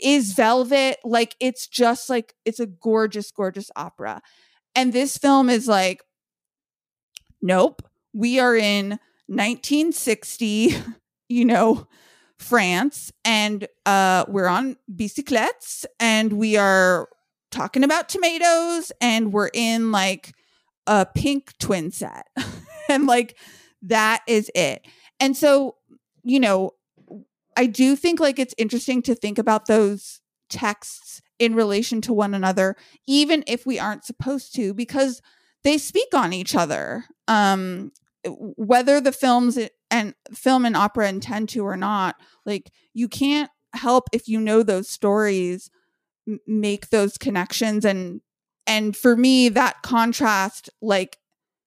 is 0.00 0.32
velvet 0.32 0.96
like 1.04 1.36
it's 1.38 1.66
just 1.66 2.08
like 2.08 2.34
it's 2.46 2.60
a 2.60 2.66
gorgeous 2.66 3.30
gorgeous 3.30 3.70
opera 3.76 4.22
and 4.74 4.92
this 4.92 5.18
film 5.18 5.50
is 5.50 5.68
like 5.68 6.02
nope 7.42 7.82
we 8.14 8.40
are 8.40 8.56
in 8.56 8.98
1960 9.26 10.74
you 11.28 11.44
know 11.44 11.86
France 12.38 13.12
and 13.24 13.66
uh 13.86 14.24
we're 14.28 14.46
on 14.46 14.76
bicyclettes 14.92 15.84
and 16.00 16.32
we 16.32 16.56
are 16.56 17.08
talking 17.50 17.84
about 17.84 18.08
tomatoes 18.08 18.90
and 19.00 19.32
we're 19.32 19.50
in 19.54 19.92
like 19.92 20.34
a 20.86 21.06
pink 21.06 21.56
twin 21.58 21.90
set 21.90 22.26
and 22.88 23.06
like 23.06 23.36
that 23.84 24.22
is 24.26 24.50
it. 24.54 24.86
And 25.20 25.36
so, 25.36 25.76
you 26.22 26.40
know, 26.40 26.72
I 27.56 27.66
do 27.66 27.94
think 27.96 28.18
like 28.18 28.38
it's 28.38 28.54
interesting 28.58 29.02
to 29.02 29.14
think 29.14 29.38
about 29.38 29.66
those 29.66 30.20
texts 30.48 31.22
in 31.38 31.54
relation 31.54 32.00
to 32.02 32.12
one 32.12 32.34
another, 32.34 32.76
even 33.06 33.44
if 33.46 33.66
we 33.66 33.78
aren't 33.78 34.04
supposed 34.04 34.54
to, 34.56 34.74
because 34.74 35.20
they 35.62 35.78
speak 35.78 36.08
on 36.14 36.32
each 36.32 36.54
other. 36.54 37.04
Um, 37.28 37.92
whether 38.26 39.00
the 39.00 39.12
films 39.12 39.58
and 39.94 40.12
film 40.32 40.64
and 40.66 40.76
opera 40.76 41.08
intend 41.08 41.48
to 41.50 41.64
or 41.64 41.76
not, 41.76 42.16
like 42.44 42.72
you 42.94 43.06
can't 43.08 43.48
help 43.74 44.08
if 44.12 44.26
you 44.26 44.40
know 44.40 44.64
those 44.64 44.88
stories 44.88 45.70
m- 46.28 46.40
make 46.48 46.90
those 46.90 47.16
connections 47.16 47.84
and 47.84 48.20
and 48.66 48.96
for 48.96 49.16
me 49.16 49.48
that 49.48 49.82
contrast 49.82 50.68
like 50.82 51.18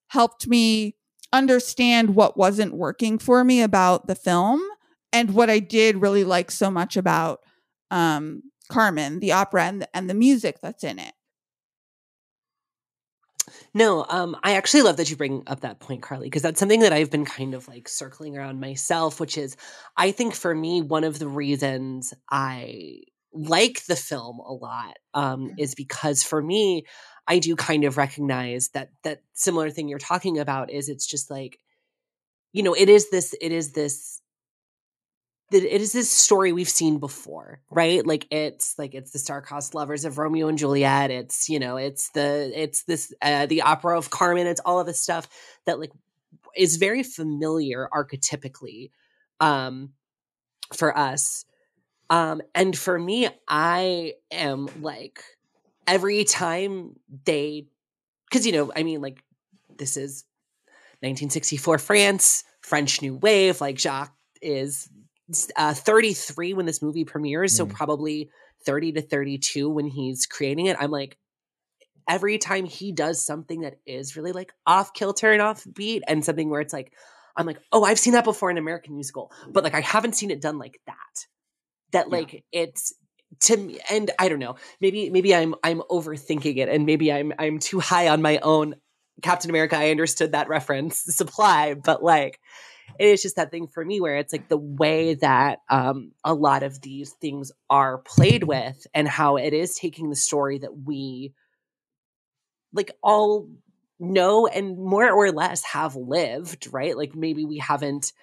helped 0.10 0.48
me 0.48 0.95
understand 1.32 2.16
what 2.16 2.38
wasn't 2.38 2.74
working 2.74 3.18
for 3.18 3.45
me 3.45 3.62
about 3.62 4.08
the 4.08 4.16
film 4.16 4.62
and 5.14 5.34
what 5.34 5.49
I 5.49 5.60
did 5.60 6.02
really 6.02 6.26
like 6.26 6.52
so 6.52 6.70
much 6.70 6.98
about 6.98 7.40
um 7.91 8.44
Carmen, 8.70 9.22
the 9.22 9.32
opera 9.32 9.64
and 9.64 9.82
the, 9.84 9.95
and 9.95 10.10
the 10.10 10.14
music 10.14 10.58
that's 10.62 10.84
in 10.84 10.99
it. 10.99 11.14
No, 13.73 14.05
um, 14.09 14.35
I 14.43 14.53
actually 14.53 14.84
love 14.84 14.97
that 14.97 15.09
you 15.09 15.15
bring 15.15 15.43
up 15.47 15.61
that 15.61 15.79
point, 15.79 16.01
Carlee, 16.01 16.23
because 16.23 16.41
that's 16.41 16.59
something 16.59 16.81
that 16.81 16.93
I've 16.93 17.11
been 17.11 17.25
kind 17.25 17.53
of 17.53 17.67
like 17.67 17.88
circling 17.88 18.38
around 18.38 18.59
myself, 18.59 19.19
which 19.19 19.38
is 19.38 19.55
I 19.95 20.11
think 20.11 20.35
for 20.35 20.53
me, 20.53 20.81
one 20.81 21.03
of 21.03 21.19
the 21.19 21.27
reasons 21.27 22.13
I 22.29 23.01
like 23.34 23.85
the 23.85 23.95
film 23.95 24.39
a 24.39 24.53
lot 24.53 24.97
um, 25.13 25.51
is 25.57 25.75
because 25.75 26.23
for 26.23 26.41
me, 26.41 26.85
I 27.27 27.39
do 27.39 27.55
kind 27.55 27.84
of 27.84 27.97
recognize 27.97 28.69
that 28.69 28.89
that 29.03 29.21
similar 29.34 29.69
thing 29.69 29.89
you're 29.89 29.99
talking 29.99 30.39
about 30.39 30.71
is 30.71 30.89
it's 30.89 31.05
just 31.05 31.29
like, 31.29 31.59
you 32.53 32.63
know, 32.63 32.73
it 32.73 32.89
is 32.89 33.09
this, 33.09 33.35
it 33.41 33.51
is 33.51 33.73
this 33.73 34.21
it 35.52 35.64
is 35.64 35.94
this 35.94 36.10
story 36.10 36.52
we've 36.52 36.68
seen 36.68 36.99
before, 36.99 37.61
right? 37.69 38.06
Like 38.06 38.28
it's 38.32 38.78
like 38.78 38.94
it's 38.94 39.11
the 39.11 39.19
star-crossed 39.19 39.74
lovers 39.74 40.03
of 40.03 40.18
Romeo 40.18 40.48
and 40.49 40.57
Juliet. 40.57 41.10
It's 41.10 41.48
you 41.48 41.60
know 41.60 41.78
it's 41.78 42.10
the 42.10 42.52
it's 42.53 42.84
this 42.84 43.14
uh, 43.22 43.45
the 43.45 43.61
opera 43.61 43.98
of 43.98 44.10
Carmen. 44.10 44.48
It's 44.48 44.61
all 44.65 44.80
of 44.80 44.88
this 44.88 45.02
stuff 45.02 45.30
that 45.65 45.80
like 45.80 45.91
is 46.56 46.78
very 46.78 47.03
familiar 47.03 47.88
archetypically 47.94 48.91
um, 49.40 49.91
for 50.74 50.98
us. 50.98 51.45
Um, 52.10 52.41
and 52.56 52.78
for 52.78 52.98
me, 52.98 53.30
I 53.48 54.14
am 54.32 54.69
like 54.82 55.24
every 55.86 56.24
time 56.24 56.95
they, 57.26 57.68
because 58.30 58.45
you 58.45 58.52
know, 58.52 58.72
I 58.76 58.84
mean, 58.84 59.02
like 59.02 59.24
this 59.78 59.98
is 59.98 60.26
1964 61.02 61.78
France, 61.80 62.44
French 62.61 63.02
New 63.02 63.15
Wave. 63.15 63.61
Like 63.61 63.78
Jacques 63.78 64.15
is 64.41 64.90
uh, 65.56 65.74
33 65.74 66.54
when 66.54 66.66
this 66.66 66.82
movie 66.82 67.06
premieres, 67.06 67.54
so 67.54 67.66
Mm. 67.66 67.70
probably 67.74 68.30
30 68.66 68.94
to 68.94 69.02
32 69.02 69.70
when 69.70 69.88
he's 69.88 70.26
creating 70.26 70.66
it. 70.68 70.78
I'm 70.80 70.91
like, 70.91 71.18
every 72.08 72.38
time 72.38 72.66
he 72.66 72.91
does 72.91 73.24
something 73.26 73.62
that 73.62 73.80
is 73.86 74.16
really 74.16 74.32
like 74.32 74.54
off 74.66 74.94
kilter 74.94 75.32
and 75.32 75.41
off 75.41 75.66
beat, 75.74 76.04
and 76.08 76.24
something 76.24 76.49
where 76.49 76.62
it's 76.62 76.74
like, 76.74 76.94
I'm 77.36 77.45
like, 77.45 77.60
oh, 77.72 77.84
I've 77.84 77.99
seen 77.99 78.14
that 78.14 78.24
before 78.24 78.49
in 78.49 78.58
American 78.58 78.94
musical, 78.95 79.32
but 79.49 79.64
like 79.64 79.76
I 79.76 79.82
haven't 79.82 80.16
seen 80.16 80.32
it 80.32 80.41
done 80.41 80.58
like 80.58 80.80
that. 80.88 80.95
That 81.91 82.08
Yeah. 82.08 82.18
like 82.18 82.44
it's 82.52 82.94
to 83.41 83.58
me, 83.58 83.80
and 83.90 84.10
I 84.18 84.30
don't 84.30 84.40
know, 84.40 84.56
maybe 84.80 85.10
maybe 85.10 85.36
I'm 85.36 85.54
I'm 85.64 85.82
overthinking 85.90 86.58
it, 86.58 86.70
and 86.70 86.86
maybe 86.86 87.12
I'm 87.12 87.34
I'm 87.38 87.60
too 87.60 87.80
high 87.80 88.08
on 88.08 88.22
my 88.22 88.40
own. 88.40 88.76
Captain 89.24 89.49
America, 89.49 89.76
I 89.76 89.90
understood 89.90 90.32
that 90.34 90.48
reference 90.48 90.99
supply, 90.99 91.74
but 91.74 92.04
like 92.04 92.40
it 92.99 93.05
is 93.07 93.22
just 93.22 93.35
that 93.35 93.51
thing 93.51 93.68
for 93.68 93.84
me 93.84 93.99
where 94.01 94.18
it's 94.18 94.34
like 94.34 94.49
the 94.49 94.57
way 94.57 95.15
that 95.15 95.59
um, 95.69 96.11
a 96.23 96.34
lot 96.34 96.64
of 96.64 96.81
these 96.81 97.11
things 97.22 97.51
are 97.69 97.99
played 97.99 98.43
with 98.43 98.88
and 98.93 99.07
how 99.07 99.38
it 99.38 99.53
is 99.53 99.76
taking 99.76 100.09
the 100.09 100.15
story 100.15 100.57
that 100.59 100.76
we 100.85 101.34
like 102.73 102.91
all 103.01 103.47
know 103.99 104.47
and 104.47 104.77
more 104.77 105.09
or 105.09 105.31
less 105.31 105.64
have 105.64 105.95
lived 105.95 106.68
right? 106.72 106.95
Like 106.97 107.15
maybe 107.15 107.45
we 107.45 107.57
haven't 107.57 108.14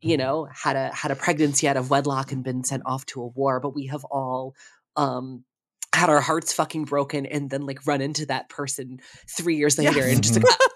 you 0.00 0.16
know 0.16 0.46
had 0.50 0.76
a 0.76 0.90
had 0.94 1.10
a 1.10 1.16
pregnancy 1.16 1.68
out 1.68 1.76
of 1.76 1.90
wedlock 1.90 2.32
and 2.32 2.42
been 2.42 2.64
sent 2.64 2.82
off 2.86 3.04
to 3.04 3.20
a 3.20 3.26
war 3.26 3.60
but 3.60 3.74
we 3.74 3.86
have 3.86 4.02
all 4.06 4.54
um 4.96 5.44
had 5.94 6.08
our 6.08 6.22
hearts 6.22 6.54
fucking 6.54 6.84
broken 6.84 7.26
and 7.26 7.50
then 7.50 7.66
like 7.66 7.86
run 7.86 8.00
into 8.00 8.24
that 8.24 8.48
person 8.48 9.00
three 9.28 9.56
years 9.56 9.76
later 9.76 9.98
Yes. 9.98 10.12
and 10.14 10.22
just 10.22 10.34
like 10.36 10.44
ah, 10.48 10.68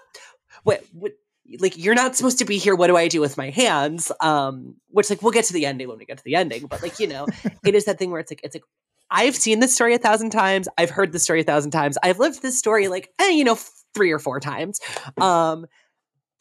what 0.63 0.83
what 0.93 1.13
like 1.59 1.77
you're 1.77 1.95
not 1.95 2.15
supposed 2.15 2.39
to 2.39 2.45
be 2.45 2.57
here. 2.57 2.75
What 2.75 2.87
do 2.87 2.97
i 2.97 3.07
do 3.07 3.21
with 3.21 3.37
my 3.37 3.49
hands? 3.49 4.11
Um 4.21 4.75
which 4.89 5.09
like 5.09 5.21
we'll 5.21 5.31
get 5.31 5.45
to 5.45 5.53
the 5.53 5.65
ending 5.65 5.87
when 5.87 5.97
we 5.97 6.05
get 6.05 6.17
to 6.17 6.23
the 6.23 6.35
ending 6.35 6.65
but 6.67 6.81
like 6.81 6.99
you 6.99 7.07
know 7.07 7.27
it 7.65 7.75
is 7.75 7.85
that 7.85 7.97
thing 7.99 8.11
where 8.11 8.19
it's 8.19 8.31
like 8.31 8.41
it's 8.43 8.55
like 8.55 8.63
i've 9.11 9.35
seen 9.35 9.59
this 9.59 9.73
story 9.73 9.93
a 9.93 9.99
thousand 9.99 10.31
times. 10.31 10.67
I've 10.77 10.89
heard 10.89 11.11
this 11.11 11.23
story 11.23 11.41
a 11.41 11.43
thousand 11.43 11.71
times. 11.71 11.97
I've 12.01 12.19
lived 12.19 12.41
this 12.41 12.57
story 12.57 12.87
like 12.87 13.09
eh, 13.19 13.29
you 13.29 13.43
know 13.43 13.57
three 13.93 14.11
or 14.11 14.19
four 14.19 14.39
times. 14.39 14.79
Um 15.17 15.65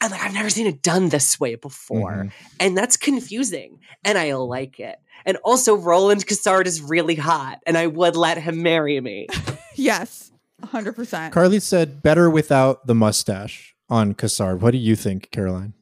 and 0.00 0.10
like 0.10 0.22
i've 0.22 0.34
never 0.34 0.50
seen 0.50 0.66
it 0.66 0.82
done 0.82 1.08
this 1.10 1.38
way 1.38 1.54
before. 1.54 2.12
Mhm. 2.12 2.32
and 2.60 2.76
that's 2.76 2.96
confusing 2.96 3.78
and 4.04 4.16
i 4.18 4.32
like 4.34 4.80
it. 4.80 4.96
And 5.26 5.36
also 5.44 5.74
roland 5.76 6.26
cassard 6.26 6.66
is 6.66 6.80
really 6.82 7.14
hot 7.14 7.60
and 7.66 7.76
i 7.78 7.86
would 7.86 8.16
let 8.16 8.38
him 8.38 8.62
marry 8.62 9.00
me. 9.00 9.26
Yes, 9.76 10.30
100%. 10.62 11.32
Carlee 11.32 11.60
said 11.60 12.00
better 12.00 12.30
without 12.30 12.86
the 12.86 12.94
mustache 12.94 13.73
on 13.88 14.14
Cassard. 14.14 14.60
What 14.60 14.72
do 14.72 14.78
you 14.78 14.96
think, 14.96 15.30
Caroline? 15.30 15.74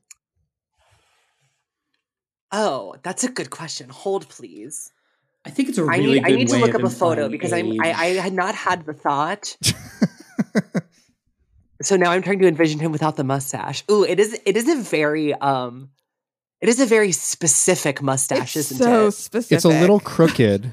oh 2.53 2.95
that's 3.03 3.25
a 3.25 3.31
good 3.31 3.51
question 3.51 3.89
hold 3.89 4.29
please 4.29 4.93
I 5.45 5.51
think 5.51 5.71
it's 5.71 5.79
a 5.79 5.85
really 5.85 6.21
need, 6.21 6.25
I 6.25 6.31
good 6.31 6.37
need 6.37 6.49
to 6.49 6.59
look 6.59 6.75
up 6.75 6.85
a 6.85 6.91
photo 6.91 7.25
implying 7.25 7.31
because 7.33 7.53
I'm 7.53 7.81
I, 7.81 7.93
I 7.93 8.07
had 8.21 8.33
not 8.33 8.55
had 8.55 8.87
the 8.87 8.93
thought. 8.93 9.57
so 11.83 11.97
now 11.97 12.13
I'm 12.13 12.23
trying 12.23 12.39
to 12.39 12.47
envision 12.47 12.79
him 12.79 12.93
without 12.93 13.17
the 13.17 13.25
mustache. 13.25 13.83
Ooh, 13.91 14.05
it 14.05 14.21
is 14.21 14.41
it 14.47 14.57
is 14.57 14.69
a 14.69 14.77
very 14.77 15.35
um 15.35 15.91
it 16.61 16.69
is 16.69 16.79
a 16.79 16.87
very 16.87 17.11
specific 17.11 18.01
mustache, 18.01 18.57
it's 18.57 18.71
isn't 18.71 18.85
so 18.85 19.09
it? 19.09 19.13
specific. 19.13 19.57
It's 19.57 19.65
a 19.65 19.69
little 19.69 19.99
crooked. 19.99 20.73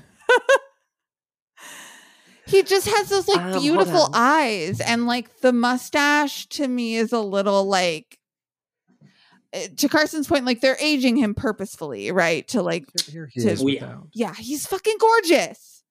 He 2.49 2.63
just 2.63 2.87
has 2.87 3.09
those 3.09 3.27
like 3.27 3.39
Um, 3.39 3.61
beautiful 3.61 4.09
eyes, 4.13 4.79
and 4.81 5.05
like 5.07 5.39
the 5.41 5.53
mustache 5.53 6.47
to 6.49 6.67
me 6.67 6.95
is 6.95 7.11
a 7.13 7.19
little 7.19 7.65
like. 7.65 8.17
eh, 9.53 9.67
To 9.77 9.87
Carson's 9.89 10.27
point, 10.27 10.45
like 10.45 10.61
they're 10.61 10.77
aging 10.81 11.15
him 11.17 11.33
purposefully, 11.35 12.11
right? 12.11 12.47
To 12.49 12.61
like, 12.61 12.85
Here 13.07 13.29
he 13.31 13.41
To- 13.41 13.49
is 13.51 13.59
yeah. 13.61 13.65
without. 13.65 14.07
yeah, 14.13 14.33
he's 14.35 14.65
fucking 14.67 14.97
gorgeous. 14.99 15.83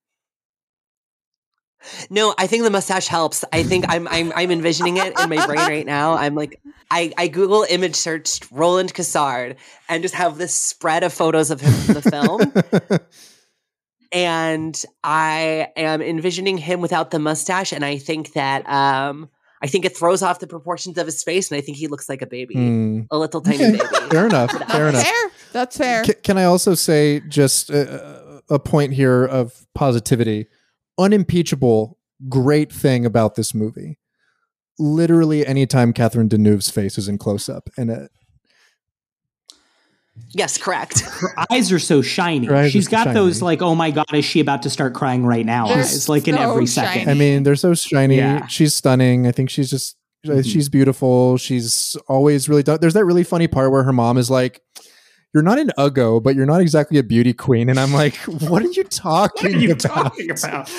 No, 2.10 2.34
I 2.36 2.48
think 2.48 2.64
the 2.64 2.70
mustache 2.70 3.06
helps. 3.06 3.44
I 3.52 3.62
think 3.62 3.84
I'm 3.88 4.08
I'm 4.08 4.32
I'm 4.34 4.50
envisioning 4.50 4.96
it 4.96 5.18
in 5.18 5.28
my 5.30 5.46
brain 5.46 5.58
right 5.60 5.86
now. 5.86 6.14
I'm 6.14 6.34
like 6.34 6.60
I, 6.90 7.12
I 7.16 7.28
Google 7.28 7.64
image 7.70 7.94
searched 7.94 8.48
Roland 8.50 8.92
Cassard 8.94 9.56
and 9.88 10.02
just 10.02 10.14
have 10.16 10.38
this 10.38 10.52
spread 10.54 11.04
of 11.04 11.12
photos 11.12 11.50
of 11.52 11.60
him 11.60 11.72
from 11.72 11.94
the 11.94 12.02
film. 12.02 13.00
and 14.12 14.82
I 15.04 15.68
am 15.76 16.00
envisioning 16.02 16.58
him 16.58 16.80
without 16.80 17.10
the 17.10 17.18
mustache, 17.18 17.72
and 17.72 17.84
I 17.84 17.98
think 17.98 18.32
that 18.32 18.68
um, 18.68 19.28
I 19.62 19.66
think 19.66 19.84
it 19.84 19.96
throws 19.96 20.22
off 20.22 20.38
the 20.40 20.46
proportions 20.46 20.98
of 20.98 21.06
his 21.06 21.22
face, 21.22 21.50
and 21.50 21.58
I 21.58 21.60
think 21.60 21.76
he 21.78 21.86
looks 21.88 22.08
like 22.08 22.22
a 22.22 22.26
baby, 22.26 22.54
Hmm. 22.54 23.00
a 23.10 23.18
little 23.18 23.40
tiny 23.40 23.56
Okay, 23.56 23.70
baby. 23.72 23.84
Fair 24.10 24.26
enough. 24.26 24.50
Fair 24.70 24.88
enough. 24.88 25.02
Fair. 25.04 25.30
That's 25.52 25.76
fair. 25.78 26.04
Ca- 26.04 26.12
Can 26.22 26.36
I 26.38 26.44
also 26.44 26.74
say 26.74 27.20
just 27.28 27.70
a, 27.70 28.42
a 28.50 28.58
point 28.58 28.92
here 28.92 29.24
of 29.24 29.66
positivity? 29.74 30.46
Unimpeachable, 30.98 31.96
great 32.28 32.72
thing 32.72 33.06
about 33.06 33.34
this 33.34 33.54
movie. 33.54 33.98
Literally, 34.78 35.44
anytime 35.46 35.92
Catherine 35.92 36.28
Deneuve's 36.28 36.70
face 36.70 36.98
is 36.98 37.08
in 37.08 37.18
close 37.18 37.48
up, 37.48 37.68
and 37.76 37.90
it, 37.90 38.10
Yes, 40.30 40.58
correct. 40.58 41.00
Her 41.20 41.34
eyes 41.50 41.72
are 41.72 41.78
so 41.78 42.02
shiny. 42.02 42.46
Her 42.46 42.56
eyes 42.56 42.66
are 42.66 42.70
She's 42.70 42.84
so 42.86 42.90
got 42.90 43.14
those 43.14 43.40
like, 43.42 43.62
oh 43.62 43.74
my 43.74 43.90
god, 43.90 44.06
is 44.14 44.24
she 44.24 44.40
about 44.40 44.62
to 44.62 44.70
start 44.70 44.94
crying 44.94 45.24
right 45.24 45.44
now? 45.46 45.68
They're 45.68 45.78
Eyes 45.78 46.08
like 46.08 46.28
in 46.28 46.34
so 46.36 46.50
every 46.50 46.66
second. 46.66 47.00
shiny. 47.00 47.10
I 47.10 47.14
mean, 47.14 47.42
they're 47.42 47.56
so 47.56 47.74
shiny. 47.74 48.16
Yeah. 48.16 48.46
She's 48.46 48.74
stunning. 48.74 49.26
I 49.26 49.32
think 49.32 49.50
she's 49.50 49.70
just 49.70 49.96
uh, 50.26 50.30
Mhm. 50.32 50.44
she's 50.44 50.68
beautiful. 50.68 51.36
She's 51.36 51.96
always 52.08 52.48
really 52.48 52.62
done. 52.64 52.78
There's 52.80 52.94
that 52.94 53.04
really 53.04 53.22
funny 53.24 53.46
part 53.48 53.70
where 53.70 53.84
her 53.84 53.92
mom 53.92 54.18
is 54.18 54.30
like, 54.30 54.60
"You're 55.34 55.42
not 55.42 55.58
an 55.58 55.70
uggo, 55.78 56.22
but 56.22 56.34
you're 56.34 56.46
not 56.46 56.60
exactly 56.60 56.98
a 56.98 57.02
beauty 57.02 57.32
queen." 57.32 57.68
And 57.68 57.78
I'm 57.78 57.92
like, 57.92 58.14
"What 58.26 58.62
are 58.62 58.70
you 58.70 58.84
talking 58.84 59.52
What 59.52 59.56
are 59.56 59.64
you 59.64 59.72
about?" 59.72 60.04
talking 60.16 60.30
about? 60.30 60.70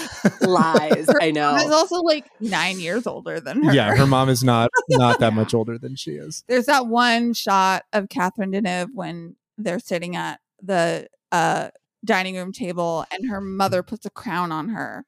Lies. 0.41 1.07
I 1.21 1.25
He's 1.25 1.33
know. 1.35 1.71
also 1.73 1.97
like 2.01 2.25
nine 2.39 2.79
years 2.79 3.05
older 3.07 3.39
than 3.39 3.63
her. 3.63 3.73
yeah, 3.73 3.95
her 3.95 4.07
mom 4.07 4.29
is 4.29 4.43
not 4.43 4.69
not 4.89 5.19
that 5.19 5.33
much 5.33 5.53
older 5.53 5.77
than 5.77 5.95
she 5.95 6.11
is. 6.11 6.43
There's 6.47 6.65
that 6.67 6.87
one 6.87 7.33
shot 7.33 7.83
of 7.93 8.09
Catherine 8.09 8.51
Deneuve 8.51 8.89
when 8.93 9.35
they're 9.57 9.79
sitting 9.79 10.15
at 10.15 10.39
the 10.61 11.07
uh, 11.31 11.69
dining 12.05 12.35
room 12.35 12.51
table 12.51 13.05
and 13.11 13.29
her 13.29 13.41
mother 13.41 13.83
puts 13.83 14.05
a 14.05 14.09
crown 14.09 14.51
on 14.51 14.69
her. 14.69 15.05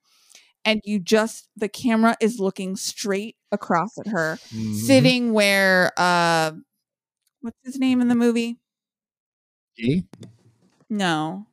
And 0.63 0.79
you 0.85 0.99
just, 0.99 1.49
the 1.57 1.67
camera 1.67 2.15
is 2.21 2.39
looking 2.39 2.75
straight 2.75 3.35
across 3.51 3.97
at 3.97 4.05
her, 4.07 4.37
Mhm. 4.53 4.75
sitting 4.75 5.33
where, 5.33 5.91
uh, 5.97 6.51
what's 7.41 7.57
his 7.63 7.79
name 7.79 7.99
in 7.99 8.09
the 8.09 8.15
movie? 8.15 8.59
Gee? 9.81 10.05
No. 10.89 11.47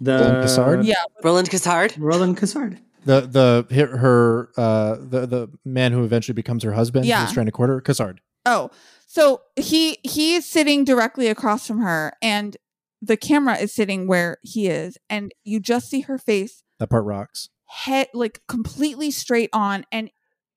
The 0.00 0.12
Roland 0.18 0.42
Cassard? 0.44 0.84
Yeah. 0.84 0.94
Roland 1.22 1.50
Cassard. 1.50 1.94
Roland 1.98 2.36
Cassard. 2.38 2.78
The 3.04 3.20
the 3.22 3.74
her, 3.74 3.96
her 3.96 4.50
uh 4.56 4.96
the 5.00 5.26
the 5.26 5.48
man 5.64 5.92
who 5.92 6.04
eventually 6.04 6.34
becomes 6.34 6.62
her 6.62 6.72
husband 6.72 7.06
Yeah. 7.06 7.24
who's 7.24 7.32
trying 7.34 7.46
to 7.46 7.52
court 7.52 7.70
her, 7.70 7.80
Cassard. 7.80 8.18
Oh, 8.46 8.70
so 9.06 9.42
he 9.56 9.98
he 10.02 10.34
is 10.34 10.46
sitting 10.46 10.84
directly 10.84 11.28
across 11.28 11.66
from 11.66 11.80
her, 11.80 12.12
and 12.22 12.56
the 13.02 13.16
camera 13.16 13.56
is 13.58 13.72
sitting 13.74 14.06
where 14.06 14.36
he 14.42 14.68
is, 14.68 14.96
and 15.08 15.32
you 15.44 15.60
just 15.60 15.88
see 15.90 16.02
her 16.02 16.18
face, 16.18 16.62
That 16.78 16.90
part 16.90 17.04
rocks. 17.04 17.48
head 17.66 18.08
like 18.14 18.40
completely 18.48 19.10
straight 19.10 19.50
on, 19.52 19.84
and 19.90 20.10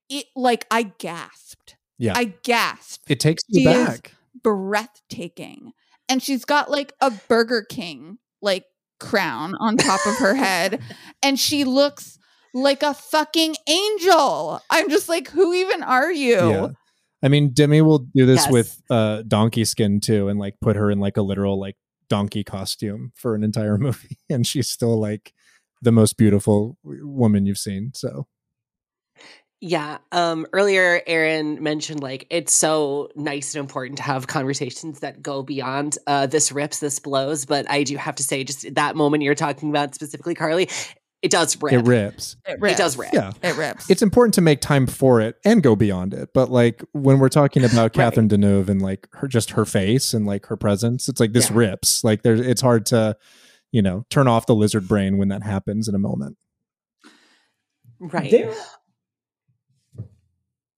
it 0.09 0.25
like 0.35 0.65
I 0.69 0.84
gasped. 0.84 1.77
Yeah. 1.97 2.13
I 2.15 2.34
gasped. 2.43 3.09
It 3.09 3.19
takes 3.21 3.43
you 3.47 3.61
She 3.61 3.67
is- 3.69 3.88
back. 3.88 4.11
breathtaking. 4.41 5.71
And 6.09 6.21
she's 6.21 6.45
got 6.45 6.69
like 6.69 6.93
a 7.01 7.11
Burger 7.27 7.65
King 7.67 8.17
like 8.41 8.65
crown 8.99 9.55
on 9.59 9.77
top 9.77 10.05
of 10.05 10.15
her 10.17 10.35
head. 10.35 10.81
And 11.23 11.39
she 11.39 11.63
looks 11.63 12.19
like 12.53 12.84
a 12.84 12.93
fucking 12.93 13.55
angel. 13.67 14.59
I'm 14.69 14.89
just 14.89 15.07
like, 15.07 15.30
who 15.30 15.53
even 15.53 15.81
are 15.81 16.11
you? 16.11 16.35
Yeah. 16.35 16.67
I 17.23 17.30
mean, 17.30 17.53
Demy 17.53 17.81
will 17.81 17.99
do 18.13 18.25
this 18.25 18.43
Yes. 18.43 18.51
with 18.51 18.81
uh 18.89 19.21
donkey 19.25 19.63
skin 19.63 20.01
too, 20.01 20.27
and 20.27 20.38
like 20.38 20.55
put 20.59 20.75
her 20.75 20.91
in 20.91 20.99
like 20.99 21.15
a 21.15 21.21
literal 21.21 21.57
like 21.57 21.77
donkey 22.09 22.43
costume 22.43 23.13
for 23.15 23.35
an 23.35 23.43
entire 23.43 23.77
movie, 23.80 24.17
and 24.30 24.45
she's 24.45 24.69
still 24.69 24.99
like 24.99 25.34
the 25.81 25.93
most 25.93 26.17
beautiful 26.17 26.77
woman 26.84 27.45
you've 27.45 27.57
seen. 27.57 27.91
So 27.95 28.27
Yeah. 29.65 29.99
Um 30.11 30.45
earlier 30.52 31.02
Aaron 31.07 31.64
mentioned 31.64 32.03
like 32.03 32.27
it's 32.30 32.52
so 32.52 33.10
nice 33.15 33.56
and 33.56 33.61
important 33.61 33.95
to 33.98 34.03
have 34.03 34.27
conversations 34.27 34.99
that 34.99 35.22
go 35.22 35.41
beyond 35.41 35.98
uh 36.06 36.27
this 36.27 36.52
rips, 36.52 36.80
this 36.80 36.99
blows. 36.99 37.45
But 37.45 37.69
I 37.72 37.84
do 37.84 37.95
have 37.95 38.15
to 38.15 38.23
say, 38.23 38.44
just 38.44 38.76
that 38.76 38.98
moment 38.98 39.23
you're 39.23 39.35
talking 39.35 39.69
about 39.69 39.95
specifically, 39.95 40.35
Carlee, 40.35 40.69
it 41.22 41.31
does 41.31 41.56
rip. 41.61 41.72
it 41.72 41.85
rips. 41.85 42.35
It 42.45 42.61
It 42.61 42.76
does 42.76 42.98
rip. 42.98 43.14
Yeah. 43.14 43.31
It 43.41 43.56
rips. 43.56 43.90
It's 43.90 44.02
important 44.02 44.34
to 44.34 44.41
make 44.41 44.60
time 44.60 44.85
for 44.85 45.22
it 45.22 45.38
and 45.45 45.64
go 45.64 45.77
beyond 45.77 46.14
it. 46.14 46.31
But 46.34 46.52
like 46.52 46.84
when 46.91 47.19
we're 47.19 47.30
talking 47.30 47.64
about 47.72 47.94
Catherine 47.94 48.27
Deneuve 48.27 48.68
and 48.68 48.81
like 48.81 49.07
her 49.14 49.30
just 49.30 49.52
her 49.52 49.64
face 49.64 50.14
and 50.14 50.26
like 50.26 50.48
her 50.48 50.57
presence, 50.57 51.07
it's 51.07 51.22
like 51.22 51.31
this 51.31 51.49
Yeah. 51.49 51.56
rips. 51.57 52.03
Like 52.03 52.22
there's 52.23 52.41
it's 52.41 52.60
hard 52.61 52.85
to, 52.88 53.15
you 53.72 53.81
know, 53.81 54.06
turn 54.10 54.27
off 54.27 54.45
the 54.45 54.56
lizard 54.56 54.90
brain 54.90 55.18
when 55.18 55.30
that 55.30 55.41
happens 55.41 55.88
in 55.88 55.95
a 55.95 55.99
moment. 55.99 56.35
Right. 58.02 58.30
There, 58.30 58.53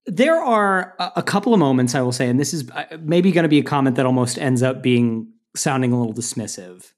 there 0.05 0.41
are 0.41 0.95
a, 0.99 1.23
couple 1.23 1.53
of 1.53 1.59
moments 1.59 1.95
I 1.95 2.01
will 2.01 2.11
say, 2.11 2.29
and 2.29 2.39
this 2.39 2.53
is 2.53 2.69
uh, 2.71 2.97
maybe 2.99 3.31
going 3.31 3.43
to 3.43 3.49
be 3.49 3.59
a 3.59 3.63
comment 3.63 3.95
that 3.95 4.05
almost 4.05 4.37
ends 4.37 4.61
up 4.61 4.83
being 4.83 5.31
sounding 5.55 5.91
a 5.91 5.97
little 5.97 6.13
dismissive, 6.13 6.91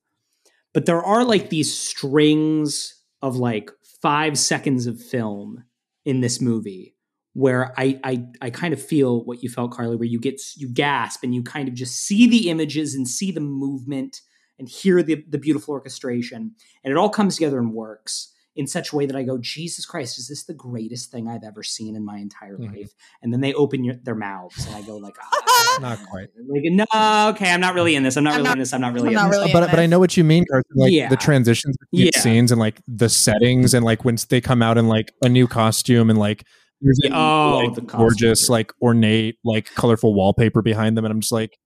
but 0.73 0.85
there 0.85 1.01
are 1.01 1.23
like 1.23 1.49
these 1.49 1.73
strings 1.73 3.01
of 3.21 3.37
like 3.37 3.71
five 4.01 4.37
seconds 4.37 4.87
of 4.87 5.01
film 5.01 5.63
in 6.05 6.21
this 6.21 6.41
movie 6.41 6.95
where 7.33 7.73
I, 7.77 7.99
I 8.03 8.25
I 8.41 8.49
kind 8.49 8.73
of 8.73 8.81
feel 8.81 9.23
what 9.23 9.43
you 9.43 9.49
felt, 9.49 9.71
Carlee, 9.71 9.97
where 9.97 10.07
you 10.07 10.19
get 10.19 10.41
you 10.55 10.67
gasp 10.67 11.23
and 11.23 11.33
you 11.33 11.43
kind 11.43 11.67
of 11.67 11.75
just 11.75 11.95
see 11.95 12.27
the 12.27 12.49
images 12.49 12.93
and 12.95 13.07
see 13.07 13.31
the 13.31 13.39
movement 13.39 14.21
and 14.59 14.67
hear 14.67 15.01
the 15.03 15.23
the 15.29 15.37
beautiful 15.37 15.73
orchestration, 15.73 16.55
and 16.83 16.91
it 16.91 16.97
all 16.97 17.09
comes 17.09 17.35
together 17.35 17.59
and 17.59 17.73
works 17.73 18.33
in 18.57 18.67
such 18.67 18.91
a 18.91 18.95
way 18.97 19.05
that 19.05 19.15
I 19.15 19.23
go, 19.23 19.37
Jesus 19.37 19.85
Christ, 19.85 20.17
is 20.19 20.27
this 20.27 20.43
the 20.43 20.53
greatest 20.53 21.11
thing 21.11 21.27
I've 21.29 21.43
ever 21.43 21.63
seen 21.63 21.95
in 21.95 22.03
my 22.03 22.17
entire 22.17 22.57
Mhm. 22.57 22.75
life? 22.75 22.91
And 23.21 23.31
then 23.31 23.39
they 23.41 23.53
open 23.53 23.83
your, 23.85 23.95
their 24.03 24.15
mouths, 24.15 24.65
and 24.65 24.75
I 24.75 24.81
go 24.81 24.97
like, 24.97 25.15
ah. 25.21 25.77
Not 25.79 25.99
quite. 26.09 26.27
like, 26.49 26.63
no, 26.65 26.85
okay, 27.29 27.51
I'm 27.51 27.61
not 27.61 27.75
really 27.75 27.95
in 27.95 28.03
this. 28.03 28.17
I'm 28.17 28.23
not 28.23 28.31
I'm 28.33 28.37
really 28.39 28.43
not- 28.49 28.53
in 28.53 28.59
this. 28.59 28.73
I'm 28.73 28.81
not 28.81 28.93
really 28.93 29.07
I'm 29.09 29.11
in 29.11 29.15
not 29.15 29.29
this. 29.31 29.39
really 29.39 29.53
but 29.53 29.63
in 29.63 29.69
but 29.69 29.79
I 29.79 29.85
know 29.85 29.99
what 29.99 30.17
you 30.17 30.23
mean, 30.23 30.43
Carson. 30.51 30.71
Like 30.75 30.91
Yeah. 30.91 31.07
the 31.09 31.15
transitions 31.17 31.77
between 31.77 32.09
Yeah. 32.13 32.19
scenes 32.19 32.51
and 32.51 32.59
like 32.59 32.81
the 32.87 33.09
settings 33.09 33.73
and 33.73 33.85
like 33.85 34.03
when 34.03 34.17
they 34.29 34.41
come 34.41 34.61
out 34.61 34.77
in 34.77 34.87
like 34.87 35.13
a 35.21 35.29
new 35.29 35.47
costume 35.47 36.09
and 36.09 36.17
like 36.17 36.43
there's 36.81 36.99
Yeah, 37.03 37.11
a, 37.13 37.47
oh, 37.49 37.57
like, 37.57 37.73
the 37.75 37.81
gorgeous 37.81 38.41
costumes 38.41 38.49
like 38.49 38.73
ornate 38.81 39.37
like 39.43 39.73
colorful 39.75 40.13
wallpaper 40.13 40.61
behind 40.61 40.97
them 40.97 41.05
and 41.05 41.11
I'm 41.11 41.21
just 41.21 41.31
like 41.31 41.57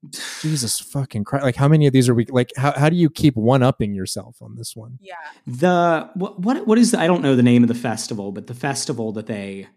Jesus 0.42 0.80
fucking 0.80 1.24
Christ 1.26 1.44
like 1.44 1.56
how 1.56 1.68
many 1.68 1.86
of 1.88 1.94
these 1.94 2.08
are 2.10 2.14
we 2.16 2.26
like 2.28 2.50
how 2.58 2.72
how 2.78 2.90
do 2.90 2.96
you 2.96 3.10
keep 3.10 3.36
one 3.36 3.62
upping 3.64 3.94
yourself 3.94 4.38
on 4.42 4.56
this 4.56 4.76
one? 4.76 4.98
yeah. 5.02 5.16
the 5.46 6.10
what 6.16 6.40
what 6.40 6.66
what 6.68 6.78
is 6.78 6.92
the, 6.92 7.00
I 7.00 7.08
don't 7.08 7.22
know 7.22 7.36
the 7.36 7.44
name 7.44 7.64
of 7.64 7.68
the 7.68 7.76
festival, 7.76 8.32
but 8.32 8.48
the 8.48 8.54
festival 8.54 9.12
that 9.14 9.28
they 9.28 9.68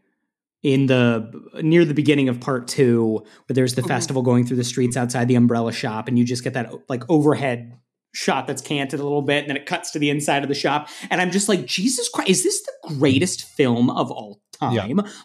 in 0.63 0.87
the 0.87 1.31
near 1.63 1.85
the 1.85 1.93
beginning 1.95 2.29
of 2.29 2.41
part 2.41 2.67
two, 2.69 3.23
where 3.47 3.55
there's 3.55 3.75
the 3.75 3.83
Mhm. 3.83 3.89
festival 3.89 4.23
going 4.23 4.47
through 4.47 4.57
the 4.57 4.65
streets 4.65 4.97
outside 4.97 5.29
the 5.29 5.35
umbrella 5.35 5.73
shop, 5.73 6.09
and 6.09 6.19
you 6.19 6.25
just 6.25 6.43
get 6.43 6.55
that 6.55 6.73
like 6.89 7.03
overhead 7.11 7.75
shot 8.15 8.47
that's 8.47 8.63
canted 8.63 9.01
a 9.01 9.03
little 9.03 9.21
bit, 9.23 9.41
and 9.41 9.51
then 9.51 9.57
it 9.57 9.67
cuts 9.67 9.91
to 9.91 9.99
the 9.99 10.09
inside 10.09 10.43
of 10.43 10.49
the 10.49 10.55
shop, 10.55 10.89
and 11.11 11.21
I'm 11.21 11.31
just 11.33 11.49
like, 11.49 11.67
Jesus 11.67 12.09
Christ, 12.09 12.31
is 12.31 12.43
this 12.45 12.63
the 12.63 12.95
greatest 12.95 13.43
film 13.45 13.91
of 13.91 14.11
all 14.11 14.41
time? 14.57 14.75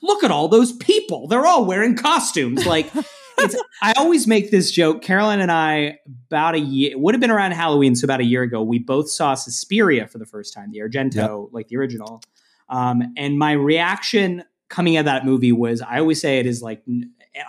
Look 0.02 0.24
at 0.24 0.32
all 0.32 0.48
those 0.48 0.74
people; 0.74 1.28
they're 1.28 1.46
all 1.46 1.66
wearing 1.66 1.96
costumes, 1.96 2.66
like. 2.66 2.90
It's, 3.42 3.56
I 3.82 3.94
always 3.96 4.28
make 4.28 4.52
this 4.52 4.70
joke. 4.70 5.02
Caroline 5.02 5.40
and 5.40 5.50
I, 5.50 6.00
about 6.28 6.56
a 6.56 6.60
year, 6.60 6.92
it 6.92 7.00
would 7.00 7.14
have 7.14 7.22
been 7.22 7.32
around 7.32 7.52
Halloween, 7.52 7.96
so 7.96 8.04
about 8.04 8.20
a 8.20 8.26
year 8.26 8.42
ago, 8.42 8.62
we 8.62 8.80
both 8.80 9.10
saw 9.10 9.34
Suspiria 9.34 10.08
for 10.08 10.18
the 10.18 10.26
first 10.26 10.54
time, 10.54 10.72
the 10.72 10.80
Argento, 10.80 11.48
like 11.54 11.70
the 11.70 11.78
original. 11.78 12.22
Um, 12.68 13.14
and 13.16 13.40
my 13.40 13.54
reaction 13.54 14.44
coming 14.68 14.98
out 14.98 15.02
of 15.02 15.06
that 15.06 15.26
movie 15.26 15.54
was, 15.54 15.82
I 15.82 16.00
always 16.00 16.20
say 16.20 16.40
it 16.40 16.48
is 16.48 16.62
like, 16.62 16.84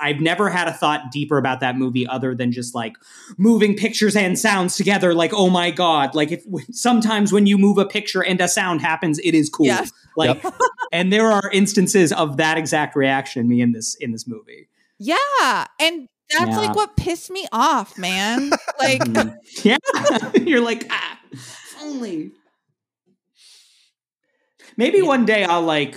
I've 0.01 0.20
never 0.20 0.48
had 0.48 0.69
a 0.69 0.73
thought 0.73 1.11
deeper 1.11 1.39
about 1.39 1.61
that 1.61 1.77
movie 1.77 2.07
other 2.07 2.35
than 2.35 2.52
just 2.52 2.74
like 2.74 2.94
moving 3.36 3.74
pictures 3.77 4.15
and 4.15 4.39
sounds 4.39 4.77
together. 4.77 5.15
Like, 5.15 5.32
oh 5.35 5.51
my 5.51 5.70
god! 5.70 6.15
Like, 6.15 6.31
if 6.31 6.44
sometimes 6.70 7.32
when 7.32 7.47
you 7.47 7.59
move 7.59 7.78
a 7.78 7.86
picture 7.86 8.23
and 8.23 8.40
a 8.40 8.48
sound 8.48 8.81
happens, 8.81 9.19
it 9.20 9.35
is 9.35 9.48
cool. 9.48 9.66
Yes. 9.66 9.90
Like, 10.16 10.44
and 10.92 11.12
there 11.12 11.30
are 11.30 11.50
instances 11.52 12.12
of 12.12 12.36
that 12.38 12.58
exact 12.58 12.96
reaction 12.96 13.40
in 13.42 13.48
me 13.48 13.60
in 13.60 13.72
this 13.72 13.94
in 13.96 14.12
this 14.12 14.26
movie. 14.26 14.68
Yeah. 14.98 15.66
And 15.80 16.08
that's 16.30 16.50
Yeah. 16.50 16.58
like 16.58 16.76
what 16.76 16.96
pissed 16.96 17.30
me 17.30 17.46
off, 17.52 17.96
man. 17.98 18.50
like 18.78 19.00
Mm. 19.02 19.36
yeah, 19.64 19.78
you're 20.42 20.60
like, 20.60 20.86
ah, 20.90 21.20
only. 21.82 22.32
Maybe 24.76 25.02
one 25.02 25.24
day 25.26 25.44
I'll 25.44 25.62
like, 25.62 25.96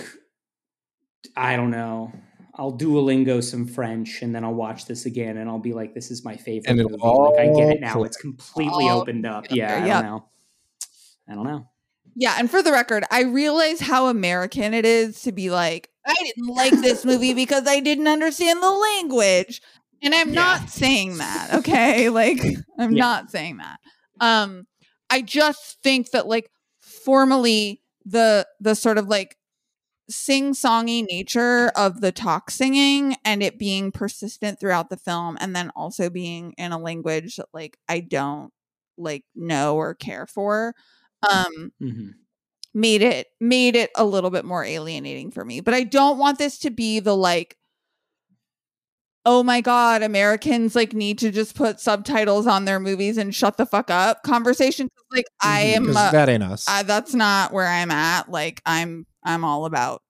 I 1.36 1.56
don't 1.56 1.70
know. 1.70 2.12
I'll 2.56 2.76
Duolingo 2.76 3.42
some 3.42 3.66
French 3.66 4.22
and 4.22 4.34
then 4.34 4.44
I'll 4.44 4.54
watch 4.54 4.86
this 4.86 5.06
again 5.06 5.38
and 5.38 5.48
I'll 5.48 5.58
be 5.58 5.72
like, 5.72 5.92
this 5.94 6.10
is 6.10 6.24
my 6.24 6.36
favorite. 6.36 6.68
And 6.68 6.78
movie. 6.78 6.94
it'll 6.94 7.30
like 7.32 7.40
I 7.40 7.44
get 7.46 7.52
all 7.54 7.70
it 7.70 7.80
now. 7.80 7.92
click. 7.94 8.06
It's 8.08 8.16
completely 8.16 8.88
All 8.88 9.00
opened 9.00 9.26
up. 9.26 9.46
Yeah, 9.50 9.74
I 9.76 9.88
don't 9.88 10.04
know. 10.04 10.24
I 11.28 11.34
don't 11.34 11.44
know. 11.44 11.68
Yeah, 12.16 12.36
and 12.38 12.50
for 12.50 12.62
the 12.62 12.72
record, 12.72 13.04
I 13.10 13.22
realize 13.22 13.80
how 13.80 14.06
American 14.08 14.72
it 14.74 14.84
is 14.86 15.22
to 15.22 15.32
be 15.32 15.50
like, 15.50 15.88
I 16.06 16.14
didn't 16.14 16.54
like 16.54 16.80
this 16.80 17.04
movie 17.04 17.34
because 17.34 17.66
I 17.66 17.80
didn't 17.80 18.08
understand 18.08 18.62
the 18.62 18.70
language. 18.70 19.60
And 20.02 20.14
I'm 20.14 20.32
Yeah. 20.32 20.42
not 20.42 20.70
saying 20.70 21.18
that, 21.18 21.54
okay? 21.54 22.08
Like 22.14 22.40
I'm 22.78 22.94
Yeah. 22.94 23.02
not 23.02 23.30
saying 23.30 23.58
that. 23.58 23.78
Um 24.20 24.66
I 25.10 25.22
just 25.22 25.78
think 25.82 26.10
that 26.10 26.26
like 26.26 26.50
formally 26.80 27.80
the 28.04 28.46
the 28.60 28.74
sort 28.74 28.98
of 28.98 29.08
like 29.08 29.36
sing-songy 30.10 31.06
nature 31.10 31.68
of 31.76 32.00
the 32.02 32.12
talk 32.12 32.50
singing 32.50 33.16
and 33.24 33.42
it 33.42 33.58
being 33.58 33.90
persistent 33.90 34.60
throughout 34.60 34.90
the 34.90 34.98
film 34.98 35.38
and 35.40 35.56
then 35.56 35.70
also 35.74 36.10
being 36.10 36.52
in 36.58 36.72
a 36.72 36.78
language 36.78 37.36
that 37.36 37.46
like 37.54 37.78
I 37.88 38.00
don't 38.00 38.52
like 38.98 39.24
know 39.34 39.76
or 39.76 39.94
care 39.94 40.26
for 40.26 40.74
um 41.30 41.72
hmm 41.80 42.08
made 42.76 43.02
it 43.02 43.28
made 43.40 43.76
it 43.76 43.90
a 43.94 44.04
little 44.04 44.30
bit 44.30 44.44
more 44.44 44.64
alienating 44.64 45.30
for 45.30 45.44
me 45.44 45.60
but 45.60 45.74
i 45.74 45.84
don't 45.84 46.18
want 46.18 46.38
this 46.38 46.58
to 46.58 46.70
be 46.70 46.98
the 46.98 47.16
like 47.16 47.56
oh 49.26 49.42
my 49.42 49.60
god 49.60 50.02
americans 50.02 50.74
like 50.74 50.92
need 50.92 51.18
to 51.18 51.30
just 51.30 51.54
put 51.54 51.78
subtitles 51.80 52.46
on 52.46 52.64
their 52.64 52.80
movies 52.80 53.16
and 53.16 53.34
shut 53.34 53.56
the 53.56 53.64
fuck 53.66 53.90
up 53.90 54.22
conversation 54.24 54.88
like 55.12 55.26
i 55.42 55.62
Mhm. 55.62 55.76
am 55.76 55.96
uh, 55.96 56.10
that 56.10 56.28
ain't 56.28 56.42
us. 56.42 56.64
I, 56.68 56.82
that's 56.82 57.14
not 57.14 57.52
where 57.52 57.66
i'm 57.66 57.90
at 57.90 58.28
like 58.30 58.60
i'm 58.66 59.06
i'm 59.24 59.44
all 59.44 59.66
about 59.66 60.02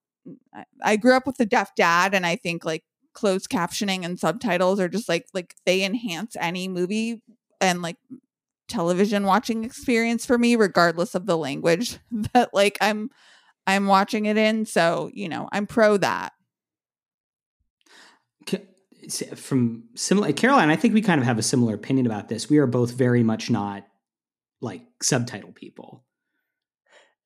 I, 0.54 0.64
I 0.82 0.96
grew 0.96 1.14
up 1.14 1.26
with 1.26 1.38
a 1.40 1.46
deaf 1.46 1.74
dad 1.74 2.14
and 2.14 2.24
i 2.24 2.36
think 2.36 2.64
like 2.64 2.82
closed 3.12 3.48
captioning 3.50 4.04
and 4.04 4.18
subtitles 4.18 4.80
are 4.80 4.88
just 4.88 5.08
like 5.08 5.26
like 5.34 5.54
they 5.66 5.84
enhance 5.84 6.34
any 6.40 6.66
movie 6.66 7.20
and 7.60 7.82
like 7.82 7.96
television 8.68 9.24
watching 9.24 9.64
experience 9.64 10.24
for 10.26 10.38
me 10.38 10.56
regardless 10.56 11.14
of 11.14 11.26
the 11.26 11.36
language 11.36 11.98
that 12.32 12.52
like 12.54 12.78
i'm 12.80 13.10
i'm 13.66 13.86
watching 13.86 14.26
it 14.26 14.36
in 14.36 14.64
so 14.66 15.10
you 15.12 15.28
know 15.28 15.48
i'm 15.52 15.66
pro 15.66 15.96
that 15.96 16.32
From 19.36 19.84
similar, 19.94 20.32
Caroline, 20.32 20.70
I 20.70 20.76
think 20.76 20.94
we 20.94 21.02
kind 21.02 21.20
of 21.20 21.26
have 21.26 21.38
a 21.38 21.42
similar 21.42 21.74
opinion 21.74 22.06
about 22.06 22.28
this. 22.30 22.48
We 22.48 22.56
are 22.56 22.66
both 22.66 22.92
very 22.92 23.22
much 23.22 23.50
not 23.50 23.84
like 24.62 24.82
subtitle 25.02 25.52
people. 25.52 26.04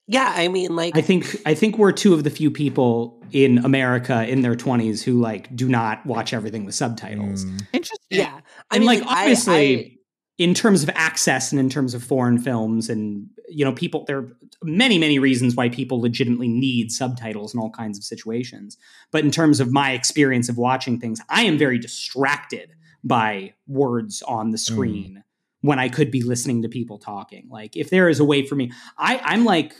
Yeah, 0.05 0.33
I 0.35 0.49
mean, 0.49 0.75
like, 0.75 0.97
I 0.97 1.01
think 1.01 1.37
I 1.45 1.53
think 1.53 1.77
we're 1.77 1.93
two 1.93 2.13
of 2.13 2.23
the 2.25 2.29
few 2.31 2.51
people 2.51 3.23
in 3.31 3.59
America 3.59 4.27
in 4.27 4.41
their 4.41 4.55
twenties 4.55 5.03
who 5.03 5.21
like 5.21 5.55
do 5.55 5.69
not 5.69 6.05
watch 6.05 6.33
everything 6.33 6.65
with 6.65 6.75
subtitles. 6.75 7.45
Mm. 7.45 7.67
interesting 7.71 7.97
yeah, 8.09 8.41
I 8.71 8.75
and 8.75 8.81
mean, 8.81 8.87
like, 8.87 8.99
like, 9.05 9.09
I- 9.09 9.21
obviously, 9.21 9.85
I- 9.85 9.98
in 10.39 10.53
terms 10.53 10.81
of 10.81 10.89
access 10.95 11.51
and 11.51 11.59
in 11.59 11.69
terms 11.69 11.93
of 11.93 12.01
foreign 12.01 12.39
films 12.39 12.89
and 12.89 13.29
you 13.49 13.63
know 13.63 13.73
people 13.73 14.05
there 14.05 14.19
are 14.19 14.31
many 14.63 14.97
many 14.97 15.19
reasons 15.19 15.55
why 15.55 15.69
people 15.69 16.01
legitimately 16.01 16.47
need 16.47 16.91
subtitles 16.91 17.53
in 17.53 17.59
all 17.59 17.69
kinds 17.69 17.97
of 17.97 18.03
situations. 18.03 18.77
But 19.11 19.23
in 19.23 19.31
terms 19.31 19.59
of 19.59 19.71
my 19.71 19.91
experience 19.91 20.49
of 20.49 20.57
watching 20.57 20.99
things 20.99 21.21
i 21.29 21.43
am 21.43 21.57
very 21.59 21.77
distracted 21.77 22.73
by 23.03 23.53
words 23.67 24.23
on 24.23 24.49
the 24.51 24.57
screen 24.57 25.17
mm. 25.19 25.23
when 25.61 25.77
i 25.77 25.89
could 25.89 26.09
be 26.09 26.23
listening 26.23 26.63
to 26.63 26.69
people 26.69 26.97
talking. 26.97 27.47
Like 27.51 27.75
if 27.75 27.89
there 27.89 28.09
is 28.09 28.19
a 28.19 28.25
way 28.25 28.45
for 28.45 28.55
me 28.55 28.71
i 28.97 29.21
i'm 29.23 29.45
like 29.45 29.75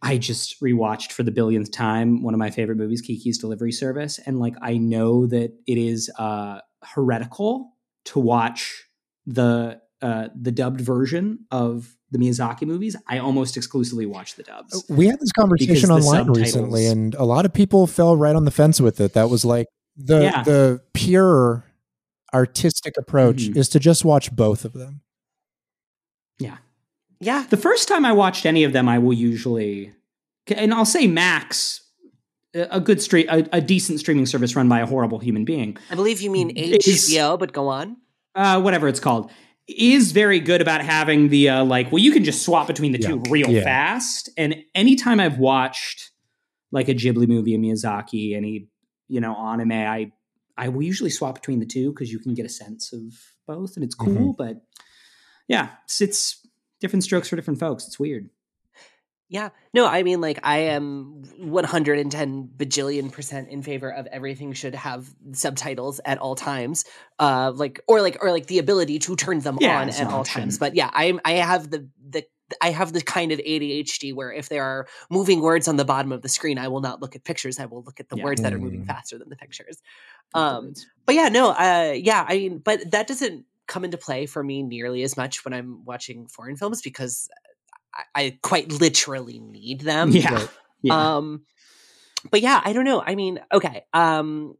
I 0.00 0.16
just 0.16 0.62
rewatched 0.62 1.10
for 1.10 1.24
the 1.24 1.32
billionth 1.32 1.72
time 1.72 2.22
one 2.22 2.32
of 2.32 2.38
my 2.38 2.50
favorite 2.50 2.78
movies, 2.78 3.02
Kiki's 3.02 3.36
Delivery 3.36 3.72
Service, 3.72 4.20
and 4.24 4.38
like 4.38 4.54
I 4.62 4.76
know 4.76 5.26
that 5.26 5.52
it 5.66 5.76
is 5.76 6.08
uh, 6.20 6.60
heretical 6.84 7.72
to 8.04 8.20
watch 8.20 8.87
the 9.28 9.80
uh, 10.00 10.28
the 10.34 10.50
dubbed 10.50 10.80
version 10.80 11.44
of 11.50 11.94
the 12.10 12.18
Miyazaki 12.18 12.62
movies, 12.62 12.96
I 13.06 13.18
almost 13.18 13.56
exclusively 13.56 14.06
watch 14.06 14.36
the 14.36 14.42
dubs. 14.42 14.74
Uh, 14.74 14.94
we 14.94 15.06
had 15.06 15.20
this 15.20 15.32
conversation 15.32 15.90
online 15.90 16.28
recently, 16.28 16.86
and 16.86 17.14
a 17.16 17.24
lot 17.24 17.44
of 17.44 17.52
people 17.52 17.86
fell 17.86 18.16
right 18.16 18.34
on 18.34 18.44
the 18.44 18.50
fence 18.50 18.80
with 18.80 19.00
it. 19.00 19.12
That 19.12 19.28
was 19.28 19.44
like 19.44 19.66
the 19.96 20.22
yeah. 20.22 20.42
the 20.42 20.80
pure 20.94 21.64
artistic 22.32 22.94
approach 22.96 23.42
mm-hmm. 23.42 23.58
is 23.58 23.68
to 23.70 23.78
just 23.78 24.04
watch 24.04 24.34
both 24.34 24.64
of 24.64 24.72
them. 24.72 25.02
Yeah, 26.38 26.56
yeah. 27.20 27.44
The 27.48 27.56
first 27.58 27.88
time 27.88 28.06
I 28.06 28.12
watched 28.12 28.46
any 28.46 28.64
of 28.64 28.72
them, 28.72 28.88
I 28.88 28.98
will 28.98 29.12
usually, 29.14 29.92
and 30.46 30.72
I'll 30.72 30.86
say 30.86 31.06
Max, 31.06 31.82
a 32.54 32.80
good 32.80 33.02
stream, 33.02 33.26
a, 33.28 33.46
a 33.52 33.60
decent 33.60 34.00
streaming 34.00 34.24
service 34.24 34.56
run 34.56 34.68
by 34.68 34.80
a 34.80 34.86
horrible 34.86 35.18
human 35.18 35.44
being. 35.44 35.76
I 35.90 35.96
believe 35.96 36.22
you 36.22 36.30
mean 36.30 36.56
HBO, 36.56 37.38
but 37.38 37.52
go 37.52 37.68
on 37.68 37.98
uh, 38.38 38.60
whatever 38.60 38.88
it's 38.88 39.00
called, 39.00 39.30
is 39.66 40.12
very 40.12 40.40
good 40.40 40.62
about 40.62 40.80
having 40.80 41.28
the 41.28 41.48
uh, 41.50 41.64
like, 41.64 41.92
well, 41.92 41.98
you 41.98 42.12
can 42.12 42.24
just 42.24 42.42
swap 42.42 42.66
between 42.66 42.92
the 42.92 43.00
yeah. 43.00 43.08
two 43.08 43.22
real 43.28 43.50
yeah. 43.50 43.62
fast. 43.62 44.30
And 44.38 44.56
anytime 44.74 45.20
I've 45.20 45.38
watched 45.38 46.10
like 46.70 46.88
a 46.88 46.94
Ghibli 46.94 47.28
movie, 47.28 47.54
a 47.54 47.58
Miyazaki, 47.58 48.34
any 48.34 48.68
you 49.08 49.20
know 49.20 49.36
anime, 49.36 49.72
I 49.72 50.12
I 50.56 50.68
will 50.68 50.82
usually 50.82 51.10
swap 51.10 51.34
between 51.34 51.58
the 51.58 51.66
two 51.66 51.92
because 51.92 52.10
you 52.12 52.18
can 52.18 52.34
get 52.34 52.46
a 52.46 52.48
sense 52.48 52.92
of 52.92 53.12
both, 53.46 53.76
and 53.76 53.84
it's 53.84 53.94
cool. 53.94 54.14
Mm-hmm. 54.14 54.30
But 54.38 54.62
yeah, 55.48 55.70
it's, 55.84 56.00
it's 56.00 56.46
different 56.80 57.04
strokes 57.04 57.28
for 57.28 57.36
different 57.36 57.60
folks. 57.60 57.86
It's 57.86 57.98
weird. 57.98 58.30
Yeah. 59.28 59.50
No, 59.74 59.86
I 59.86 60.02
mean, 60.02 60.20
like, 60.20 60.40
I 60.42 60.58
am 60.58 61.22
110 61.36 62.50
bajillion 62.56 63.12
percent 63.12 63.50
in 63.50 63.62
favor 63.62 63.90
of 63.92 64.06
everything 64.06 64.54
should 64.54 64.74
have 64.74 65.08
subtitles 65.32 66.00
at 66.04 66.18
all 66.18 66.34
times. 66.34 66.86
Uh, 67.18 67.52
like, 67.54 67.80
or 67.86 68.00
like, 68.00 68.18
or 68.22 68.30
like 68.30 68.46
the 68.46 68.58
ability 68.58 68.98
to 69.00 69.16
turn 69.16 69.40
them 69.40 69.58
yeah, 69.60 69.80
on 69.80 69.90
at 69.90 70.06
all 70.06 70.24
times. 70.24 70.58
But 70.58 70.74
yeah, 70.74 70.90
I'm, 70.92 71.20
I 71.24 71.32
have 71.32 71.70
the, 71.70 71.88
the, 72.08 72.24
I 72.62 72.70
have 72.70 72.94
the 72.94 73.02
kind 73.02 73.30
of 73.30 73.38
ADHD 73.40 74.14
where 74.14 74.32
if 74.32 74.48
there 74.48 74.64
are 74.64 74.86
moving 75.10 75.42
words 75.42 75.68
on 75.68 75.76
the 75.76 75.84
bottom 75.84 76.12
of 76.12 76.22
the 76.22 76.30
screen, 76.30 76.56
I 76.56 76.68
will 76.68 76.80
not 76.80 77.02
look 77.02 77.14
at 77.14 77.22
pictures. 77.22 77.58
I 77.58 77.66
will 77.66 77.82
look 77.82 78.00
at 78.00 78.08
the 78.08 78.16
yeah. 78.16 78.24
words 78.24 78.40
that 78.40 78.54
are 78.54 78.58
moving 78.58 78.84
mm. 78.84 78.86
faster 78.86 79.18
than 79.18 79.28
the 79.28 79.36
pictures. 79.36 79.82
Um, 80.32 80.72
but 81.04 81.14
yeah, 81.14 81.28
no, 81.28 81.50
uh, 81.50 81.92
yeah, 81.94 82.24
I 82.26 82.36
mean, 82.36 82.58
but 82.58 82.90
that 82.92 83.06
doesn't 83.06 83.44
come 83.66 83.84
into 83.84 83.98
play 83.98 84.24
for 84.24 84.42
me 84.42 84.62
nearly 84.62 85.02
as 85.02 85.16
much 85.16 85.44
when 85.44 85.52
I'm 85.52 85.84
watching 85.84 86.26
foreign 86.26 86.56
films 86.56 86.80
because 86.80 87.28
I, 88.14 88.38
quite 88.42 88.70
literally 88.70 89.38
need 89.38 89.80
them. 89.80 90.10
Yeah. 90.10 90.46
yeah. 90.82 91.16
Um, 91.16 91.42
but 92.30 92.40
yeah, 92.40 92.60
I 92.64 92.72
don't 92.72 92.84
know. 92.84 93.02
I 93.04 93.14
mean, 93.14 93.40
okay. 93.52 93.84
Um, 93.92 94.56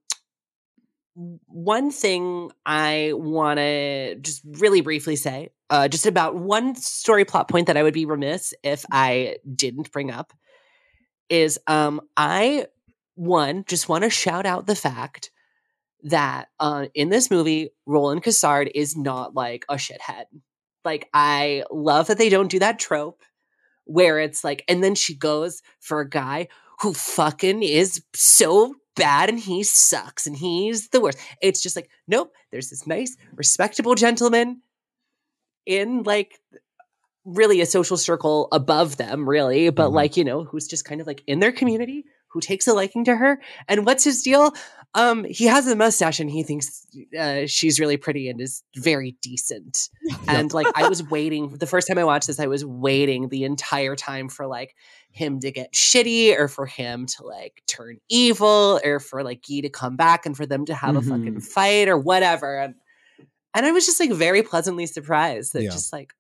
one 1.47 1.91
thing 1.91 2.51
I 2.65 3.13
want 3.15 3.59
to 3.59 4.15
just 4.17 4.43
really 4.45 4.81
briefly 4.81 5.17
say, 5.17 5.51
uh, 5.71 5.89
just 5.89 6.07
about 6.07 6.37
one 6.37 6.77
story 6.77 7.25
plot 7.25 7.49
point 7.49 7.67
that 7.67 7.77
I 7.77 7.83
would 7.83 7.95
be 7.95 8.07
remiss 8.07 8.55
if 8.63 8.85
I 8.91 9.39
didn't 9.55 9.91
bring 9.93 10.11
up 10.11 10.33
is 11.29 11.59
um, 11.67 12.01
I 12.17 12.67
one 13.17 13.65
just 13.67 13.89
want 13.89 14.05
to 14.05 14.11
shout 14.11 14.47
out 14.47 14.67
the 14.67 14.77
fact 14.77 15.31
that 16.05 16.49
uh, 16.61 16.87
in 16.95 17.09
this 17.09 17.31
movie, 17.31 17.71
Roland 17.85 18.23
Cassard 18.23 18.71
is 18.75 18.97
not 18.97 19.35
like 19.35 19.65
a 19.69 19.75
shithead. 19.75 20.25
Like 20.85 21.09
I 21.13 21.65
love 21.71 22.07
that 22.09 22.19
they 22.19 22.29
don't 22.29 22.51
do 22.51 22.59
that 22.61 22.79
trope 22.79 23.23
where 23.85 24.19
it's 24.19 24.45
like, 24.45 24.65
and 24.69 24.85
then 24.85 24.95
she 24.95 25.15
goes 25.15 25.63
for 25.81 26.01
a 26.01 26.09
guy 26.09 26.49
who 26.81 26.93
fucking 26.93 27.63
is 27.63 28.03
so 28.15 28.75
bad 28.95 29.29
and 29.29 29.39
he 29.39 29.63
sucks 29.63 30.27
and 30.27 30.37
he's 30.37 30.89
the 30.89 31.01
worst. 31.01 31.19
It's 31.41 31.63
just 31.63 31.77
like, 31.77 31.89
nope, 32.07 32.33
there's 32.51 32.71
this 32.71 32.87
nice, 32.87 33.17
respectable 33.35 33.95
gentleman 33.95 34.61
in 35.65 36.03
like 36.03 36.41
really 37.25 37.61
a 37.61 37.67
social 37.67 37.97
circle 37.97 38.49
above 38.53 38.97
them, 38.97 39.29
really, 39.29 39.71
but 39.71 39.87
mm-hmm. 39.87 39.97
like, 39.97 40.17
you 40.17 40.25
know, 40.25 40.45
who's 40.45 40.67
just 40.67 40.85
kind 40.85 41.01
of 41.01 41.07
like 41.07 41.23
in 41.27 41.41
their 41.41 41.53
community, 41.53 42.05
who 42.29 42.41
takes 42.41 42.67
a 42.67 42.75
liking 42.75 43.05
to 43.05 43.17
her. 43.17 43.41
And 43.67 43.87
what's 43.87 44.05
his 44.05 44.23
deal? 44.23 44.53
Um, 44.95 45.25
he 45.25 45.45
has 45.47 45.67
a 45.67 45.77
mustache 45.77 46.19
and 46.19 46.31
he 46.31 46.43
thinks 46.43 46.87
uh, 47.19 47.47
she's 47.47 47.79
really 47.79 47.97
pretty 47.97 48.29
and 48.29 48.41
is 48.41 48.63
very 48.77 49.17
decent. 49.23 49.89
And 50.27 50.53
like, 50.53 50.67
I 50.75 50.89
was 50.89 51.03
waiting 51.03 51.57
the 51.57 51.67
first 51.67 51.89
time 51.89 51.97
I 51.99 52.05
watched 52.05 52.27
this, 52.27 52.41
I 52.41 52.47
was 52.47 52.65
waiting 52.65 53.29
the 53.29 53.45
entire 53.45 53.97
time 53.97 54.29
for 54.29 54.47
like 54.47 54.75
him 55.11 55.41
to 55.41 55.51
get 55.51 55.73
shitty 55.73 56.39
or 56.39 56.49
for 56.49 56.67
him 56.67 57.07
to 57.07 57.25
like 57.25 57.63
turn 57.67 57.99
evil 58.09 58.81
or 58.85 59.01
for 59.01 59.23
like 59.23 59.43
Guy 59.49 59.61
to 59.61 59.71
come 59.71 59.97
back 59.97 60.27
and 60.27 60.37
for 60.37 60.45
them 60.45 60.67
to 60.67 60.75
have 60.75 60.95
mm-hmm. 60.95 61.13
a 61.13 61.17
fucking 61.17 61.41
fight 61.41 61.89
or 61.89 61.99
whatever. 61.99 62.59
And, 62.59 62.75
and 63.55 63.67
I 63.67 63.73
was 63.73 63.87
just 63.87 64.01
like 64.01 64.13
very 64.13 64.43
pleasantly 64.43 64.87
surprised 64.87 65.55
that 65.55 65.63
yeah. 65.63 65.71
just 65.71 65.93
like, 65.93 66.13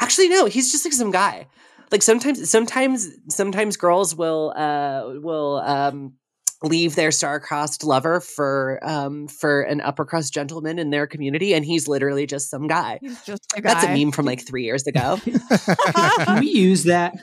actually, 0.00 0.28
no, 0.28 0.46
he's 0.46 0.72
just 0.72 0.84
like 0.84 0.94
some 0.94 1.10
guy 1.10 1.46
like 1.90 2.02
sometimes 2.02 2.50
sometimes 2.50 3.08
sometimes 3.28 3.76
girls 3.76 4.14
will 4.14 4.52
uh 4.56 5.02
will 5.20 5.56
um 5.64 6.14
leave 6.62 6.96
their 6.96 7.10
star-crossed 7.10 7.84
lover 7.84 8.20
for 8.20 8.80
um 8.82 9.28
for 9.28 9.62
an 9.62 9.80
upper-crust 9.80 10.32
gentleman 10.32 10.78
in 10.78 10.90
their 10.90 11.06
community 11.06 11.54
and 11.54 11.64
he's 11.64 11.86
literally 11.86 12.26
just 12.26 12.50
some 12.50 12.66
guy. 12.66 12.98
He's 13.00 13.22
just 13.24 13.44
a 13.56 13.60
guy. 13.60 13.74
That's 13.74 13.86
a 13.86 13.94
meme 13.94 14.12
from 14.12 14.26
like 14.26 14.46
3 14.46 14.64
years 14.64 14.86
ago. 14.86 15.18
Can 16.24 16.40
we 16.40 16.48
use 16.48 16.84
that? 16.84 17.14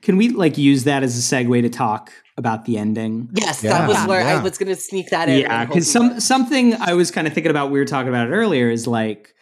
Can 0.00 0.16
we 0.16 0.30
like 0.30 0.56
use 0.56 0.84
that 0.84 1.02
as 1.02 1.16
a 1.16 1.20
segue 1.20 1.60
to 1.62 1.68
talk 1.68 2.12
about 2.36 2.64
the 2.64 2.78
ending? 2.78 3.28
Yes, 3.34 3.62
yeah. 3.62 3.78
that 3.78 3.88
was 3.88 3.98
where 4.06 4.20
yeah. 4.20 4.38
I 4.38 4.42
was 4.42 4.56
going 4.56 4.68
to 4.68 4.80
sneak 4.80 5.10
that 5.10 5.28
in. 5.28 5.40
Yeah, 5.40 5.66
cuz 5.66 5.90
some 5.90 6.20
something 6.20 6.74
I 6.74 6.94
was 6.94 7.10
kind 7.10 7.26
of 7.26 7.32
thinking 7.32 7.50
about 7.50 7.70
we 7.70 7.78
were 7.78 7.84
talking 7.84 8.08
about 8.08 8.28
it 8.28 8.30
earlier 8.30 8.70
is 8.70 8.86
like 8.86 9.34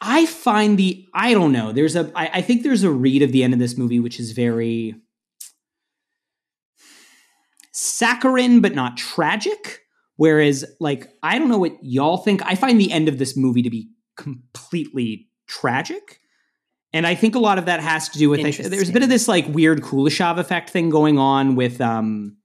I 0.00 0.26
find 0.26 0.78
the 0.78 1.06
I 1.14 1.34
don't 1.34 1.52
know. 1.52 1.72
There's 1.72 1.96
a 1.96 2.10
I, 2.14 2.30
I 2.34 2.42
think 2.42 2.62
there's 2.62 2.84
a 2.84 2.90
read 2.90 3.22
of 3.22 3.32
the 3.32 3.42
end 3.42 3.52
of 3.52 3.58
this 3.58 3.76
movie 3.76 4.00
which 4.00 4.20
is 4.20 4.32
very 4.32 4.94
saccharine 7.72 8.60
but 8.60 8.74
not 8.74 8.96
tragic. 8.96 9.82
Whereas, 10.16 10.64
like, 10.80 11.08
I 11.22 11.38
don't 11.38 11.48
know 11.48 11.58
what 11.58 11.76
y'all 11.80 12.16
think. 12.16 12.44
I 12.44 12.56
find 12.56 12.80
the 12.80 12.90
end 12.90 13.08
of 13.08 13.18
this 13.18 13.36
movie 13.36 13.62
to 13.62 13.70
be 13.70 13.88
completely 14.16 15.28
tragic. 15.46 16.20
And 16.92 17.06
I 17.06 17.14
think 17.14 17.36
a 17.36 17.38
lot 17.38 17.56
of 17.56 17.66
that 17.66 17.78
has 17.80 18.08
to 18.08 18.18
do 18.18 18.28
with 18.28 18.40
like, 18.40 18.56
there's 18.56 18.88
a 18.88 18.92
bit 18.92 19.04
of 19.04 19.08
this 19.08 19.28
like 19.28 19.46
weird 19.48 19.80
Kuleshov 19.80 20.38
effect 20.38 20.70
thing 20.70 20.90
going 20.90 21.18
on 21.18 21.54
with 21.54 21.80
um 21.80 22.36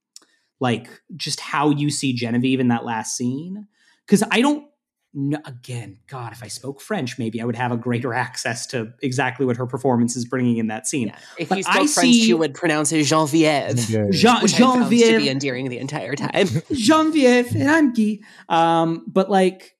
like 0.60 0.88
just 1.16 1.40
how 1.40 1.72
you 1.72 1.90
see 1.90 2.14
Genevieve 2.14 2.60
in 2.60 2.68
that 2.68 2.86
last 2.86 3.18
scene. 3.18 3.68
Cause 4.08 4.24
I 4.30 4.42
don't 4.42 4.68
no, 5.15 5.38
again, 5.45 5.98
God, 6.07 6.31
if 6.31 6.44
I 6.44 6.48
spoke 6.48 6.81
French, 6.81 7.19
maybe 7.19 7.40
I 7.40 7.45
would 7.45 7.56
have 7.56 7.72
a 7.72 7.77
greater 7.77 8.14
access 8.14 8.65
to 8.68 8.94
exactly 9.02 9.45
what 9.45 9.57
her 9.57 9.68
performance 9.68 10.15
is 10.15 10.26
bringing 10.26 10.57
in 10.57 10.68
that 10.68 10.88
scene. 10.88 11.07
Yeah. 11.07 11.18
If 11.38 11.49
but 11.49 11.57
you 11.60 11.64
spoke 11.64 11.76
I 11.76 11.77
French, 11.88 11.90
see, 11.90 12.27
you 12.27 12.38
would 12.38 12.53
pronounce 12.56 12.91
it 12.91 13.03
Genevieve, 13.03 14.11
Jean, 14.11 14.41
which 14.41 14.56
Genevieve, 14.56 15.11
to 15.11 15.18
be 15.19 15.30
endearing 15.30 15.69
the 15.69 15.77
entire 15.77 16.15
time. 16.15 16.48
Genevieve, 16.72 17.56
and 17.56 17.69
I'm 17.69 17.94
Guy. 17.94 18.19
Um, 18.49 19.06
but 19.07 19.30
like, 19.30 19.76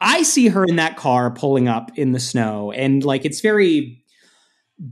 I 0.00 0.22
see 0.22 0.48
her 0.48 0.64
in 0.64 0.76
that 0.76 0.96
car 0.96 1.30
pulling 1.30 1.68
up 1.68 1.90
in 1.96 2.12
the 2.12 2.20
snow, 2.20 2.72
and 2.72 3.04
like, 3.04 3.24
it's 3.24 3.40
very 3.40 4.04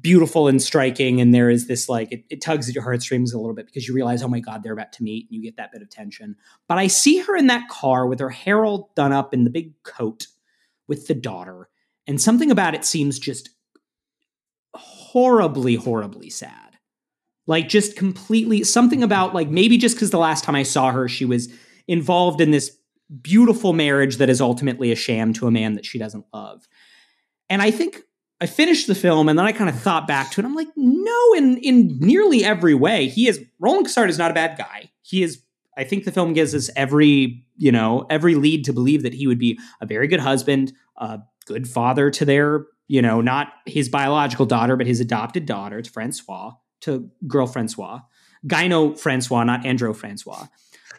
beautiful 0.01 0.49
and 0.49 0.61
striking 0.61 1.21
and 1.21 1.33
there 1.33 1.49
is 1.49 1.69
this 1.69 1.89
like 1.89 2.11
it, 2.11 2.25
it, 2.29 2.41
tugs 2.41 2.69
at 2.69 2.75
your 2.75 2.83
heartstrings 2.83 3.33
a 3.33 3.39
little 3.39 3.55
bit 3.55 3.67
because 3.67 3.87
you 3.87 3.95
realize 3.95 4.21
oh 4.21 4.29
my 4.29 4.41
god 4.41 4.63
they're 4.63 4.73
about 4.73 4.93
to 4.93 5.05
meet 5.05 5.29
and 5.31 5.37
you 5.37 5.43
get 5.43 5.57
that 5.57 5.71
bit 5.71 5.81
of 5.81 5.89
tension. 5.89 6.35
But 6.69 6.79
i 6.79 6.89
see 6.89 7.19
her 7.19 7.37
in 7.37 7.47
that 7.47 7.69
car 7.69 8.07
with 8.07 8.19
her 8.19 8.31
hair 8.31 8.65
all 8.65 8.91
done 8.97 9.13
up 9.13 9.33
in 9.33 9.45
the 9.45 9.51
big 9.51 9.81
coat 9.85 10.27
with 10.89 11.07
the 11.07 11.15
daughter 11.15 11.69
and 12.09 12.21
something 12.21 12.51
about 12.51 12.75
it 12.75 12.85
seems 12.85 13.19
just 13.19 13.51
horribly 14.75 15.77
horribly 15.77 16.31
sad. 16.31 16.79
Like 17.47 17.69
just 17.69 17.97
completely 17.97 18.65
something 18.65 19.05
about 19.05 19.35
like 19.35 19.49
maybe 19.49 19.79
just 19.79 19.95
because 19.95 20.11
the 20.11 20.19
last 20.19 20.43
time 20.43 20.57
i 20.57 20.65
saw 20.65 20.91
her 20.91 21.09
she 21.09 21.25
was 21.25 21.49
involved 21.87 22.41
in 22.41 22.51
this 22.51 22.77
beautiful 23.23 23.73
marriage 23.73 24.17
that 24.17 24.29
is 24.29 24.41
ultimately 24.41 24.91
a 24.91 24.97
sham 24.97 25.33
to 25.35 25.47
a 25.47 25.53
man 25.53 25.75
that 25.75 25.87
she 25.87 25.97
doesn't 25.97 26.25
love. 26.35 26.67
And 27.49 27.63
i 27.63 27.71
think 27.71 28.03
I 28.41 28.47
finished 28.47 28.87
the 28.87 28.95
film 28.95 29.29
and 29.29 29.39
then 29.39 29.47
I 29.47 29.53
kind 29.53 29.71
of 29.71 29.81
thought 29.81 30.07
back 30.07 30.31
to 30.33 30.41
it. 30.41 30.45
I'm 30.45 30.55
like, 30.55 30.69
no, 30.77 31.33
in 31.35 31.57
in 31.59 31.99
nearly 32.01 32.45
every 32.45 32.75
way, 32.75 33.09
he 33.09 33.29
is 33.29 33.43
Roland 33.59 33.87
Cassard 33.87 34.09
is 34.09 34.19
not 34.19 34.31
a 34.31 34.35
bad 34.35 34.59
guy. 34.59 34.91
He 35.03 35.23
is 35.23 35.43
I 35.77 35.85
think 35.85 36.05
the 36.05 36.13
film 36.13 36.33
gives 36.33 36.55
us 36.55 36.71
every, 36.75 37.45
you 37.57 37.71
know, 37.71 38.07
every 38.09 38.35
lead 38.35 38.65
to 38.65 38.73
believe 38.73 39.03
that 39.03 39.15
he 39.15 39.27
would 39.27 39.39
be 39.39 39.59
a 39.81 39.87
very 39.87 40.09
good 40.09 40.21
husband, 40.21 40.73
a 40.97 41.21
good 41.45 41.69
father 41.69 42.11
to 42.11 42.25
their, 42.25 42.67
you 42.89 43.03
know, 43.03 43.21
not 43.21 43.49
his 43.67 43.89
biological 43.89 44.47
daughter, 44.47 44.77
but 44.77 44.87
his 44.87 45.01
adopted 45.01 45.45
daughter, 45.45 45.83
to 45.83 45.91
Francois, 45.91 46.53
to 46.81 47.11
girl 47.27 47.47
Francois. 47.47 48.01
Gyno 48.47 48.99
Francois, 48.99 49.45
not 49.45 49.65
Andro 49.65 49.95
Francois. 49.95 50.47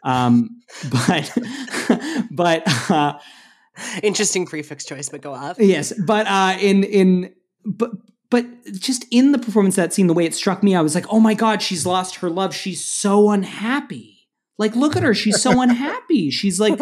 Um, 0.04 0.62
but 0.92 1.38
but 2.32 2.92
uh, 2.92 3.18
Interesting 4.04 4.46
prefix 4.46 4.86
choice, 4.86 5.10
but 5.10 5.22
go 5.22 5.34
off. 5.34 5.60
yes, 5.60 5.94
but 6.06 6.28
uh, 6.28 6.58
in 6.60 6.84
in 6.84 7.34
but 7.66 7.92
but 8.30 8.46
just 8.74 9.06
in 9.12 9.32
the 9.32 9.40
performance 9.40 9.78
of 9.78 9.84
that 9.84 9.94
scene, 9.94 10.08
the 10.08 10.14
way 10.14 10.26
it 10.26 10.36
struck 10.36 10.64
me, 10.64 10.76
I 10.76 10.82
was 10.82 10.96
like, 10.96 11.06
oh 11.10 11.20
my 11.20 11.34
god, 11.34 11.62
she's 11.62 11.86
lost 11.86 12.18
her 12.18 12.30
love. 12.30 12.54
She's 12.54 12.84
so 12.84 13.32
unhappy. 13.32 14.28
Like, 14.58 14.76
look 14.76 14.96
at 14.96 15.04
her. 15.04 15.14
She's 15.14 15.42
so 15.42 15.62
unhappy. 15.62 16.30
She's 16.32 16.60
like, 16.60 16.80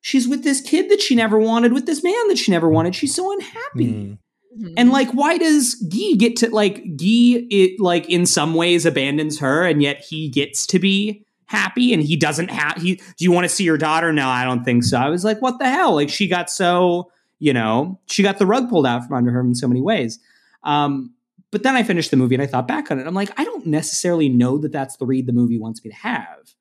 she's 0.00 0.26
with 0.26 0.42
this 0.42 0.60
kid 0.60 0.90
that 0.90 1.00
she 1.00 1.14
never 1.14 1.38
wanted, 1.38 1.72
with 1.72 1.86
this 1.86 2.02
man 2.02 2.28
that 2.28 2.36
she 2.36 2.50
never 2.50 2.68
wanted. 2.68 2.96
She's 2.96 3.14
so 3.14 3.32
unhappy. 3.32 4.18
Mm. 4.58 4.74
And 4.76 4.90
like, 4.90 5.10
why 5.12 5.38
does 5.38 5.74
Guy 5.74 6.14
get 6.16 6.36
to 6.36 6.50
like 6.50 6.76
Guy? 6.96 7.46
It 7.50 7.80
like 7.80 8.08
in 8.08 8.26
some 8.26 8.54
ways 8.54 8.86
abandons 8.86 9.38
her, 9.38 9.64
and 9.64 9.82
yet 9.82 10.00
he 10.00 10.28
gets 10.28 10.66
to 10.68 10.78
be 10.78 11.25
happy, 11.46 11.92
and 11.92 12.02
he 12.02 12.16
doesn't 12.16 12.50
have. 12.50 12.80
He 12.80 12.96
do 12.96 13.24
you 13.24 13.32
want 13.32 13.44
to 13.44 13.48
see 13.48 13.64
your 13.64 13.78
daughter? 13.78 14.12
No, 14.12 14.28
I 14.28 14.44
don't 14.44 14.64
think 14.64 14.84
so. 14.84 14.98
I 14.98 15.08
was 15.08 15.24
like, 15.24 15.40
what 15.42 15.58
the 15.58 15.68
hell? 15.68 15.94
Like 15.94 16.08
she 16.10 16.28
got 16.28 16.50
so 16.50 17.10
you 17.38 17.52
know 17.52 18.00
she 18.06 18.22
got 18.22 18.38
the 18.38 18.46
rug 18.46 18.68
pulled 18.70 18.86
out 18.86 19.04
from 19.06 19.14
under 19.16 19.30
her 19.30 19.40
in 19.40 19.54
so 19.54 19.68
many 19.68 19.80
ways. 19.80 20.18
Um, 20.64 21.12
but 21.52 21.62
then 21.62 21.76
I 21.76 21.82
finished 21.84 22.10
the 22.10 22.16
movie 22.16 22.34
and 22.34 22.42
I 22.42 22.46
thought 22.46 22.66
back 22.66 22.90
on 22.90 22.98
it. 22.98 23.06
I'm 23.06 23.14
like, 23.14 23.30
I 23.38 23.44
don't 23.44 23.66
necessarily 23.66 24.28
know 24.28 24.58
that 24.58 24.72
that's 24.72 24.96
the 24.96 25.06
read 25.06 25.26
the 25.26 25.32
movie 25.32 25.58
wants 25.58 25.82
me 25.84 25.90
to 25.90 25.96
have. 25.96 26.54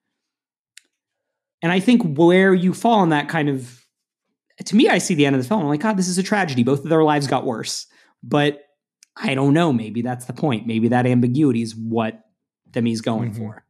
And 1.62 1.72
I 1.72 1.80
think 1.80 2.18
where 2.18 2.54
you 2.54 2.74
fall 2.74 3.02
in 3.04 3.10
that 3.10 3.28
kind 3.28 3.50
of 3.50 3.82
to 4.64 4.76
me, 4.76 4.88
I 4.88 5.00
see 5.00 5.16
the 5.16 5.26
end 5.26 5.36
of 5.36 5.42
the 5.42 5.48
film. 5.48 5.62
I'm 5.62 5.68
like, 5.68 5.82
God, 5.82 5.98
this 5.98 6.08
is 6.08 6.18
a 6.18 6.24
tragedy. 6.24 6.64
Both 6.64 6.84
of 6.84 6.90
their 6.90 7.04
lives 7.04 7.28
got 7.28 7.46
worse. 7.46 7.88
But 8.24 8.62
I 9.18 9.34
don't 9.36 9.54
know. 9.54 9.74
Maybe 9.74 10.02
that's 10.02 10.26
the 10.26 10.34
point. 10.34 10.66
Maybe 10.68 10.88
that 10.90 11.06
ambiguity 11.06 11.62
is 11.62 11.76
what 11.76 12.22
Demy's 12.72 13.02
going 13.02 13.32
Mhm. 13.34 13.38
for. 13.38 13.65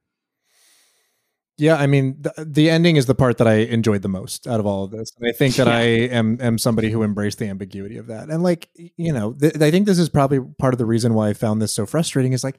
Yeah, 1.57 1.75
I 1.77 1.87
mean, 1.87 2.17
the, 2.19 2.33
the 2.45 2.69
ending 2.69 2.97
is 2.97 3.05
the 3.05 3.15
part 3.15 3.37
that 3.37 3.47
I 3.47 3.55
enjoyed 3.59 4.01
the 4.01 4.09
most 4.09 4.45
out 4.45 4.59
of 4.59 4.65
all 4.65 4.83
of 4.83 4.91
this. 4.91 5.11
And 5.17 5.29
I 5.29 5.31
think 5.31 5.55
that 5.55 5.67
Yeah. 5.67 5.75
I 5.75 5.81
am 6.13 6.37
am 6.41 6.57
somebody 6.57 6.91
who 6.91 7.01
embraced 7.01 7.39
the 7.39 7.47
ambiguity 7.47 7.95
of 7.97 8.07
that. 8.07 8.29
And 8.29 8.43
like, 8.43 8.69
you 8.75 9.13
know, 9.13 9.33
th- 9.33 9.61
I 9.61 9.71
think 9.71 9.85
this 9.85 9.97
is 9.99 10.09
probably 10.09 10.39
part 10.59 10.73
of 10.73 10.77
the 10.79 10.85
reason 10.85 11.13
why 11.13 11.29
I 11.29 11.33
found 11.33 11.61
this 11.61 11.71
so 11.73 11.85
frustrating 11.85 12.33
is 12.33 12.43
like, 12.43 12.57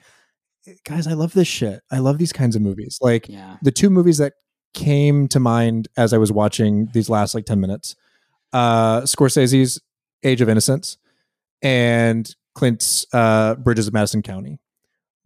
guys, 0.85 1.07
I 1.07 1.13
love 1.13 1.35
this 1.35 1.47
shit. 1.47 1.81
I 1.91 1.99
love 1.99 2.17
these 2.19 2.33
kinds 2.33 2.57
of 2.57 2.63
movies. 2.63 2.99
Like 3.03 3.29
Yeah. 3.29 3.59
the 3.63 3.71
two 3.71 3.91
movies 3.91 4.17
that 4.19 4.33
came 4.73 5.29
to 5.29 5.41
mind 5.41 5.89
as 5.97 6.13
I 6.15 6.19
was 6.19 6.33
watching 6.33 6.87
these 6.93 7.11
last 7.11 7.35
like 7.35 7.45
10 7.45 7.61
minutes, 7.61 7.97
uh 8.55 9.03
Scorsese's 9.03 9.81
Age 10.23 10.41
of 10.41 10.49
Innocence 10.49 10.97
and 11.63 12.35
Clint's 12.55 13.05
uh 13.13 13.57
Bridges 13.57 13.87
of 13.89 13.93
Madison 13.93 14.23
County. 14.23 14.59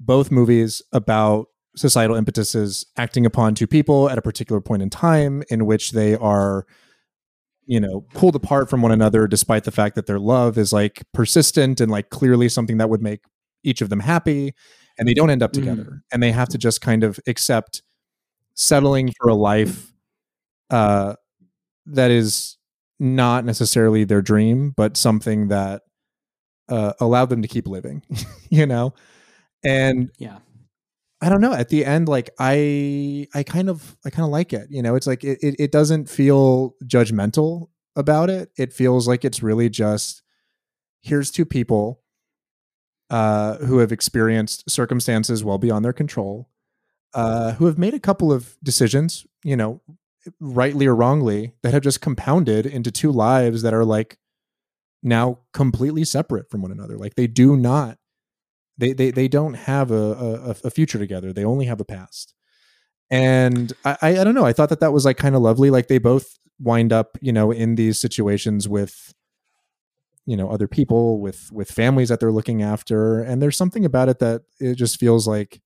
Both 0.00 0.30
movies 0.30 0.82
about 0.92 1.46
societal 1.76 2.16
impetuses 2.16 2.84
acting 2.96 3.24
upon 3.24 3.54
two 3.54 3.66
people 3.66 4.10
at 4.10 4.18
a 4.18 4.22
particular 4.22 4.60
point 4.60 4.82
in 4.82 4.90
time 4.90 5.42
in 5.50 5.66
which 5.66 5.92
they 5.92 6.16
are 6.16 6.66
you 7.66 7.78
know 7.78 8.00
pulled 8.14 8.34
apart 8.34 8.68
from 8.68 8.82
one 8.82 8.90
another 8.92 9.26
despite 9.28 9.64
the 9.64 9.70
fact 9.70 9.94
that 9.94 10.06
their 10.06 10.18
love 10.18 10.58
is 10.58 10.72
like 10.72 11.02
persistent 11.14 11.80
and 11.80 11.90
like 11.90 12.10
clearly 12.10 12.48
something 12.48 12.78
that 12.78 12.88
would 12.90 13.02
make 13.02 13.20
each 13.62 13.80
of 13.80 13.88
them 13.88 14.00
happy 14.00 14.52
and 14.98 15.06
they 15.06 15.14
don't 15.14 15.30
end 15.30 15.42
up 15.42 15.50
Mhm. 15.52 15.54
together 15.54 16.02
and 16.12 16.22
they 16.22 16.32
have 16.32 16.48
to 16.48 16.58
just 16.58 16.80
kind 16.80 17.04
of 17.04 17.20
accept 17.28 17.82
settling 18.54 19.12
for 19.20 19.28
a 19.28 19.34
life 19.34 19.92
uh 20.70 21.14
that 21.86 22.10
is 22.10 22.56
not 22.98 23.44
necessarily 23.44 24.04
their 24.04 24.22
dream 24.22 24.70
but 24.76 24.96
something 24.96 25.48
that 25.48 25.82
uh 26.68 26.92
allowed 27.00 27.28
them 27.30 27.42
to 27.42 27.48
keep 27.48 27.66
living 27.68 28.02
you 28.50 28.66
know 28.66 28.92
and 29.64 30.10
Yeah. 30.18 30.38
I 31.22 31.28
don't 31.28 31.40
know. 31.40 31.52
At 31.52 31.68
the 31.68 31.84
end, 31.84 32.08
like 32.08 32.30
I, 32.38 33.26
I 33.34 33.42
kind 33.42 33.68
of, 33.68 33.96
I 34.04 34.10
kind 34.10 34.24
of 34.24 34.30
like 34.30 34.52
it. 34.52 34.68
You 34.70 34.82
know, 34.82 34.94
it's 34.94 35.06
like 35.06 35.22
it, 35.22 35.38
it, 35.42 35.56
it 35.58 35.72
doesn't 35.72 36.08
feel 36.08 36.76
judgmental 36.84 37.68
about 37.96 38.30
it. 38.30 38.50
It 38.56 38.72
feels 38.72 39.06
like 39.06 39.24
it's 39.24 39.42
really 39.42 39.68
just 39.68 40.22
here's 41.02 41.30
two 41.30 41.44
people 41.44 42.00
uh, 43.10 43.56
who 43.56 43.78
have 43.78 43.92
experienced 43.92 44.70
circumstances 44.70 45.44
well 45.44 45.58
beyond 45.58 45.84
their 45.84 45.92
control, 45.92 46.48
uh, 47.14 47.52
who 47.52 47.66
have 47.66 47.78
made 47.78 47.94
a 47.94 48.00
couple 48.00 48.32
of 48.32 48.56
decisions, 48.62 49.26
you 49.42 49.56
know, 49.56 49.80
rightly 50.38 50.86
or 50.86 50.94
wrongly, 50.94 51.52
that 51.62 51.74
have 51.74 51.82
just 51.82 52.00
compounded 52.00 52.66
into 52.66 52.90
two 52.90 53.10
lives 53.10 53.62
that 53.62 53.74
are 53.74 53.84
like 53.84 54.18
now 55.02 55.38
completely 55.52 56.04
separate 56.04 56.50
from 56.50 56.62
one 56.62 56.70
another. 56.70 56.96
Like 56.96 57.16
they 57.16 57.26
do 57.26 57.56
not 57.56 57.98
they 58.80 58.92
they 58.92 59.10
they 59.10 59.28
don't 59.28 59.54
have 59.54 59.90
a 59.90 60.54
a, 60.64 60.66
a 60.66 60.70
future 60.70 60.98
together. 60.98 61.32
They 61.32 61.44
only 61.44 61.66
have 61.66 61.80
a 61.80 61.84
past. 61.84 62.34
And 63.10 63.72
I 63.84 63.96
I, 64.02 64.24
don't 64.24 64.34
know. 64.34 64.46
I 64.46 64.52
thought 64.52 64.68
that 64.68 64.80
that 64.80 64.92
was 64.92 65.04
like 65.04 65.16
kind 65.16 65.34
of 65.34 65.42
lovely. 65.42 65.70
Like 65.70 65.88
they 65.88 65.98
both 65.98 66.38
wind 66.60 66.92
up, 66.92 67.18
you 67.20 67.32
know, 67.32 67.50
in 67.50 67.74
these 67.74 67.98
situations 67.98 68.68
with 68.68 69.12
you 70.26 70.36
know 70.36 70.50
other 70.50 70.68
people 70.68 71.20
with 71.20 71.50
with 71.52 71.70
families 71.70 72.08
that 72.08 72.20
they're 72.20 72.30
looking 72.30 72.62
after 72.62 73.20
and 73.20 73.42
there's 73.42 73.56
something 73.56 73.84
about 73.84 74.08
it 74.08 74.18
that 74.18 74.42
it 74.60 74.74
just 74.74 75.00
feels 75.00 75.26
like 75.26 75.60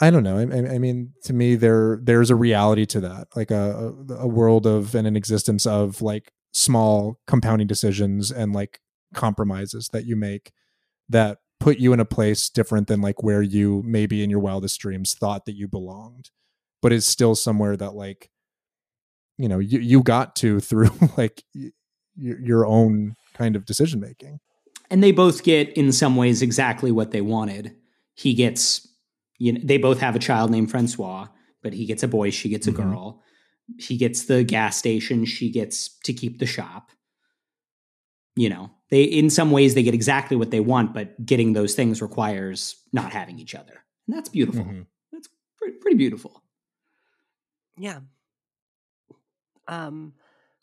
I- 0.00 0.10
don't 0.10 0.22
know. 0.22 0.38
I, 0.38 0.74
I 0.74 0.78
mean, 0.78 1.12
to 1.24 1.32
me, 1.32 1.56
there 1.56 1.98
there's 2.00 2.30
a 2.30 2.36
reality 2.36 2.86
to 2.86 3.00
that, 3.00 3.28
like 3.34 3.50
a 3.50 3.92
a 4.10 4.28
world 4.28 4.66
of 4.66 4.94
and 4.94 5.06
an 5.06 5.16
existence 5.16 5.66
of 5.66 6.00
like 6.02 6.32
small 6.52 7.18
compounding 7.26 7.66
decisions 7.66 8.30
and 8.30 8.52
like 8.52 8.80
compromises 9.14 9.88
that 9.92 10.04
you 10.06 10.16
make 10.16 10.52
that 11.12 11.38
put 11.60 11.78
you 11.78 11.92
in 11.92 12.00
a 12.00 12.04
place 12.04 12.48
different 12.50 12.88
than 12.88 13.00
like 13.00 13.22
where 13.22 13.40
you 13.42 13.82
maybe 13.86 14.22
in 14.22 14.28
your 14.30 14.40
wildest 14.40 14.80
dreams 14.80 15.14
thought 15.14 15.44
that 15.46 15.54
you 15.54 15.68
belonged 15.68 16.30
but 16.82 16.92
it's 16.92 17.06
still 17.06 17.34
somewhere 17.36 17.76
that 17.76 17.94
like 17.94 18.30
you 19.38 19.48
know 19.48 19.58
you, 19.60 19.78
you 19.78 20.02
got 20.02 20.34
to 20.36 20.58
through 20.68 20.90
like 21.16 21.44
y- 21.54 21.70
your, 22.16 22.38
your 22.40 22.66
own 22.66 23.14
kind 23.34 23.54
of 23.56 23.64
decision 23.64 24.00
making 24.00 24.38
and 24.90 25.02
they 25.02 25.12
both 25.12 25.42
get 25.44 25.70
in 25.70 25.90
some 25.92 26.16
ways 26.16 26.42
exactly 26.42 26.90
what 26.92 27.12
they 27.12 27.22
wanted. 27.22 27.74
He 28.14 28.34
gets 28.34 28.86
you 29.38 29.52
know 29.52 29.60
they 29.64 29.78
both 29.78 30.00
have 30.00 30.14
a 30.16 30.18
child 30.18 30.50
named 30.50 30.70
francois 30.70 31.28
but 31.62 31.72
he 31.72 31.86
gets 31.86 32.02
a 32.02 32.08
boy 32.08 32.30
she 32.30 32.48
gets 32.48 32.66
a 32.66 32.72
Mhm. 32.72 32.76
girl. 32.76 33.22
He 33.78 33.96
gets 33.96 34.24
the 34.24 34.42
gas 34.44 34.76
station 34.76 35.24
she 35.24 35.48
gets 35.50 35.96
to 36.00 36.12
keep 36.12 36.38
the 36.40 36.46
shop. 36.46 36.90
You 38.36 38.50
know 38.50 38.70
they 38.92 39.02
in 39.02 39.28
some 39.30 39.50
ways 39.50 39.74
they 39.74 39.82
get 39.82 39.94
exactly 39.94 40.36
what 40.36 40.50
they 40.52 40.60
want 40.60 40.92
but 40.94 41.24
getting 41.26 41.52
those 41.54 41.74
things 41.74 42.00
requires 42.00 42.76
not 42.92 43.10
having 43.12 43.38
each 43.40 43.54
other 43.56 43.82
and 44.06 44.14
that's 44.16 44.28
beautiful 44.28 44.64
Mhm. 44.64 44.86
that's 45.10 45.28
pretty, 45.58 45.76
pretty 45.78 45.96
beautiful 45.96 46.42
Yeah. 47.78 48.00
Um, 49.68 50.12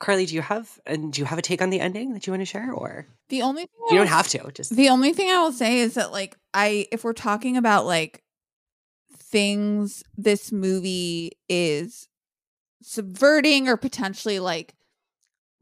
Carlee, 0.01 0.27
do 0.27 0.35
you 0.35 0.41
have 0.41 0.79
and 0.85 1.11
do 1.11 1.21
you 1.21 1.25
have 1.25 1.39
a 1.39 1.41
take 1.41 1.61
on 1.61 1.69
the 1.69 1.79
ending 1.79 2.13
that 2.13 2.25
you 2.27 2.31
want 2.33 2.41
to 2.41 2.45
share, 2.45 2.71
or 2.71 3.07
The 3.29 3.41
only 3.41 3.63
thing 3.63 3.79
you 3.89 3.95
I 3.95 3.97
don't 3.99 4.07
have 4.07 4.27
to? 4.29 4.51
Just 4.53 4.75
The 4.75 4.89
only 4.89 5.13
thing 5.13 5.29
I 5.29 5.39
will 5.41 5.51
say 5.51 5.79
is 5.79 5.95
that 5.95 6.11
like 6.11 6.37
I 6.53 6.87
if 6.91 7.03
we're 7.03 7.13
talking 7.13 7.57
about 7.57 7.85
like 7.85 8.23
things 9.17 10.03
this 10.17 10.51
movie 10.51 11.31
is 11.49 12.07
subverting 12.81 13.67
or 13.67 13.77
potentially 13.77 14.39
like 14.39 14.75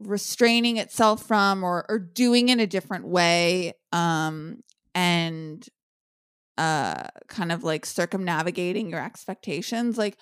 restraining 0.00 0.76
itself 0.76 1.26
from 1.26 1.64
or 1.64 1.84
or 1.88 1.98
doing 1.98 2.48
in 2.48 2.60
a 2.60 2.66
different 2.66 3.06
way 3.06 3.72
um 3.92 4.62
and 4.94 5.68
uh 6.56 7.02
kind 7.26 7.50
of 7.50 7.64
like 7.64 7.84
circumnavigating 7.84 8.90
your 8.90 9.02
expectations 9.02 9.98
like 9.98 10.16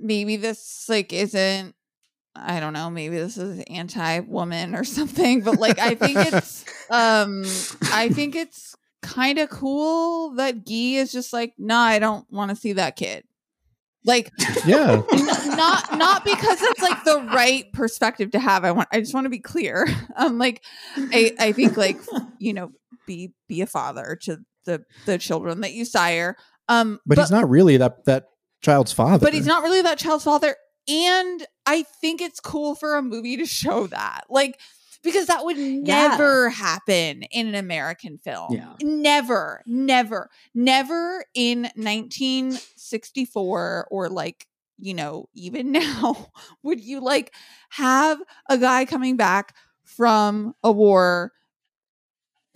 maybe 0.00 0.36
this 0.36 0.86
like 0.88 1.12
isn't 1.12 1.74
I 2.38 2.60
don't 2.60 2.74
know, 2.74 2.90
maybe 2.90 3.16
this 3.16 3.38
is 3.38 3.64
anti-woman 3.70 4.74
or 4.74 4.84
something, 4.84 5.40
but 5.40 5.58
like 5.58 5.78
I 5.78 5.94
think 5.94 6.18
it's 6.18 6.64
um 6.90 7.44
I 7.92 8.10
think 8.10 8.36
it's 8.36 8.74
kind 9.02 9.38
of 9.38 9.48
cool 9.50 10.34
that 10.34 10.66
Guy 10.66 10.98
is 11.00 11.12
just 11.12 11.32
like, 11.32 11.54
"No, 11.58 11.78
I 11.78 11.98
don't 11.98 12.30
want 12.30 12.50
to 12.50 12.56
see 12.56 12.74
that 12.74 12.96
kid." 12.96 13.24
Like 14.06 14.32
yeah 14.64 15.02
not 15.12 15.98
not 15.98 16.24
because 16.24 16.62
it's 16.62 16.80
like 16.80 17.04
the 17.04 17.28
right 17.34 17.70
perspective 17.72 18.30
to 18.30 18.38
have. 18.38 18.64
I 18.64 18.72
want 18.72 18.88
I 18.92 19.00
just 19.00 19.12
want 19.12 19.24
to 19.24 19.30
be 19.30 19.40
clear. 19.40 19.86
Um 20.16 20.38
like 20.38 20.62
I 20.96 21.32
I 21.38 21.52
think 21.52 21.76
like 21.76 21.98
you 22.38 22.54
know, 22.54 22.70
be 23.06 23.32
be 23.48 23.60
a 23.60 23.66
father 23.66 24.16
to 24.22 24.38
the 24.64 24.82
the 25.04 25.18
children 25.18 25.60
that 25.60 25.72
you 25.72 25.84
sire. 25.84 26.36
Um 26.68 27.00
but, 27.04 27.18
he's 27.18 27.30
not 27.30 27.48
really 27.48 27.76
that 27.76 28.04
that 28.06 28.28
child's 28.62 28.92
father 28.92 29.24
but 29.24 29.34
he's 29.34 29.46
not 29.46 29.62
really 29.62 29.82
that 29.82 29.98
child's 29.98 30.24
father 30.24 30.56
and 30.88 31.46
i 31.66 31.82
think 32.00 32.20
it's 32.20 32.40
cool 32.40 32.74
for 32.74 32.96
a 32.96 33.02
movie 33.02 33.36
to 33.36 33.46
show 33.46 33.86
that 33.86 34.22
like 34.28 34.58
because 35.06 35.26
that 35.26 35.44
would 35.44 35.56
never 35.56 36.50
happen 36.50 37.22
in 37.30 37.46
an 37.46 37.54
American 37.54 38.18
film. 38.18 38.48
Yeah. 38.50 38.72
Never, 38.82 39.62
never, 39.64 40.28
never 40.52 41.24
in 41.32 41.70
1964 41.76 43.86
or 43.88 44.08
like, 44.08 44.48
you 44.78 44.94
know, 44.94 45.28
even 45.32 45.70
now 45.72 46.32
would 46.64 46.80
you 46.80 47.00
like 47.00 47.32
have 47.70 48.20
a 48.50 48.58
guy 48.58 48.84
coming 48.84 49.16
back 49.16 49.54
from 49.84 50.56
a 50.64 50.72
war 50.72 51.30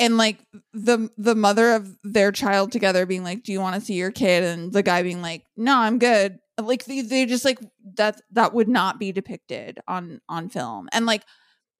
and 0.00 0.16
like 0.16 0.38
the 0.72 1.08
the 1.16 1.36
mother 1.36 1.70
of 1.70 1.96
their 2.02 2.32
child 2.32 2.72
together 2.72 3.06
being 3.06 3.22
like 3.22 3.44
do 3.44 3.52
you 3.52 3.60
want 3.60 3.76
to 3.76 3.80
see 3.80 3.94
your 3.94 4.10
kid 4.10 4.42
and 4.42 4.72
the 4.72 4.82
guy 4.82 5.04
being 5.04 5.22
like 5.22 5.44
no 5.56 5.76
i'm 5.76 5.98
good 5.98 6.40
like 6.58 6.84
they, 6.86 7.02
they 7.02 7.26
just 7.26 7.44
like 7.44 7.60
that 7.94 8.20
that 8.32 8.52
would 8.54 8.68
not 8.68 8.98
be 8.98 9.12
depicted 9.12 9.78
on 9.86 10.20
on 10.28 10.48
film 10.48 10.88
and 10.92 11.06
like 11.06 11.22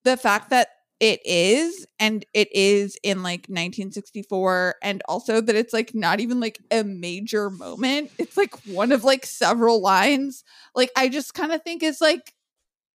the 0.04 0.16
fact 0.16 0.50
that 0.50 0.68
it 1.00 1.20
is 1.24 1.86
and 1.98 2.26
it 2.34 2.54
is 2.54 2.96
in 3.02 3.22
like 3.22 3.46
1964 3.48 4.74
and 4.82 5.02
also 5.08 5.40
that 5.40 5.56
it's 5.56 5.72
like 5.72 5.94
not 5.94 6.20
even 6.20 6.40
like 6.40 6.60
a 6.70 6.84
major 6.84 7.48
moment. 7.48 8.10
It's 8.18 8.36
like 8.36 8.54
one 8.66 8.92
of 8.92 9.02
like 9.02 9.24
several 9.24 9.80
lines. 9.80 10.44
Like 10.74 10.90
i 10.96 11.08
just 11.08 11.32
kind 11.32 11.52
of 11.52 11.62
think 11.62 11.82
is 11.82 12.00
like 12.02 12.34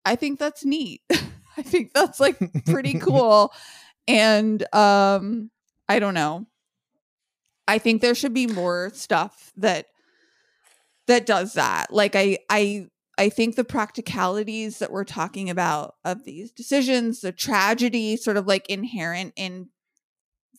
i 0.06 0.16
think 0.16 0.38
that's 0.38 0.66
neat. 0.66 1.02
I 1.58 1.62
think 1.62 1.94
that's 1.94 2.20
like 2.20 2.38
pretty 2.66 2.94
cool. 3.00 3.54
And 4.08 4.64
um 4.76 5.50
i 5.88 6.00
don't 6.00 6.14
know. 6.14 6.46
I 7.70 7.78
think 7.78 8.02
there 8.02 8.16
should 8.16 8.34
be 8.34 8.48
more 8.48 8.92
stuff 8.94 9.54
that 9.56 9.86
that 11.08 11.26
does 11.26 11.54
that. 11.54 11.94
Like 11.94 12.18
i 12.18 12.38
i 12.50 12.88
i 13.18 13.30
think 13.30 13.56
the 13.56 13.64
practicalities 13.64 14.80
that 14.80 14.92
we're 14.92 15.04
talking 15.04 15.50
about 15.50 15.96
of 16.04 16.24
these 16.24 16.52
decisions 16.52 17.22
the 17.22 17.32
tragedy 17.32 18.16
sort 18.18 18.38
of 18.38 18.48
like 18.48 18.68
inherent 18.70 19.34
in 19.36 19.70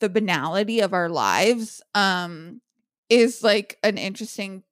the 0.01 0.09
banality 0.09 0.81
of 0.81 0.93
our 0.93 1.09
lives 1.09 1.83
um 1.95 2.61
is 3.11 3.43
like 3.43 3.79
an 3.83 3.99
interesting 3.99 4.63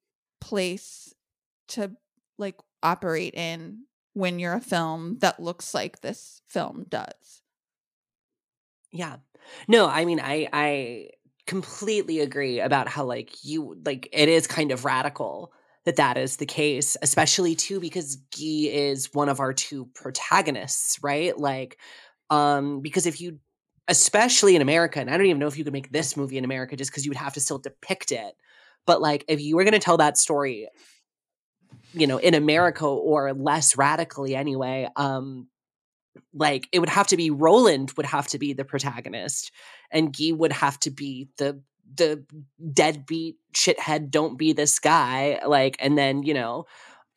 place 0.40 1.14
to 1.68 1.92
like 2.38 2.56
operate 2.82 3.34
in 3.34 3.84
when 4.14 4.38
you're 4.38 4.54
a 4.54 4.60
film 4.60 5.18
that 5.20 5.40
looks 5.40 5.74
like 5.74 6.00
this 6.00 6.42
film 6.48 6.84
does 6.88 7.42
Yeah. 8.92 9.16
No, 9.68 9.88
I 9.88 10.04
mean 10.04 10.20
I 10.20 10.48
I 10.52 11.09
completely 11.46 12.20
agree 12.20 12.60
about 12.60 12.88
how 12.88 13.04
like 13.04 13.44
you 13.44 13.76
like 13.84 14.09
it 14.12 14.28
is 14.28 14.46
kind 14.46 14.70
of 14.70 14.84
radical 14.84 15.52
that 15.84 15.96
that 15.96 16.16
is 16.16 16.36
the 16.36 16.46
case, 16.46 16.96
especially 17.02 17.54
too 17.54 17.80
because 17.80 18.16
Guy 18.16 18.68
is 18.70 19.12
one 19.12 19.28
of 19.28 19.40
our 19.40 19.52
two 19.52 19.86
protagonists, 19.94 20.98
right? 21.02 21.36
Like 21.36 21.78
um 22.30 22.80
because 22.80 23.06
if 23.06 23.20
you 23.20 23.38
especially 23.88 24.54
in 24.54 24.62
America 24.62 25.00
and 25.00 25.10
I 25.10 25.16
don't 25.16 25.26
even 25.26 25.40
know 25.40 25.48
if 25.48 25.59
you 25.59 25.64
could 25.64 25.72
make 25.72 25.90
this 25.90 26.16
movie 26.16 26.38
in 26.38 26.44
America 26.44 26.76
just 26.76 26.92
cuz 26.92 27.04
you 27.04 27.10
would 27.10 27.16
have 27.16 27.34
to 27.34 27.40
still 27.40 27.59
depict 27.59 28.12
it. 28.12 28.34
But 28.86 29.00
like 29.00 29.24
if 29.28 29.40
you 29.40 29.56
were 29.56 29.64
going 29.64 29.72
to 29.72 29.78
tell 29.78 29.96
that 29.98 30.18
story 30.18 30.68
you 31.92 32.06
know 32.06 32.18
in 32.18 32.34
America 32.34 32.86
or 32.86 33.32
less 33.32 33.76
radically 33.76 34.36
anyway, 34.36 34.88
um 34.96 35.48
like 36.34 36.68
it 36.72 36.78
would 36.78 36.88
have 36.88 37.09
to 37.09 37.16
be 37.16 37.30
Roland 37.30 37.92
would 37.96 38.06
have 38.06 38.28
to 38.28 38.38
be 38.38 38.52
the 38.52 38.64
protagonist 38.64 39.50
and 39.90 40.16
Guy 40.16 40.32
would 40.32 40.52
have 40.52 40.78
to 40.80 40.90
be 40.90 41.28
the 41.38 41.60
the 41.97 42.24
deadbeat 42.73 43.36
shithead 43.55 44.10
don't 44.10 44.36
be 44.39 44.52
this 44.52 44.78
guy 44.78 45.40
like 45.47 45.77
and 45.81 45.97
then 45.98 46.23
you 46.23 46.35
know 46.35 46.66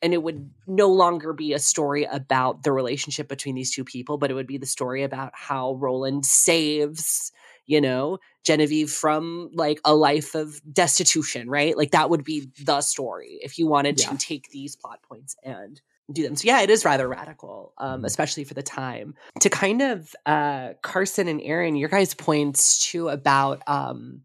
and 0.02 0.12
it 0.12 0.22
would 0.22 0.50
no 0.66 0.88
longer 0.88 1.32
be 1.32 1.52
a 1.54 1.58
story 1.58 2.04
about 2.04 2.62
the 2.62 2.70
relationship 2.72 3.28
between 3.28 3.54
these 3.54 3.70
two 3.70 3.84
people 3.84 4.18
but 4.18 4.30
it 4.30 4.34
would 4.34 4.46
be 4.46 4.58
the 4.58 4.66
story 4.66 5.02
about 5.02 5.32
how 5.34 5.74
Roland 5.74 6.26
saves 6.26 7.32
you 7.64 7.80
know 7.80 8.18
Genevieve 8.44 8.90
from 8.90 9.50
like 9.54 9.80
a 9.84 9.94
life 9.94 10.34
of 10.34 10.60
destitution 10.72 11.48
right 11.48 11.76
like 11.76 11.92
that 11.92 12.10
would 12.10 12.24
be 12.24 12.50
the 12.64 12.80
story 12.80 13.38
if 13.42 13.58
you 13.58 13.66
wanted 13.66 14.00
Yeah. 14.00 14.10
to 14.10 14.18
take 14.18 14.50
these 14.50 14.76
plot 14.76 15.00
points 15.02 15.36
and 15.42 15.80
do 16.12 16.22
them. 16.22 16.36
So 16.36 16.46
yeah, 16.46 16.60
it 16.60 16.70
is 16.70 16.84
rather 16.84 17.08
radical, 17.08 17.72
um, 17.78 18.04
especially 18.04 18.44
for 18.44 18.54
the 18.54 18.62
time. 18.62 19.16
To 19.40 19.50
kind 19.50 19.82
of 19.82 20.14
uh, 20.24 20.74
Carson 20.80 21.26
and 21.26 21.40
Aaron, 21.42 21.74
your 21.74 21.88
guys' 21.88 22.14
points 22.14 22.86
too 22.88 23.08
about 23.08 23.60
um, 23.66 24.20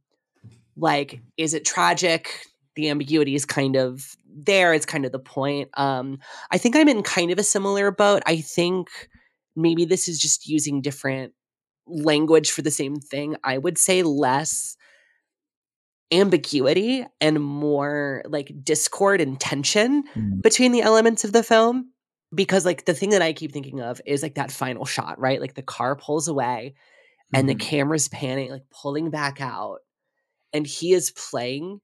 like, 0.81 1.21
is 1.37 1.53
it 1.53 1.63
tragic? 1.63 2.45
The 2.75 2.89
ambiguity 2.89 3.35
is 3.35 3.45
kind 3.45 3.75
of 3.77 4.15
there. 4.27 4.73
It's 4.73 4.85
kind 4.85 5.05
of 5.05 5.11
the 5.11 5.19
point. 5.19 5.69
Um, 5.75 6.19
I 6.51 6.57
think 6.57 6.75
I'm 6.75 6.87
in 6.89 7.03
kind 7.03 7.31
of 7.31 7.37
a 7.39 7.43
similar 7.43 7.91
boat. 7.91 8.23
I 8.25 8.37
think 8.41 8.89
maybe 9.55 9.85
this 9.85 10.07
is 10.07 10.19
just 10.19 10.47
using 10.47 10.81
different 10.81 11.33
language 11.87 12.51
for 12.51 12.61
the 12.61 12.71
same 12.71 12.95
thing. 12.97 13.35
I 13.43 13.57
would 13.57 13.77
say 13.77 14.03
less 14.03 14.75
ambiguity 16.11 17.05
and 17.21 17.39
more 17.41 18.21
like 18.25 18.51
discord 18.63 19.21
and 19.21 19.39
tension 19.39 20.03
Mm. 20.15 20.41
between 20.41 20.71
the 20.73 20.81
elements 20.81 21.23
of 21.23 21.31
the 21.31 21.43
film 21.43 21.91
because 22.35 22.65
like 22.65 22.85
the 22.85 22.93
thing 22.93 23.11
that 23.11 23.21
I 23.21 23.31
keep 23.33 23.51
thinking 23.53 23.81
of 23.81 24.01
is 24.05 24.21
like 24.21 24.35
that 24.35 24.51
final 24.51 24.85
shot, 24.85 25.19
right? 25.19 25.39
Like 25.39 25.53
the 25.55 25.61
car 25.61 25.95
pulls 25.95 26.27
away 26.27 26.73
and 27.33 27.47
the 27.47 27.55
Mhm. 27.55 27.59
camera's 27.59 28.09
panning, 28.09 28.51
like 28.51 28.63
pulling 28.71 29.09
back 29.09 29.39
out, 29.39 29.79
and 30.53 30.65
he 30.65 30.93
is 30.93 31.11
playing 31.11 31.81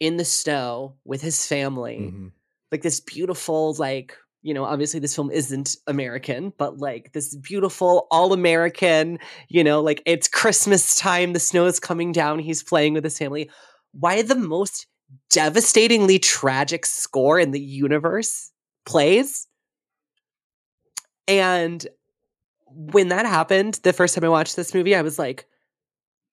in 0.00 0.16
the 0.16 0.24
snow 0.24 0.96
with 1.04 1.22
his 1.22 1.46
family. 1.46 2.12
Mhm. 2.12 2.32
Like 2.70 2.82
this 2.82 3.00
beautiful, 3.00 3.74
like, 3.74 4.16
you 4.42 4.52
know, 4.52 4.64
obviously 4.64 5.00
this 5.00 5.14
film 5.14 5.30
isn't 5.30 5.76
American, 5.86 6.52
but 6.58 6.78
like 6.78 7.12
this 7.12 7.34
beautiful, 7.34 8.06
all 8.10 8.32
American, 8.32 9.18
you 9.48 9.64
know, 9.64 9.80
like 9.80 10.02
it's 10.06 10.28
Christmas 10.28 10.96
time, 10.96 11.32
the 11.32 11.40
snow 11.40 11.66
is 11.66 11.80
coming 11.80 12.12
down, 12.12 12.38
he's 12.38 12.62
playing 12.62 12.94
with 12.94 13.04
his 13.04 13.18
family. 13.18 13.50
Why 13.92 14.22
the 14.22 14.34
most 14.34 14.86
devastatingly 15.30 16.18
tragic 16.18 16.84
score 16.84 17.38
in 17.38 17.52
the 17.52 17.60
universe 17.60 18.52
plays? 18.84 19.46
And 21.26 21.86
when 22.68 23.08
that 23.08 23.26
happened, 23.26 23.80
the 23.82 23.92
first 23.92 24.14
time 24.14 24.24
I 24.24 24.28
watched 24.28 24.56
this 24.56 24.74
movie, 24.74 24.94
I 24.94 25.02
was 25.02 25.18
like, 25.18 25.46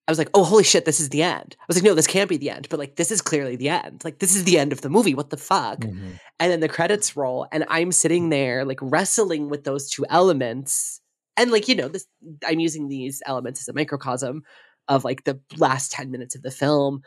I 0.08 0.12
was 0.12 0.18
like, 0.18 0.30
oh, 0.34 0.44
holy 0.44 0.64
shit, 0.66 0.84
this 0.84 1.00
is 1.00 1.10
the 1.10 1.24
end. 1.24 1.56
I 1.60 1.64
was 1.68 1.78
like, 1.78 1.86
no, 1.86 1.94
this 1.94 2.08
can't 2.08 2.30
be 2.30 2.36
the 2.38 2.50
end. 2.50 2.68
But 2.70 2.80
like, 2.80 2.98
this 2.98 3.10
is 3.10 3.22
clearly 3.22 3.56
the 3.56 3.70
end. 3.70 4.04
Like, 4.04 4.20
this 4.20 4.36
is 4.36 4.44
the 4.44 4.60
end 4.60 4.74
of 4.74 4.82
the 4.82 4.90
movie. 4.90 5.16
What 5.16 5.30
the 5.30 5.38
fuck? 5.38 5.80
Mhm. 5.80 6.20
And 6.40 6.52
then 6.52 6.60
the 6.60 6.68
credits 6.68 7.16
roll, 7.16 7.48
and 7.52 7.64
I'm 7.70 7.92
sitting 7.94 8.30
there, 8.30 8.66
like, 8.66 8.80
wrestling 8.82 9.48
with 9.50 9.64
those 9.64 9.90
two 9.90 10.06
elements. 10.10 11.00
And 11.38 11.52
like, 11.52 11.68
you 11.68 11.76
know, 11.76 11.88
this 11.88 12.06
I'm 12.46 12.60
using 12.60 12.90
these 12.90 13.22
elements 13.26 13.62
as 13.62 13.68
a 13.68 13.74
microcosm 13.74 14.44
of 14.88 15.04
like 15.04 15.24
the 15.24 15.40
last 15.58 15.92
10 15.92 16.12
minutes 16.12 16.36
of 16.36 16.42
the 16.42 16.52
film. 16.52 17.02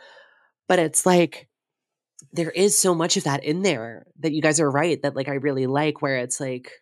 But 0.66 0.78
it's 0.78 1.06
like, 1.06 1.48
there 2.32 2.50
is 2.50 2.76
so 2.76 2.94
much 2.94 3.16
of 3.16 3.24
that 3.24 3.44
in 3.44 3.62
there 3.62 4.06
that 4.20 4.32
you 4.32 4.42
guys 4.42 4.58
are 4.58 4.70
right 4.70 5.00
that 5.02 5.14
like 5.14 5.28
I 5.28 5.34
really 5.34 5.66
like, 5.66 6.02
where 6.02 6.16
it's 6.16 6.40
like, 6.40 6.72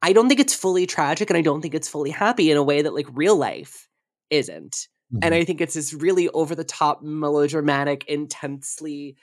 I 0.00 0.12
don't 0.12 0.28
think 0.28 0.40
it's 0.40 0.54
fully 0.54 0.86
tragic 0.86 1.28
and 1.30 1.36
I 1.36 1.42
don't 1.42 1.60
think 1.60 1.74
it's 1.74 1.88
fully 1.88 2.10
happy 2.10 2.50
in 2.50 2.56
a 2.56 2.62
way 2.62 2.82
that 2.82 2.94
like 2.94 3.06
real 3.12 3.36
life 3.36 3.87
isn't. 4.30 4.88
And 5.22 5.32
Mhm. 5.34 5.38
I 5.40 5.44
think 5.44 5.60
it's 5.60 5.74
this 5.74 5.94
really 5.94 6.28
over 6.30 6.54
the 6.54 6.64
top, 6.64 7.02
melodramatic, 7.02 8.04
intensely 8.08 9.16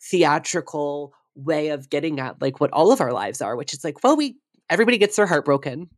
theatrical 0.00 1.12
way 1.34 1.68
of 1.70 1.88
getting 1.90 2.20
at 2.20 2.40
like 2.40 2.60
what 2.60 2.70
all 2.72 2.92
of 2.92 3.00
our 3.00 3.12
lives 3.12 3.40
are, 3.40 3.56
which 3.56 3.72
is 3.72 3.82
like, 3.84 4.02
well, 4.04 4.16
we 4.16 4.36
everybody 4.70 4.98
gets 4.98 5.16
their 5.16 5.26
heart 5.26 5.44
broken. 5.44 5.88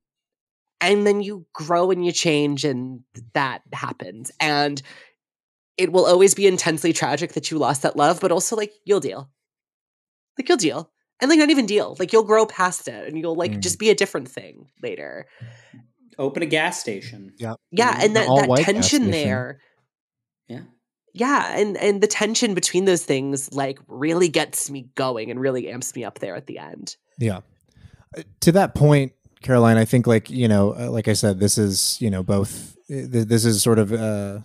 And 0.81 1.07
then 1.07 1.23
you 1.23 1.47
grow 1.55 1.91
and 1.91 2.05
you 2.05 2.13
change, 2.13 2.65
and 2.65 3.01
that 3.33 3.63
happens. 3.73 4.31
And 4.41 4.83
it 5.77 5.93
will 5.93 6.05
always 6.07 6.35
be 6.35 6.47
intensely 6.47 6.93
tragic 6.93 7.33
that 7.33 7.51
you 7.51 7.59
lost 7.59 7.83
that 7.83 7.97
love, 7.97 8.21
but 8.21 8.33
also 8.33 8.55
like 8.57 8.73
you'll 8.85 9.01
deal. 9.01 9.31
Like 10.39 10.49
you'll 10.49 10.59
deal. 10.59 10.91
And 11.21 11.31
like 11.31 11.39
not 11.39 11.51
even 11.51 11.67
deal. 11.67 11.97
Like 11.99 12.13
you'll 12.13 12.25
grow 12.25 12.45
past 12.45 12.89
it 12.89 13.09
and 13.09 13.19
you'll 13.19 13.37
like 13.37 13.53
Mm. 13.53 13.61
just 13.61 13.79
be 13.79 13.89
a 13.91 13.95
different 13.95 14.29
thing 14.29 14.69
later. 14.83 15.27
Open 16.19 16.43
a 16.43 16.47
gas 16.47 16.81
station. 16.81 17.33
Yeah, 17.39 17.55
Yeah, 17.71 17.99
and 18.01 18.17
that, 18.17 18.27
that 18.27 18.65
tension 18.65 19.11
there. 19.11 19.61
Yeah. 20.49 20.61
Yeah, 21.13 21.57
and 21.57 21.77
and 21.77 22.03
the 22.03 22.07
tension 22.07 22.55
between 22.55 22.85
those 22.85 23.05
things 23.05 23.53
like 23.53 23.79
really 23.87 24.29
gets 24.29 24.71
me 24.71 24.89
going 24.95 25.31
and 25.31 25.41
really 25.41 25.69
amps 25.71 25.95
me 25.95 26.05
up 26.05 26.19
there 26.19 26.35
at 26.35 26.47
the 26.47 26.59
end. 26.59 26.97
Yeah. 27.19 27.41
Uh, 28.17 28.23
To 28.43 28.53
that 28.53 28.75
point, 28.75 29.13
Caroline, 29.43 29.77
I 29.77 29.85
think 29.85 30.07
like, 30.07 30.29
you 30.31 30.49
know, 30.49 30.75
uh, 30.75 30.91
like 30.91 31.07
I 31.07 31.13
said, 31.13 31.39
this 31.39 31.57
is, 31.59 32.01
you 32.01 32.11
know, 32.11 32.23
both 32.23 32.77
uh, 32.91 33.07
this 33.09 33.45
is 33.45 33.63
sort 33.63 33.79
of 33.79 33.93
uh 33.93 34.41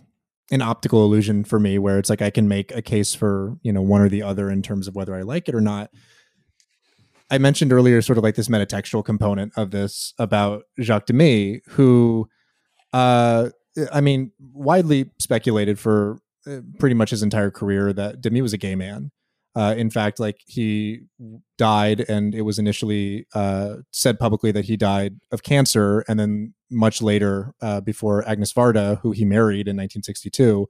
an 0.51 0.61
optical 0.61 1.03
illusion 1.05 1.43
for 1.43 1.59
me 1.59 1.77
where 1.77 1.99
it's 1.99 2.09
like 2.09 2.21
I 2.21 2.29
can 2.29 2.47
make 2.47 2.75
a 2.75 2.81
case 2.81 3.13
for, 3.13 3.57
you 3.61 3.71
know, 3.71 3.81
one 3.81 4.01
or 4.01 4.09
the 4.09 4.23
other 4.23 4.49
in 4.49 4.61
terms 4.61 4.87
of 4.87 4.95
whether 4.95 5.15
I 5.15 5.21
like 5.21 5.47
it 5.47 5.55
or 5.55 5.61
not. 5.61 5.91
I 7.31 7.37
mentioned 7.37 7.71
earlier 7.71 8.01
sort 8.01 8.17
of 8.17 8.23
like 8.23 8.35
this 8.35 8.47
metatextual 8.47 9.05
component 9.05 9.53
of 9.55 9.71
this 9.71 10.13
about 10.17 10.63
Jacques 10.79 11.05
Demy, 11.05 11.61
who 11.69 12.27
uh 12.93 13.49
I 13.91 14.01
mean, 14.01 14.31
widely 14.53 15.11
speculated 15.19 15.79
for 15.79 16.19
uh, 16.47 16.59
pretty 16.79 16.95
much 16.95 17.11
his 17.11 17.23
entire 17.23 17.51
career 17.51 17.93
that 17.93 18.21
Demy 18.21 18.41
was 18.41 18.53
a 18.53 18.57
gay 18.57 18.75
man. 18.75 19.11
Uh, 19.55 19.73
in 19.77 19.89
fact, 19.89 20.19
like 20.19 20.41
he 20.45 21.01
died, 21.57 22.05
and 22.07 22.35
it 22.35 22.43
was 22.43 22.59
initially 22.59 23.25
uh, 23.33 23.77
said 23.91 24.19
publicly 24.19 24.51
that 24.51 24.65
he 24.65 24.77
died 24.77 25.19
of 25.31 25.43
cancer, 25.43 26.05
and 26.07 26.19
then 26.19 26.53
much 26.69 27.01
later, 27.01 27.53
uh, 27.61 27.81
before 27.81 28.27
Agnes 28.27 28.53
Varda, 28.53 28.99
who 29.01 29.11
he 29.11 29.25
married 29.25 29.67
in 29.67 29.75
1962, 29.75 30.67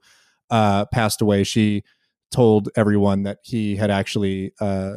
uh, 0.50 0.86
passed 0.86 1.20
away, 1.20 1.44
she 1.44 1.84
told 2.30 2.70
everyone 2.74 3.22
that 3.24 3.38
he 3.42 3.76
had 3.76 3.90
actually 3.90 4.52
uh, 4.60 4.94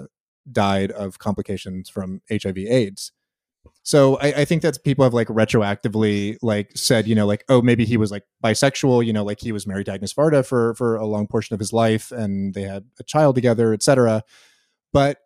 died 0.52 0.92
of 0.92 1.20
complications 1.20 1.90
from 1.90 2.22
HIV/AIDS. 2.30 3.12
So 3.84 4.18
I, 4.18 4.28
I, 4.28 4.46
think 4.46 4.62
that 4.62 4.82
people 4.84 5.04
have 5.04 5.14
like 5.14 5.28
retroactively 5.28 6.38
like 6.42 6.72
said, 6.76 7.08
you 7.08 7.16
know, 7.16 7.26
like 7.26 7.44
oh 7.50 7.62
maybe 7.62 7.86
he 7.86 7.98
was 7.98 8.12
like 8.12 8.24
bisexual, 8.44 9.06
you 9.06 9.14
know, 9.14 9.24
like 9.24 9.40
he 9.40 9.52
was 9.52 9.68
married 9.68 9.86
to 9.88 9.94
Agnes 9.94 10.14
Varda 10.14 10.46
for 10.46 10.74
for 10.76 10.96
a 10.96 11.06
long 11.06 11.28
portion 11.28 11.54
of 11.54 11.60
his 11.60 11.74
life, 11.74 12.12
and 12.12 12.54
they 12.54 12.64
had 12.64 12.86
a 13.00 13.04
child 13.04 13.36
together, 13.36 13.74
etc. 13.74 14.24
But 14.94 15.18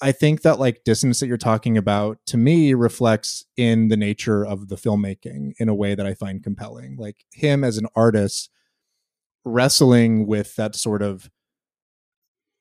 I 0.00 0.12
think 0.12 0.42
that 0.42 0.58
like 0.58 0.84
distance 0.84 1.20
that 1.20 1.26
you're 1.26 1.36
talking 1.36 1.76
about 1.76 2.18
to 2.26 2.36
me 2.36 2.74
reflects 2.74 3.44
in 3.56 3.88
the 3.88 3.96
nature 3.96 4.44
of 4.44 4.68
the 4.68 4.76
filmmaking 4.76 5.52
in 5.58 5.68
a 5.68 5.74
way 5.74 5.94
that 5.94 6.06
I 6.06 6.14
find 6.14 6.42
compelling. 6.42 6.96
Like 6.96 7.24
him 7.32 7.62
as 7.62 7.76
an 7.76 7.86
artist 7.94 8.50
wrestling 9.44 10.26
with 10.26 10.56
that 10.56 10.74
sort 10.74 11.02
of 11.02 11.30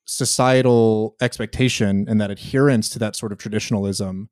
societal 0.05 1.15
expectation 1.19 2.05
and 2.07 2.21
that 2.21 2.31
adherence 2.31 2.89
to 2.89 2.99
that 2.99 3.15
sort 3.15 3.31
of 3.31 3.37
traditionalism 3.37 4.29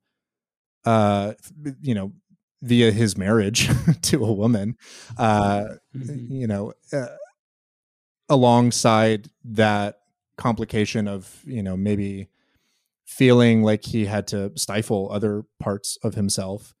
uh, 0.84 1.32
you 1.80 1.94
know, 1.94 2.12
via 2.62 2.90
his 2.90 3.16
marriage 3.16 3.68
to 4.02 4.24
a 4.24 4.32
woman, 4.32 4.76
uh, 5.18 5.64
mm-hmm. 5.94 6.32
you 6.32 6.46
know, 6.46 6.72
uh, 6.92 7.06
alongside 8.28 9.28
that 9.44 10.00
complication 10.36 11.06
of, 11.06 11.42
you 11.44 11.62
know, 11.62 11.76
maybe 11.76 12.28
feeling 13.04 13.62
like 13.62 13.84
he 13.84 14.06
had 14.06 14.26
to 14.26 14.50
stifle 14.56 15.08
other 15.12 15.44
parts 15.60 15.98
of 16.02 16.14
himself. 16.14 16.74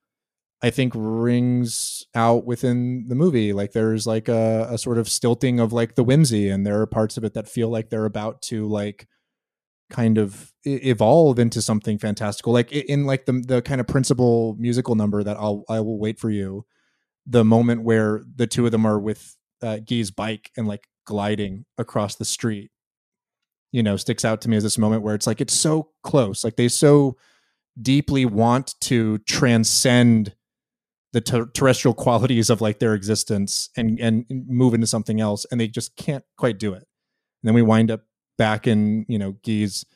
I 0.64 0.70
think 0.70 0.94
rings 0.96 2.06
out 2.14 2.46
within 2.46 3.04
the 3.08 3.14
movie. 3.14 3.52
Like 3.52 3.72
there's 3.72 4.06
like 4.06 4.28
a, 4.30 4.66
a 4.70 4.78
sort 4.78 4.96
of 4.96 5.10
stilting 5.10 5.60
of 5.60 5.74
like 5.74 5.94
the 5.94 6.02
whimsy, 6.02 6.48
and 6.48 6.66
there 6.66 6.80
are 6.80 6.86
parts 6.86 7.18
of 7.18 7.24
it 7.24 7.34
that 7.34 7.50
feel 7.50 7.68
like 7.68 7.90
they're 7.90 8.06
about 8.06 8.40
to 8.44 8.66
like 8.66 9.06
kind 9.90 10.16
of 10.16 10.54
evolve 10.64 11.38
into 11.38 11.60
something 11.60 11.98
fantastical 11.98 12.50
like 12.54 12.72
in 12.72 13.04
like 13.04 13.26
the 13.26 13.44
the 13.46 13.60
kind 13.60 13.78
of 13.78 13.86
principal 13.86 14.56
musical 14.58 14.94
number 14.94 15.22
that 15.22 15.36
I'll 15.36 15.64
I 15.68 15.80
will 15.80 15.98
wait 15.98 16.18
for 16.18 16.30
you 16.30 16.64
the 17.26 17.44
moment 17.44 17.82
where 17.82 18.22
the 18.34 18.46
two 18.46 18.64
of 18.64 18.72
them 18.72 18.86
are 18.86 18.98
with 18.98 19.36
uh, 19.62 19.80
Guy's 19.86 20.10
bike 20.10 20.50
and 20.56 20.66
like 20.66 20.88
gliding 21.04 21.66
across 21.76 22.14
the 22.14 22.24
street 22.24 22.70
you 23.70 23.82
know 23.82 23.98
sticks 23.98 24.24
out 24.24 24.40
to 24.40 24.48
me 24.48 24.56
as 24.56 24.62
this 24.62 24.78
moment 24.78 25.02
where 25.02 25.14
it's 25.14 25.26
like 25.26 25.42
it's 25.42 25.52
so 25.52 25.90
close 26.02 26.42
like 26.42 26.56
they 26.56 26.68
so 26.68 27.18
deeply 27.82 28.24
want 28.24 28.74
to 28.80 29.18
transcend 29.18 30.34
the 31.14 31.22
ter- 31.22 31.46
terrestrial 31.46 31.94
qualities 31.94 32.50
of 32.50 32.60
like 32.60 32.78
their 32.78 32.92
existence 32.92 33.70
and 33.76 33.98
and 33.98 34.26
move 34.28 34.74
into 34.74 34.86
something 34.86 35.20
else 35.20 35.46
and 35.50 35.58
they 35.58 35.68
just 35.68 35.96
can't 35.96 36.24
quite 36.36 36.58
do 36.58 36.74
it 36.74 36.84
and 36.84 36.84
then 37.44 37.54
we 37.54 37.62
wind 37.62 37.90
up 37.90 38.02
back 38.36 38.66
in 38.66 39.06
you 39.08 39.18
know 39.18 39.32
Guy's 39.46 39.86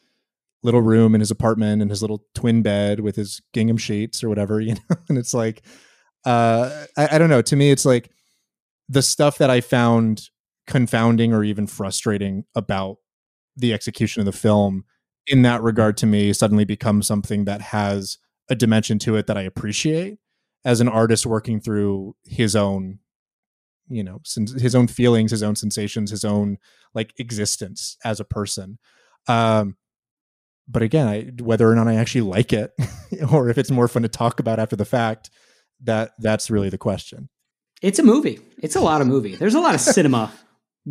little 0.63 0.83
room 0.83 1.15
in 1.15 1.21
his 1.21 1.31
apartment 1.31 1.83
and 1.83 1.91
his 1.91 2.03
little 2.03 2.25
twin 2.35 2.63
bed 2.63 3.01
with 3.01 3.17
his 3.17 3.41
gingham 3.53 3.77
sheets 3.77 4.23
or 4.23 4.29
whatever, 4.29 4.61
you 4.61 4.75
know. 4.75 4.97
and 5.09 5.19
it's 5.19 5.35
like, 5.35 5.63
uh, 6.25 6.87
I, 6.97 7.09
I 7.13 7.19
don't 7.19 7.31
know. 7.31 7.43
To 7.43 7.57
me, 7.57 7.71
it's 7.71 7.85
like 7.85 8.11
the 8.89 9.03
stuff 9.03 9.39
that 9.39 9.51
I 9.51 9.61
found 9.61 10.31
confounding 10.67 11.33
or 11.33 11.45
even 11.45 11.67
frustrating 11.67 12.45
about 12.55 12.97
the 13.57 13.73
execution 13.73 14.21
of 14.21 14.27
the 14.27 14.33
film 14.33 14.85
in 15.27 15.43
that 15.43 15.63
regard 15.63 15.97
to 15.99 16.07
me 16.07 16.33
suddenly 16.33 16.65
becomes 16.65 17.07
something 17.07 17.45
that 17.45 17.61
has 17.61 18.19
a 18.51 18.55
dimension 18.55 18.99
to 18.99 19.17
it 19.17 19.27
that 19.27 19.37
I 19.37 19.43
appreciate 19.43 20.19
as 20.65 20.81
an 20.81 20.89
artist 20.89 21.27
working 21.27 21.61
through 21.61 22.15
his 22.25 22.55
own 22.57 22.99
you 23.89 24.05
know 24.05 24.21
his 24.59 24.75
own 24.75 24.87
feelings 24.87 25.31
his 25.31 25.43
own 25.43 25.57
sensations 25.57 26.11
his 26.11 26.25
own 26.25 26.59
like 26.95 27.13
existence 27.19 27.97
as 28.05 28.21
a 28.21 28.25
person. 28.25 28.79
Um 29.27 29.77
but 30.67 30.83
again 30.83 31.09
I, 31.09 31.23
whether 31.43 31.71
or 31.71 31.75
not 31.75 31.89
i 31.89 31.95
actually 31.95 32.21
like 32.23 32.53
it 32.53 32.73
or 33.33 33.49
if 33.49 33.57
it's 33.57 33.71
more 33.71 33.89
fun 33.89 34.03
to 34.03 34.09
talk 34.09 34.41
about 34.41 34.59
after 34.59 34.77
the 34.77 34.85
fact 34.85 35.31
that 35.83 36.13
that's 36.19 36.51
really 36.51 36.69
the 36.69 36.79
question. 36.79 37.29
It's 37.81 37.99
a 37.99 38.03
movie. 38.03 38.41
It's 38.59 38.75
a 38.75 38.81
lot 38.81 39.01
of 39.01 39.07
movie. 39.07 39.37
There's 39.37 39.55
a 39.55 39.61
lot 39.61 39.75
of 39.75 39.81
cinema 39.81 40.33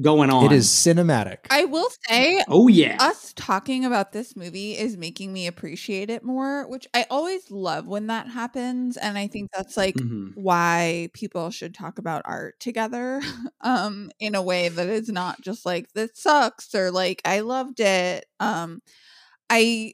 going 0.01 0.29
on. 0.29 0.45
It 0.45 0.51
is 0.51 0.67
cinematic. 0.67 1.39
I 1.49 1.65
will 1.65 1.89
say, 2.07 2.43
oh 2.47 2.67
yeah, 2.67 2.97
us 2.99 3.33
talking 3.35 3.85
about 3.85 4.11
this 4.11 4.35
movie 4.35 4.77
is 4.77 4.97
making 4.97 5.33
me 5.33 5.47
appreciate 5.47 6.09
it 6.09 6.23
more, 6.23 6.67
which 6.67 6.87
I 6.93 7.05
always 7.09 7.49
love 7.51 7.87
when 7.87 8.07
that 8.07 8.27
happens, 8.27 8.97
and 8.97 9.17
I 9.17 9.27
think 9.27 9.51
that's 9.51 9.77
like 9.77 9.95
mm-hmm. 9.95 10.39
why 10.39 11.09
people 11.13 11.49
should 11.51 11.73
talk 11.73 11.97
about 11.97 12.21
art 12.25 12.59
together, 12.59 13.21
um, 13.61 14.11
in 14.19 14.35
a 14.35 14.41
way 14.41 14.69
that 14.69 14.87
is 14.87 15.09
not 15.09 15.41
just 15.41 15.65
like 15.65 15.91
this 15.93 16.11
sucks 16.15 16.73
or 16.75 16.91
like 16.91 17.21
I 17.25 17.41
loved 17.41 17.79
it. 17.79 18.25
Um, 18.39 18.81
I, 19.49 19.93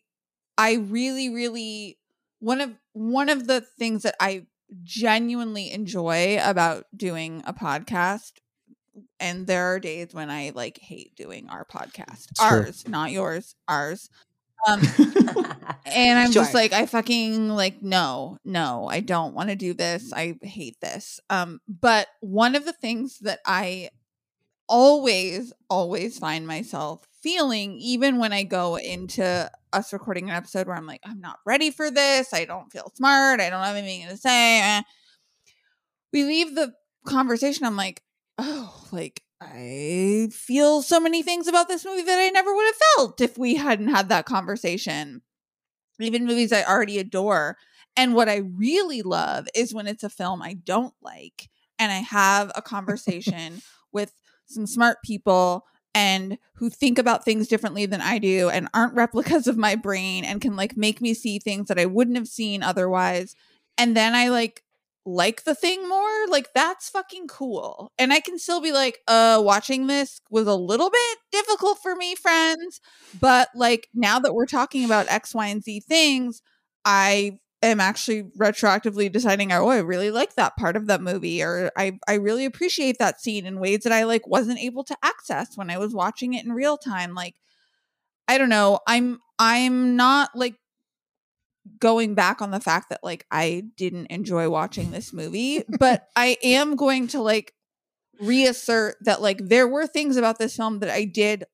I 0.57 0.75
really, 0.75 1.30
really 1.30 1.97
one 2.39 2.61
of 2.61 2.73
one 2.93 3.30
of 3.30 3.47
the 3.47 3.61
things 3.61 4.03
that 4.03 4.15
I 4.19 4.45
genuinely 4.84 5.71
enjoy 5.71 6.39
about 6.41 6.85
doing 6.95 7.43
a 7.45 7.53
podcast 7.53 8.34
and 9.20 9.48
there 9.48 9.74
are 9.74 9.80
days 9.80 10.14
when 10.14 10.30
I 10.30 10.52
like 10.53 10.78
hate 10.78 11.15
doing 11.15 11.49
our 11.49 11.65
podcast. 11.65 12.32
It's 12.32 12.41
ours, 12.41 12.84
true. 12.84 12.91
not 12.91 13.11
yours, 13.11 13.56
ours. 13.68 14.10
Um 14.68 14.82
and 15.86 16.20
I'm 16.20 16.32
sure. 16.32 16.44
just 16.44 16.53
like 16.53 16.74
I 16.74 16.86
fucking 16.86 17.49
like 17.49 17.82
no, 17.82 18.38
no, 18.45 18.88
I 18.90 18.99
don't 18.99 19.34
want 19.34 19.49
to 19.49 19.56
do 19.56 19.74
this. 19.74 20.14
I 20.14 20.38
hate 20.41 20.80
this. 20.82 21.20
Um 21.30 21.60
but 21.68 22.07
one 22.22 22.56
of 22.56 22.65
the 22.65 22.74
things 22.74 23.20
that 23.20 23.40
I 23.45 23.90
always 24.70 25.52
always 25.70 26.18
find 26.18 26.48
myself 26.48 27.06
feeling 27.22 27.78
even 27.80 28.18
when 28.18 28.34
I 28.34 28.44
go 28.44 28.78
into 28.78 29.52
us 29.72 29.91
recording 29.91 30.30
an 30.30 30.36
episode 30.36 30.68
where 30.68 30.76
I'm 30.76 30.88
like 30.88 31.02
I'm 31.06 31.20
not 31.20 31.40
ready 31.45 31.72
for 31.72 31.91
this. 31.91 32.34
I 32.34 32.45
don't 32.45 32.72
feel 32.72 32.91
smart. 32.95 33.41
I 33.41 33.49
don't 33.49 33.64
have 33.64 33.76
anything 33.76 34.07
to 34.07 34.18
say. 34.18 34.61
Eh. 34.61 34.82
We 36.11 36.24
leave 36.24 36.56
the 36.56 36.74
conversation 37.06 37.65
I'm 37.65 37.76
like 37.76 38.02
oh, 38.38 38.88
like 38.91 39.22
I 39.41 40.30
feel 40.31 40.81
so 40.81 40.99
many 40.99 41.22
things 41.22 41.47
about 41.47 41.68
this 41.68 41.85
movie 41.85 42.03
that 42.03 42.19
I 42.19 42.30
never 42.30 42.53
would 42.53 42.65
have 42.65 42.81
felt 42.95 43.22
if 43.22 43.38
we 43.38 43.55
hadn't 43.55 43.89
had 43.89 44.10
that 44.10 44.26
conversation. 44.26 45.22
Even 45.99 46.26
movies 46.26 46.51
I 46.51 46.64
already 46.64 46.97
adore. 46.97 47.57
And 47.95 48.15
what 48.15 48.30
I 48.30 48.38
really 48.38 49.01
love 49.01 49.47
is 49.53 49.73
when 49.73 49.88
it's 49.88 50.03
a 50.03 50.10
film 50.10 50.41
I 50.41 50.53
don't 50.53 50.93
like 51.01 51.49
and 51.77 51.91
I 51.91 51.97
have 51.97 52.51
a 52.55 52.61
conversation 52.61 53.61
with 53.91 54.14
some 54.45 54.65
smart 54.65 54.97
people 55.03 55.65
and 55.95 56.39
who 56.55 56.69
think 56.69 56.97
about 56.97 57.23
things 57.23 57.47
differently 57.47 57.85
than 57.85 58.01
I 58.01 58.18
do 58.18 58.49
and 58.49 58.68
aren't 58.73 58.95
replicas 58.95 59.45
of 59.45 59.57
my 59.57 59.76
brain 59.76 60.23
and 60.23 60.41
can 60.41 60.55
like 60.55 60.76
make 60.76 61.01
me 61.01 61.14
see 61.14 61.38
things 61.38 61.68
that 61.68 61.80
I 61.80 61.85
wouldn't 61.85 62.18
have 62.18 62.27
seen 62.27 62.64
otherwise. 62.64 63.35
And 63.77 63.95
then 63.95 64.15
I 64.15 64.30
like 64.30 64.64
like 65.05 65.43
the 65.43 65.55
thing 65.55 65.88
more, 65.88 66.27
like 66.30 66.53
that's 66.53 66.89
fucking 66.89 67.27
cool. 67.27 67.91
And 67.97 68.13
I 68.13 68.19
can 68.19 68.39
still 68.39 68.61
be 68.61 68.71
like, 68.71 68.99
uh, 69.07 69.41
watching 69.43 69.88
this 69.88 70.21
was 70.30 70.47
a 70.47 70.55
little 70.55 70.89
bit 70.89 71.17
difficult 71.31 71.80
for 71.81 71.95
me, 71.95 72.15
friends. 72.15 72.80
But 73.19 73.49
like 73.53 73.89
now 73.93 74.19
that 74.19 74.34
we're 74.34 74.45
talking 74.45 74.85
about 74.85 75.09
X, 75.09 75.35
Y, 75.35 75.47
and 75.47 75.63
Z 75.63 75.81
things, 75.81 76.41
I 76.85 77.39
am 77.61 77.80
actually 77.80 78.23
retroactively 78.38 79.11
deciding, 79.11 79.51
oh, 79.51 79.69
I 79.69 79.80
really 79.80 80.11
like 80.11 80.35
that 80.35 80.55
part 80.57 80.75
of 80.75 80.88
that 80.88 81.01
movie, 81.01 81.41
or 81.43 81.71
I, 81.77 81.99
I 82.07 82.15
really 82.15 82.45
appreciate 82.45 82.97
that 82.99 83.21
scene 83.21 83.45
in 83.45 83.59
ways 83.59 83.80
that 83.80 83.93
I 83.93 84.03
like 84.03 84.27
wasn't 84.27 84.59
able 84.59 84.84
to 84.85 84.97
access 85.03 85.57
when 85.57 85.69
I 85.69 85.77
was 85.77 85.93
watching 85.93 86.34
it 86.34 86.45
in 86.45 86.51
real 86.53 86.77
time. 86.77 87.13
Like, 87.13 87.35
I 88.27 88.38
don't 88.38 88.49
know. 88.49 88.80
I'm 88.88 89.19
I'm 89.39 89.95
not 89.95 90.30
like 90.35 90.55
going 91.80 92.15
back 92.15 92.41
on 92.41 92.52
the 92.52 92.60
fact 92.60 92.90
that 92.90 93.03
like 93.03 93.26
I 93.31 93.64
didn't 93.77 94.07
enjoy 94.07 94.49
watching 94.49 94.91
this 94.91 95.14
movie, 95.14 95.64
but 95.80 96.07
I 96.15 96.38
am 96.44 96.76
going 96.76 97.07
to 97.10 97.22
like 97.22 97.53
reassert 98.19 98.95
that 99.02 99.22
like 99.22 99.40
there 99.40 99.68
were 99.68 99.88
things 99.88 100.18
about 100.18 100.40
this 100.40 100.56
film 100.56 100.80
that 100.80 100.90
I 100.90 101.06
did 101.06 101.45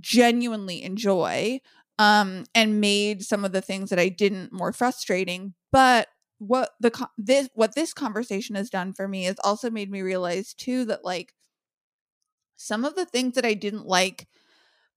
genuinely 0.00 0.82
enjoy 0.82 1.60
um 1.98 2.44
and 2.54 2.80
made 2.80 3.22
some 3.22 3.44
of 3.44 3.52
the 3.52 3.60
things 3.60 3.90
that 3.90 3.98
I 3.98 4.08
didn't 4.08 4.52
more 4.52 4.72
frustrating, 4.72 5.54
but 5.70 6.08
what 6.38 6.70
the 6.80 7.08
this 7.16 7.48
what 7.54 7.74
this 7.74 7.94
conversation 7.94 8.56
has 8.56 8.68
done 8.68 8.92
for 8.92 9.06
me 9.08 9.26
is 9.26 9.36
also 9.44 9.70
made 9.70 9.90
me 9.90 10.02
realize 10.02 10.52
too 10.52 10.84
that 10.86 11.04
like 11.04 11.32
some 12.56 12.84
of 12.84 12.96
the 12.96 13.06
things 13.06 13.34
that 13.34 13.44
I 13.44 13.54
didn't 13.54 13.86
like 13.86 14.26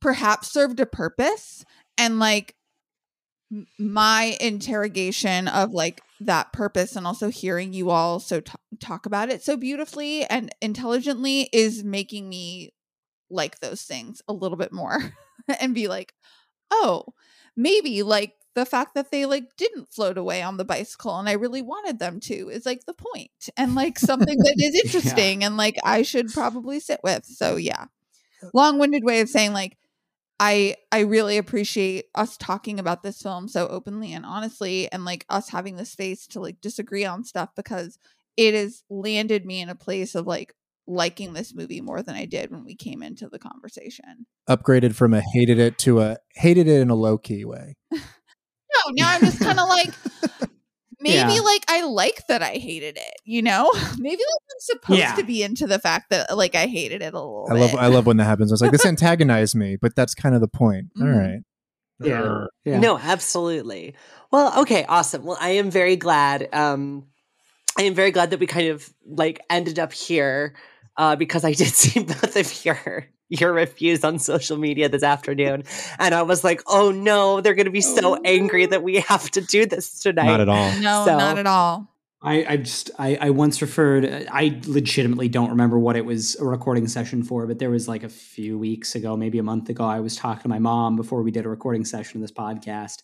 perhaps 0.02 0.52
served 0.52 0.80
a 0.80 0.86
purpose 0.86 1.64
and 1.98 2.20
like 2.20 2.56
my 3.80 4.38
interrogation 4.42 5.48
of 5.48 5.72
like 5.72 6.02
that 6.20 6.52
purpose 6.52 6.96
and 6.96 7.08
also 7.08 7.30
hearing 7.30 7.72
you 7.72 7.90
all 7.90 8.20
so 8.20 8.42
t- 8.42 8.52
talk 8.80 9.06
about 9.06 9.30
it 9.30 9.42
so 9.42 9.56
beautifully 9.56 10.26
and 10.26 10.54
intelligently 10.62 11.48
is 11.54 11.84
making 11.84 12.28
me 12.28 12.74
like 13.30 13.60
those 13.60 13.84
things 13.84 14.22
a 14.28 14.34
little 14.34 14.58
bit 14.58 14.74
more 14.74 15.14
and 15.62 15.74
be 15.74 15.88
like 15.88 16.14
oh, 16.72 17.06
maybe 17.56 18.04
like 18.04 18.34
the 18.56 18.66
fact 18.66 18.96
that 18.96 19.12
they 19.12 19.26
like 19.26 19.56
didn't 19.56 19.92
float 19.92 20.18
away 20.18 20.42
on 20.42 20.58
the 20.58 20.66
bicycle 20.66 21.18
and 21.18 21.30
I 21.30 21.34
really 21.34 21.62
wanted 21.62 22.00
them 22.00 22.20
to 22.22 22.50
is 22.50 22.66
like 22.66 22.86
the 22.86 22.94
point 22.94 23.50
and 23.56 23.76
like 23.76 24.00
something 24.00 24.38
that 24.38 24.56
is 24.58 24.82
interesting 24.86 25.44
and 25.44 25.58
like 25.58 25.78
I 25.84 26.02
should 26.02 26.34
probably 26.34 26.80
sit 26.80 27.00
with. 27.04 27.26
So 27.26 27.56
yeah. 27.56 27.86
Long-winded 28.54 29.04
way 29.04 29.22
of 29.22 29.30
saying 29.30 29.54
like 29.54 29.78
I 30.40 30.76
I 30.92 31.02
really 31.02 31.38
appreciate 31.38 32.06
us 32.14 32.38
talking 32.38 32.80
about 32.80 33.04
this 33.04 33.22
film 33.22 33.48
so 33.48 33.68
openly 33.68 34.14
and 34.14 34.26
honestly 34.26 34.92
and 34.92 35.04
like 35.04 35.26
us 35.30 35.50
having 35.50 35.78
the 35.78 35.86
space 35.86 36.28
to 36.28 36.40
like 36.40 36.62
disagree 36.62 37.06
on 37.06 37.24
stuff 37.24 37.50
because 37.56 37.98
it 38.36 38.54
has 38.54 38.84
landed 38.90 39.46
me 39.46 39.62
in 39.62 39.70
a 39.70 39.76
place 39.76 40.14
of 40.14 40.28
like 40.28 40.54
liking 40.86 41.34
this 41.34 41.54
movie 41.54 41.82
more 41.82 42.02
than 42.02 42.16
I 42.16 42.26
did 42.26 42.52
when 42.52 42.64
we 42.64 42.76
came 42.76 43.04
into 43.04 43.28
the 43.28 43.40
conversation. 43.40 44.26
Upgraded 44.48 44.96
from 44.96 45.14
a 45.14 45.22
hated 45.34 45.60
it 45.60 45.78
to 45.80 46.02
a 46.02 46.18
hated 46.36 46.68
it 46.68 46.82
in 46.82 46.90
a 46.90 46.96
low 46.96 47.18
key 47.18 47.44
way. 47.44 47.76
no, 47.92 48.00
now 48.92 49.10
I'm 49.10 49.22
just 49.22 49.40
kind 49.40 49.60
of 49.60 49.68
like 49.68 49.94
maybe 51.08 51.34
Yeah. 51.36 51.42
like 51.42 51.64
I 51.68 51.84
like 51.86 52.28
that 52.28 52.42
I 52.44 52.54
hated 52.54 52.98
it, 52.98 53.14
you 53.26 53.42
know? 53.42 53.72
Maybe 53.98 54.18
like 54.18 54.44
I'm 54.52 54.60
supposed 54.60 55.00
Yeah. 55.00 55.16
to 55.16 55.24
be 55.24 55.42
into 55.44 55.66
the 55.68 55.80
fact 55.80 56.10
that 56.12 56.36
like 56.38 56.56
I 56.56 56.68
hated 56.68 57.02
it 57.02 57.14
a 57.14 57.18
little 57.20 57.48
I 57.50 57.54
love. 57.56 57.76
I 57.76 57.88
love 57.88 58.06
when 58.06 58.18
that 58.18 58.26
happens. 58.26 58.52
I 58.52 58.54
was 58.54 58.62
like, 58.62 58.72
this 58.72 58.86
antagonized 58.96 59.56
me, 59.56 59.78
but 59.82 59.96
that's 59.96 60.14
kind 60.14 60.36
of 60.36 60.42
the 60.42 60.48
point. 60.48 60.88
All 61.00 61.08
Mhm. 61.08 61.18
right. 61.18 61.40
Yeah. 62.00 62.46
yeah. 62.64 62.80
No, 62.80 62.98
absolutely. 63.00 63.96
Well, 64.32 64.62
okay, 64.62 64.86
awesome. 64.88 65.24
Well, 65.24 65.38
I 65.42 65.50
am 65.52 65.72
very 65.72 65.96
glad. 65.96 66.48
Um, 66.54 67.08
I 67.78 67.84
am 67.84 67.94
very 67.96 68.12
glad 68.12 68.30
that 68.32 68.40
we 68.40 68.46
kind 68.48 68.68
of 68.70 68.88
like 69.06 69.40
ended 69.50 69.80
up 69.80 69.94
here 69.94 70.56
uh, 70.98 71.16
because 71.16 71.44
I 71.46 71.54
did 71.54 71.68
see 71.74 72.02
both 72.04 72.36
of 72.36 72.66
your 72.66 73.08
your 73.30 73.52
reviews 73.54 74.04
on 74.04 74.20
social 74.20 74.58
media 74.58 74.88
this 74.90 75.04
afternoon, 75.04 75.64
and 76.00 76.16
I 76.16 76.22
was 76.22 76.44
like, 76.44 76.62
oh 76.68 76.92
no, 76.92 77.42
they're 77.42 77.56
going 77.56 77.66
to 77.66 77.72
be 77.72 77.82
so 77.82 78.16
Oh, 78.16 78.22
angry 78.24 78.66
that 78.68 78.84
we 78.84 78.96
have 79.02 79.30
to 79.32 79.42
do 79.42 79.66
this 79.66 80.00
tonight. 80.00 80.26
Not 80.28 80.42
at 80.42 80.50
all. 80.50 80.72
no, 80.80 81.06
So- 81.06 81.18
not 81.18 81.38
at 81.38 81.48
all. 81.48 81.94
I, 82.20 82.46
I 82.50 82.58
just 82.58 82.90
I, 82.98 83.16
I 83.22 83.30
once 83.30 83.62
referred 83.62 84.04
I 84.32 84.60
legitimately 84.66 85.30
don't 85.30 85.52
remember 85.52 85.78
what 85.78 85.96
it 85.96 86.04
was 86.04 86.36
a 86.38 86.46
recording 86.46 86.88
session 86.88 87.22
for, 87.22 87.46
but 87.46 87.60
there 87.60 87.70
was 87.70 87.88
like 87.88 88.02
a 88.04 88.10
few 88.10 88.58
weeks 88.58 88.96
ago, 88.96 89.16
maybe 89.16 89.38
a 89.38 89.44
month 89.44 89.70
ago, 89.70 89.84
I 89.84 90.00
was 90.00 90.16
talking 90.16 90.42
to 90.42 90.50
my 90.50 90.58
mom 90.58 90.96
before 90.96 91.22
we 91.22 91.30
did 91.30 91.46
a 91.46 91.50
recording 91.50 91.86
session 91.86 92.18
of 92.18 92.22
this 92.22 92.32
podcast. 92.32 93.04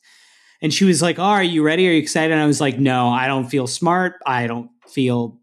And 0.64 0.74
she 0.74 0.84
was 0.86 1.02
like, 1.04 1.20
oh, 1.20 1.24
are 1.24 1.44
you 1.44 1.62
ready? 1.64 1.88
Are 1.88 1.92
you 1.92 2.00
excited? 2.00 2.32
And 2.32 2.42
I 2.42 2.48
was 2.48 2.60
like, 2.60 2.80
no, 2.80 3.10
I 3.10 3.28
don't 3.28 3.46
feel 3.48 3.68
smart. 3.68 4.16
I 4.26 4.48
don't 4.48 4.72
feel 4.88 5.40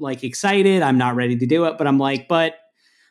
like 0.00 0.24
excited. 0.24 0.82
I'm 0.82 0.98
not 0.98 1.14
ready 1.14 1.36
to 1.38 1.46
do 1.46 1.66
it. 1.66 1.78
But 1.78 1.86
I'm 1.86 1.98
like, 1.98 2.26
but 2.26 2.54
I'm 2.54 2.61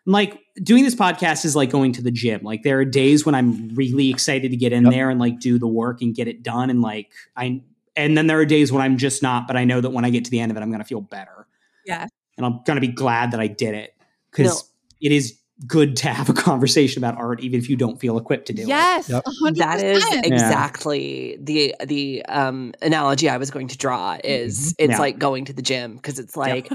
like 0.06 0.40
doing 0.64 0.84
this 0.84 0.96
podcast 0.96 1.46
is 1.46 1.56
like 1.56 1.70
going 1.70 1.94
to 1.94 2.02
the 2.02 2.12
gym. 2.12 2.42
Like 2.44 2.64
there 2.64 2.80
are 2.80 2.86
days 2.86 3.26
when 3.26 3.36
I'm 3.36 3.70
really 3.76 4.10
excited 4.10 4.52
to 4.52 4.58
get 4.58 4.74
in 4.74 4.86
Yep. 4.86 4.94
there 4.94 5.10
and 5.10 5.20
like 5.20 5.40
do 5.40 5.60
the 5.60 5.68
work 5.68 6.02
and 6.02 6.16
get 6.16 6.28
it 6.28 6.42
done. 6.44 6.70
And 6.70 6.82
like 6.82 7.12
I 7.36 7.62
and 7.96 8.18
then 8.18 8.28
there 8.28 8.40
are 8.40 8.46
days 8.46 8.72
when 8.72 8.82
I'm 8.82 8.98
just 8.98 9.22
not, 9.22 9.48
but 9.48 9.58
I 9.58 9.64
know 9.66 9.82
that 9.82 9.90
when 9.92 10.06
I 10.06 10.10
get 10.10 10.26
to 10.26 10.32
the 10.32 10.40
end 10.40 10.52
of 10.52 10.58
it, 10.58 10.62
I'm 10.62 10.72
gonna 10.72 10.84
feel 10.84 11.02
better. 11.02 11.48
Yeah. 11.86 12.08
And 12.38 12.46
I'm 12.46 12.62
gonna 12.66 12.82
be 12.82 12.88
glad 12.88 13.32
that 13.32 13.40
I 13.40 13.48
did 13.48 13.76
it. 13.76 13.94
Because 14.32 14.48
No. 14.48 14.60
it 15.02 15.12
is 15.12 15.38
good 15.68 15.96
to 15.98 16.10
have 16.10 16.30
a 16.30 16.34
conversation 16.34 17.04
about 17.04 17.18
art, 17.18 17.40
even 17.42 17.60
if 17.60 17.70
you 17.70 17.76
don't 17.76 18.00
feel 18.00 18.18
equipped 18.18 18.48
to 18.48 18.54
do 18.54 18.64
it. 18.64 18.68
Yes, 18.68 19.10
Yep. 19.10 19.24
a 19.26 19.32
hundred 19.44 19.58
That 19.60 19.84
is 19.84 20.04
percent. 20.04 20.26
exactly 20.26 21.38
the 21.42 21.76
the 21.86 22.26
um, 22.26 22.74
analogy 22.82 23.30
I 23.30 23.38
was 23.38 23.52
going 23.52 23.68
to 23.70 23.78
draw. 23.78 24.18
Is 24.24 24.74
it's 24.78 24.92
Yeah. 24.92 24.98
like 25.00 25.20
going 25.20 25.46
to 25.46 25.54
the 25.54 25.62
gym 25.62 25.96
because 25.96 26.20
it's 26.20 26.36
like 26.36 26.70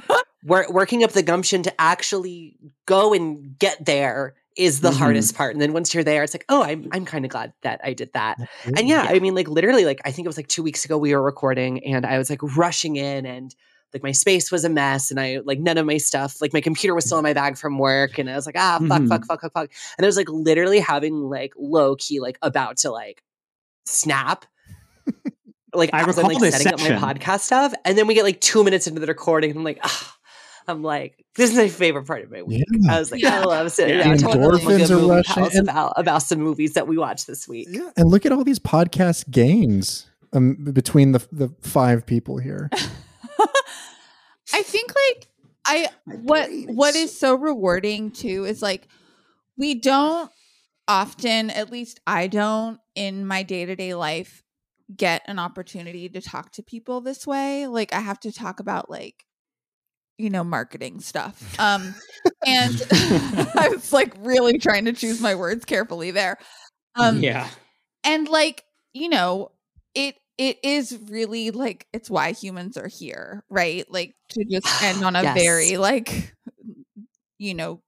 wor- 0.44 0.66
working 0.70 1.02
up 1.04 1.12
the 1.12 1.22
gumption 1.22 1.62
to 1.64 1.80
actually 1.80 2.56
go 2.86 3.12
and 3.12 3.58
get 3.58 3.84
there 3.84 4.34
is 4.56 4.80
the 4.80 4.90
Mhm. 4.90 4.96
hardest 4.96 5.34
part. 5.36 5.52
And 5.54 5.60
then 5.60 5.72
once 5.74 5.92
you're 5.92 6.04
there, 6.04 6.22
it's 6.22 6.32
like, 6.32 6.44
oh, 6.48 6.62
I'm 6.62 6.88
I'm 6.92 7.04
kind 7.04 7.24
of 7.24 7.30
glad 7.30 7.52
that 7.62 7.80
I 7.84 7.92
did 7.92 8.12
that. 8.14 8.38
And 8.64 8.88
yeah, 8.88 9.04
Yeah. 9.04 9.10
I 9.10 9.18
mean, 9.18 9.34
like 9.34 9.48
literally, 9.48 9.84
like 9.84 10.00
I 10.04 10.10
think 10.12 10.24
it 10.26 10.28
was 10.28 10.36
like 10.38 10.48
two 10.48 10.62
weeks 10.62 10.84
ago 10.84 10.96
we 10.96 11.14
were 11.14 11.22
recording, 11.22 11.84
and 11.84 12.06
I 12.06 12.18
was 12.18 12.30
like 12.30 12.40
rushing 12.56 12.96
in, 12.96 13.26
and 13.26 13.54
like 13.96 14.02
my 14.02 14.12
space 14.12 14.52
was 14.52 14.64
a 14.64 14.68
mess, 14.68 15.10
and 15.10 15.18
I 15.18 15.40
like 15.44 15.58
none 15.58 15.78
of 15.78 15.86
my 15.86 15.96
stuff, 15.96 16.40
like 16.42 16.52
my 16.52 16.60
computer 16.60 16.94
was 16.94 17.04
still 17.06 17.18
in 17.18 17.22
my 17.22 17.32
bag 17.32 17.56
from 17.56 17.78
work, 17.78 18.18
and 18.18 18.28
I 18.30 18.36
was 18.36 18.44
like, 18.46 18.56
ah, 18.58 18.78
fuck, 18.86 19.00
Mhm. 19.02 19.08
fuck, 19.08 19.24
fuck, 19.26 19.40
fuck, 19.40 19.52
fuck, 19.52 19.70
and 19.96 20.04
I 20.04 20.06
was 20.06 20.16
like 20.16 20.28
literally 20.28 20.78
having 20.80 21.14
like 21.30 21.52
low 21.56 21.96
key, 21.96 22.20
like 22.20 22.38
about 22.42 22.76
to 22.78 22.90
like 22.90 23.22
snap. 23.86 24.44
Like 25.74 25.90
I 25.92 26.08
as 26.08 26.18
I'm, 26.18 26.24
like 26.26 26.38
this 26.38 26.56
setting 26.62 26.72
up 26.72 26.80
my 27.02 27.14
podcast 27.14 27.40
stuff, 27.40 27.74
and 27.84 27.98
then 27.98 28.06
we 28.06 28.14
get 28.14 28.24
like 28.24 28.40
two 28.40 28.64
minutes 28.64 28.86
into 28.86 29.00
the 29.00 29.06
recording, 29.06 29.50
and 29.50 29.58
I'm 29.58 29.64
like, 29.64 29.78
ah, 29.82 30.16
I'm 30.68 30.82
like, 30.82 31.24
this 31.36 31.50
is 31.50 31.56
my 31.56 31.68
favorite 31.68 32.06
part 32.06 32.24
of 32.24 32.30
my 32.30 32.42
week. 32.42 32.64
Yeah. 32.72 32.94
I 32.94 32.98
was 32.98 33.12
like, 33.12 33.20
Yeah. 33.22 33.40
I 33.40 33.44
love 33.44 33.70
sitting 33.72 33.96
Yeah. 33.98 34.04
down 34.04 34.18
talking 34.18 34.40
to 34.40 34.48
endorphins 34.48 34.90
are 34.90 34.94
movie 34.94 35.06
rushing, 35.08 35.44
and- 35.44 35.68
about 35.68 35.92
about 35.96 36.22
some 36.22 36.40
movies 36.40 36.72
that 36.74 36.88
we 36.88 36.96
watched 36.98 37.26
this 37.26 37.46
week. 37.46 37.68
Yeah, 37.70 37.90
and 37.96 38.08
look 38.10 38.24
at 38.26 38.32
all 38.32 38.42
these 38.42 38.58
podcast 38.58 39.30
gains 39.30 40.06
um, 40.32 40.54
between 40.72 41.12
the 41.12 41.26
the 41.30 41.50
five 41.60 42.06
people 42.06 42.38
here. 42.38 42.70
I 44.56 44.62
think 44.62 44.90
like 45.10 45.28
I 45.66 45.88
what 46.22 46.48
what 46.68 46.96
is 46.96 47.18
so 47.18 47.34
rewarding 47.34 48.10
too 48.10 48.46
is 48.46 48.62
like 48.62 48.88
we 49.58 49.74
don't 49.74 50.30
often, 50.88 51.50
at 51.50 51.70
least 51.70 52.00
I 52.06 52.26
don't 52.26 52.78
in 52.94 53.26
my 53.26 53.42
day-to-day 53.42 53.94
life 53.94 54.42
get 54.96 55.22
an 55.26 55.38
opportunity 55.38 56.08
to 56.08 56.22
talk 56.22 56.52
to 56.52 56.62
people 56.62 57.02
this 57.02 57.26
way. 57.26 57.66
Like 57.66 57.92
I 57.92 58.00
have 58.00 58.20
to 58.20 58.32
talk 58.32 58.58
about 58.60 58.88
like 58.88 59.26
you 60.16 60.30
know 60.30 60.42
marketing 60.42 61.00
stuff. 61.00 61.60
Um 61.60 61.94
and 62.46 62.82
I 62.92 63.68
was 63.74 63.92
like 63.92 64.14
really 64.20 64.58
trying 64.58 64.86
to 64.86 64.94
choose 64.94 65.20
my 65.20 65.34
words 65.34 65.66
carefully 65.66 66.12
there. 66.12 66.38
Um 66.94 67.22
yeah. 67.22 67.50
and 68.04 68.26
like 68.26 68.64
you 68.94 69.10
know 69.10 69.50
it 69.94 70.14
it 70.38 70.58
is 70.62 70.98
really 71.08 71.50
like 71.50 71.86
it's 71.92 72.10
why 72.10 72.32
humans 72.32 72.76
are 72.76 72.88
here 72.88 73.44
right? 73.50 73.84
Like 73.90 74.14
to 74.30 74.44
just 74.50 74.82
end 74.82 75.04
on 75.04 75.16
a 75.16 75.22
Yes. 75.22 75.34
very 75.34 75.76
like 75.76 76.34
you 77.38 77.54
know 77.54 77.82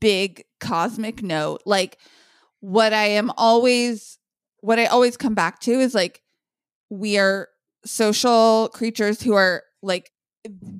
big 0.00 0.44
cosmic 0.60 1.22
note. 1.22 1.62
Like 1.66 1.98
what 2.60 2.92
i 2.92 3.04
am 3.04 3.30
always 3.36 4.18
what 4.60 4.78
i 4.78 4.86
always 4.86 5.16
come 5.16 5.34
back 5.34 5.60
to 5.60 5.72
is 5.72 5.94
like 5.94 6.22
we 6.90 7.18
are 7.18 7.48
social 7.84 8.70
creatures 8.72 9.22
who 9.22 9.34
are 9.34 9.62
like 9.82 10.10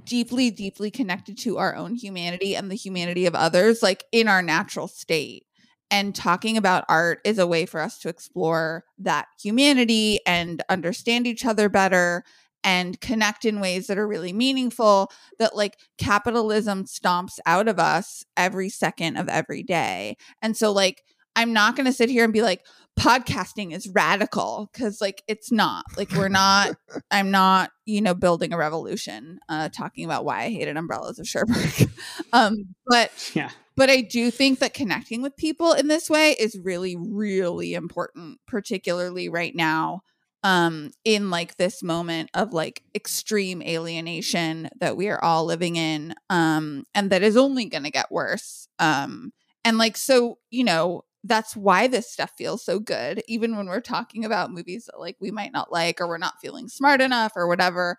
deeply 0.04 0.50
deeply 0.50 0.90
connected 0.90 1.38
to 1.38 1.58
our 1.58 1.76
own 1.76 1.94
humanity 1.94 2.56
and 2.56 2.70
the 2.70 2.74
humanity 2.74 3.26
of 3.26 3.34
others 3.34 3.82
like 3.82 4.04
in 4.12 4.26
our 4.28 4.42
natural 4.42 4.88
state 4.88 5.45
and 5.90 6.14
talking 6.14 6.56
about 6.56 6.84
art 6.88 7.20
is 7.24 7.38
a 7.38 7.46
way 7.46 7.66
for 7.66 7.80
us 7.80 7.98
to 8.00 8.08
explore 8.08 8.84
that 8.98 9.26
humanity 9.40 10.20
and 10.26 10.62
understand 10.68 11.26
each 11.26 11.44
other 11.44 11.68
better 11.68 12.24
and 12.64 13.00
connect 13.00 13.44
in 13.44 13.60
ways 13.60 13.86
that 13.86 13.96
are 13.96 14.08
really 14.08 14.32
meaningful 14.32 15.10
that 15.38 15.54
like 15.54 15.78
capitalism 15.98 16.84
stomps 16.84 17.38
out 17.46 17.68
of 17.68 17.78
us 17.78 18.24
every 18.36 18.68
second 18.68 19.16
of 19.16 19.28
every 19.28 19.62
day. 19.62 20.16
And 20.42 20.56
so 20.56 20.72
like 20.72 21.04
I'm 21.36 21.52
not 21.52 21.76
going 21.76 21.86
to 21.86 21.92
sit 21.92 22.10
here 22.10 22.24
and 22.24 22.32
be 22.32 22.42
like 22.42 22.64
podcasting 22.98 23.72
is 23.74 23.88
radical 23.94 24.70
cuz 24.72 25.00
like 25.02 25.22
it's 25.28 25.52
not. 25.52 25.84
Like 25.96 26.10
we're 26.12 26.28
not 26.28 26.74
I'm 27.10 27.30
not, 27.30 27.70
you 27.84 28.00
know, 28.00 28.14
building 28.14 28.52
a 28.52 28.58
revolution 28.58 29.38
uh 29.48 29.68
talking 29.68 30.04
about 30.04 30.24
why 30.24 30.44
I 30.44 30.50
hated 30.50 30.76
umbrellas 30.76 31.18
of 31.18 31.26
Cherbourg. 31.26 31.90
um 32.32 32.74
but 32.86 33.12
Yeah. 33.34 33.50
but 33.76 33.90
I 33.90 34.00
do 34.00 34.30
think 34.30 34.60
that 34.60 34.74
connecting 34.74 35.22
with 35.22 35.36
people 35.36 35.72
in 35.72 35.88
this 35.88 36.08
way 36.08 36.32
is 36.32 36.58
really, 36.62 36.96
really 36.96 37.74
important, 37.74 38.40
particularly 38.46 39.28
right 39.28 39.54
now, 39.54 40.00
um, 40.42 40.90
in 41.04 41.30
like 41.30 41.56
this 41.56 41.82
moment 41.82 42.30
of 42.34 42.52
like 42.52 42.82
extreme 42.94 43.62
alienation 43.62 44.68
that 44.80 44.96
we 44.96 45.08
are 45.08 45.22
all 45.22 45.44
living 45.44 45.76
in, 45.76 46.14
um, 46.30 46.84
and 46.94 47.10
that 47.10 47.22
is 47.22 47.36
only 47.36 47.66
going 47.66 47.84
to 47.84 47.90
get 47.90 48.10
worse. 48.12 48.68
Um, 48.78 49.32
and 49.64 49.78
like, 49.78 49.96
so, 49.96 50.38
you 50.50 50.64
know, 50.64 51.02
that's 51.26 51.56
why 51.56 51.86
this 51.86 52.10
stuff 52.10 52.32
feels 52.36 52.64
so 52.64 52.78
good, 52.78 53.22
even 53.28 53.56
when 53.56 53.66
we're 53.66 53.80
talking 53.80 54.24
about 54.24 54.52
movies 54.52 54.86
that 54.86 55.00
like 55.00 55.16
we 55.20 55.30
might 55.30 55.52
not 55.52 55.72
like 55.72 56.00
or 56.00 56.08
we're 56.08 56.18
not 56.18 56.40
feeling 56.40 56.68
smart 56.68 57.00
enough 57.00 57.32
or 57.36 57.48
whatever 57.48 57.98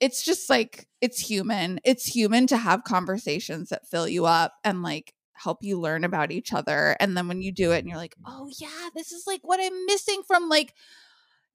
it's 0.00 0.24
just 0.24 0.50
like 0.50 0.88
it's 1.00 1.18
human. 1.18 1.80
It's 1.84 2.04
human 2.06 2.46
to 2.48 2.56
have 2.56 2.84
conversations 2.84 3.68
that 3.70 3.88
fill 3.88 4.08
you 4.08 4.26
up 4.26 4.54
and 4.64 4.82
like 4.82 5.14
help 5.32 5.62
you 5.62 5.80
learn 5.80 6.04
about 6.04 6.32
each 6.32 6.52
other. 6.52 6.96
And 7.00 7.16
then 7.16 7.28
when 7.28 7.42
you 7.42 7.52
do 7.52 7.72
it 7.72 7.78
and 7.78 7.88
you're 7.88 7.98
like, 7.98 8.16
oh 8.26 8.50
yeah, 8.58 8.88
this 8.94 9.12
is 9.12 9.26
like 9.26 9.40
what 9.42 9.60
I'm 9.60 9.86
missing 9.86 10.22
from 10.26 10.48
like 10.48 10.74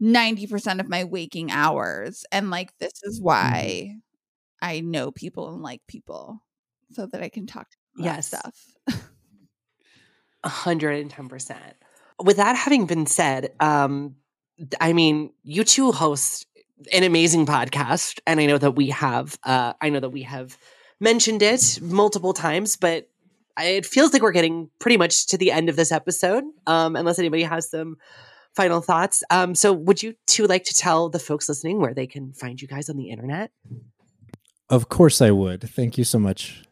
90% 0.02 0.80
of 0.80 0.90
my 0.90 1.04
waking 1.04 1.52
hours. 1.52 2.26
And 2.32 2.50
like 2.50 2.78
this 2.80 3.02
is 3.04 3.22
why 3.22 3.90
mm-hmm. 3.90 3.98
I 4.62 4.80
know 4.82 5.12
people 5.12 5.54
and 5.54 5.62
like 5.62 5.82
people 5.88 6.42
so 6.92 7.06
that 7.08 7.22
I 7.22 7.30
can 7.30 7.46
talk 7.46 7.70
to 7.70 7.78
them 7.96 8.06
Yes. 8.06 8.28
stuff. 8.28 8.74
A 10.44 10.50
hundred 10.50 11.00
and 11.00 11.10
ten 11.10 11.28
percent. 11.28 11.76
With 12.22 12.38
that 12.38 12.56
having 12.56 12.86
been 12.86 13.06
said, 13.06 13.52
um, 13.60 14.16
I 14.80 14.94
mean, 14.94 15.32
you 15.44 15.64
two 15.64 15.92
host 15.92 16.46
an 16.94 17.04
amazing 17.04 17.46
podcast, 17.46 18.20
and 18.26 18.40
I 18.40 18.46
know 18.46 18.58
that 18.58 18.72
we 18.72 18.90
have, 18.90 19.38
uh, 19.44 19.74
I 19.82 19.90
know 19.90 20.00
that 20.00 20.10
we 20.10 20.24
have 20.24 20.58
mentioned 21.00 21.42
it 21.42 21.80
multiple 21.82 22.34
times, 22.34 22.78
but 22.78 23.10
it 23.58 23.86
feels 23.86 24.14
like 24.14 24.22
we're 24.22 24.32
getting 24.32 24.70
pretty 24.80 24.98
much 24.98 25.28
to 25.28 25.38
the 25.38 25.52
end 25.52 25.70
of 25.70 25.76
this 25.76 25.92
episode. 25.92 26.44
Um, 26.68 26.96
unless 26.96 27.20
anybody 27.20 27.44
has 27.44 27.70
some 27.70 27.98
final 28.56 28.82
thoughts. 28.82 29.24
Um, 29.30 29.56
so, 29.56 29.74
would 29.74 30.02
you 30.02 30.16
two 30.26 30.46
like 30.46 30.64
to 30.66 30.74
tell 30.74 31.10
the 31.10 31.20
folks 31.20 31.50
listening 31.50 31.80
where 31.80 31.94
they 31.94 32.08
can 32.08 32.34
find 32.34 32.62
you 32.62 32.68
guys 32.68 32.90
on 32.90 32.98
the 32.98 33.10
internet? 33.10 33.52
Of 34.70 34.90
course, 34.90 35.22
I 35.22 35.32
would. 35.32 35.62
Thank 35.62 35.98
you 35.98 36.04
so 36.04 36.20
much. 36.20 36.64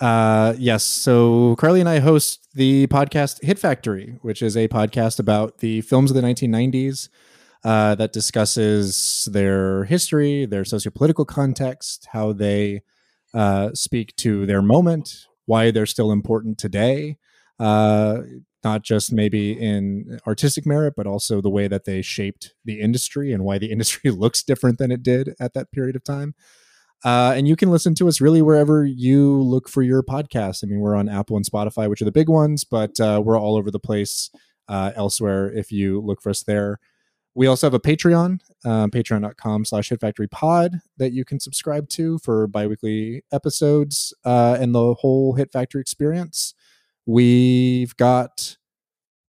Uh, 0.00 0.54
yes. 0.58 0.84
So 0.84 1.56
Carlee 1.56 1.80
and 1.80 1.88
I 1.88 2.00
host 2.00 2.48
the 2.54 2.86
podcast 2.88 3.42
Hit 3.42 3.58
Factory, 3.58 4.18
which 4.22 4.42
is 4.42 4.56
a 4.56 4.68
podcast 4.68 5.18
about 5.18 5.58
the 5.58 5.80
films 5.82 6.10
of 6.10 6.14
the 6.14 6.22
1990s 6.22 7.08
uh, 7.64 7.94
that 7.94 8.12
discusses 8.12 9.28
their 9.32 9.84
history, 9.84 10.46
their 10.46 10.64
sociopolitical 10.64 11.26
context, 11.26 12.08
how 12.12 12.32
they 12.32 12.82
uh, 13.34 13.70
speak 13.74 14.14
to 14.16 14.46
their 14.46 14.62
moment, 14.62 15.26
why 15.46 15.70
they're 15.70 15.86
still 15.86 16.12
important 16.12 16.58
today, 16.58 17.16
uh, 17.58 18.18
not 18.62 18.82
just 18.82 19.12
maybe 19.12 19.52
in 19.52 20.20
artistic 20.26 20.66
merit, 20.66 20.94
but 20.96 21.06
also 21.06 21.40
the 21.40 21.50
way 21.50 21.68
that 21.68 21.84
they 21.86 22.02
shaped 22.02 22.54
the 22.64 22.80
industry 22.80 23.32
and 23.32 23.44
why 23.44 23.58
the 23.58 23.70
industry 23.72 24.10
looks 24.10 24.42
different 24.42 24.78
than 24.78 24.92
it 24.92 25.02
did 25.02 25.34
at 25.40 25.54
that 25.54 25.72
period 25.72 25.96
of 25.96 26.04
time. 26.04 26.34
Uh, 27.04 27.34
and 27.36 27.46
you 27.46 27.56
can 27.56 27.70
listen 27.70 27.94
to 27.94 28.08
us 28.08 28.20
really 28.20 28.42
wherever 28.42 28.84
you 28.84 29.40
look 29.42 29.68
for 29.68 29.82
your 29.82 30.02
podcast. 30.02 30.64
I 30.64 30.66
mean, 30.66 30.80
we're 30.80 30.96
on 30.96 31.08
Apple 31.08 31.36
and 31.36 31.44
Spotify, 31.44 31.88
which 31.88 32.02
are 32.02 32.06
the 32.06 32.12
big 32.12 32.28
ones, 32.28 32.64
but 32.64 32.98
uh, 32.98 33.22
we're 33.24 33.38
all 33.38 33.56
over 33.56 33.70
the 33.70 33.78
place 33.78 34.30
uh, 34.68 34.92
elsewhere 34.96 35.52
if 35.52 35.70
you 35.70 36.00
look 36.00 36.22
for 36.22 36.30
us 36.30 36.42
there. 36.42 36.78
We 37.34 37.46
also 37.46 37.66
have 37.66 37.74
a 37.74 37.80
Patreon, 37.80 38.40
um, 38.64 38.90
patreon.com 38.90 39.66
slash 39.66 39.90
hitfactorypod 39.90 40.80
that 40.96 41.12
you 41.12 41.22
can 41.22 41.38
subscribe 41.38 41.86
to 41.90 42.18
for 42.20 42.46
biweekly 42.46 43.24
episodes 43.30 44.14
uh, 44.24 44.56
and 44.58 44.74
the 44.74 44.94
whole 44.94 45.34
Hit 45.34 45.52
Factory 45.52 45.82
experience. 45.82 46.54
We've 47.04 47.94
got 47.96 48.56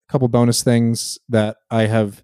a 0.07 0.11
couple 0.11 0.27
bonus 0.27 0.61
things 0.61 1.17
that 1.29 1.57
I 1.71 1.87
have 1.87 2.23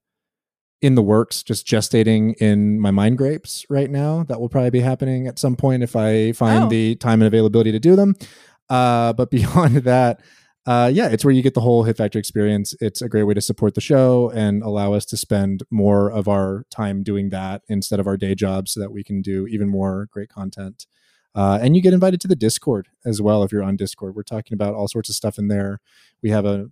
in 0.81 0.95
the 0.95 1.01
works, 1.03 1.43
just 1.43 1.67
gestating 1.67 2.33
in 2.41 2.79
my 2.79 2.89
mind 2.91 3.17
grapes 3.17 3.65
right 3.69 3.89
now. 3.89 4.23
That 4.23 4.39
will 4.41 4.49
probably 4.49 4.71
be 4.71 4.79
happening 4.81 5.27
at 5.27 5.37
some 5.39 5.55
point 5.55 5.83
if 5.83 5.95
I 5.95 6.31
find 6.31 6.63
Oh. 6.65 6.69
the 6.69 6.95
time 6.95 7.21
and 7.21 7.27
availability 7.27 7.71
to 7.71 7.79
do 7.79 7.95
them. 7.95 8.15
Uh, 8.69 9.11
but 9.11 9.29
beyond 9.29 9.75
that, 9.83 10.21
uh, 10.65 10.89
yeah, 10.93 11.09
it's 11.09 11.25
where 11.25 11.33
you 11.33 11.41
get 11.41 11.55
the 11.55 11.59
whole 11.59 11.83
Hit 11.83 11.97
Factory 11.97 12.19
experience. 12.19 12.73
It's 12.79 13.01
a 13.01 13.09
great 13.09 13.23
way 13.23 13.33
to 13.33 13.41
support 13.41 13.75
the 13.75 13.81
show 13.81 14.29
and 14.33 14.63
allow 14.63 14.93
us 14.93 15.05
to 15.07 15.17
spend 15.17 15.63
more 15.69 16.09
of 16.09 16.29
our 16.29 16.63
time 16.71 17.03
doing 17.03 17.31
that 17.31 17.63
instead 17.67 17.99
of 17.99 18.07
our 18.07 18.15
day 18.15 18.33
jobs 18.33 18.71
so 18.71 18.79
that 18.79 18.93
we 18.93 19.03
can 19.03 19.21
do 19.21 19.45
even 19.47 19.67
more 19.67 20.07
great 20.09 20.29
content. 20.29 20.85
Uh, 21.35 21.59
and 21.61 21.75
you 21.75 21.81
get 21.81 21.93
invited 21.93 22.21
to 22.21 22.29
the 22.29 22.35
Discord 22.35 22.87
as 23.05 23.21
well 23.21 23.43
if 23.43 23.51
you're 23.51 23.61
on 23.61 23.75
Discord. 23.75 24.15
We're 24.15 24.23
talking 24.23 24.53
about 24.55 24.73
all 24.73 24.87
sorts 24.87 25.09
of 25.09 25.15
stuff 25.15 25.37
in 25.37 25.49
there. 25.49 25.81
We 26.23 26.29
have 26.29 26.45
a 26.45 26.69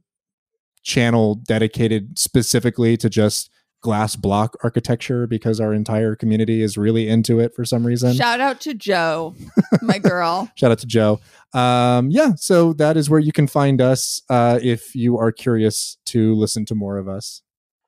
channel 0.83 1.35
dedicated 1.35 2.17
specifically 2.17 2.95
to 2.95 3.09
just 3.09 3.49
glass 3.81 4.15
block 4.15 4.57
architecture 4.63 5.27
because 5.27 5.59
our 5.59 5.73
entire 5.73 6.15
community 6.15 6.61
is 6.61 6.77
really 6.77 7.07
into 7.07 7.39
it 7.39 7.53
for 7.55 7.65
some 7.65 7.85
reason. 7.85 8.13
Shout 8.13 8.39
out 8.39 8.61
to 8.61 8.73
Joe, 8.73 9.35
my 9.81 9.97
girl. 9.99 10.49
Shout 10.55 10.71
out 10.71 10.79
to 10.79 10.87
Joe. 10.87 11.19
Um, 11.53 12.11
yeah, 12.11 12.35
so 12.35 12.73
that 12.73 12.97
is 12.97 13.09
where 13.09 13.19
you 13.19 13.31
can 13.31 13.47
find 13.47 13.81
us 13.81 14.21
uh, 14.29 14.59
if 14.61 14.95
you 14.95 15.17
are 15.17 15.31
curious 15.31 15.97
to 16.07 16.35
listen 16.35 16.65
to 16.65 16.75
more 16.75 16.97
of 16.97 17.07
us. 17.07 17.41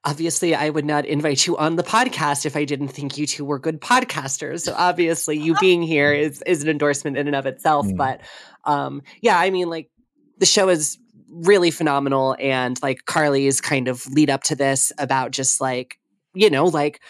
Obviously, 0.04 0.56
I 0.56 0.70
would 0.72 0.86
not 0.86 1.06
invite 1.06 1.46
you 1.46 1.58
on 1.58 1.76
the 1.76 1.84
podcast 1.84 2.48
if 2.48 2.56
I 2.56 2.66
didn't 2.66 2.88
think 2.88 3.20
you 3.20 3.28
two 3.28 3.46
were 3.46 3.60
good 3.60 3.80
podcasters. 3.82 4.62
So 4.62 4.74
obviously, 4.76 5.38
you 5.38 5.56
being 5.60 5.84
here 5.84 6.12
is 6.12 6.42
is 6.48 6.64
an 6.64 6.70
endorsement 6.70 7.18
in 7.18 7.28
and 7.28 7.36
of 7.36 7.46
itself. 7.46 7.86
Mm. 7.86 7.98
But 7.98 8.22
um, 8.64 9.04
yeah, 9.22 9.38
I 9.38 9.52
mean, 9.52 9.70
like 9.70 9.92
the 10.40 10.48
show 10.48 10.70
is 10.70 10.98
really 11.32 11.72
phenomenal, 11.72 12.36
and 12.40 12.78
like 12.82 13.06
Carlee's 13.06 13.62
kind 13.62 13.88
of 13.88 14.06
lead 14.08 14.30
up 14.30 14.44
to 14.44 14.56
this 14.56 14.92
about 14.98 15.32
just 15.32 15.62
like 15.62 15.98
you 16.34 16.50
know, 16.50 16.66
like 16.66 17.02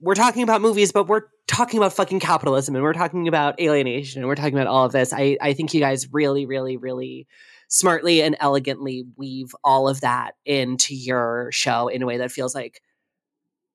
we're 0.00 0.14
talking 0.14 0.42
about 0.42 0.60
movies, 0.60 0.92
but 0.92 1.08
we're 1.08 1.22
talking 1.46 1.78
about 1.78 1.92
fucking 1.92 2.20
capitalism, 2.20 2.74
and 2.74 2.84
we're 2.84 2.92
talking 2.92 3.28
about 3.28 3.60
alienation, 3.60 4.20
and 4.20 4.28
we're 4.28 4.34
talking 4.34 4.54
about 4.54 4.66
all 4.66 4.84
of 4.84 4.92
this. 4.92 5.12
I 5.12 5.36
I 5.40 5.52
think 5.52 5.74
you 5.74 5.80
guys 5.80 6.12
really, 6.12 6.46
really, 6.46 6.76
really 6.76 7.26
smartly 7.68 8.22
and 8.22 8.36
elegantly 8.38 9.04
weave 9.16 9.54
all 9.64 9.88
of 9.88 10.02
that 10.02 10.34
into 10.44 10.94
your 10.94 11.48
show 11.52 11.88
in 11.88 12.02
a 12.02 12.06
way 12.06 12.18
that 12.18 12.30
feels 12.30 12.54
like 12.54 12.82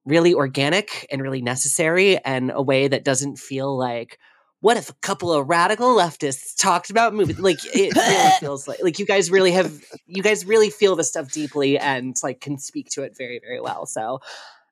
really 0.05 0.35
organic 0.35 1.07
and 1.11 1.21
really 1.21 1.41
necessary 1.41 2.17
and 2.23 2.51
a 2.53 2.61
way 2.61 2.88
that 2.88 3.03
doesn't 3.03 3.38
feel 3.38 3.75
like 3.75 4.19
what 4.61 4.77
if 4.77 4.89
a 4.89 4.93
couple 4.95 5.31
of 5.31 5.47
radical 5.47 5.95
leftists 5.95 6.59
talked 6.59 6.89
about 6.89 7.13
movies 7.13 7.39
like 7.39 7.59
it 7.73 7.95
really 7.95 8.31
feels 8.39 8.67
like 8.67 8.79
like 8.81 8.99
you 8.99 9.05
guys 9.05 9.29
really 9.29 9.51
have 9.51 9.71
you 10.05 10.23
guys 10.23 10.45
really 10.45 10.69
feel 10.69 10.95
this 10.95 11.07
stuff 11.07 11.31
deeply 11.31 11.77
and 11.77 12.15
like 12.23 12.41
can 12.41 12.57
speak 12.57 12.89
to 12.89 13.03
it 13.03 13.15
very 13.17 13.39
very 13.39 13.61
well 13.61 13.85
so 13.85 14.19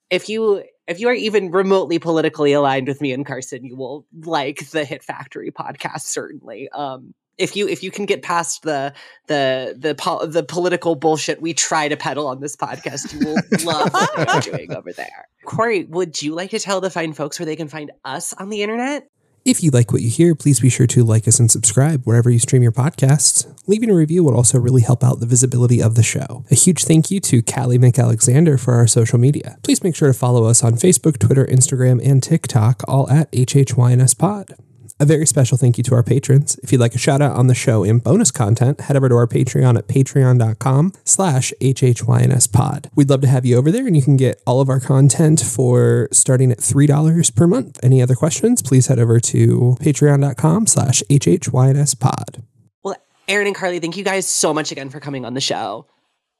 if 0.09 0.29
you 0.29 0.63
if 0.87 0.99
you 0.99 1.07
are 1.07 1.13
even 1.13 1.51
remotely 1.51 1.99
politically 1.99 2.53
aligned 2.53 2.87
with 2.87 3.01
me 3.01 3.11
and 3.11 3.25
Carson, 3.25 3.65
you 3.65 3.75
will 3.75 4.05
like 4.23 4.69
the 4.69 4.85
Hit 4.85 5.03
Factory 5.03 5.51
podcast 5.51 6.01
certainly. 6.01 6.69
Um, 6.69 7.13
if 7.37 7.55
you 7.55 7.67
if 7.67 7.83
you 7.83 7.91
can 7.91 8.05
get 8.05 8.21
past 8.21 8.63
the 8.63 8.93
the 9.27 9.75
the 9.77 10.27
the 10.27 10.43
political 10.43 10.95
bullshit 10.95 11.41
we 11.41 11.53
try 11.53 11.89
to 11.89 11.97
peddle 11.97 12.27
on 12.27 12.39
this 12.39 12.55
podcast, 12.55 13.13
you 13.13 13.27
will 13.27 13.65
love 13.65 13.91
what 13.91 14.17
we're 14.17 14.51
doing 14.51 14.73
over 14.73 14.93
there. 14.93 15.27
Corey, 15.45 15.83
would 15.85 16.21
you 16.21 16.33
like 16.33 16.51
to 16.51 16.59
tell 16.59 16.79
the 16.79 16.89
fine 16.89 17.13
folks 17.13 17.37
where 17.39 17.45
they 17.45 17.57
can 17.57 17.67
find 17.67 17.91
us 18.05 18.33
on 18.33 18.49
the 18.49 18.63
internet? 18.63 19.09
If 19.45 19.61
you 19.61 19.69
like 19.69 19.91
what 19.91 20.01
you 20.01 20.09
hear, 20.09 20.33
please 20.33 20.59
be 20.59 20.69
sure 20.69 20.87
to 20.87 21.03
like 21.03 21.27
us 21.27 21.39
and 21.39 21.51
subscribe 21.51 22.03
wherever 22.03 22.31
you 22.31 22.39
stream 22.39 22.63
your 22.63 22.71
podcasts. 22.71 23.45
Leaving 23.67 23.91
a 23.91 23.95
review 23.95 24.23
would 24.23 24.33
also 24.33 24.57
really 24.57 24.81
help 24.81 25.03
out 25.03 25.19
the 25.19 25.27
visibility 25.27 25.83
of 25.83 25.93
the 25.93 26.01
show. 26.01 26.43
A 26.49 26.55
huge 26.55 26.83
thank 26.83 27.11
you 27.11 27.19
to 27.19 27.43
Callie 27.43 27.77
McAlexander 27.77 28.59
for 28.59 28.73
our 28.73 28.87
social 28.87 29.19
media. 29.19 29.59
Please 29.61 29.83
make 29.83 29.95
sure 29.95 30.07
to 30.07 30.15
follow 30.15 30.45
us 30.45 30.63
on 30.63 30.73
Facebook, 30.73 31.19
Twitter, 31.19 31.45
Instagram, 31.45 32.03
and 32.03 32.23
TikTok, 32.23 32.81
all 32.87 33.07
at 33.11 33.31
HHYNSPod. 33.33 34.57
A 34.97 35.05
very 35.05 35.25
special 35.25 35.57
thank 35.57 35.77
you 35.77 35.83
to 35.83 35.95
our 35.95 36.03
patrons. 36.03 36.57
If 36.63 36.71
you'd 36.71 36.79
like 36.79 36.95
a 36.95 36.97
shout 36.97 37.21
out 37.21 37.35
on 37.35 37.47
the 37.47 37.53
show 37.53 37.83
and 37.83 38.01
bonus 38.01 38.31
content, 38.31 38.79
head 38.79 38.95
over 38.95 39.09
to 39.09 39.15
our 39.15 39.27
Patreon 39.27 39.77
at 39.77 39.89
patreon.com 39.89 40.93
slash 41.03 41.51
HHYNSpod. 41.59 42.89
We'd 42.95 43.09
love 43.09 43.19
to 43.19 43.27
have 43.27 43.45
you 43.45 43.57
over 43.57 43.71
there 43.71 43.85
and 43.85 43.97
you 43.97 44.01
can 44.01 44.15
get 44.15 44.41
all 44.47 44.61
of 44.61 44.69
our 44.69 44.79
content 44.79 45.41
for 45.41 46.07
starting 46.13 46.49
at 46.49 46.59
$3 46.59 47.35
per 47.35 47.45
month. 47.45 47.77
Any 47.83 48.01
other 48.01 48.15
questions, 48.15 48.61
please 48.61 48.87
head 48.87 48.97
over 48.97 49.19
to 49.19 49.75
patreon.com 49.81 50.65
slash 50.67 51.03
HHYNSpod. 51.09 52.43
Well, 52.81 52.95
Aaron 53.27 53.47
and 53.47 53.55
Carlee, 53.55 53.81
thank 53.81 53.97
you 53.97 54.05
guys 54.05 54.25
so 54.25 54.53
much 54.53 54.71
again 54.71 54.89
for 54.89 55.01
coming 55.01 55.25
on 55.25 55.33
the 55.33 55.41
show. 55.41 55.87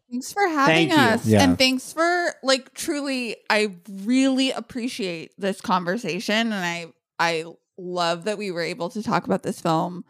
Thanks 0.09 0.31
for 0.31 0.47
having 0.47 0.91
Thank 0.91 1.13
us. 1.13 1.25
Yeah. 1.27 1.43
And 1.43 1.57
thanks 1.57 1.91
for 1.91 2.33
like 2.41 2.73
truly 2.73 3.35
I 3.49 3.75
really 4.03 4.51
appreciate 4.51 5.33
this 5.37 5.59
conversation 5.59 6.53
and 6.53 6.53
I 6.53 6.85
I 7.19 7.45
love 7.77 8.23
that 8.25 8.37
we 8.37 8.51
were 8.51 8.61
able 8.61 8.89
to 8.89 9.03
talk 9.03 9.25
about 9.25 9.43
this 9.43 9.61
film 9.61 10.03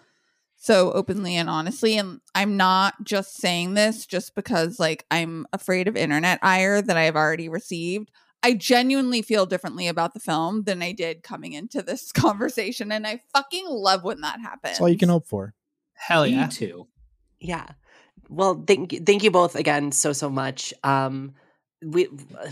so 0.58 0.92
openly 0.94 1.36
and 1.36 1.50
honestly 1.50 1.98
and 1.98 2.22
I'm 2.34 2.58
not 2.58 2.96
just 3.04 3.38
saying 3.38 3.74
this 3.74 4.06
just 4.06 4.36
because 4.36 4.80
like 4.80 5.06
I'm 5.12 5.46
afraid 5.54 5.88
of 5.88 5.98
internet 5.98 6.40
ire 6.42 6.82
that 6.82 6.98
I 6.98 7.04
have 7.04 7.16
already 7.16 7.50
received. 7.50 8.10
I 8.42 8.54
genuinely 8.54 9.22
feel 9.22 9.46
differently 9.46 9.88
about 9.88 10.14
the 10.14 10.20
film 10.20 10.64
than 10.64 10.82
I 10.82 10.92
did 10.92 11.24
coming 11.24 11.54
into 11.54 11.82
this 11.82 12.12
conversation 12.12 12.92
and 12.92 13.06
I 13.06 13.22
fucking 13.34 13.66
love 13.68 14.04
when 14.04 14.22
that 14.22 14.40
happens. 14.40 14.62
That's 14.64 14.82
all 14.82 14.90
you 14.90 14.98
can 14.98 15.10
hope 15.10 15.28
for. 15.28 15.54
Hell 15.94 16.26
yeah. 16.26 16.46
Me 16.46 16.52
too. 16.52 16.88
Yeah. 17.40 17.68
Well, 18.30 18.64
thank 18.66 18.94
you, 18.94 19.00
thank 19.00 19.24
you 19.24 19.32
both 19.32 19.56
again 19.56 19.92
so 19.92 20.14
so 20.14 20.30
much. 20.30 20.74
Um, 20.84 21.34
we 21.84 22.08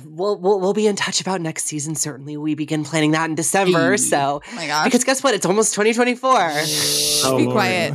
we'll, 0.06 0.38
we'll 0.40 0.60
we'll 0.60 0.74
be 0.74 0.88
in 0.88 0.95
touch 0.95 1.22
about 1.22 1.41
next 1.41 1.66
season. 1.66 1.95
Certainly, 1.95 2.38
we 2.38 2.56
begin 2.56 2.84
planning 2.84 3.12
that 3.12 3.30
in 3.30 3.36
December. 3.36 3.91
Hey. 3.91 3.98
So 3.98 4.41
Oh 4.45 4.56
my 4.56 4.68
gosh. 4.68 4.86
because 4.86 5.04
guess 5.04 5.24
what, 5.24 5.34
it's 5.34 5.45
almost 5.45 5.74
2024. 5.74 6.32
Oh, 7.26 7.38
Be 7.38 7.44
Lord. 7.44 7.54
quiet. 7.54 7.94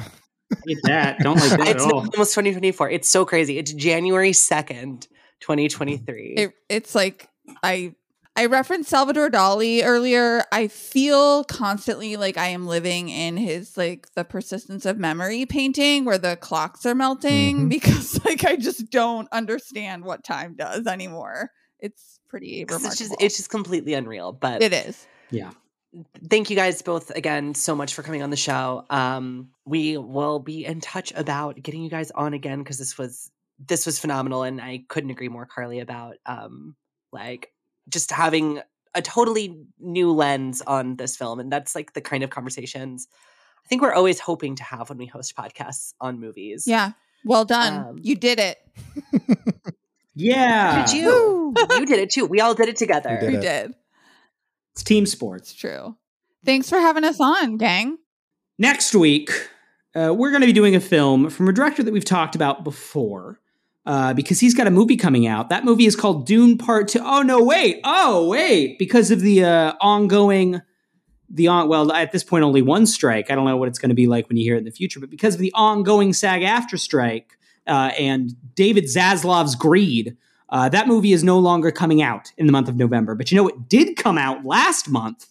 Hate 0.66 0.78
that. 0.84 1.18
Don't 1.20 1.36
like 1.38 1.50
that 1.50 1.60
at 1.60 1.68
it's 1.76 1.84
all. 1.84 1.98
almost 2.00 2.32
2024. 2.34 2.90
It's 2.90 3.08
so 3.08 3.24
crazy. 3.26 3.58
It's 3.58 3.72
January 3.72 4.30
2nd, 4.30 5.06
2023. 5.40 6.34
it, 6.38 6.52
it's 6.68 6.94
like 6.94 7.28
I 7.62 7.94
I 8.38 8.46
referenced 8.46 8.88
Salvador 8.88 9.28
Dali 9.30 9.82
earlier. 9.84 10.44
I 10.52 10.68
feel 10.68 11.42
constantly 11.44 12.16
like 12.16 12.36
I 12.36 12.46
am 12.48 12.66
living 12.68 13.08
in 13.08 13.36
his 13.36 13.76
like 13.76 14.06
the 14.14 14.22
persistence 14.24 14.86
of 14.86 14.96
memory 14.96 15.44
painting 15.44 16.04
where 16.04 16.18
the 16.18 16.36
clocks 16.36 16.86
are 16.86 16.94
melting 16.94 17.66
Mhm. 17.66 17.68
because 17.68 18.24
like 18.24 18.44
I 18.44 18.54
just 18.54 18.90
don't 18.90 19.28
understand 19.32 20.04
what 20.04 20.22
time 20.22 20.54
does 20.54 20.86
anymore. 20.86 21.50
It's 21.80 22.20
pretty 22.28 22.64
remarkable. 22.64 22.86
it's 22.90 22.98
just 22.98 23.16
it's 23.20 23.36
just 23.38 23.50
completely 23.50 23.94
unreal. 23.94 24.32
But 24.32 24.62
it 24.62 24.72
is. 24.72 25.06
Yeah. 25.30 25.50
thank 26.28 26.48
you 26.50 26.54
guys 26.54 26.80
both 26.82 27.10
again 27.10 27.54
so 27.54 27.74
much 27.74 27.92
for 27.94 28.04
coming 28.04 28.22
on 28.22 28.30
the 28.30 28.36
show. 28.36 28.84
Um, 28.88 29.50
we 29.64 29.96
will 29.96 30.38
be 30.38 30.64
in 30.64 30.80
touch 30.80 31.12
about 31.16 31.60
getting 31.60 31.82
you 31.82 31.90
guys 31.90 32.12
on 32.12 32.34
again 32.34 32.60
because 32.60 32.78
this 32.78 32.96
was 32.96 33.32
this 33.58 33.84
was 33.84 33.98
phenomenal, 33.98 34.44
and 34.44 34.60
I 34.60 34.84
couldn't 34.88 35.10
agree 35.10 35.28
more, 35.28 35.44
Carlee, 35.46 35.82
about 35.82 36.14
um, 36.24 36.76
like 37.12 37.50
just 37.88 38.10
having 38.10 38.60
a 38.94 39.02
totally 39.02 39.60
new 39.78 40.12
lens 40.12 40.62
on 40.66 40.96
this 40.96 41.16
film, 41.16 41.40
and 41.40 41.50
that's 41.52 41.74
like 41.74 41.92
the 41.92 42.00
kind 42.00 42.22
of 42.24 42.30
conversations 42.30 43.06
I 43.64 43.68
think 43.68 43.82
we're 43.82 43.92
always 43.92 44.18
hoping 44.18 44.54
to 44.56 44.62
have 44.64 44.88
when 44.88 44.96
we 44.96 45.04
host 45.04 45.36
podcasts 45.36 45.92
on 46.00 46.18
movies. 46.20 46.64
Yeah. 46.66 46.92
Well 47.26 47.44
done. 47.44 47.74
Um, 47.86 47.98
you 48.00 48.16
did 48.16 48.38
it. 48.38 48.58
Yeah. 50.14 50.84
Did 50.84 50.96
you? 50.96 51.54
you 51.78 51.86
did 51.86 52.00
it 52.00 52.10
too. 52.10 52.26
We 52.26 52.40
all 52.40 52.52
did 52.54 52.68
it 52.68 52.76
together. 52.76 53.18
We 53.22 53.28
We 53.28 53.36
it. 53.36 53.40
did. 53.40 53.74
It's 54.72 54.82
team 54.82 55.04
It's 55.04 55.12
sports. 55.12 55.54
true. 55.54 55.96
Thanks 56.44 56.68
for 56.68 56.78
having 56.80 57.04
us 57.04 57.20
on, 57.20 57.56
gang. 57.56 57.98
Next 58.58 58.94
week, 58.96 59.30
uh, 59.94 60.12
we're 60.16 60.30
going 60.30 60.40
to 60.40 60.46
be 60.48 60.52
doing 60.52 60.74
a 60.74 60.80
film 60.80 61.30
from 61.30 61.48
a 61.48 61.52
director 61.52 61.84
that 61.84 61.92
we've 61.92 62.04
talked 62.04 62.34
about 62.34 62.64
before. 62.64 63.38
Uh, 63.88 64.12
because 64.12 64.38
he's 64.38 64.52
got 64.52 64.66
a 64.66 64.70
movie 64.70 64.98
coming 64.98 65.26
out. 65.26 65.48
That 65.48 65.64
movie 65.64 65.86
is 65.86 65.96
called 65.96 66.26
Dune 66.26 66.58
Part 66.58 66.88
Two. 66.88 67.00
Oh 67.02 67.22
no, 67.22 67.42
wait! 67.42 67.80
Oh 67.84 68.28
wait! 68.28 68.78
Because 68.78 69.10
of 69.10 69.20
the 69.20 69.44
uh, 69.44 69.72
ongoing, 69.80 70.60
the 71.30 71.48
on 71.48 71.68
well 71.68 71.90
at 71.92 72.12
this 72.12 72.22
point 72.22 72.44
only 72.44 72.60
one 72.60 72.84
strike. 72.84 73.30
I 73.30 73.34
don't 73.34 73.46
know 73.46 73.56
what 73.56 73.66
it's 73.66 73.78
going 73.78 73.88
to 73.88 73.94
be 73.94 74.06
like 74.06 74.28
when 74.28 74.36
you 74.36 74.44
hear 74.44 74.56
it 74.56 74.58
in 74.58 74.64
the 74.64 74.70
future, 74.70 75.00
but 75.00 75.08
because 75.08 75.36
of 75.36 75.40
the 75.40 75.52
ongoing 75.54 76.12
SAG-AFTRA 76.12 76.78
strike 76.78 77.38
uh, 77.66 77.92
and 77.98 78.32
David 78.54 78.84
Zaslav's 78.84 79.54
greed, 79.54 80.18
uh, 80.50 80.68
that 80.68 80.86
movie 80.86 81.12
is 81.12 81.24
no 81.24 81.38
longer 81.38 81.70
coming 81.70 82.02
out 82.02 82.30
in 82.36 82.44
the 82.44 82.52
month 82.52 82.68
of 82.68 82.76
November. 82.76 83.14
But 83.14 83.32
you 83.32 83.36
know 83.36 83.42
what 83.44 83.70
did 83.70 83.96
come 83.96 84.18
out 84.18 84.44
last 84.44 84.90
month? 84.90 85.28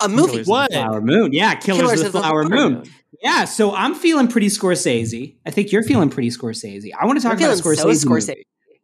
A 0.00 0.08
movie. 0.08 0.32
Killers 0.32 0.48
What? 0.48 0.70
of 0.70 0.74
the 0.74 0.84
Flower 0.84 1.00
Moon. 1.00 1.32
Yeah, 1.32 1.54
Killers, 1.54 2.02
of 2.02 2.12
the 2.12 2.20
Flower, 2.20 2.44
Moon. 2.46 2.84
Yeah, 3.24 3.46
so 3.46 3.74
I'm 3.74 3.94
feeling 3.94 4.28
pretty 4.28 4.48
Scorsese. 4.48 5.34
I 5.46 5.50
think 5.50 5.72
you're 5.72 5.82
feeling 5.82 6.10
pretty 6.10 6.28
Scorsese. 6.28 6.90
I 7.00 7.06
want 7.06 7.18
to 7.18 7.26
talk 7.26 7.38
about 7.38 7.56
Scorsese. 7.56 7.96
so. 7.96 8.08
Scorsese. 8.08 8.42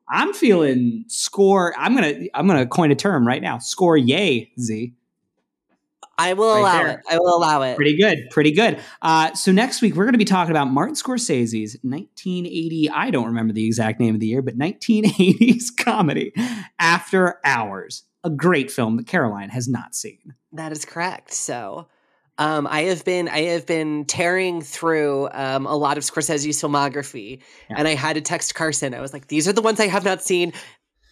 I'm 0.08 0.32
feeling 0.32 1.04
score. 1.06 1.72
I'm 1.78 1.94
gonna 1.94 2.14
I'm 2.34 2.48
gonna 2.48 2.66
coin 2.66 2.90
a 2.90 2.96
term 2.96 3.24
right 3.26 3.40
now. 3.42 3.58
Score 3.58 3.96
yay 3.96 4.50
Z. 4.58 4.94
I 6.18 6.32
will 6.34 6.52
Right 6.54 6.60
allow 6.60 6.78
there. 6.82 6.88
it. 6.98 7.00
I 7.10 7.18
will 7.18 7.36
allow 7.36 7.62
it. 7.62 7.76
Pretty 7.76 7.96
good, 7.96 8.18
pretty 8.30 8.50
good. 8.52 8.78
Uh, 9.00 9.32
so 9.34 9.52
next 9.52 9.80
week 9.80 9.94
we're 9.94 10.04
going 10.04 10.12
to 10.12 10.18
be 10.18 10.26
talking 10.26 10.50
about 10.50 10.66
Martin 10.70 10.94
Scorsese's 10.94 11.78
1980. 11.82 12.90
I 12.90 13.10
don't 13.10 13.24
remember 13.26 13.54
the 13.54 13.64
exact 13.64 14.00
name 14.00 14.14
of 14.14 14.20
the 14.20 14.26
year, 14.26 14.42
but 14.42 14.58
1980s 14.58 15.74
comedy 15.78 16.34
After 16.78 17.38
Hours, 17.42 18.02
a 18.22 18.28
great 18.28 18.70
film 18.70 18.98
that 18.98 19.06
Caroline 19.06 19.48
has 19.48 19.66
not 19.66 19.94
seen. 19.94 20.34
That 20.52 20.72
is 20.72 20.84
correct. 20.84 21.32
So, 21.32 21.88
um, 22.40 22.66
I 22.66 22.82
have 22.84 23.04
been 23.04 23.28
I 23.28 23.42
have 23.42 23.66
been 23.66 24.04
tearing 24.06 24.62
through 24.62 25.28
um, 25.32 25.66
a 25.66 25.76
lot 25.76 25.96
of 25.98 26.02
Scorsese's 26.04 26.60
filmography, 26.60 27.40
Yeah. 27.68 27.76
and 27.78 27.86
I 27.86 27.94
had 27.94 28.14
to 28.14 28.20
text 28.22 28.54
Carson. 28.54 28.94
I 28.94 29.00
was 29.00 29.12
like, 29.12 29.28
"These 29.28 29.46
are 29.46 29.52
the 29.52 29.62
ones 29.62 29.78
I 29.78 29.86
have 29.86 30.04
not 30.04 30.22
seen. 30.22 30.52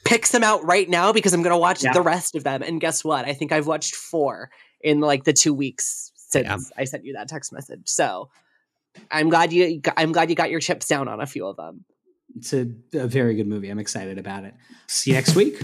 Pick 0.05 0.25
some 0.27 0.43
out 0.43 0.65
right 0.65 0.89
now 0.89 1.13
because 1.13 1.35
I'm 1.35 1.43
going 1.43 1.53
to 1.55 1.59
watch 1.59 1.85
Yeah. 1.85 1.93
the 1.93 2.01
rest 2.03 2.35
of 2.35 2.43
them." 2.45 2.63
And 2.63 2.81
guess 2.81 3.05
what? 3.05 3.25
I 3.27 3.35
think 3.35 3.53
I've 3.53 3.67
watched 3.67 3.95
four 3.95 4.51
in 4.81 5.01
like 5.01 5.25
the 5.25 5.33
two 5.35 5.53
weeks 5.55 6.11
since 6.17 6.47
Yeah. 6.47 6.59
I 6.77 6.85
sent 6.85 7.05
you 7.05 7.13
that 7.13 7.29
text 7.29 7.53
message. 7.53 7.83
So, 7.87 8.31
I'm 9.11 9.29
glad 9.29 9.53
you 9.53 9.81
I'm 9.97 10.13
glad 10.13 10.31
you 10.31 10.35
got 10.37 10.51
your 10.51 10.61
chips 10.61 10.89
down 10.89 11.09
on 11.09 11.21
a 11.21 11.27
few 11.27 11.47
of 11.47 11.57
them. 11.57 11.85
It's 12.37 12.53
a, 12.53 12.69
a 12.95 13.07
very 13.07 13.35
good 13.35 13.47
movie. 13.47 13.69
I'm 13.69 13.79
excited 13.79 14.17
about 14.19 14.45
it. 14.45 14.55
See 14.87 15.11
you 15.11 15.15
next 15.17 15.35
week. 15.35 15.61